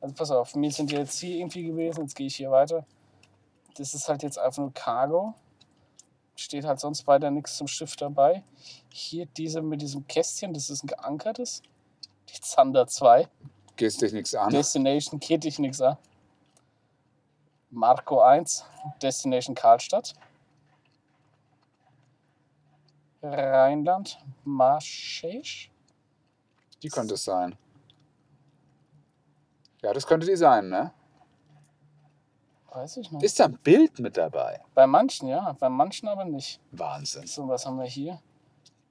Also 0.02 0.14
pass 0.14 0.32
auf, 0.32 0.54
wir 0.54 0.72
sind 0.72 0.92
jetzt 0.92 1.18
hier 1.20 1.38
irgendwie 1.38 1.64
gewesen, 1.64 2.02
jetzt 2.02 2.16
gehe 2.16 2.28
ich 2.28 2.36
hier 2.36 2.52
weiter. 2.52 2.86
Das 3.76 3.94
ist 3.94 4.10
halt 4.10 4.22
jetzt 4.22 4.38
einfach 4.38 4.62
nur 4.62 4.74
Cargo. 4.74 5.34
Steht 6.36 6.66
halt 6.66 6.80
sonst 6.80 7.08
weiter 7.08 7.32
nichts 7.32 7.58
zum 7.58 7.68
Schiff 7.68 7.96
dabei. 7.96 8.44
Hier 8.90 9.26
diese 9.26 9.62
mit 9.62 9.82
diesem 9.82 10.06
Kästchen, 10.08 10.54
das 10.54 10.70
ist 10.70 10.84
ein 10.84 10.88
geankertes. 10.88 11.62
Die 12.30 12.42
Zander 12.42 12.88
2. 12.88 13.28
Gehst 13.78 14.02
dich 14.02 14.12
nichts 14.14 14.36
an. 14.36 14.50
Destination 14.50 15.20
geht 15.20 15.46
dich 15.46 15.58
nichts 15.60 15.80
an. 15.82 15.98
Marco 17.70 18.20
1, 18.22 18.66
Destination 19.02 19.56
Karlstadt. 19.56 20.14
Rheinland, 23.22 24.20
Marschesch. 24.44 25.72
Die 26.84 26.90
könnte 26.90 27.14
es 27.16 27.24
sein. 27.24 27.56
Ja, 29.82 29.94
das 29.94 30.06
könnte 30.06 30.28
die 30.28 30.36
sein, 30.36 30.70
ne? 30.70 30.92
Weiß 32.72 32.98
ich 32.98 33.12
nicht. 33.12 33.24
Ist 33.24 33.40
da 33.40 33.46
ein 33.46 33.58
Bild 33.58 34.00
mit 34.00 34.18
dabei? 34.18 34.62
bei 34.74 34.88
manchen 34.88 35.28
ja, 35.28 35.56
bei 35.60 35.70
manchen 35.70 36.08
aber 36.10 36.26
nicht. 36.26 36.60
Wahnsinn. 36.72 37.28
So, 37.28 37.48
was 37.48 37.66
haben 37.66 37.78
wir 37.78 37.86
hier? 37.86 38.14
Ey, 38.14 38.20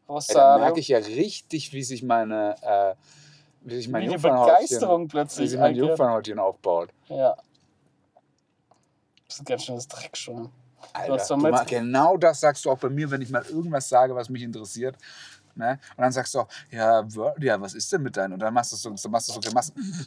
da 0.09 0.12
Rosario. 0.14 0.64
merke 0.64 0.81
ich 0.81 0.89
ja 0.89 0.98
richtig, 0.98 1.73
wie 1.73 1.82
sich 1.82 2.02
meine, 2.02 2.55
äh, 2.62 2.94
wie 3.62 3.77
sich 3.77 3.89
mein 3.89 4.09
wie 4.09 4.16
Begeisterung 4.16 5.05
wie 5.05 5.09
plötzlich 5.09 5.51
sich 5.51 5.59
mein. 5.59 5.74
Jungfernhäutchen 5.74 6.39
aufbaut. 6.39 6.90
Ja. 7.09 7.35
Das 9.27 9.36
ist 9.36 9.40
ein 9.40 9.44
ganz 9.47 9.64
schönes 9.64 9.89
Dreckschwein. 9.89 10.51
Alter, 10.93 11.14
hast 11.14 11.31
du 11.31 11.36
mal, 11.36 11.64
genau 11.64 12.16
das 12.16 12.40
sagst 12.40 12.64
du 12.64 12.70
auch 12.70 12.78
bei 12.78 12.90
mir, 12.90 13.10
wenn 13.10 13.23
ich 13.23 13.31
mal 13.31 13.44
irgendwas 13.47 13.89
sage, 13.89 14.14
was 14.14 14.28
mich 14.28 14.43
interessiert. 14.43 14.97
Ne? 15.55 15.79
Und 15.97 16.03
dann 16.03 16.12
sagst 16.12 16.35
du 16.35 16.41
auch, 16.41 16.49
ja, 16.70 17.07
ja, 17.39 17.61
was 17.61 17.74
ist 17.74 17.93
denn 17.93 18.03
mit 18.03 18.16
deinen? 18.16 18.35
Und 18.35 18.39
dann 18.41 18.55
machst 18.55 18.73
du 18.73 18.77
so, 18.77 18.91
dann 18.91 19.11
machst 19.11 19.29
du 19.29 19.33
so 19.33 19.41
Grimassen. 19.41 20.07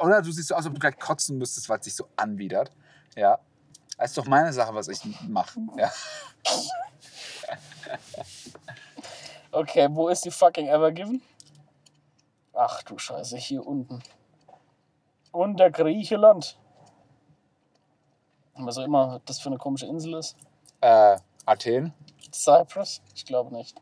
Oder 0.00 0.22
du 0.22 0.32
siehst 0.32 0.48
so 0.48 0.54
aus, 0.54 0.60
als 0.60 0.66
ob 0.66 0.74
du 0.74 0.80
gleich 0.80 0.98
kotzen 0.98 1.36
müsstest, 1.38 1.68
weil 1.68 1.78
es 1.78 1.84
dich 1.84 1.94
so 1.94 2.08
anwidert. 2.16 2.70
Ja. 3.16 3.38
Das 3.98 4.10
ist 4.10 4.18
doch 4.18 4.26
meine 4.26 4.52
Sache, 4.52 4.74
was 4.74 4.88
ich 4.88 5.00
mache. 5.28 5.60
Ja. 5.76 5.92
Okay, 9.56 9.86
wo 9.88 10.08
ist 10.08 10.24
die 10.24 10.32
fucking 10.32 10.66
Evergiven? 10.66 11.22
Ach 12.54 12.82
du 12.82 12.98
Scheiße, 12.98 13.36
hier 13.36 13.64
unten. 13.64 14.02
Unter 15.30 15.70
Griechenland. 15.70 16.58
Was 18.56 18.78
auch 18.78 18.84
immer 18.84 19.20
das 19.26 19.38
für 19.38 19.50
eine 19.50 19.58
komische 19.58 19.86
Insel 19.86 20.14
ist. 20.14 20.36
Äh, 20.80 21.18
Athen. 21.46 21.92
Cyprus? 22.32 23.00
Ich 23.14 23.24
glaube 23.24 23.54
nicht. 23.54 23.80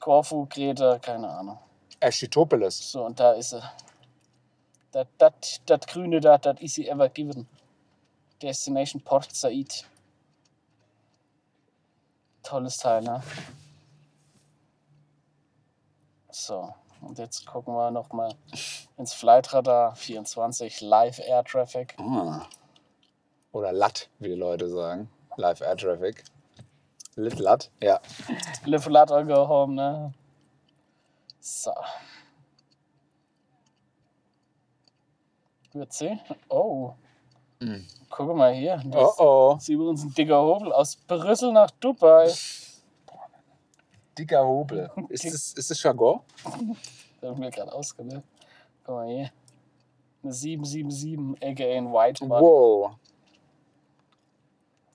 Korfu, 0.00 0.46
Kreta, 0.46 0.98
keine 0.98 1.28
Ahnung. 1.28 1.58
Eschitopeles. 2.00 2.90
So, 2.90 3.04
und 3.04 3.18
da 3.20 3.32
ist. 3.32 3.56
Das, 4.90 5.06
das, 5.16 5.32
das 5.64 5.86
Grüne 5.86 6.20
da, 6.20 6.36
das 6.38 6.60
ist 6.60 6.74
sie 6.74 6.88
ever 6.88 7.08
given. 7.08 7.48
Destination 8.42 9.00
Port 9.00 9.34
Said. 9.34 9.86
Tolles 12.42 12.76
Teil, 12.76 13.02
ne? 13.02 13.22
So, 16.30 16.74
und 17.00 17.18
jetzt 17.18 17.46
gucken 17.46 17.74
wir 17.74 17.90
nochmal 17.90 18.34
ins 18.96 19.12
Flightradar 19.12 19.94
24 19.94 20.80
Live 20.80 21.18
Air 21.20 21.44
Traffic. 21.44 21.94
Ah. 21.98 22.46
Oder 23.52 23.72
LAT, 23.72 24.08
wie 24.18 24.28
die 24.28 24.34
Leute 24.34 24.68
sagen. 24.68 25.10
Live 25.36 25.60
Air 25.60 25.76
Traffic. 25.76 26.24
Lit 27.16 27.38
LAT, 27.38 27.70
ja. 27.82 28.00
Live 28.64 28.86
Let 28.86 29.10
or 29.10 29.24
Go 29.24 29.46
Home, 29.48 29.74
ne? 29.74 30.12
So. 31.40 31.72
Wird 35.72 35.92
sie? 35.92 36.18
Oh. 36.48 36.92
Mhm. 37.60 37.86
Guck 38.10 38.36
mal 38.36 38.52
hier. 38.54 38.80
Das 38.84 39.18
Oh 39.18 39.52
oh. 39.52 39.56
ist 39.56 39.68
übrigens 39.68 40.04
ein 40.04 40.14
dicker 40.14 40.40
Hobel 40.40 40.72
aus 40.72 40.96
Brüssel 40.96 41.52
nach 41.52 41.70
Dubai. 41.72 42.30
Dicker 44.18 44.44
Hobel. 44.44 44.90
Ist 45.08 45.24
das, 45.24 45.52
ist 45.54 45.70
das 45.70 45.82
Jargon? 45.82 46.20
Das 47.20 47.28
habe 47.30 47.34
ich 47.34 47.38
mir 47.38 47.50
gerade 47.52 47.72
ausgedacht. 47.72 48.24
Guck 48.84 48.94
mal 48.96 49.06
hier. 49.06 49.30
Eine 50.24 50.32
777, 50.32 51.40
aka 51.40 51.64
ein 51.64 51.92
White 51.92 52.26
Body. 52.26 52.42
Wow. 52.44 52.96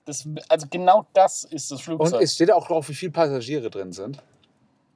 Das, 0.08 0.26
also 0.48 0.66
genau 0.70 1.06
das 1.12 1.44
ist 1.44 1.70
das 1.70 1.80
Und 1.80 1.84
Flugzeug. 1.84 2.22
es 2.22 2.32
steht 2.32 2.50
auch 2.50 2.66
drauf, 2.66 2.88
wie 2.88 2.94
viele 2.94 3.12
Passagiere 3.12 3.68
drin 3.68 3.92
sind. 3.92 4.22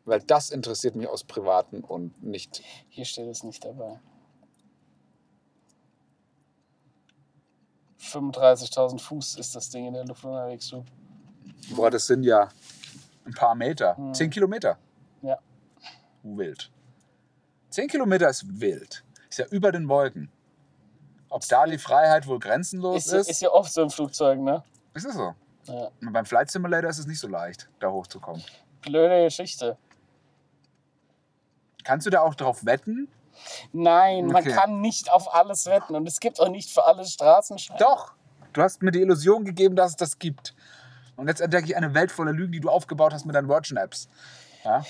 Weil 0.06 0.20
das 0.20 0.48
interessiert 0.48 0.96
mich 0.96 1.06
aus 1.06 1.22
Privaten 1.22 1.82
und 1.84 2.22
nicht. 2.22 2.62
Hier 2.88 3.04
steht 3.04 3.28
es 3.28 3.42
nicht 3.42 3.62
dabei. 3.62 4.00
35.000 8.00 8.98
Fuß 8.98 9.36
ist 9.36 9.54
das 9.54 9.68
Ding 9.68 9.86
in 9.86 9.92
der 9.92 10.06
Luft 10.06 10.24
unterwegs. 10.24 10.70
Du. 10.70 10.82
Boah, 11.76 11.90
das 11.90 12.06
sind 12.06 12.22
ja 12.22 12.48
ein 13.26 13.34
paar 13.34 13.54
Meter. 13.54 13.94
Hm. 13.98 14.14
Zehn 14.14 14.30
Kilometer. 14.30 14.78
Ja. 15.20 15.38
Wild. 16.22 16.70
Zehn 17.68 17.86
Kilometer 17.86 18.30
ist 18.30 18.44
wild. 18.58 19.04
Ist 19.28 19.38
ja 19.38 19.46
über 19.50 19.72
den 19.72 19.90
Wolken. 19.90 20.32
Ob 21.28 21.46
da 21.48 21.66
die 21.66 21.76
Freiheit 21.76 22.26
wohl 22.26 22.38
grenzenlos 22.38 23.06
Ist, 23.06 23.12
ist, 23.12 23.30
ist 23.30 23.42
ja 23.42 23.50
oft 23.50 23.70
so 23.70 23.82
im 23.82 23.90
Flugzeug, 23.90 24.40
ne? 24.40 24.64
Ist 24.94 25.04
es 25.04 25.14
so. 25.14 25.34
Ja. 25.66 25.88
Beim 26.00 26.24
Flight 26.24 26.50
Simulator 26.50 26.90
ist 26.90 26.98
es 26.98 27.06
nicht 27.06 27.20
so 27.20 27.28
leicht, 27.28 27.68
da 27.80 27.90
hochzukommen. 27.90 28.42
Blöde 28.82 29.24
Geschichte. 29.24 29.76
Kannst 31.84 32.06
du 32.06 32.10
da 32.10 32.20
auch 32.20 32.34
drauf 32.34 32.64
wetten? 32.64 33.08
Nein, 33.72 34.26
man 34.26 34.42
Okay. 34.42 34.52
kann 34.52 34.80
nicht 34.80 35.10
auf 35.10 35.32
alles 35.34 35.66
wetten 35.66 35.94
und 35.94 36.06
es 36.06 36.20
gibt 36.20 36.40
auch 36.40 36.48
nicht 36.48 36.70
für 36.70 36.84
alles 36.84 37.12
Straßenscheine. 37.12 37.78
Doch! 37.78 38.12
Du 38.52 38.60
hast 38.62 38.82
mir 38.82 38.90
die 38.90 39.00
Illusion 39.00 39.44
gegeben, 39.44 39.76
dass 39.76 39.90
es 39.92 39.96
das 39.96 40.18
gibt. 40.18 40.54
Und 41.16 41.28
jetzt 41.28 41.40
entdecke 41.40 41.66
ich 41.66 41.76
eine 41.76 41.94
Welt 41.94 42.12
voller 42.12 42.32
Lügen, 42.32 42.52
die 42.52 42.60
du 42.60 42.68
aufgebaut 42.68 43.12
hast 43.14 43.24
mit 43.24 43.34
deinen 43.34 43.48
Virgin-Apps. 43.48 44.08
Ja? 44.64 44.84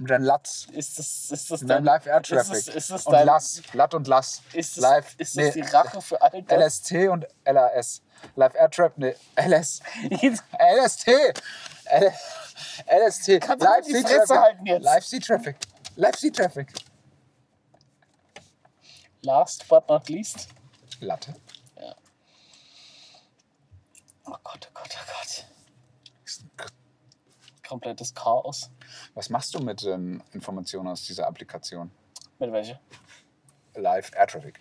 Mit 0.00 0.10
deinen 0.10 0.24
LATs. 0.24 0.66
Ist 0.72 0.98
das, 0.98 1.30
ist 1.30 1.50
das 1.50 1.60
Mit 1.60 1.70
deinem 1.70 1.84
dein, 1.84 1.94
Live 1.94 2.06
Air 2.06 2.20
ist 2.22 2.28
Traffic. 2.28 2.64
das, 2.64 2.68
ist 2.74 2.90
das 2.90 3.06
und 3.06 3.12
dein, 3.12 3.26
LAS. 3.26 3.62
LAT 3.74 3.94
und 3.94 4.06
LAS. 4.08 4.42
ist 4.54 4.76
das, 4.78 4.82
Live. 4.82 5.14
ist 5.18 5.36
das 5.36 5.44
nee, 5.44 5.50
die 5.50 5.60
Rache 5.60 6.00
für 6.00 6.22
all 6.22 6.42
das? 6.42 6.58
LST 6.80 6.92
und 7.10 7.26
LAS. 7.44 8.00
Live 8.34 8.54
Air 8.54 8.70
Trap, 8.70 8.96
nee, 8.96 9.14
LS. 9.36 9.80
LST! 10.58 11.08
L 11.84 12.12
LST. 12.86 13.40
Kannst 13.42 13.66
die 13.86 13.92
Sea 13.92 14.02
Traffic. 14.02 14.36
halten 14.36 14.66
jetzt? 14.66 14.84
Live 14.84 15.04
Sea 15.04 15.18
Traffic. 15.20 15.56
Live 15.96 16.16
Sea 16.16 16.30
Traffic. 16.30 16.72
Last 19.22 19.68
but 19.68 19.86
not 19.88 20.08
least. 20.08 20.48
Latte. 21.00 21.34
Oh 24.26 24.36
Gott, 24.44 24.68
oh 24.70 24.74
Gott, 24.74 24.96
oh 24.98 25.12
Gott. 26.56 26.66
Komplettes 27.68 28.14
Chaos. 28.14 28.70
Was 29.14 29.28
machst 29.30 29.54
du 29.54 29.58
mit 29.60 29.82
den 29.82 30.22
Informationen 30.32 30.88
aus 30.88 31.04
dieser 31.04 31.26
Applikation? 31.26 31.90
Mit 32.38 32.52
welcher? 32.52 32.80
Live 33.74 34.10
Air 34.16 34.26
Traffic. 34.26 34.60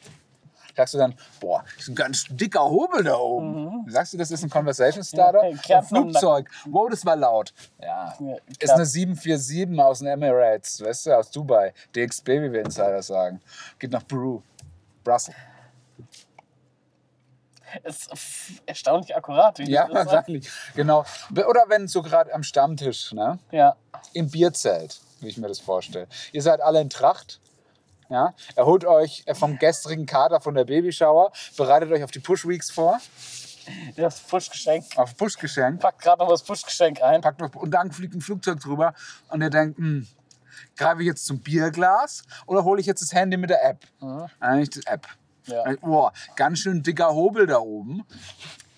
Sagst 0.75 0.93
du 0.93 0.97
dann, 0.97 1.13
boah, 1.41 1.63
das 1.75 1.83
ist 1.83 1.89
ein 1.89 1.95
ganz 1.95 2.25
dicker 2.29 2.63
Hobel 2.63 3.03
da 3.03 3.17
oben. 3.17 3.85
Sagst 3.89 4.13
du, 4.13 4.17
das 4.17 4.31
ist 4.31 4.43
ein 4.43 4.49
Conversation 4.49 5.03
Starter? 5.03 5.41
Ja, 5.67 5.79
ein 5.79 5.83
Flugzeug. 5.83 6.49
Wow, 6.65 6.89
das 6.89 7.05
war 7.05 7.15
laut. 7.15 7.53
Ja. 7.81 8.15
Ja, 8.19 8.37
Ist 8.59 8.69
eine 8.71 8.85
747 8.85 9.77
aus 9.79 9.99
den 9.99 10.07
Emirates, 10.07 10.81
weißt 10.81 11.07
du, 11.07 11.17
aus 11.17 11.31
Dubai. 11.31 11.73
DXB, 11.95 12.27
wie 12.29 12.51
wir 12.53 12.61
Insider 12.61 13.01
sagen. 13.01 13.41
Geht 13.77 13.91
nach 13.91 14.07
Peru. 14.07 14.41
Brussels. 15.03 15.35
Ist 17.83 18.09
erstaunlich 18.65 19.15
akkurat. 19.15 19.59
wie 19.59 19.69
Ja, 19.69 19.87
wahrscheinlich. 19.91 20.49
Genau. 20.75 21.05
Oder 21.31 21.65
wenn 21.67 21.87
so 21.87 22.01
gerade 22.01 22.33
am 22.33 22.43
Stammtisch, 22.43 23.13
ne? 23.13 23.39
Ja. 23.51 23.75
Im 24.13 24.29
Bierzelt, 24.29 24.99
wie 25.19 25.27
ich 25.27 25.37
mir 25.37 25.47
das 25.47 25.59
vorstelle. 25.59 26.07
Ihr 26.31 26.41
seid 26.41 26.61
alle 26.61 26.81
in 26.81 26.89
Tracht. 26.89 27.39
Ja? 28.09 28.33
Erholt 28.55 28.85
euch 28.85 29.23
vom 29.33 29.59
gestrigen 29.59 30.05
Kater 30.05 30.41
von 30.41 30.55
der 30.55 30.65
Babyshower, 30.65 31.31
bereitet 31.57 31.91
euch 31.91 32.03
auf 32.03 32.11
die 32.11 32.19
Push 32.19 32.47
Weeks 32.47 32.71
vor. 32.71 32.99
Das 33.95 34.19
Push-Geschenk. 34.21 34.97
auf 34.97 35.15
Push-Geschenk. 35.15 35.79
Packt 35.79 36.01
gerade 36.01 36.23
noch 36.23 36.29
das 36.29 36.43
Push-Geschenk 36.43 37.03
ein. 37.03 37.21
packt 37.21 37.39
noch, 37.39 37.53
und 37.53 37.69
dann 37.69 37.91
fliegt 37.91 38.15
ein 38.15 38.21
Flugzeug 38.21 38.59
drüber 38.59 38.95
und 39.29 39.41
er 39.43 39.51
denkt, 39.51 39.77
hm, 39.77 40.07
greife 40.75 41.01
ich 41.01 41.07
jetzt 41.07 41.25
zum 41.27 41.39
Bierglas 41.39 42.23
oder 42.47 42.63
hole 42.63 42.81
ich 42.81 42.87
jetzt 42.87 43.01
das 43.01 43.13
Handy 43.13 43.37
mit 43.37 43.51
der 43.51 43.63
App? 43.63 43.85
Eigentlich 44.39 44.71
die 44.71 44.87
App. 44.87 45.07
Ja. 45.49 45.63
Boah, 45.81 46.13
ganz 46.35 46.59
schön 46.59 46.83
dicker 46.83 47.13
Hobel 47.13 47.47
da 47.47 47.59
oben. 47.59 48.05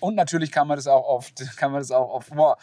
Und 0.00 0.14
natürlich 0.16 0.50
kann 0.50 0.66
man 0.66 0.76
das 0.76 0.86
auch 0.86 1.06
auf, 1.06 1.30
kann 1.56 1.72
man 1.72 1.80
das 1.80 1.90
auch 1.90 2.10
auf, 2.10 2.28
boah, 2.30 2.56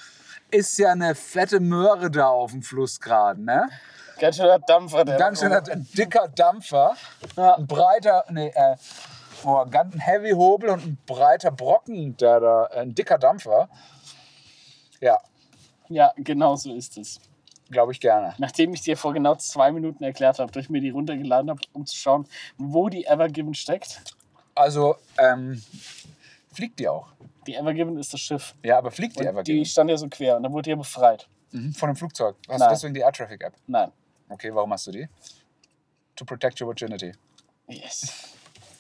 ist 0.52 0.77
ja 0.77 0.91
eine 0.91 1.15
fette 1.15 1.60
Möhre 1.60 2.10
da 2.11 2.27
auf 2.27 2.52
dem 2.52 2.64
Fluss 2.64 2.99
gerade, 2.99 3.41
ne? 3.41 3.69
Ganz 4.19 4.36
schöner 4.36 4.60
Dampfer. 4.60 5.06
Der 5.06 5.18
Ganz 5.18 5.40
schön 5.40 5.53
ein 5.53 5.88
dicker 5.94 6.27
Dampfer, 6.27 6.95
Ja. 7.38 7.56
ein 7.56 7.68
breiter, 7.68 8.26
nee, 8.30 8.52
äh, 8.53 8.76
boah, 9.44 9.69
ganz 9.69 9.94
ein 9.95 9.99
Heavy 9.99 10.31
Hobel 10.31 10.72
und 10.72 10.86
ein 10.86 10.98
breiter 11.06 11.52
Brocken, 11.52 12.18
der 12.18 12.40
da, 12.41 12.64
ein 12.76 12.94
dicker 12.94 13.18
Dampfer. 13.18 13.69
Ja, 14.99 15.18
Ja, 15.88 16.11
genau 16.18 16.56
so 16.56 16.73
ist 16.73 16.98
es. 16.98 17.19
Glaube 17.70 17.91
ich 17.91 18.00
gerne. 18.00 18.34
Nachdem 18.38 18.74
ich 18.74 18.82
dir 18.82 18.98
vor 18.98 19.14
genau 19.14 19.36
zwei 19.36 19.72
Minuten 19.72 20.04
erklärt 20.04 20.40
habe, 20.40 20.52
dass 20.52 20.64
ich 20.64 20.70
mir 20.70 20.82
die 20.82 20.90
runtergeladen 20.90 21.50
habe, 21.50 21.62
um 21.74 21.86
zu 21.86 21.96
schauen, 21.96 22.28
wo 22.58 22.90
die 22.90 23.06
Evergiven 23.06 23.54
steckt. 23.54 24.02
Also, 24.56 24.96
ähm, 25.18 25.62
fliegt 26.54 26.80
die 26.80 26.88
auch. 26.90 27.08
Die 27.48 27.56
Evergiven 27.56 27.98
ist 27.98 28.14
das 28.14 28.20
Schiff. 28.20 28.56
Ja, 28.64 28.78
aber 28.78 28.91
fliegt 28.91 29.16
die 29.16 29.22
Und 29.22 29.28
einfach 29.28 29.44
die 29.44 29.64
stand 29.66 29.90
ja 29.90 29.98
so 29.98 30.08
quer 30.10 30.38
und 30.38 30.44
dann 30.44 30.52
wurde 30.52 30.64
die 30.64 30.70
ja 30.72 30.76
befreit. 30.76 31.28
mhm. 31.52 31.74
von 31.74 31.90
einem 31.90 31.96
Flugzeug. 31.96 32.36
Hast 32.48 32.60
Nein. 32.60 32.68
du 32.68 32.74
deswegen 32.76 32.94
die 32.94 33.00
Air 33.00 33.12
Traffic 33.12 33.41
App? 33.44 33.54
Nein. 33.68 33.91
Okay, 34.28 34.54
warum 34.54 34.72
hast 34.74 34.86
du 34.88 34.91
die? 34.91 35.08
To 36.16 36.26
protect 36.26 36.60
your 36.62 36.68
virginity. 36.68 37.14
Yes. 37.68 38.36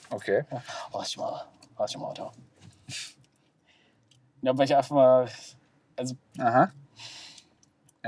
Okay. 0.09 0.43
Warte 0.91 1.19
mal. 1.19 1.45
Warte 1.77 1.97
mal, 1.97 2.07
Auto. 2.07 2.31
Ja, 4.41 4.57
weil 4.57 4.65
ich 4.65 4.75
einfach 4.75 4.95
mal. 4.95 5.29
Also, 5.95 6.15
Aha. 6.37 6.71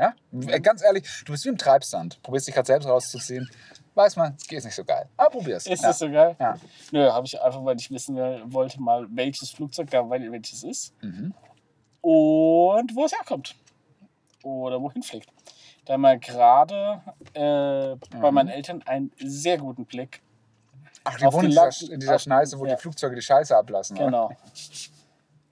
Ja? 0.02 0.14
Äh, 0.34 0.60
Ganz 0.60 0.82
ehrlich, 0.84 1.07
du 1.26 1.32
bist 1.32 1.45
wie 1.45 1.49
im 1.49 1.57
Treibsand. 1.57 2.22
Probierst 2.23 2.48
dich 2.48 2.56
gerade 2.56 2.65
selbst 2.68 2.88
rauszuziehen. 2.88 3.49
Weiß 3.94 4.15
man, 4.15 4.36
es 4.38 4.48
geht 4.48 4.64
nicht 4.64 4.73
so 4.76 4.84
geil. 4.84 5.07
Aber 5.18 5.30
probier's. 5.30 5.65
ist 5.68 5.82
ja. 5.82 5.90
das 5.90 5.99
so 5.99 6.10
geil? 6.10 6.36
Ja. 6.40 6.56
Nö, 6.91 7.11
habe 7.11 7.26
ich 7.28 7.40
einfach, 7.41 7.64
weil 7.64 7.78
ich 7.78 7.91
wissen 7.91 8.15
wollte, 8.52 8.82
mal 8.82 9.06
welches 9.11 9.52
Flugzeug 9.52 9.90
da 9.91 10.10
weil- 10.10 10.32
welches 10.32 10.64
ist. 10.64 10.94
Mhm. 11.03 11.34
Und 12.02 12.95
wo 12.95 13.06
es 13.06 13.11
herkommt. 13.11 13.56
Oder 14.44 14.82
wohin 14.82 15.03
fliegt. 15.03 15.30
Da 15.86 15.94
haben 15.94 16.02
wir 16.02 16.18
gerade 16.18 17.02
äh, 17.34 17.95
bei 18.19 18.30
Mhm. 18.30 18.34
meinen 18.36 18.49
Eltern 18.49 18.82
einen 18.84 19.11
sehr 19.19 19.57
guten 19.57 19.86
Blick. 19.86 20.22
Ach, 21.03 21.18
die 21.18 21.26
wohnen 21.26 21.52
in 21.52 21.52
die 21.52 21.98
dieser, 21.98 22.14
in 22.14 22.19
Schneise, 22.19 22.57
wo 22.60 22.65
ja. 22.65 22.76
die 22.76 22.82
Flugzeuge 22.82 23.15
die 23.15 23.22
Scheiße 23.22 23.56
ablassen. 23.56 23.98
oder? 23.98 24.06
Genau. 24.06 24.32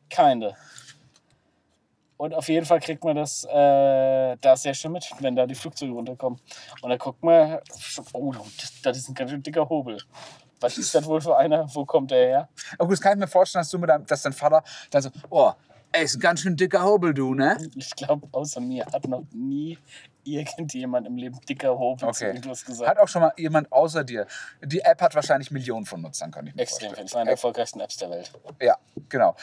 Keine. 0.09 0.55
Und 2.19 2.33
auf 2.33 2.49
jeden 2.49 2.65
Fall 2.65 2.81
kriegt 2.81 3.01
man 3.01 3.15
das 3.15 3.45
äh, 3.45 4.35
da 4.41 4.57
sehr 4.57 4.73
schön 4.73 4.91
mit, 4.91 5.09
wenn 5.21 5.37
da 5.37 5.47
die 5.47 5.55
Flugzeuge 5.55 5.93
runterkommen. 5.93 6.37
Und 6.81 6.89
dann 6.89 6.99
guckt 6.99 7.23
man, 7.23 7.59
oh, 8.11 8.33
das, 8.59 8.81
das 8.81 8.97
ist 8.97 9.07
ein 9.07 9.13
ganz 9.13 9.31
schön 9.31 9.41
dicker 9.41 9.69
Hobel. 9.69 9.97
Was 10.59 10.77
ist 10.77 10.93
das 10.93 11.05
wohl 11.05 11.21
für 11.21 11.37
einer? 11.37 11.73
Wo 11.73 11.85
kommt 11.85 12.11
der 12.11 12.27
her? 12.27 12.49
Aber 12.73 12.87
gut, 12.87 12.97
das 12.97 13.01
kann 13.01 13.13
ich 13.13 13.19
mir 13.19 13.27
vorstellen, 13.27 13.61
dass, 13.61 13.69
du 13.69 13.79
mit 13.79 13.89
deinem, 13.89 14.05
dass 14.05 14.21
dein 14.21 14.33
Vater 14.33 14.61
dann 14.91 15.01
so, 15.01 15.09
oh, 15.29 15.53
ey, 15.93 16.03
ist 16.03 16.15
ein 16.15 16.19
ganz 16.19 16.41
schön 16.41 16.57
dicker 16.57 16.83
Hobel, 16.83 17.13
du, 17.13 17.33
ne? 17.33 17.57
Ich 17.77 17.95
glaube, 17.95 18.27
außer 18.33 18.59
mir 18.59 18.85
hat 18.87 19.07
noch 19.07 19.23
nie 19.31 19.77
irgendjemand 20.25 21.07
im 21.07 21.15
Leben 21.15 21.39
dicker 21.47 21.69
Hobel 21.69 22.09
Okay. 22.09 22.37
gesagt. 22.37 22.85
Hat 22.85 22.99
auch 22.99 23.07
schon 23.07 23.21
mal 23.21 23.31
jemand 23.37 23.71
außer 23.71 24.03
dir. 24.03 24.27
Die 24.61 24.81
App 24.81 25.01
hat 25.01 25.15
wahrscheinlich 25.15 25.51
Millionen 25.51 25.85
von 25.85 26.01
Nutzern, 26.01 26.31
kann 26.31 26.45
ich 26.47 26.53
mir 26.53 26.61
Extrem 26.63 26.87
vorstellen. 26.89 27.05
Ist 27.05 27.15
eine 27.15 27.25
der 27.25 27.31
erfolgreichsten 27.31 27.79
Apps 27.79 27.95
der 27.95 28.09
Welt. 28.09 28.31
Ja, 28.61 28.77
genau. 29.07 29.37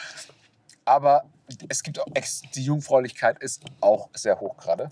Aber 0.86 1.24
es 1.68 1.82
gibt 1.82 2.00
auch, 2.00 2.06
die 2.54 2.64
Jungfräulichkeit 2.64 3.38
ist 3.40 3.64
auch 3.80 4.08
sehr 4.14 4.40
hoch 4.40 4.56
gerade. 4.56 4.88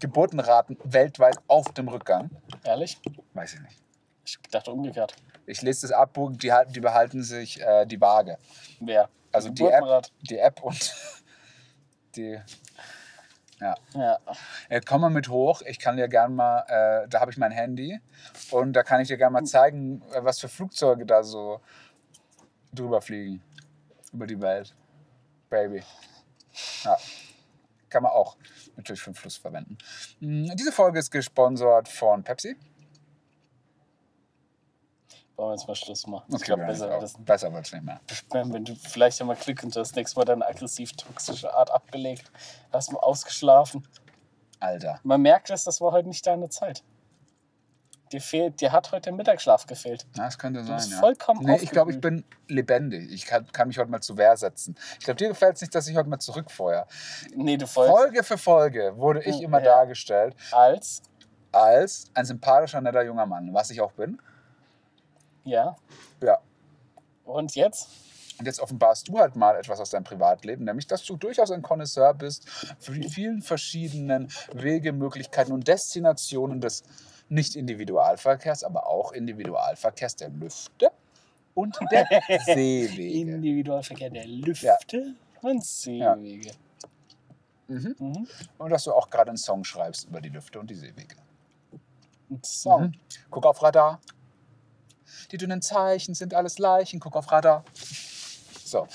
Geburtenraten 0.00 0.76
weltweit 0.82 1.38
auf 1.46 1.72
dem 1.72 1.88
Rückgang. 1.88 2.30
Ehrlich? 2.64 3.00
Weiß 3.34 3.54
ich 3.54 3.60
nicht. 3.60 3.80
Ich 4.24 4.38
dachte 4.50 4.72
umgekehrt. 4.72 5.14
Ich 5.46 5.62
lese 5.62 5.82
das 5.82 5.92
ab, 5.92 6.18
die, 6.30 6.52
die 6.70 6.80
behalten 6.80 7.22
sich 7.22 7.60
äh, 7.60 7.84
die 7.86 8.00
Waage. 8.00 8.38
Wer? 8.80 9.08
Also 9.32 9.50
die 9.50 9.66
App, 9.66 10.06
die 10.22 10.38
App 10.38 10.62
und 10.62 10.94
die. 12.16 12.40
Ja. 13.60 13.74
Ja. 13.94 14.18
Äh, 14.68 14.80
komm 14.80 15.02
mal 15.02 15.10
mit 15.10 15.28
hoch. 15.28 15.62
Ich 15.62 15.78
kann 15.78 15.96
dir 15.96 16.08
gern 16.08 16.34
mal, 16.34 16.64
äh, 16.68 17.08
da 17.08 17.20
habe 17.20 17.30
ich 17.30 17.36
mein 17.36 17.52
Handy 17.52 18.00
und 18.50 18.72
da 18.72 18.82
kann 18.82 19.00
ich 19.00 19.08
dir 19.08 19.16
gern 19.16 19.32
mal 19.32 19.44
zeigen, 19.44 20.02
äh, 20.12 20.24
was 20.24 20.40
für 20.40 20.48
Flugzeuge 20.48 21.06
da 21.06 21.22
so 21.22 21.60
drüber 22.72 23.00
fliegen. 23.00 23.42
Über 24.12 24.26
die 24.26 24.40
Welt. 24.40 24.74
Baby. 25.54 25.82
Ja. 26.84 26.96
Kann 27.88 28.02
man 28.02 28.10
auch 28.12 28.36
natürlich 28.76 29.00
für 29.00 29.10
den 29.10 29.14
Fluss 29.14 29.36
verwenden. 29.36 29.78
Mm, 30.20 30.50
Diese 30.56 30.72
Folge 30.72 30.98
ist 30.98 31.10
gesponsert 31.12 31.88
von 31.88 32.24
Pepsi. 32.24 32.56
Wollen 35.36 35.50
wir 35.50 35.54
jetzt 35.54 35.66
mal 35.68 35.74
Schluss 35.74 36.06
machen? 36.06 36.24
ich 36.28 36.34
Okay, 36.36 36.44
glaube, 36.46 36.62
wir 36.62 36.66
besser, 36.68 36.98
das, 37.00 37.14
besser 37.18 37.52
wird 37.52 37.66
es 37.66 37.72
nicht 37.72 37.84
mehr. 37.84 38.00
wenn 38.30 38.64
du 38.64 38.74
vielleicht 38.74 39.20
einmal 39.20 39.36
Glück 39.36 39.62
und 39.62 39.74
das 39.74 39.94
nächste 39.94 40.18
Mal 40.18 40.24
deine 40.24 40.46
aggressiv-toxische 40.46 41.52
Art 41.54 41.70
abgelegt, 41.70 42.30
hast 42.72 42.92
mal 42.92 42.98
ausgeschlafen. 43.00 43.86
Alter. 44.60 45.00
Man 45.02 45.22
merkt 45.22 45.50
es, 45.50 45.64
das 45.64 45.80
war 45.80 45.92
heute 45.92 46.08
nicht 46.08 46.26
deine 46.26 46.48
Zeit. 46.48 46.82
Dir, 48.14 48.20
fehlt, 48.20 48.60
dir 48.60 48.70
hat 48.70 48.92
heute 48.92 49.10
Mittagsschlaf 49.10 49.66
gefehlt. 49.66 50.06
Na, 50.14 50.26
das 50.26 50.38
könnte 50.38 50.62
sein, 50.62 50.76
bist 50.76 50.92
ja. 50.92 50.98
vollkommen 51.00 51.44
nee, 51.44 51.56
ich 51.56 51.70
glaube, 51.70 51.90
ich 51.90 52.00
bin 52.00 52.22
lebendig. 52.46 53.10
Ich 53.10 53.26
kann, 53.26 53.50
kann 53.50 53.66
mich 53.66 53.76
heute 53.76 53.90
mal 53.90 54.00
zu 54.00 54.16
Wehr 54.16 54.36
setzen. 54.36 54.76
Ich 55.00 55.04
glaube, 55.04 55.16
dir 55.16 55.26
gefällt 55.26 55.56
es 55.56 55.62
nicht, 55.62 55.74
dass 55.74 55.88
ich 55.88 55.96
heute 55.96 56.08
mal 56.08 56.20
zurückfeuer. 56.20 56.86
Nee, 57.34 57.56
du 57.56 57.66
folgst 57.66 57.92
Folge 57.92 58.22
für 58.22 58.38
Folge 58.38 58.92
wurde 58.96 59.20
ich 59.24 59.42
immer 59.42 59.58
Ja. 59.58 59.64
dargestellt 59.64 60.36
als, 60.52 61.02
als 61.50 62.04
ein 62.14 62.24
sympathischer, 62.24 62.80
netter 62.80 63.02
junger 63.02 63.26
Mann, 63.26 63.52
was 63.52 63.70
ich 63.70 63.80
auch 63.80 63.90
bin. 63.90 64.22
ja. 65.42 65.74
Ja. 66.22 66.38
Und 67.24 67.56
jetzt? 67.56 67.88
Und 68.38 68.46
jetzt 68.46 68.60
offenbarst 68.60 69.08
du 69.08 69.18
halt 69.18 69.34
mal 69.34 69.56
etwas 69.56 69.80
aus 69.80 69.90
deinem 69.90 70.04
Privatleben, 70.04 70.64
nämlich, 70.66 70.86
dass 70.86 71.02
du 71.04 71.16
durchaus 71.16 71.50
ein 71.50 71.62
Connoisseur 71.62 72.14
bist 72.14 72.48
für 72.78 72.92
die 72.92 73.08
vielen 73.08 73.42
verschiedenen 73.42 74.30
Wege, 74.52 74.92
Möglichkeiten 74.92 75.50
und 75.50 75.66
Destinationen 75.66 76.60
des 76.60 76.84
Nicht-Individualverkehrs, 77.28 78.64
aber 78.64 78.86
auch 78.86 79.12
Individualverkehrs 79.12 80.16
der 80.16 80.28
Lüfte 80.28 80.90
und 81.54 81.78
der 81.90 82.06
Seewege. 82.44 83.32
Individualverkehr 83.32 84.10
der 84.10 84.26
Lüfte 84.26 85.14
und 85.42 85.64
Seewege. 85.64 86.52
Mhm. 87.68 87.96
Mhm. 87.98 88.28
Und 88.58 88.70
dass 88.70 88.84
du 88.84 88.92
auch 88.92 89.08
gerade 89.08 89.30
einen 89.30 89.38
Song 89.38 89.64
schreibst 89.64 90.08
über 90.08 90.20
die 90.20 90.28
Lüfte 90.28 90.60
und 90.60 90.68
die 90.68 90.74
Seewege. 90.74 91.16
Ein 92.30 92.42
Song. 92.42 92.82
Mhm. 92.82 92.94
Guck 93.30 93.46
auf 93.46 93.62
Radar. 93.62 94.00
Die 95.30 95.38
dünnen 95.38 95.62
Zeichen 95.62 96.14
sind 96.14 96.34
alles 96.34 96.58
Leichen. 96.58 97.00
Guck 97.00 97.16
auf 97.16 97.30
Radar. 97.30 97.64
So. 98.64 98.86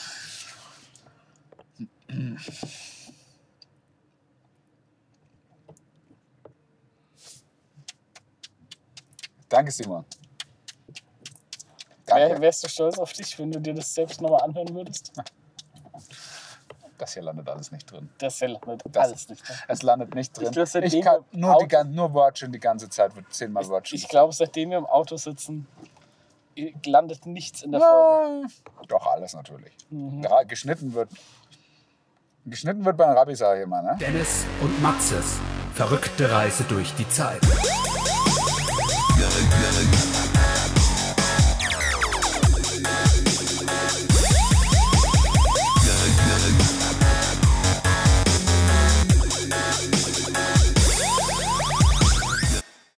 Danke, 9.50 9.72
Simon. 9.72 10.06
Wär, 12.06 12.28
Danke. 12.30 12.42
wärst 12.42 12.64
du 12.64 12.70
stolz 12.70 12.98
auf 12.98 13.14
dich, 13.14 13.38
wenn 13.38 13.52
du 13.52 13.60
dir 13.60 13.74
das 13.74 13.94
selbst 13.94 14.22
nochmal 14.22 14.42
anhören 14.42 14.74
würdest? 14.74 15.12
Das 16.98 17.14
hier 17.14 17.24
landet 17.24 17.48
alles 17.48 17.72
nicht 17.72 17.90
drin. 17.92 18.10
Das 18.18 18.40
landet 18.42 18.82
Das- 18.92 19.04
alles 19.08 19.30
nicht. 19.30 19.48
drin. 19.48 19.56
Es 19.68 19.82
landet 19.84 20.16
nicht 20.16 20.38
drin. 20.38 20.48
Ich 20.48 20.52
glaub, 20.54 20.84
Ich, 20.84 21.02
kann 21.02 21.24
wir 21.32 21.40
nur, 21.40 21.50
die, 21.52 21.56
Auto- 21.56 21.68
gan- 21.68 21.92
nur 21.94 22.14
Wörtchen 22.14 22.52
die 22.52 22.60
ganze 22.60 22.90
Zeit 22.90 23.16
wird 23.16 23.32
zehnmal 23.34 23.68
Wörtchen. 23.70 23.98
Ich 23.98 24.08
glaube, 24.08 24.34
seitdem 24.34 24.72
wir 24.72 24.80
im 24.80 24.86
Auto 24.86 25.16
sitzen, 25.18 25.68
landet 26.86 27.26
nichts 27.26 27.62
in 27.62 27.72
der 27.72 27.80
Folge. 27.80 28.48
Ja, 28.48 28.86
doch, 28.88 29.06
alles 29.08 29.34
natürlich. 29.34 29.74
Mhm. 29.90 30.24
Ja, 30.24 30.44
geschnitten 30.44 30.94
wird. 30.94 31.10
Geschnitten 32.46 32.84
wird 32.84 32.98
bei 32.98 33.06
den 33.06 33.14
Rabbi, 33.18 33.36
sag 33.36 33.58
ich 33.58 33.64
immer, 33.64 33.82
ne? 33.82 33.98
Dennis 34.00 34.46
und 34.62 34.82
Maxes 34.82 35.38
verrückte 35.76 36.30
Reise 36.32 36.64
durch 36.66 36.94
die 36.96 37.08
Zeit. 37.08 37.40